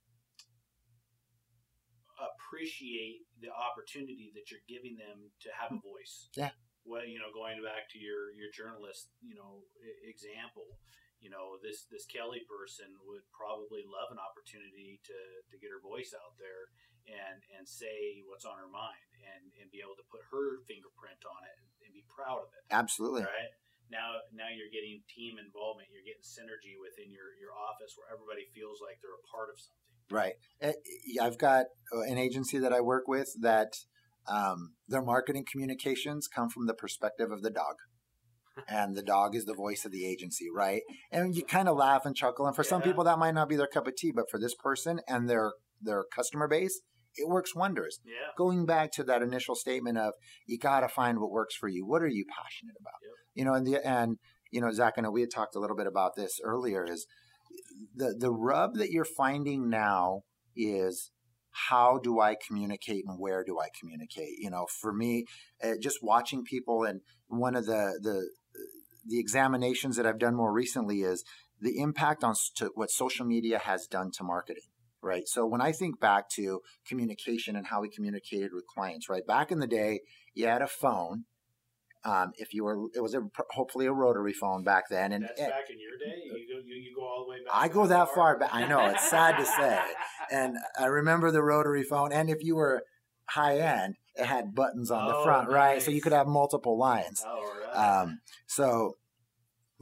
appreciate 2.21 3.25
the 3.41 3.49
opportunity 3.49 4.31
that 4.37 4.53
you're 4.53 4.63
giving 4.69 4.95
them 4.95 5.33
to 5.41 5.49
have 5.51 5.73
a 5.73 5.81
voice. 5.81 6.29
Yeah. 6.37 6.53
Well, 6.85 7.07
you 7.07 7.17
know, 7.17 7.31
going 7.33 7.63
back 7.63 7.87
to 7.95 7.99
your 7.99 8.31
your 8.35 8.51
journalist, 8.51 9.09
you 9.23 9.35
know, 9.35 9.63
example, 10.03 10.77
you 11.23 11.31
know, 11.31 11.55
this 11.63 11.87
this 11.87 12.03
Kelly 12.05 12.43
person 12.43 12.91
would 13.07 13.23
probably 13.31 13.87
love 13.87 14.11
an 14.11 14.19
opportunity 14.19 14.99
to 15.07 15.17
to 15.49 15.55
get 15.57 15.71
her 15.71 15.79
voice 15.79 16.11
out 16.11 16.35
there 16.35 16.69
and 17.07 17.39
and 17.55 17.63
say 17.67 18.23
what's 18.27 18.43
on 18.43 18.59
her 18.59 18.67
mind 18.67 19.11
and 19.23 19.51
and 19.59 19.71
be 19.71 19.79
able 19.79 19.95
to 19.95 20.07
put 20.11 20.23
her 20.31 20.63
fingerprint 20.67 21.19
on 21.23 21.41
it 21.47 21.55
and, 21.59 21.67
and 21.87 21.91
be 21.95 22.03
proud 22.07 22.43
of 22.43 22.51
it 22.55 22.63
Absolutely. 22.71 23.23
right 23.27 23.51
now 23.93 24.17
now 24.33 24.49
you're 24.49 24.73
getting 24.73 25.05
team 25.05 25.37
involvement 25.37 25.87
you're 25.93 26.03
getting 26.03 26.25
synergy 26.25 26.73
within 26.81 27.13
your 27.13 27.37
your 27.37 27.53
office 27.53 27.93
where 27.93 28.09
everybody 28.09 28.49
feels 28.51 28.81
like 28.81 28.97
they're 28.99 29.13
a 29.13 29.27
part 29.29 29.53
of 29.53 29.61
something 29.61 29.83
Right. 30.11 30.33
Uh, 30.61 30.71
I've 31.21 31.37
got 31.37 31.65
uh, 31.93 32.01
an 32.01 32.17
agency 32.17 32.59
that 32.59 32.73
I 32.73 32.81
work 32.81 33.07
with 33.07 33.29
that 33.41 33.73
um, 34.27 34.73
their 34.87 35.01
marketing 35.01 35.45
communications 35.49 36.27
come 36.27 36.49
from 36.49 36.67
the 36.67 36.73
perspective 36.73 37.31
of 37.31 37.41
the 37.41 37.51
dog. 37.51 37.75
And 38.67 38.95
the 38.95 39.01
dog 39.01 39.35
is 39.35 39.45
the 39.45 39.55
voice 39.55 39.83
of 39.83 39.91
the 39.91 40.05
agency, 40.05 40.45
right? 40.55 40.83
And 41.11 41.35
you 41.35 41.43
kind 41.43 41.67
of 41.67 41.75
laugh 41.75 42.05
and 42.05 42.15
chuckle. 42.15 42.45
And 42.45 42.55
for 42.55 42.63
some 42.63 42.83
people, 42.83 43.03
that 43.03 43.17
might 43.17 43.33
not 43.33 43.49
be 43.49 43.55
their 43.55 43.65
cup 43.65 43.87
of 43.87 43.95
tea, 43.95 44.11
but 44.11 44.29
for 44.29 44.39
this 44.39 44.53
person 44.53 44.99
and 45.07 45.27
their 45.27 45.53
their 45.81 46.03
customer 46.15 46.47
base, 46.47 46.79
it 47.15 47.27
works 47.27 47.55
wonders. 47.55 47.99
yeah 48.05 48.13
Going 48.37 48.65
back 48.65 48.91
to 48.93 49.03
that 49.05 49.21
initial 49.21 49.55
statement 49.55 49.97
of 49.97 50.13
you 50.45 50.57
got 50.57 50.81
to 50.81 50.87
find 50.87 51.19
what 51.19 51.31
works 51.31 51.55
for 51.55 51.67
you. 51.67 51.85
What 51.85 52.01
are 52.01 52.07
you 52.07 52.25
passionate 52.25 52.75
about? 52.79 52.93
Yep. 53.03 53.11
You 53.35 53.45
know, 53.45 53.53
and 53.53 53.67
the 53.67 53.87
and 53.87 54.17
you 54.51 54.61
know, 54.61 54.71
Zach, 54.71 54.93
and 54.97 55.05
I 55.05 55.09
know 55.09 55.11
we 55.11 55.21
had 55.21 55.31
talked 55.31 55.55
a 55.55 55.59
little 55.59 55.75
bit 55.75 55.87
about 55.87 56.15
this 56.15 56.39
earlier. 56.43 56.83
Is 56.85 57.05
the 57.95 58.15
the 58.17 58.31
rub 58.31 58.75
that 58.75 58.91
you're 58.91 59.05
finding 59.05 59.69
now 59.69 60.21
is 60.55 61.11
how 61.69 61.99
do 61.99 62.19
I 62.19 62.35
communicate 62.47 63.03
and 63.07 63.19
where 63.19 63.43
do 63.43 63.59
I 63.59 63.67
communicate? 63.79 64.39
You 64.39 64.49
know, 64.49 64.65
for 64.81 64.91
me, 64.93 65.25
uh, 65.63 65.73
just 65.81 65.99
watching 66.01 66.43
people 66.43 66.83
and 66.83 67.01
one 67.27 67.55
of 67.55 67.65
the 67.65 67.99
the 68.01 68.29
the 69.05 69.19
examinations 69.19 69.95
that 69.97 70.05
I've 70.05 70.19
done 70.19 70.35
more 70.35 70.53
recently 70.53 71.01
is 71.01 71.23
the 71.59 71.77
impact 71.79 72.23
on 72.23 72.31
s- 72.31 72.49
to 72.55 72.71
what 72.75 72.89
social 72.89 73.25
media 73.25 73.59
has 73.59 73.85
done 73.87 74.11
to 74.17 74.23
marketing. 74.23 74.63
Right. 75.03 75.27
So 75.27 75.45
when 75.45 75.61
I 75.61 75.71
think 75.73 75.99
back 75.99 76.29
to 76.35 76.61
communication 76.87 77.55
and 77.55 77.67
how 77.67 77.81
we 77.81 77.89
communicated 77.89 78.51
with 78.53 78.65
clients, 78.67 79.09
right? 79.09 79.25
Back 79.27 79.51
in 79.51 79.59
the 79.59 79.67
day, 79.67 79.99
you 80.33 80.47
had 80.47 80.61
a 80.61 80.67
phone. 80.67 81.25
Um, 82.05 82.31
if 82.35 82.53
you 82.53 82.63
were, 82.65 82.87
it 82.95 83.01
was 83.01 83.13
a, 83.13 83.21
hopefully 83.51 83.85
a 83.85 83.91
rotary 83.93 84.33
phone 84.33 84.63
back 84.63 84.85
then, 84.89 85.11
and 85.13 85.23
that's 85.23 85.39
and- 85.39 85.49
back 85.49 85.69
in 85.69 85.77
your 85.79 85.97
day 85.97 86.21
you 86.25 86.31
go 86.53 86.59
you, 86.65 86.75
you 86.75 86.95
go 86.95 87.01
all 87.05 87.23
the 87.25 87.29
way 87.31 87.37
back 87.45 87.53
I 87.53 87.67
go 87.69 87.87
that 87.87 88.09
far 88.13 88.37
back. 88.37 88.49
I 88.53 88.65
know 88.67 88.87
it's 88.87 89.09
sad 89.09 89.37
to 89.37 89.45
say, 89.45 89.79
and 90.31 90.57
I 90.77 90.85
remember 90.85 91.31
the 91.31 91.41
rotary 91.43 91.83
phone. 91.83 92.11
And 92.11 92.29
if 92.29 92.43
you 92.43 92.55
were 92.55 92.83
high 93.29 93.57
end, 93.59 93.95
it 94.15 94.25
had 94.25 94.53
buttons 94.53 94.91
on 94.91 95.07
the 95.07 95.15
Oh, 95.15 95.23
front, 95.23 95.49
right? 95.49 95.81
So 95.81 95.91
you 95.91 96.01
could 96.01 96.11
have 96.11 96.27
multiple 96.27 96.77
lines. 96.77 97.23
all 97.25 97.41
right 97.41 98.01
Um, 98.01 98.19
so 98.47 98.97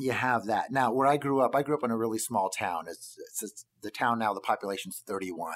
you 0.01 0.11
have 0.11 0.45
that. 0.47 0.71
Now, 0.71 0.91
where 0.91 1.07
I 1.07 1.17
grew 1.17 1.41
up, 1.41 1.55
I 1.55 1.63
grew 1.63 1.75
up 1.75 1.83
in 1.83 1.91
a 1.91 1.97
really 1.97 2.17
small 2.19 2.49
town. 2.49 2.85
It's, 2.87 3.15
it's, 3.29 3.43
it's 3.43 3.65
the 3.81 3.91
town 3.91 4.19
now. 4.19 4.33
The 4.33 4.41
population's 4.41 5.01
31, 5.07 5.53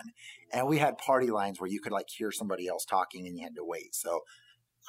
and 0.54 0.68
we 0.68 0.78
had 0.78 0.98
party 0.98 1.28
lines 1.32 1.60
where 1.60 1.70
you 1.70 1.80
could 1.82 1.92
like 1.92 2.08
hear 2.10 2.32
somebody 2.32 2.68
else 2.68 2.86
talking 2.86 3.26
and 3.28 3.38
you 3.38 3.44
had 3.44 3.56
to 3.56 3.64
wait. 3.66 3.96
So 3.96 4.22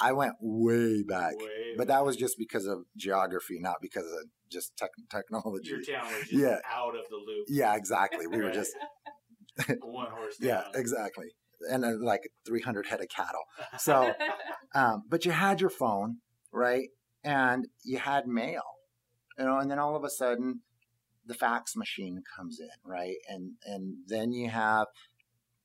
I 0.00 0.12
went 0.12 0.34
way 0.40 1.02
back, 1.02 1.36
Way 1.38 1.74
but 1.76 1.86
that 1.88 2.04
was 2.04 2.16
just 2.16 2.36
because 2.38 2.66
of 2.66 2.84
geography, 2.96 3.58
not 3.60 3.76
because 3.80 4.04
of 4.04 4.28
just 4.50 4.76
tech 4.76 4.90
technology. 5.10 5.70
your 5.70 5.80
town 5.82 6.06
was 6.12 6.20
just 6.28 6.32
Yeah. 6.34 6.58
out 6.70 6.94
of 6.94 7.02
the 7.08 7.16
loop 7.16 7.46
Yeah, 7.48 7.74
exactly. 7.74 8.26
We 8.26 8.42
were 8.42 8.50
just 8.50 8.72
one 9.82 10.10
horse 10.10 10.36
yeah, 10.40 10.64
exactly, 10.74 11.28
and 11.70 11.84
uh, 11.84 11.92
like 11.98 12.28
300 12.46 12.86
head 12.86 13.00
of 13.00 13.08
cattle. 13.08 13.42
So, 13.78 14.12
um, 14.74 15.04
but 15.08 15.24
you 15.24 15.32
had 15.32 15.60
your 15.60 15.70
phone, 15.70 16.18
right? 16.52 16.88
And 17.24 17.66
you 17.82 17.98
had 17.98 18.26
mail, 18.26 18.62
you 19.38 19.44
know, 19.44 19.58
and 19.58 19.70
then 19.70 19.78
all 19.78 19.96
of 19.96 20.04
a 20.04 20.10
sudden 20.10 20.60
the 21.26 21.34
fax 21.34 21.74
machine 21.76 22.22
comes 22.36 22.60
in, 22.60 22.68
right? 22.84 23.16
And 23.28 23.52
and 23.64 23.96
then 24.06 24.32
you 24.32 24.48
have 24.50 24.86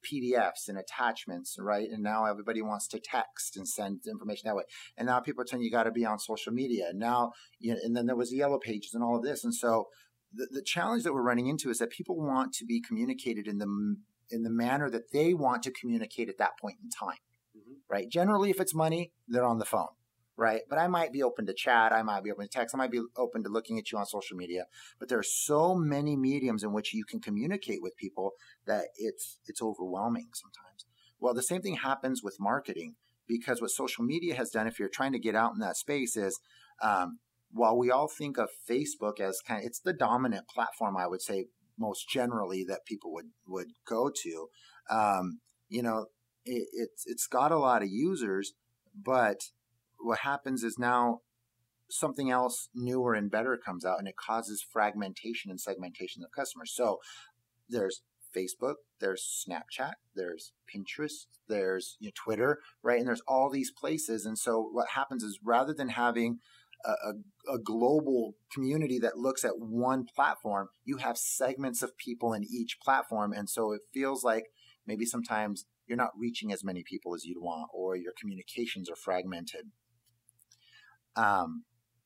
PDFs 0.04 0.68
and 0.68 0.78
attachments, 0.78 1.58
right? 1.60 1.88
And 1.90 2.02
now 2.02 2.26
everybody 2.26 2.62
wants 2.62 2.88
to 2.88 3.00
text 3.00 3.56
and 3.56 3.68
send 3.68 4.02
information 4.08 4.48
that 4.48 4.56
way. 4.56 4.64
And 4.98 5.06
now 5.06 5.20
people 5.20 5.42
are 5.42 5.46
telling 5.46 5.64
you 5.64 5.72
got 5.72 5.84
to 5.84 5.92
be 5.92 6.06
on 6.06 6.18
social 6.18 6.52
media. 6.52 6.88
And 6.90 7.00
now, 7.00 7.34
you 7.60 7.74
know, 7.74 7.80
and 7.84 7.96
then 7.96 8.08
there 8.08 8.16
was 8.16 8.32
the 8.32 8.38
yellow 8.38 8.58
pages 8.58 8.94
and 8.96 9.04
all 9.04 9.16
of 9.16 9.24
this. 9.24 9.44
And 9.44 9.54
so 9.54 9.90
the, 10.34 10.48
the 10.52 10.64
challenge 10.64 11.04
that 11.04 11.14
we're 11.14 11.22
running 11.22 11.48
into 11.48 11.70
is 11.70 11.78
that 11.78 11.92
people 11.92 12.18
want 12.18 12.54
to 12.54 12.66
be 12.66 12.82
communicated 12.82 13.48
in 13.48 13.60
the 13.60 13.96
in 14.32 14.44
the 14.44 14.50
manner 14.50 14.90
that 14.90 15.12
they 15.12 15.34
want 15.34 15.62
to 15.64 15.72
communicate 15.72 16.30
at 16.30 16.38
that 16.38 16.58
point 16.60 16.78
in 16.82 16.90
time 16.90 17.18
Mhm. 17.56 17.82
right? 17.90 18.08
Generally, 18.10 18.50
if 18.50 18.62
it's 18.62 18.74
money, 18.74 19.12
they're 19.28 19.44
on 19.46 19.60
the 19.60 19.66
phone, 19.66 19.90
right? 20.42 20.62
But 20.68 20.80
I 20.80 20.88
might 20.88 21.14
be 21.14 21.22
open 21.22 21.46
to 21.46 21.54
chat. 21.54 21.94
I 21.94 22.02
might 22.02 22.24
be 22.24 22.32
open 22.32 22.48
to 22.48 22.52
text. 22.52 22.74
I 22.74 22.78
might 22.80 22.90
be 22.90 23.04
open 23.16 23.44
to 23.44 23.50
looking 23.50 23.78
at 23.78 23.92
you 23.92 24.00
on 24.00 24.08
social 24.08 24.36
media. 24.36 24.66
But 25.00 25.08
there 25.08 25.20
are 25.20 25.24
so 25.24 25.76
many 25.76 26.16
mediums 26.16 26.64
in 26.64 26.74
which 26.74 26.96
you 26.96 27.06
can 27.06 27.20
communicate 27.20 27.84
with 27.84 27.96
people 27.96 28.32
that 28.66 28.86
it's 28.96 29.38
it's 29.46 29.62
overwhelming 29.62 30.30
sometimes. 30.34 30.86
Well, 31.20 31.36
the 31.36 31.44
same 31.44 31.62
thing 31.62 31.76
happens 31.76 32.24
with 32.24 32.38
marketing 32.40 32.96
because 33.28 33.62
what 33.62 33.70
social 33.70 34.04
media 34.04 34.34
has 34.34 34.50
done, 34.50 34.66
if 34.66 34.80
you're 34.80 34.90
trying 34.90 35.12
to 35.12 35.20
get 35.20 35.36
out 35.36 35.54
in 35.54 35.60
that 35.60 35.78
space, 35.78 36.18
is 36.18 36.40
um, 36.82 37.20
while 37.52 37.78
we 37.78 37.92
all 37.92 38.08
think 38.08 38.40
of 38.40 38.50
Facebook 38.68 39.20
as 39.20 39.42
kind 39.48 39.62
of 39.62 39.68
it's 39.68 39.80
the 39.80 39.94
dominant 39.94 40.48
platform, 40.48 40.98
I 40.98 41.06
would 41.06 41.22
say 41.22 41.46
most 41.78 42.10
generally 42.10 42.66
that 42.68 42.88
people 42.88 43.14
would 43.14 43.30
would 43.46 43.74
go 43.88 44.10
to. 44.24 44.48
Um, 44.90 45.42
you 45.70 45.84
know, 45.84 46.08
it, 46.46 46.68
it's 46.74 47.04
it's 47.06 47.28
got 47.28 47.52
a 47.52 47.60
lot 47.60 47.84
of 47.84 47.90
users, 47.90 48.54
but 48.96 49.42
what 50.04 50.20
happens 50.20 50.64
is 50.64 50.78
now 50.80 51.22
something 51.90 52.30
else 52.30 52.70
newer 52.74 53.14
and 53.14 53.30
better 53.30 53.58
comes 53.58 53.86
out, 53.86 54.00
and 54.00 54.08
it 54.08 54.16
causes 54.16 54.66
fragmentation 54.72 55.52
and 55.52 55.60
segmentation 55.60 56.24
of 56.24 56.32
customers. 56.32 56.72
So 56.74 57.00
there's 57.70 58.02
Facebook, 58.36 58.76
there's 59.00 59.46
Snapchat, 59.46 59.94
there's 60.16 60.54
Pinterest, 60.74 61.26
there's 61.50 61.98
you 62.00 62.08
know, 62.08 62.12
Twitter, 62.16 62.60
right? 62.82 62.98
And 62.98 63.08
there's 63.08 63.24
all 63.28 63.50
these 63.50 63.72
places. 63.72 64.26
And 64.26 64.38
so 64.38 64.70
what 64.72 64.90
happens 64.96 65.24
is 65.24 65.40
rather 65.44 65.74
than 65.74 65.90
having 65.90 66.40
a, 66.86 66.92
a, 66.92 67.56
a 67.56 67.60
global 67.60 68.36
community 68.54 69.00
that 69.00 69.18
looks 69.18 69.44
at 69.44 69.60
one 69.60 70.06
platform, 70.16 70.70
you 70.86 70.98
have 70.98 71.18
segments 71.18 71.82
of 71.82 71.98
people 71.98 72.34
in 72.34 72.46
each 72.50 72.78
platform. 72.82 73.34
And 73.34 73.50
so 73.50 73.74
it 73.74 73.82
feels 73.94 74.24
like 74.24 74.46
maybe 74.88 75.06
sometimes 75.06 75.66
you're 75.86 75.98
not 75.98 76.12
reaching 76.18 76.54
as 76.54 76.64
many 76.64 76.84
people 76.84 77.14
as 77.14 77.26
you'd 77.26 77.42
want, 77.42 77.70
or 77.74 77.98
your 77.98 78.14
communications 78.18 78.90
are 78.90 78.96
fragmented. 78.96 79.72
Um, 81.16 81.64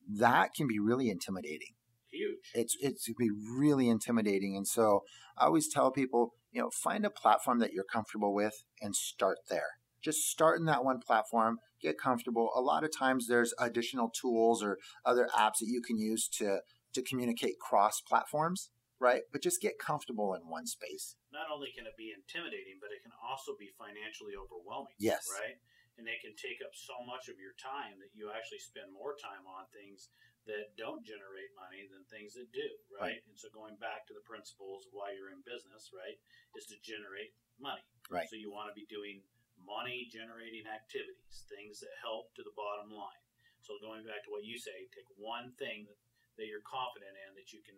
that 0.08 0.54
can 0.54 0.66
be 0.66 0.78
really 0.78 1.10
intimidating. 1.10 1.74
Huge. 2.10 2.50
It's 2.54 2.76
it's 2.80 3.08
be 3.18 3.30
really 3.58 3.88
intimidating, 3.88 4.56
and 4.56 4.66
so 4.66 5.02
I 5.36 5.46
always 5.46 5.68
tell 5.68 5.90
people, 5.90 6.34
you 6.52 6.62
know, 6.62 6.70
find 6.70 7.04
a 7.04 7.10
platform 7.10 7.58
that 7.58 7.72
you're 7.72 7.84
comfortable 7.84 8.32
with 8.32 8.64
and 8.80 8.94
start 8.94 9.38
there. 9.50 9.80
Just 10.02 10.30
start 10.30 10.60
in 10.60 10.66
that 10.66 10.84
one 10.84 11.00
platform, 11.00 11.58
get 11.82 11.98
comfortable. 11.98 12.50
A 12.54 12.60
lot 12.60 12.84
of 12.84 12.96
times 12.96 13.26
there's 13.26 13.52
additional 13.58 14.08
tools 14.08 14.62
or 14.62 14.78
other 15.04 15.28
apps 15.36 15.58
that 15.60 15.66
you 15.66 15.82
can 15.82 15.98
use 15.98 16.28
to 16.38 16.60
to 16.94 17.02
communicate 17.02 17.58
cross 17.60 18.00
platforms, 18.00 18.70
right? 18.98 19.22
But 19.32 19.42
just 19.42 19.60
get 19.60 19.78
comfortable 19.78 20.32
in 20.34 20.48
one 20.48 20.66
space. 20.66 21.16
Not 21.32 21.52
only 21.52 21.68
can 21.76 21.86
it 21.86 21.96
be 21.98 22.14
intimidating, 22.16 22.78
but 22.80 22.90
it 22.94 23.02
can 23.02 23.12
also 23.20 23.52
be 23.58 23.70
financially 23.76 24.32
overwhelming. 24.32 24.94
Yes. 24.98 25.26
Right? 25.28 25.60
And 25.96 26.04
it 26.04 26.20
can 26.20 26.36
take 26.36 26.60
up 26.60 26.76
so 26.76 27.00
much 27.08 27.32
of 27.32 27.40
your 27.40 27.56
time 27.56 27.96
that 28.04 28.12
you 28.12 28.28
actually 28.28 28.60
spend 28.60 28.92
more 28.92 29.16
time 29.16 29.48
on 29.48 29.64
things 29.72 30.12
that 30.44 30.76
don't 30.78 31.02
generate 31.02 31.50
money 31.58 31.88
than 31.90 32.06
things 32.06 32.38
that 32.38 32.46
do, 32.54 32.68
right? 32.94 33.18
Right. 33.18 33.22
And 33.26 33.34
so 33.34 33.50
going 33.50 33.74
back 33.82 34.06
to 34.06 34.14
the 34.14 34.22
principles 34.22 34.86
of 34.86 34.94
why 34.94 35.10
you're 35.16 35.34
in 35.34 35.42
business, 35.42 35.90
right, 35.90 36.20
is 36.54 36.70
to 36.70 36.78
generate 36.84 37.34
money. 37.58 37.82
Right. 38.06 38.30
So 38.30 38.38
you 38.38 38.52
want 38.54 38.70
to 38.70 38.76
be 38.76 38.86
doing 38.86 39.26
money 39.58 40.06
generating 40.06 40.68
activities, 40.70 41.48
things 41.50 41.82
that 41.82 41.90
help 41.98 42.30
to 42.38 42.46
the 42.46 42.54
bottom 42.54 42.94
line. 42.94 43.22
So 43.66 43.74
going 43.82 44.06
back 44.06 44.22
to 44.22 44.30
what 44.30 44.46
you 44.46 44.54
say, 44.60 44.86
take 44.94 45.10
one 45.18 45.50
thing 45.58 45.90
that, 45.90 45.98
that 46.38 46.46
you're 46.46 46.62
confident 46.62 47.18
in 47.26 47.34
that 47.34 47.50
you 47.50 47.58
can, 47.66 47.74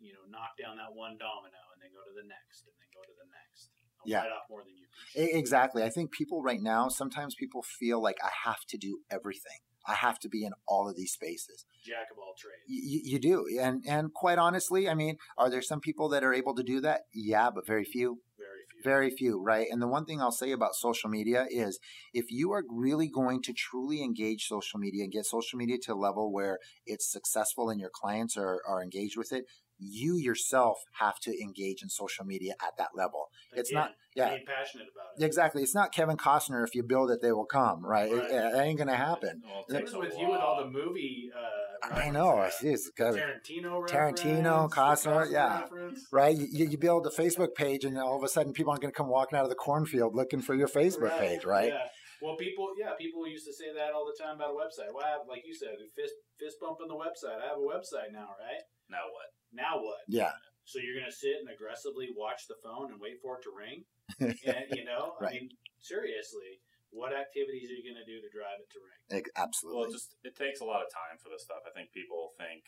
you 0.00 0.16
know, 0.16 0.24
knock 0.32 0.56
down 0.56 0.80
that 0.80 0.96
one 0.96 1.20
domino 1.20 1.60
and 1.76 1.78
then 1.84 1.92
go 1.92 2.00
to 2.00 2.16
the 2.16 2.24
next 2.24 2.64
and 2.64 2.72
then 2.80 2.88
go 2.96 3.04
to 3.04 3.16
the 3.20 3.28
next. 3.28 3.76
Yeah. 4.06 4.20
bite 4.20 4.28
off 4.28 4.48
more 4.50 4.62
than 4.64 4.74
you 4.76 4.86
can. 5.14 5.38
Exactly. 5.38 5.82
I 5.82 5.90
think 5.90 6.10
people 6.12 6.42
right 6.42 6.60
now, 6.60 6.88
sometimes 6.88 7.34
people 7.34 7.62
feel 7.62 8.02
like 8.02 8.16
I 8.22 8.30
have 8.44 8.64
to 8.68 8.76
do 8.76 9.00
everything. 9.10 9.60
I 9.86 9.94
have 9.94 10.18
to 10.20 10.28
be 10.28 10.44
in 10.44 10.52
all 10.66 10.88
of 10.88 10.96
these 10.96 11.12
spaces. 11.12 11.64
Jack 11.84 12.08
of 12.10 12.18
all 12.18 12.34
trades. 12.36 12.64
You, 12.66 13.00
you 13.04 13.18
do, 13.20 13.46
and 13.60 13.84
and 13.86 14.12
quite 14.12 14.38
honestly, 14.38 14.88
I 14.88 14.94
mean, 14.94 15.16
are 15.38 15.48
there 15.48 15.62
some 15.62 15.80
people 15.80 16.08
that 16.08 16.24
are 16.24 16.34
able 16.34 16.54
to 16.56 16.62
do 16.62 16.80
that? 16.80 17.02
Yeah, 17.14 17.50
but 17.54 17.66
very 17.66 17.84
few. 17.84 18.18
Very 18.36 18.48
few. 18.68 18.82
Very 18.82 19.10
few, 19.10 19.42
right? 19.42 19.66
And 19.70 19.80
the 19.80 19.86
one 19.86 20.04
thing 20.04 20.20
I'll 20.20 20.32
say 20.32 20.50
about 20.50 20.74
social 20.74 21.08
media 21.08 21.46
is 21.50 21.78
if 22.12 22.26
you 22.30 22.52
are 22.52 22.64
really 22.68 23.08
going 23.08 23.42
to 23.42 23.52
truly 23.52 24.02
engage 24.02 24.46
social 24.46 24.80
media 24.80 25.04
and 25.04 25.12
get 25.12 25.24
social 25.24 25.56
media 25.56 25.78
to 25.84 25.92
a 25.92 25.94
level 25.94 26.32
where 26.32 26.58
it's 26.84 27.10
successful 27.10 27.70
and 27.70 27.80
your 27.80 27.90
clients 27.94 28.36
are, 28.36 28.60
are 28.68 28.82
engaged 28.82 29.16
with 29.16 29.32
it, 29.32 29.44
you 29.78 30.16
yourself 30.16 30.78
have 30.98 31.18
to 31.20 31.30
engage 31.42 31.82
in 31.82 31.88
social 31.88 32.24
media 32.24 32.54
at 32.66 32.76
that 32.78 32.88
level. 32.94 33.26
It's 33.52 33.72
not- 33.72 33.86
Again, 33.86 33.94
yeah. 34.16 34.34
Being 34.36 34.46
passionate 34.46 34.86
about 34.94 35.20
it. 35.20 35.24
Exactly. 35.26 35.62
It's 35.62 35.74
not 35.74 35.92
Kevin 35.92 36.16
Costner. 36.16 36.64
If 36.66 36.74
you 36.74 36.82
build 36.82 37.10
it, 37.10 37.20
they 37.20 37.32
will 37.32 37.44
come, 37.44 37.84
right? 37.84 38.10
It, 38.10 38.16
Right. 38.16 38.30
it 38.30 38.56
ain't 38.58 38.78
going 38.78 38.88
to 38.88 38.96
happen. 38.96 39.42
Well, 39.44 39.60
it 39.68 39.72
What 39.72 39.78
takes 39.78 39.90
is 39.90 39.94
a 39.94 39.98
with 39.98 40.18
you 40.18 40.30
with 40.30 40.40
all 40.40 40.56
the 40.64 40.70
movie? 40.70 41.30
Uh, 41.36 41.94
I 41.94 42.08
know. 42.10 42.38
references? 42.38 42.62
It's, 42.64 42.86
it's 42.88 42.90
good. 42.96 43.14
Tarantino, 43.20 43.86
Tarantino, 43.86 44.72
reference, 44.72 44.74
Costner, 45.04 45.30
yeah. 45.30 45.60
reference. 45.60 46.06
Right? 46.10 46.34
You, 46.34 46.64
you 46.72 46.78
build 46.78 47.06
a 47.06 47.10
Facebook 47.10 47.54
page, 47.54 47.84
and 47.84 47.98
all 47.98 48.16
of 48.16 48.24
a 48.24 48.28
sudden, 48.28 48.54
people 48.54 48.70
aren't 48.70 48.80
going 48.80 48.92
to 48.92 48.96
come 48.96 49.08
walking 49.08 49.36
out 49.38 49.44
of 49.44 49.50
the 49.50 49.54
cornfield 49.60 50.14
looking 50.14 50.40
for 50.40 50.54
your 50.54 50.68
Facebook 50.68 51.10
Right, 51.12 51.20
page, 51.20 51.44
right? 51.44 51.68
Yeah. 51.68 51.84
Well, 52.22 52.36
people, 52.36 52.72
yeah, 52.80 52.96
people 52.98 53.28
used 53.28 53.44
to 53.44 53.52
say 53.52 53.68
that 53.76 53.92
all 53.92 54.08
the 54.08 54.16
time 54.16 54.36
about 54.36 54.52
a 54.52 54.56
website. 54.56 54.88
Well, 54.96 55.04
I 55.04 55.10
have, 55.10 55.28
like 55.28 55.42
you 55.44 55.52
said, 55.54 55.76
fist 55.94 56.14
fist 56.40 56.56
bump 56.62 56.78
on 56.80 56.88
the 56.88 56.96
website. 56.96 57.36
I 57.36 57.48
have 57.52 57.60
a 57.60 57.68
website 57.68 58.08
now, 58.16 58.32
right? 58.40 58.64
Now 58.88 59.04
what? 59.12 59.28
Now 59.52 59.78
what? 59.82 60.02
Yeah. 60.08 60.32
So 60.66 60.82
you're 60.82 60.98
going 60.98 61.06
to 61.08 61.14
sit 61.14 61.38
and 61.38 61.46
aggressively 61.46 62.10
watch 62.10 62.50
the 62.50 62.58
phone 62.58 62.90
and 62.90 62.98
wait 62.98 63.22
for 63.22 63.38
it 63.38 63.46
to 63.46 63.52
ring? 63.54 63.86
and 64.18 64.66
you 64.74 64.82
know, 64.82 65.14
I 65.22 65.30
mean, 65.34 65.50
seriously, 65.78 66.58
what 66.90 67.14
activities 67.14 67.70
are 67.70 67.78
you 67.78 67.86
going 67.86 67.98
to 68.02 68.06
do 68.08 68.18
to 68.18 68.30
drive 68.30 68.58
it 68.58 68.70
to 68.74 68.80
ring? 68.82 69.00
Ex- 69.22 69.30
Well, 69.34 69.46
Absolutely. 69.46 69.86
it 69.86 69.94
just 69.94 70.10
it 70.26 70.34
takes 70.34 70.58
a 70.62 70.66
lot 70.66 70.82
of 70.82 70.90
time 70.90 71.18
for 71.22 71.30
this 71.30 71.46
stuff. 71.46 71.62
I 71.66 71.72
think 71.74 71.94
people 71.94 72.34
think, 72.38 72.66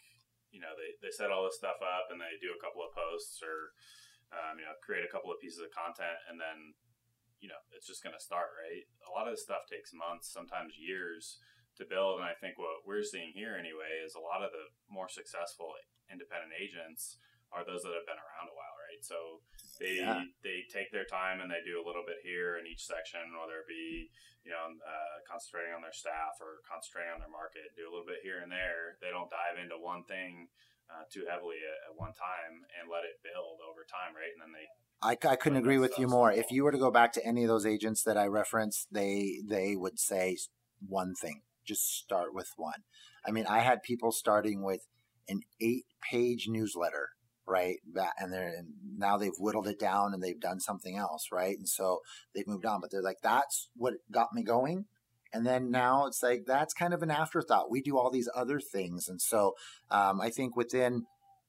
you 0.54 0.62
know, 0.62 0.74
they, 0.78 0.94
they 1.02 1.10
set 1.10 1.34
all 1.34 1.46
this 1.46 1.58
stuff 1.58 1.78
up 1.82 2.10
and 2.14 2.22
they 2.22 2.38
do 2.38 2.54
a 2.54 2.62
couple 2.62 2.82
of 2.86 2.94
posts 2.94 3.42
or, 3.42 3.74
um, 4.34 4.58
you 4.58 4.66
know, 4.66 4.74
create 4.82 5.02
a 5.06 5.10
couple 5.10 5.30
of 5.34 5.42
pieces 5.42 5.62
of 5.62 5.70
content 5.74 6.18
and 6.30 6.38
then, 6.38 6.74
you 7.42 7.46
know, 7.50 7.58
it's 7.74 7.86
just 7.86 8.02
going 8.02 8.14
to 8.14 8.22
start, 8.22 8.50
right? 8.58 8.86
A 9.06 9.12
lot 9.14 9.26
of 9.30 9.34
this 9.34 9.46
stuff 9.46 9.66
takes 9.70 9.94
months, 9.94 10.26
sometimes 10.30 10.74
years 10.78 11.38
to 11.78 11.86
build. 11.86 12.20
And 12.20 12.26
I 12.26 12.34
think 12.38 12.58
what 12.58 12.82
we're 12.84 13.06
seeing 13.06 13.30
here 13.34 13.54
anyway 13.54 14.02
is 14.04 14.14
a 14.14 14.22
lot 14.22 14.42
of 14.42 14.50
the 14.50 14.66
more 14.90 15.08
successful 15.08 15.74
independent 16.10 16.52
agents 16.58 17.18
are 17.48 17.64
those 17.64 17.80
that 17.80 17.96
have 17.96 18.04
been 18.04 18.20
around 18.20 18.52
a 18.52 18.56
while, 18.56 18.76
right? 18.76 19.00
So 19.00 19.40
they 19.80 20.02
Yeah. 20.04 20.24
they 20.44 20.66
take 20.68 20.92
their 20.92 21.06
time 21.08 21.40
and 21.40 21.48
they 21.48 21.62
do 21.64 21.80
a 21.80 21.84
little 21.86 22.04
bit 22.04 22.20
here 22.22 22.58
in 22.58 22.66
each 22.66 22.84
section, 22.84 23.24
whether 23.38 23.64
it 23.64 23.68
be 23.68 24.10
you 24.44 24.52
know 24.52 24.68
uh, 24.68 25.16
concentrating 25.24 25.72
on 25.72 25.80
their 25.80 25.94
staff 25.96 26.36
or 26.44 26.60
concentrating 26.68 27.12
on 27.14 27.20
their 27.20 27.32
market, 27.32 27.72
do 27.76 27.88
a 27.88 27.92
little 27.92 28.06
bit 28.06 28.20
here 28.22 28.40
and 28.44 28.52
there. 28.52 28.98
They 29.00 29.10
don't 29.10 29.30
dive 29.32 29.56
into 29.56 29.78
one 29.80 30.04
thing 30.04 30.48
uh, 30.90 31.04
too 31.08 31.24
heavily 31.24 31.56
at, 31.64 31.92
at 31.92 31.96
one 31.96 32.12
time 32.12 32.64
and 32.80 32.90
let 32.90 33.04
it 33.04 33.20
build 33.24 33.60
over 33.64 33.84
time, 33.88 34.12
right? 34.16 34.32
And 34.32 34.42
then 34.42 34.52
they 34.52 34.68
I, 35.00 35.16
I 35.30 35.36
couldn't 35.36 35.58
agree 35.58 35.78
with 35.78 35.98
you 35.98 36.08
more. 36.08 36.32
If 36.32 36.50
you 36.50 36.64
were 36.64 36.72
to 36.72 36.78
go 36.78 36.90
back 36.90 37.12
to 37.12 37.24
any 37.24 37.44
of 37.44 37.48
those 37.48 37.64
agents 37.64 38.02
that 38.02 38.18
I 38.18 38.26
referenced, 38.26 38.88
they 38.92 39.40
they 39.46 39.76
would 39.76 39.98
say 39.98 40.36
one 40.80 41.14
thing: 41.14 41.42
just 41.68 41.98
start 41.98 42.34
with 42.34 42.48
one. 42.56 42.82
I 43.26 43.30
mean, 43.30 43.46
I 43.46 43.60
had 43.60 43.82
people 43.82 44.10
starting 44.10 44.64
with 44.64 44.80
an 45.28 45.42
eight-page 45.60 46.46
newsletter, 46.48 47.10
right? 47.46 47.76
And 48.18 48.32
they're 48.32 48.48
and 48.48 48.68
now 48.96 49.18
they've 49.18 49.38
whittled 49.38 49.68
it 49.68 49.78
down 49.78 50.14
and 50.14 50.22
they've 50.22 50.40
done 50.40 50.60
something 50.60 50.96
else, 50.96 51.28
right? 51.30 51.56
And 51.56 51.68
so 51.68 52.00
they've 52.34 52.48
moved 52.48 52.66
on. 52.66 52.80
But 52.80 52.90
they're 52.90 53.02
like, 53.02 53.18
that's 53.22 53.68
what 53.76 53.94
got 54.10 54.28
me 54.32 54.42
going. 54.42 54.86
And 55.32 55.46
then 55.46 55.70
now 55.70 56.06
it's 56.06 56.22
like 56.22 56.44
that's 56.46 56.72
kind 56.72 56.94
of 56.94 57.02
an 57.02 57.10
afterthought. 57.10 57.70
We 57.70 57.82
do 57.82 57.98
all 57.98 58.10
these 58.10 58.30
other 58.34 58.60
things, 58.60 59.08
and 59.08 59.20
so 59.20 59.52
um, 59.90 60.22
I 60.22 60.30
think 60.30 60.56
within 60.56 61.04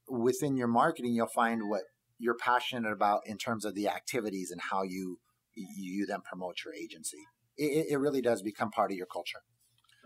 within 0.06 0.56
your 0.56 0.68
marketing, 0.68 1.14
you'll 1.14 1.28
find 1.34 1.62
what 1.68 1.84
you're 2.18 2.36
passionate 2.36 2.92
about 2.92 3.22
in 3.24 3.38
terms 3.38 3.64
of 3.64 3.74
the 3.74 3.88
activities 3.88 4.50
and 4.50 4.60
how 4.70 4.82
you 4.82 5.18
you 5.54 6.04
then 6.06 6.20
promote 6.20 6.56
your 6.64 6.74
agency. 6.74 7.22
It, 7.56 7.86
it 7.92 7.96
really 7.98 8.20
does 8.20 8.42
become 8.42 8.70
part 8.70 8.90
of 8.90 8.98
your 8.98 9.06
culture. 9.06 9.40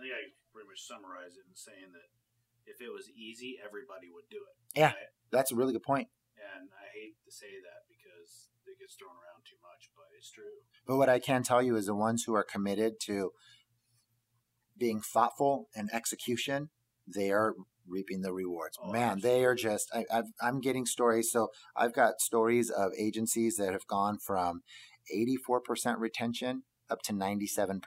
I 0.05 0.13
think 0.13 0.21
I 0.21 0.37
pretty 0.53 0.69
much 0.69 0.85
summarize 0.85 1.33
it 1.41 1.49
in 1.49 1.57
saying 1.57 1.97
that 1.97 2.13
if 2.69 2.85
it 2.85 2.93
was 2.93 3.09
easy, 3.17 3.57
everybody 3.57 4.13
would 4.13 4.29
do 4.29 4.37
it. 4.37 4.57
Yeah. 4.77 4.93
right? 4.93 5.13
That's 5.33 5.49
a 5.49 5.57
really 5.57 5.73
good 5.73 5.83
point. 5.83 6.09
And 6.37 6.69
I 6.77 6.93
hate 6.93 7.17
to 7.25 7.33
say 7.33 7.57
that 7.65 7.89
because 7.89 8.53
it 8.69 8.77
gets 8.79 9.01
thrown 9.01 9.17
around 9.17 9.49
too 9.49 9.57
much, 9.65 9.89
but 9.97 10.13
it's 10.13 10.31
true. 10.31 10.61
But 10.87 10.97
what 11.01 11.09
I 11.09 11.19
can 11.21 11.43
tell 11.43 11.63
you 11.63 11.77
is 11.77 11.87
the 11.87 11.95
ones 11.95 12.25
who 12.25 12.35
are 12.35 12.45
committed 12.45 13.01
to 13.09 13.33
being 14.77 15.01
thoughtful 15.01 15.69
and 15.75 15.89
execution, 15.93 16.69
they 17.09 17.31
are 17.31 17.55
reaping 17.89 18.21
the 18.21 18.33
rewards. 18.33 18.77
Oh, 18.83 18.93
Man, 18.93 19.21
they 19.23 19.45
are 19.45 19.55
just. 19.55 19.89
I, 19.95 20.05
I've, 20.13 20.33
I'm 20.43 20.61
getting 20.61 20.85
stories. 20.85 21.31
So 21.33 21.49
I've 21.75 21.95
got 21.95 22.21
stories 22.21 22.69
of 22.69 22.93
agencies 22.99 23.57
that 23.57 23.73
have 23.73 23.87
gone 23.87 24.19
from 24.19 24.61
84% 25.15 25.97
retention 25.99 26.65
up 26.91 27.01
to 27.05 27.15
97%. 27.15 27.81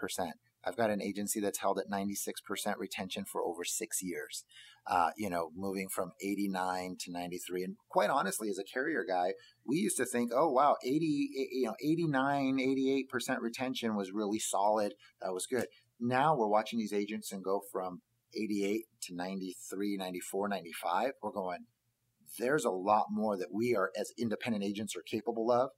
I've 0.67 0.75
got 0.75 0.89
an 0.89 1.01
agency 1.01 1.39
that's 1.39 1.59
held 1.59 1.79
at 1.79 1.89
96% 1.89 2.33
retention 2.77 3.23
for 3.25 3.41
over 3.41 3.63
six 3.63 4.03
years. 4.03 4.43
Uh, 4.85 5.09
you 5.17 5.29
know, 5.29 5.49
moving 5.55 5.87
from 5.89 6.11
89 6.21 6.95
to 7.01 7.11
93. 7.11 7.63
And 7.63 7.75
quite 7.89 8.09
honestly, 8.09 8.49
as 8.49 8.57
a 8.57 8.63
carrier 8.63 9.03
guy, 9.07 9.33
we 9.65 9.77
used 9.77 9.97
to 9.97 10.05
think, 10.05 10.31
oh 10.33 10.49
wow, 10.49 10.75
80, 10.83 11.29
you 11.51 11.67
know, 11.67 11.75
89, 11.83 12.57
88% 13.11 13.41
retention 13.41 13.95
was 13.95 14.11
really 14.11 14.39
solid. 14.39 14.93
That 15.21 15.33
was 15.33 15.45
good. 15.45 15.67
Now 15.99 16.35
we're 16.35 16.47
watching 16.47 16.79
these 16.79 16.93
agents 16.93 17.31
and 17.31 17.43
go 17.43 17.61
from 17.71 18.01
88 18.33 18.85
to 19.03 19.15
93, 19.15 19.97
94, 19.97 20.47
95. 20.49 21.11
We're 21.21 21.31
going, 21.31 21.65
there's 22.39 22.65
a 22.65 22.71
lot 22.71 23.07
more 23.09 23.37
that 23.37 23.53
we 23.53 23.75
are 23.75 23.91
as 23.99 24.11
independent 24.17 24.63
agents 24.63 24.95
are 24.95 25.01
capable 25.01 25.51
of. 25.51 25.71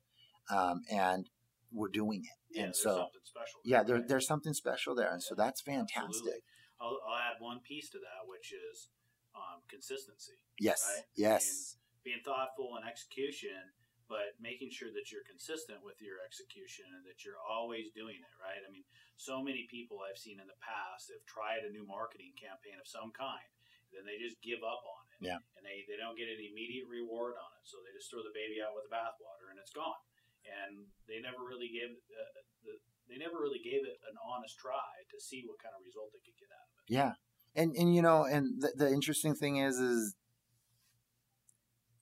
Um, 0.52 0.82
and 0.92 1.30
we're 1.72 1.90
doing 1.90 2.24
it. 2.24 2.38
Yeah, 2.58 2.66
and 2.66 2.76
so, 2.76 3.06
something 3.06 3.26
special. 3.26 3.60
yeah, 3.64 3.84
there, 3.84 3.98
right? 3.98 4.08
there's 4.08 4.28
something 4.28 4.54
special 4.54 4.96
there. 4.96 5.12
And 5.12 5.22
so 5.22 5.36
that's 5.36 5.62
fantastic. 5.62 6.42
I'll, 6.82 6.98
I'll 7.06 7.20
add 7.20 7.38
one 7.40 7.60
piece 7.60 7.90
to 7.92 8.00
that, 8.00 8.26
which 8.26 8.54
is 8.54 8.90
um, 9.36 9.62
consistency. 9.70 10.40
Yes. 10.60 10.82
Right? 10.82 11.06
Yes. 11.16 11.78
Being 12.04 12.24
thoughtful 12.24 12.80
and 12.80 12.88
execution, 12.88 13.76
but 14.10 14.34
making 14.42 14.74
sure 14.74 14.90
that 14.90 15.14
you're 15.14 15.28
consistent 15.28 15.86
with 15.86 16.02
your 16.02 16.18
execution 16.26 16.90
and 16.98 17.06
that 17.06 17.22
you're 17.22 17.38
always 17.38 17.94
doing 17.94 18.18
it, 18.18 18.34
right? 18.42 18.64
I 18.66 18.70
mean, 18.72 18.88
so 19.20 19.44
many 19.44 19.70
people 19.70 20.02
I've 20.02 20.18
seen 20.18 20.42
in 20.42 20.50
the 20.50 20.58
past 20.64 21.14
have 21.14 21.22
tried 21.30 21.68
a 21.68 21.70
new 21.70 21.86
marketing 21.86 22.34
campaign 22.34 22.82
of 22.82 22.90
some 22.90 23.14
kind, 23.14 23.46
then 23.94 24.10
they 24.10 24.18
just 24.18 24.42
give 24.42 24.66
up 24.66 24.82
on 24.82 25.04
it. 25.14 25.30
Yeah. 25.30 25.42
And 25.60 25.68
they, 25.68 25.86
they 25.86 26.00
don't 26.00 26.18
get 26.18 26.32
an 26.32 26.42
immediate 26.42 26.90
reward 26.90 27.38
on 27.38 27.52
it. 27.60 27.66
So 27.70 27.84
they 27.86 27.94
just 27.94 28.10
throw 28.10 28.26
the 28.26 28.34
baby 28.34 28.64
out 28.64 28.74
with 28.74 28.90
the 28.90 28.94
bathwater 28.94 29.52
and 29.54 29.62
it's 29.62 29.76
gone. 29.76 30.00
And 30.46 30.88
they 31.08 31.20
never 31.20 31.42
really 31.44 31.68
gave 31.68 31.98
uh, 32.14 32.42
the, 32.64 32.78
they 33.10 33.18
never 33.18 33.42
really 33.42 33.60
gave 33.64 33.82
it 33.84 33.98
an 34.10 34.16
honest 34.22 34.58
try 34.58 35.04
to 35.10 35.18
see 35.20 35.44
what 35.48 35.58
kind 35.58 35.74
of 35.74 35.82
result 35.84 36.12
they 36.14 36.22
could 36.22 36.38
get 36.40 36.50
out 36.54 36.68
of 36.70 36.76
it. 36.80 36.94
Yeah. 36.94 37.14
And 37.56 37.76
and 37.76 37.96
you 37.96 38.02
know, 38.02 38.24
and 38.24 38.62
the, 38.62 38.72
the 38.76 38.90
interesting 38.92 39.36
thing 39.36 39.58
is 39.58 39.80
is 39.80 40.16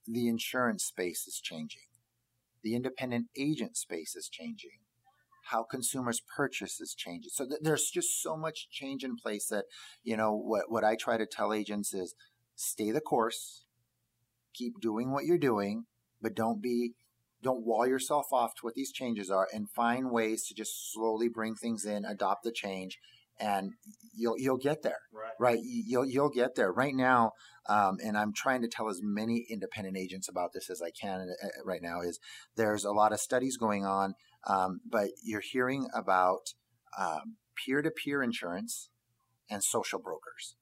the 0.06 0.28
insurance 0.28 0.84
space 0.84 1.26
is 1.26 1.40
changing. 1.40 1.88
The 2.62 2.74
independent 2.74 3.28
agent 3.36 3.76
space 3.76 4.16
is 4.16 4.28
changing. 4.28 4.80
how 5.48 5.62
consumers 5.62 6.20
purchase 6.36 6.80
is 6.80 6.94
changing. 6.94 7.30
So 7.32 7.46
th- 7.46 7.60
there's 7.62 7.90
just 7.90 8.22
so 8.22 8.36
much 8.36 8.68
change 8.70 9.02
in 9.04 9.16
place 9.16 9.48
that, 9.48 9.64
you 10.02 10.16
know, 10.16 10.34
what, 10.34 10.70
what 10.70 10.84
I 10.84 10.94
try 10.94 11.16
to 11.16 11.26
tell 11.26 11.52
agents 11.52 11.94
is 11.94 12.14
stay 12.54 12.90
the 12.90 13.00
course, 13.00 13.64
keep 14.54 14.80
doing 14.80 15.10
what 15.12 15.24
you're 15.24 15.38
doing, 15.38 15.84
but 16.20 16.34
don't 16.34 16.62
be 16.62 16.92
don't 17.42 17.64
wall 17.64 17.86
yourself 17.86 18.32
off 18.32 18.54
to 18.56 18.60
what 18.62 18.74
these 18.74 18.92
changes 18.92 19.30
are 19.30 19.48
and 19.52 19.70
find 19.70 20.10
ways 20.10 20.44
to 20.46 20.54
just 20.54 20.92
slowly 20.92 21.28
bring 21.28 21.54
things 21.54 21.84
in, 21.84 22.04
adopt 22.04 22.42
the 22.42 22.52
change, 22.52 22.98
and 23.38 23.72
you'll 24.16 24.38
you'll 24.38 24.58
get 24.58 24.82
there. 24.82 25.00
Right. 25.12 25.32
Right. 25.38 25.58
You'll 25.62 26.06
you'll 26.06 26.30
get 26.30 26.56
there. 26.56 26.72
Right 26.72 26.94
now, 26.94 27.32
um, 27.68 27.98
and 28.04 28.18
I'm 28.18 28.32
trying 28.32 28.62
to 28.62 28.68
tell 28.68 28.88
as 28.88 29.00
many 29.02 29.46
independent 29.48 29.96
agents 29.96 30.28
about 30.28 30.52
this 30.52 30.68
as 30.70 30.82
I 30.82 30.90
can 30.90 31.34
uh, 31.42 31.46
right 31.64 31.82
now. 31.82 32.00
Is 32.00 32.18
there's 32.56 32.84
a 32.84 32.92
lot 32.92 33.12
of 33.12 33.20
studies 33.20 33.56
going 33.56 33.84
on, 33.84 34.14
um, 34.46 34.80
but 34.88 35.10
you're 35.22 35.40
hearing 35.40 35.88
about 35.94 36.54
um, 36.98 37.36
peer-to-peer 37.54 38.22
insurance 38.22 38.90
and 39.50 39.62
social 39.62 40.00
brokers. 40.00 40.56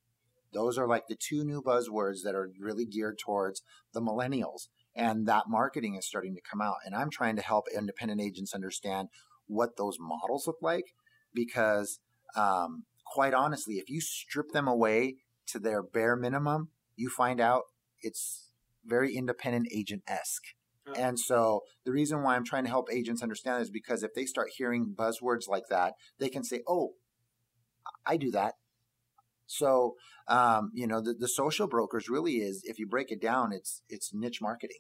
Those 0.53 0.79
are 0.79 0.89
like 0.89 1.07
the 1.09 1.17
two 1.17 1.45
new 1.45 1.63
buzzwords 1.63 2.23
that 2.25 2.35
are 2.35 2.51
really 2.61 2.87
geared 2.87 3.19
towards 3.19 3.63
the 3.93 4.01
millennials 4.01 4.69
and 4.97 5.27
that 5.29 5.45
marketing 5.47 5.95
is 5.95 6.07
starting 6.07 6.35
to 6.35 6.41
come 6.41 6.61
out 6.61 6.77
and 6.85 6.95
i'm 6.95 7.11
trying 7.11 7.37
to 7.37 7.43
help 7.43 7.67
independent 7.77 8.21
agents 8.21 8.55
understand 8.55 9.09
what 9.47 9.77
those 9.77 9.99
models 10.01 10.47
look 10.47 10.59
like 10.61 10.95
because 11.35 12.01
um, 12.35 12.85
quite 13.07 13.35
honestly 13.35 13.75
if 13.75 13.89
you 13.89 14.01
strip 14.01 14.51
them 14.53 14.67
away 14.67 15.17
to 15.47 15.59
their 15.59 15.83
bare 15.83 16.17
minimum 16.17 16.71
you 16.97 17.09
find 17.09 17.41
out 17.41 17.63
it's 18.03 18.51
very 18.85 19.15
independent 19.15 19.69
agent-esque. 19.73 20.45
And 20.97 21.19
so 21.19 21.63
the 21.85 21.91
reason 21.93 22.23
why 22.23 22.37
i'm 22.37 22.45
trying 22.45 22.65
to 22.65 22.71
help 22.71 22.89
agents 22.93 23.23
understand 23.23 23.63
is 23.63 23.71
because 23.71 24.03
if 24.03 24.15
they 24.15 24.25
start 24.25 24.51
hearing 24.57 24.95
buzzwords 24.97 25.49
like 25.49 25.65
that 25.69 25.95
they 26.19 26.29
can 26.29 26.45
say 26.45 26.63
oh 26.69 26.93
i 28.07 28.17
do 28.17 28.31
that. 28.31 28.55
So 29.47 29.95
um, 30.29 30.71
you 30.75 30.87
know 30.87 31.01
the, 31.01 31.15
the 31.15 31.29
social 31.29 31.67
brokers 31.67 32.09
really 32.09 32.37
is 32.37 32.63
if 32.65 32.79
you 32.79 32.87
break 32.87 33.11
it 33.11 33.21
down 33.21 33.53
it's 33.53 33.83
it's 33.89 34.13
niche 34.15 34.41
marketing 34.41 34.79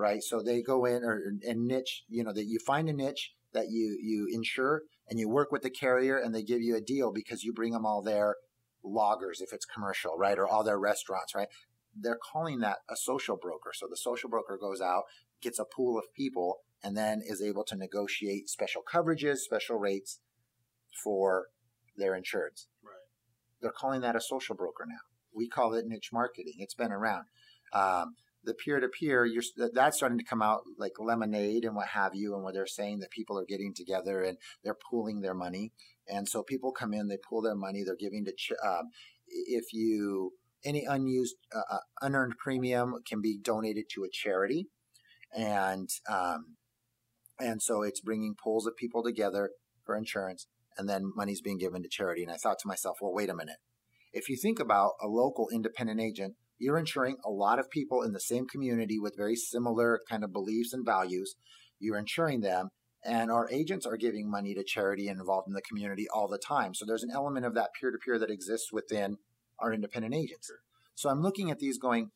right 0.00 0.22
so 0.22 0.42
they 0.42 0.62
go 0.62 0.84
in 0.84 1.04
or 1.04 1.22
and 1.46 1.66
niche 1.66 2.04
you 2.08 2.24
know 2.24 2.32
that 2.32 2.46
you 2.46 2.58
find 2.58 2.88
a 2.88 2.92
niche 2.92 3.32
that 3.52 3.70
you 3.70 3.98
you 4.02 4.28
insure 4.32 4.82
and 5.08 5.18
you 5.18 5.28
work 5.28 5.52
with 5.52 5.62
the 5.62 5.70
carrier 5.70 6.16
and 6.18 6.34
they 6.34 6.42
give 6.42 6.60
you 6.60 6.76
a 6.76 6.80
deal 6.80 7.12
because 7.12 7.42
you 7.44 7.52
bring 7.52 7.72
them 7.72 7.84
all 7.86 8.02
their 8.02 8.36
loggers 8.82 9.40
if 9.40 9.52
it's 9.52 9.66
commercial 9.66 10.16
right 10.16 10.38
or 10.38 10.48
all 10.48 10.64
their 10.64 10.78
restaurants 10.78 11.34
right 11.34 11.48
they're 11.94 12.18
calling 12.32 12.60
that 12.60 12.78
a 12.88 12.96
social 12.96 13.36
broker 13.36 13.70
so 13.74 13.86
the 13.90 13.96
social 13.96 14.30
broker 14.30 14.56
goes 14.60 14.80
out 14.80 15.04
gets 15.42 15.58
a 15.58 15.64
pool 15.64 15.98
of 15.98 16.04
people 16.14 16.58
and 16.82 16.96
then 16.96 17.20
is 17.24 17.42
able 17.42 17.64
to 17.64 17.76
negotiate 17.76 18.48
special 18.48 18.82
coverages 18.90 19.38
special 19.38 19.76
rates 19.78 20.20
for 21.04 21.46
their 21.96 22.12
insureds 22.12 22.66
Right. 22.82 22.94
they're 23.60 23.72
calling 23.72 24.00
that 24.02 24.16
a 24.16 24.20
social 24.20 24.54
broker 24.54 24.84
now. 24.88 25.00
We 25.34 25.48
call 25.48 25.74
it 25.74 25.86
niche 25.86 26.10
marketing. 26.12 26.54
It's 26.58 26.74
been 26.74 26.92
around. 26.92 27.26
Um, 27.72 28.16
the 28.44 28.54
peer 28.54 28.80
to 28.80 28.88
peer, 28.88 29.28
that's 29.74 29.98
starting 29.98 30.18
to 30.18 30.24
come 30.24 30.42
out 30.42 30.62
like 30.78 30.92
lemonade 30.98 31.64
and 31.64 31.74
what 31.74 31.88
have 31.88 32.14
you, 32.14 32.34
and 32.34 32.42
where 32.42 32.52
they're 32.52 32.66
saying 32.66 33.00
that 33.00 33.10
people 33.10 33.38
are 33.38 33.44
getting 33.44 33.74
together 33.74 34.22
and 34.22 34.38
they're 34.64 34.76
pooling 34.90 35.20
their 35.20 35.34
money, 35.34 35.72
and 36.08 36.28
so 36.28 36.42
people 36.42 36.72
come 36.72 36.92
in, 36.92 37.08
they 37.08 37.18
pool 37.18 37.42
their 37.42 37.54
money, 37.54 37.82
they're 37.84 37.96
giving 37.96 38.24
to. 38.24 38.32
Ch- 38.32 38.52
um, 38.64 38.90
if 39.26 39.72
you 39.72 40.32
any 40.64 40.84
unused 40.84 41.36
uh, 41.54 41.74
uh, 41.74 41.78
unearned 42.02 42.34
premium 42.38 42.96
can 43.08 43.20
be 43.20 43.38
donated 43.38 43.86
to 43.94 44.04
a 44.04 44.10
charity, 44.10 44.66
and 45.34 45.88
um, 46.08 46.56
and 47.38 47.62
so 47.62 47.82
it's 47.82 48.00
bringing 48.00 48.34
pools 48.34 48.66
of 48.66 48.76
people 48.76 49.02
together 49.02 49.50
for 49.84 49.96
insurance 49.96 50.46
and 50.76 50.88
then 50.88 51.12
money's 51.14 51.40
being 51.40 51.58
given 51.58 51.82
to 51.82 51.88
charity. 51.88 52.22
And 52.22 52.32
I 52.32 52.36
thought 52.36 52.58
to 52.60 52.68
myself, 52.68 52.98
well, 53.00 53.12
wait 53.12 53.28
a 53.28 53.34
minute. 53.34 53.58
If 54.12 54.28
you 54.28 54.36
think 54.36 54.58
about 54.58 54.92
a 55.00 55.06
local 55.06 55.48
independent 55.52 56.00
agent, 56.00 56.34
you're 56.60 56.78
insuring 56.78 57.16
a 57.24 57.30
lot 57.30 57.58
of 57.58 57.70
people 57.70 58.02
in 58.02 58.12
the 58.12 58.20
same 58.20 58.46
community 58.46 59.00
with 59.00 59.16
very 59.16 59.34
similar 59.34 60.00
kind 60.08 60.22
of 60.22 60.32
beliefs 60.32 60.72
and 60.72 60.84
values. 60.84 61.34
You're 61.80 61.98
insuring 61.98 62.42
them, 62.42 62.68
and 63.04 63.30
our 63.30 63.50
agents 63.50 63.86
are 63.86 63.96
giving 63.96 64.30
money 64.30 64.54
to 64.54 64.62
charity 64.62 65.08
and 65.08 65.18
involved 65.18 65.48
in 65.48 65.54
the 65.54 65.62
community 65.62 66.06
all 66.14 66.28
the 66.28 66.38
time. 66.38 66.74
So 66.74 66.84
there's 66.86 67.02
an 67.02 67.10
element 67.12 67.46
of 67.46 67.54
that 67.54 67.70
peer 67.78 67.90
to 67.90 67.98
peer 67.98 68.18
that 68.18 68.30
exists 68.30 68.72
within 68.72 69.16
our 69.58 69.72
independent 69.72 70.14
agents. 70.14 70.50
So 70.94 71.08
I'm 71.08 71.22
looking 71.22 71.50
at 71.50 71.58
these 71.58 71.78
going, 71.78 72.10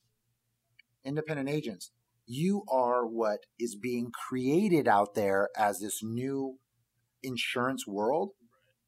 independent 1.04 1.48
agents, 1.48 1.90
you 2.26 2.62
are 2.70 3.06
what 3.06 3.40
is 3.58 3.74
being 3.74 4.12
created 4.28 4.86
out 4.86 5.14
there 5.14 5.48
as 5.56 5.80
this 5.80 6.02
new 6.02 6.58
insurance 7.22 7.86
world 7.86 8.30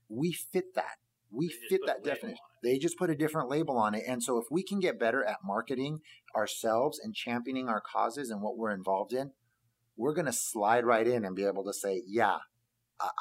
we 0.09 0.33
fit 0.33 0.75
that. 0.75 0.99
We 1.31 1.49
fit 1.49 1.81
that 1.87 2.05
definition. 2.05 2.39
They 2.63 2.79
just 2.79 2.99
put 2.99 3.11
a 3.11 3.15
different 3.15 3.49
label 3.49 3.77
on 3.79 3.95
it. 3.95 4.05
And 4.07 4.23
so 4.23 4.39
if 4.39 4.47
we 4.51 4.63
can 4.63 4.81
get 4.81 4.99
better 4.99 5.25
at 5.25 5.39
marketing 5.45 6.01
ourselves 6.35 6.99
and 6.99 7.15
championing 7.15 7.69
our 7.69 7.81
causes 7.81 8.31
and 8.31 8.41
what 8.41 8.57
we're 8.57 8.73
involved 8.73 9.13
in, 9.13 9.33
we're 9.97 10.15
going 10.15 10.27
to 10.27 10.33
slide 10.33 10.85
right 10.85 11.07
in 11.07 11.25
and 11.25 11.37
be 11.37 11.45
able 11.45 11.65
to 11.65 11.73
say, 11.73 12.03
yeah, 12.07 12.39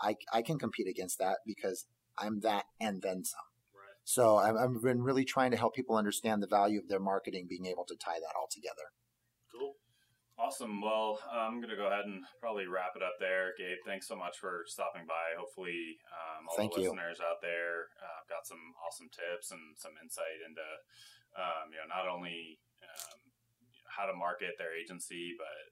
I, 0.02 0.16
I 0.32 0.42
can 0.42 0.58
compete 0.58 0.88
against 0.88 1.20
that 1.20 1.38
because 1.46 1.86
I'm 2.18 2.42
that 2.42 2.66
and 2.80 3.02
then 3.02 3.24
some. 3.24 3.40
Right. 3.74 4.00
So 4.04 4.38
I've, 4.38 4.56
I've 4.56 4.82
been 4.82 5.02
really 5.02 5.26
trying 5.26 5.52
to 5.52 5.58
help 5.58 5.76
people 5.76 5.96
understand 5.98 6.42
the 6.42 6.48
value 6.48 6.80
of 6.80 6.88
their 6.88 7.00
marketing, 7.00 7.48
being 7.50 7.66
able 7.66 7.86
to 7.86 7.96
tie 7.96 8.20
that 8.20 8.36
all 8.38 8.48
together. 8.50 8.92
Awesome. 10.36 10.84
Well, 10.84 11.16
I'm 11.32 11.64
going 11.64 11.72
to 11.72 11.80
go 11.80 11.88
ahead 11.88 12.04
and 12.12 12.20
probably 12.44 12.68
wrap 12.68 12.92
it 13.00 13.04
up 13.04 13.16
there. 13.24 13.56
Gabe, 13.56 13.80
thanks 13.88 14.04
so 14.08 14.20
much 14.20 14.36
for 14.36 14.68
stopping 14.68 15.08
by. 15.08 15.32
Hopefully, 15.40 15.96
um, 16.12 16.44
all 16.52 16.60
Thank 16.60 16.76
the 16.76 16.84
you. 16.84 16.92
listeners 16.92 17.24
out 17.24 17.40
there 17.40 17.88
uh, 18.04 18.22
got 18.28 18.44
some 18.44 18.60
awesome 18.84 19.08
tips 19.16 19.56
and 19.56 19.64
some 19.80 19.96
insight 20.04 20.44
into, 20.44 20.68
um, 21.40 21.72
you 21.72 21.80
know, 21.80 21.88
not 21.88 22.12
only 22.12 22.60
um, 22.84 23.20
how 23.88 24.04
to 24.12 24.14
market 24.14 24.60
their 24.60 24.76
agency, 24.76 25.32
but 25.40 25.72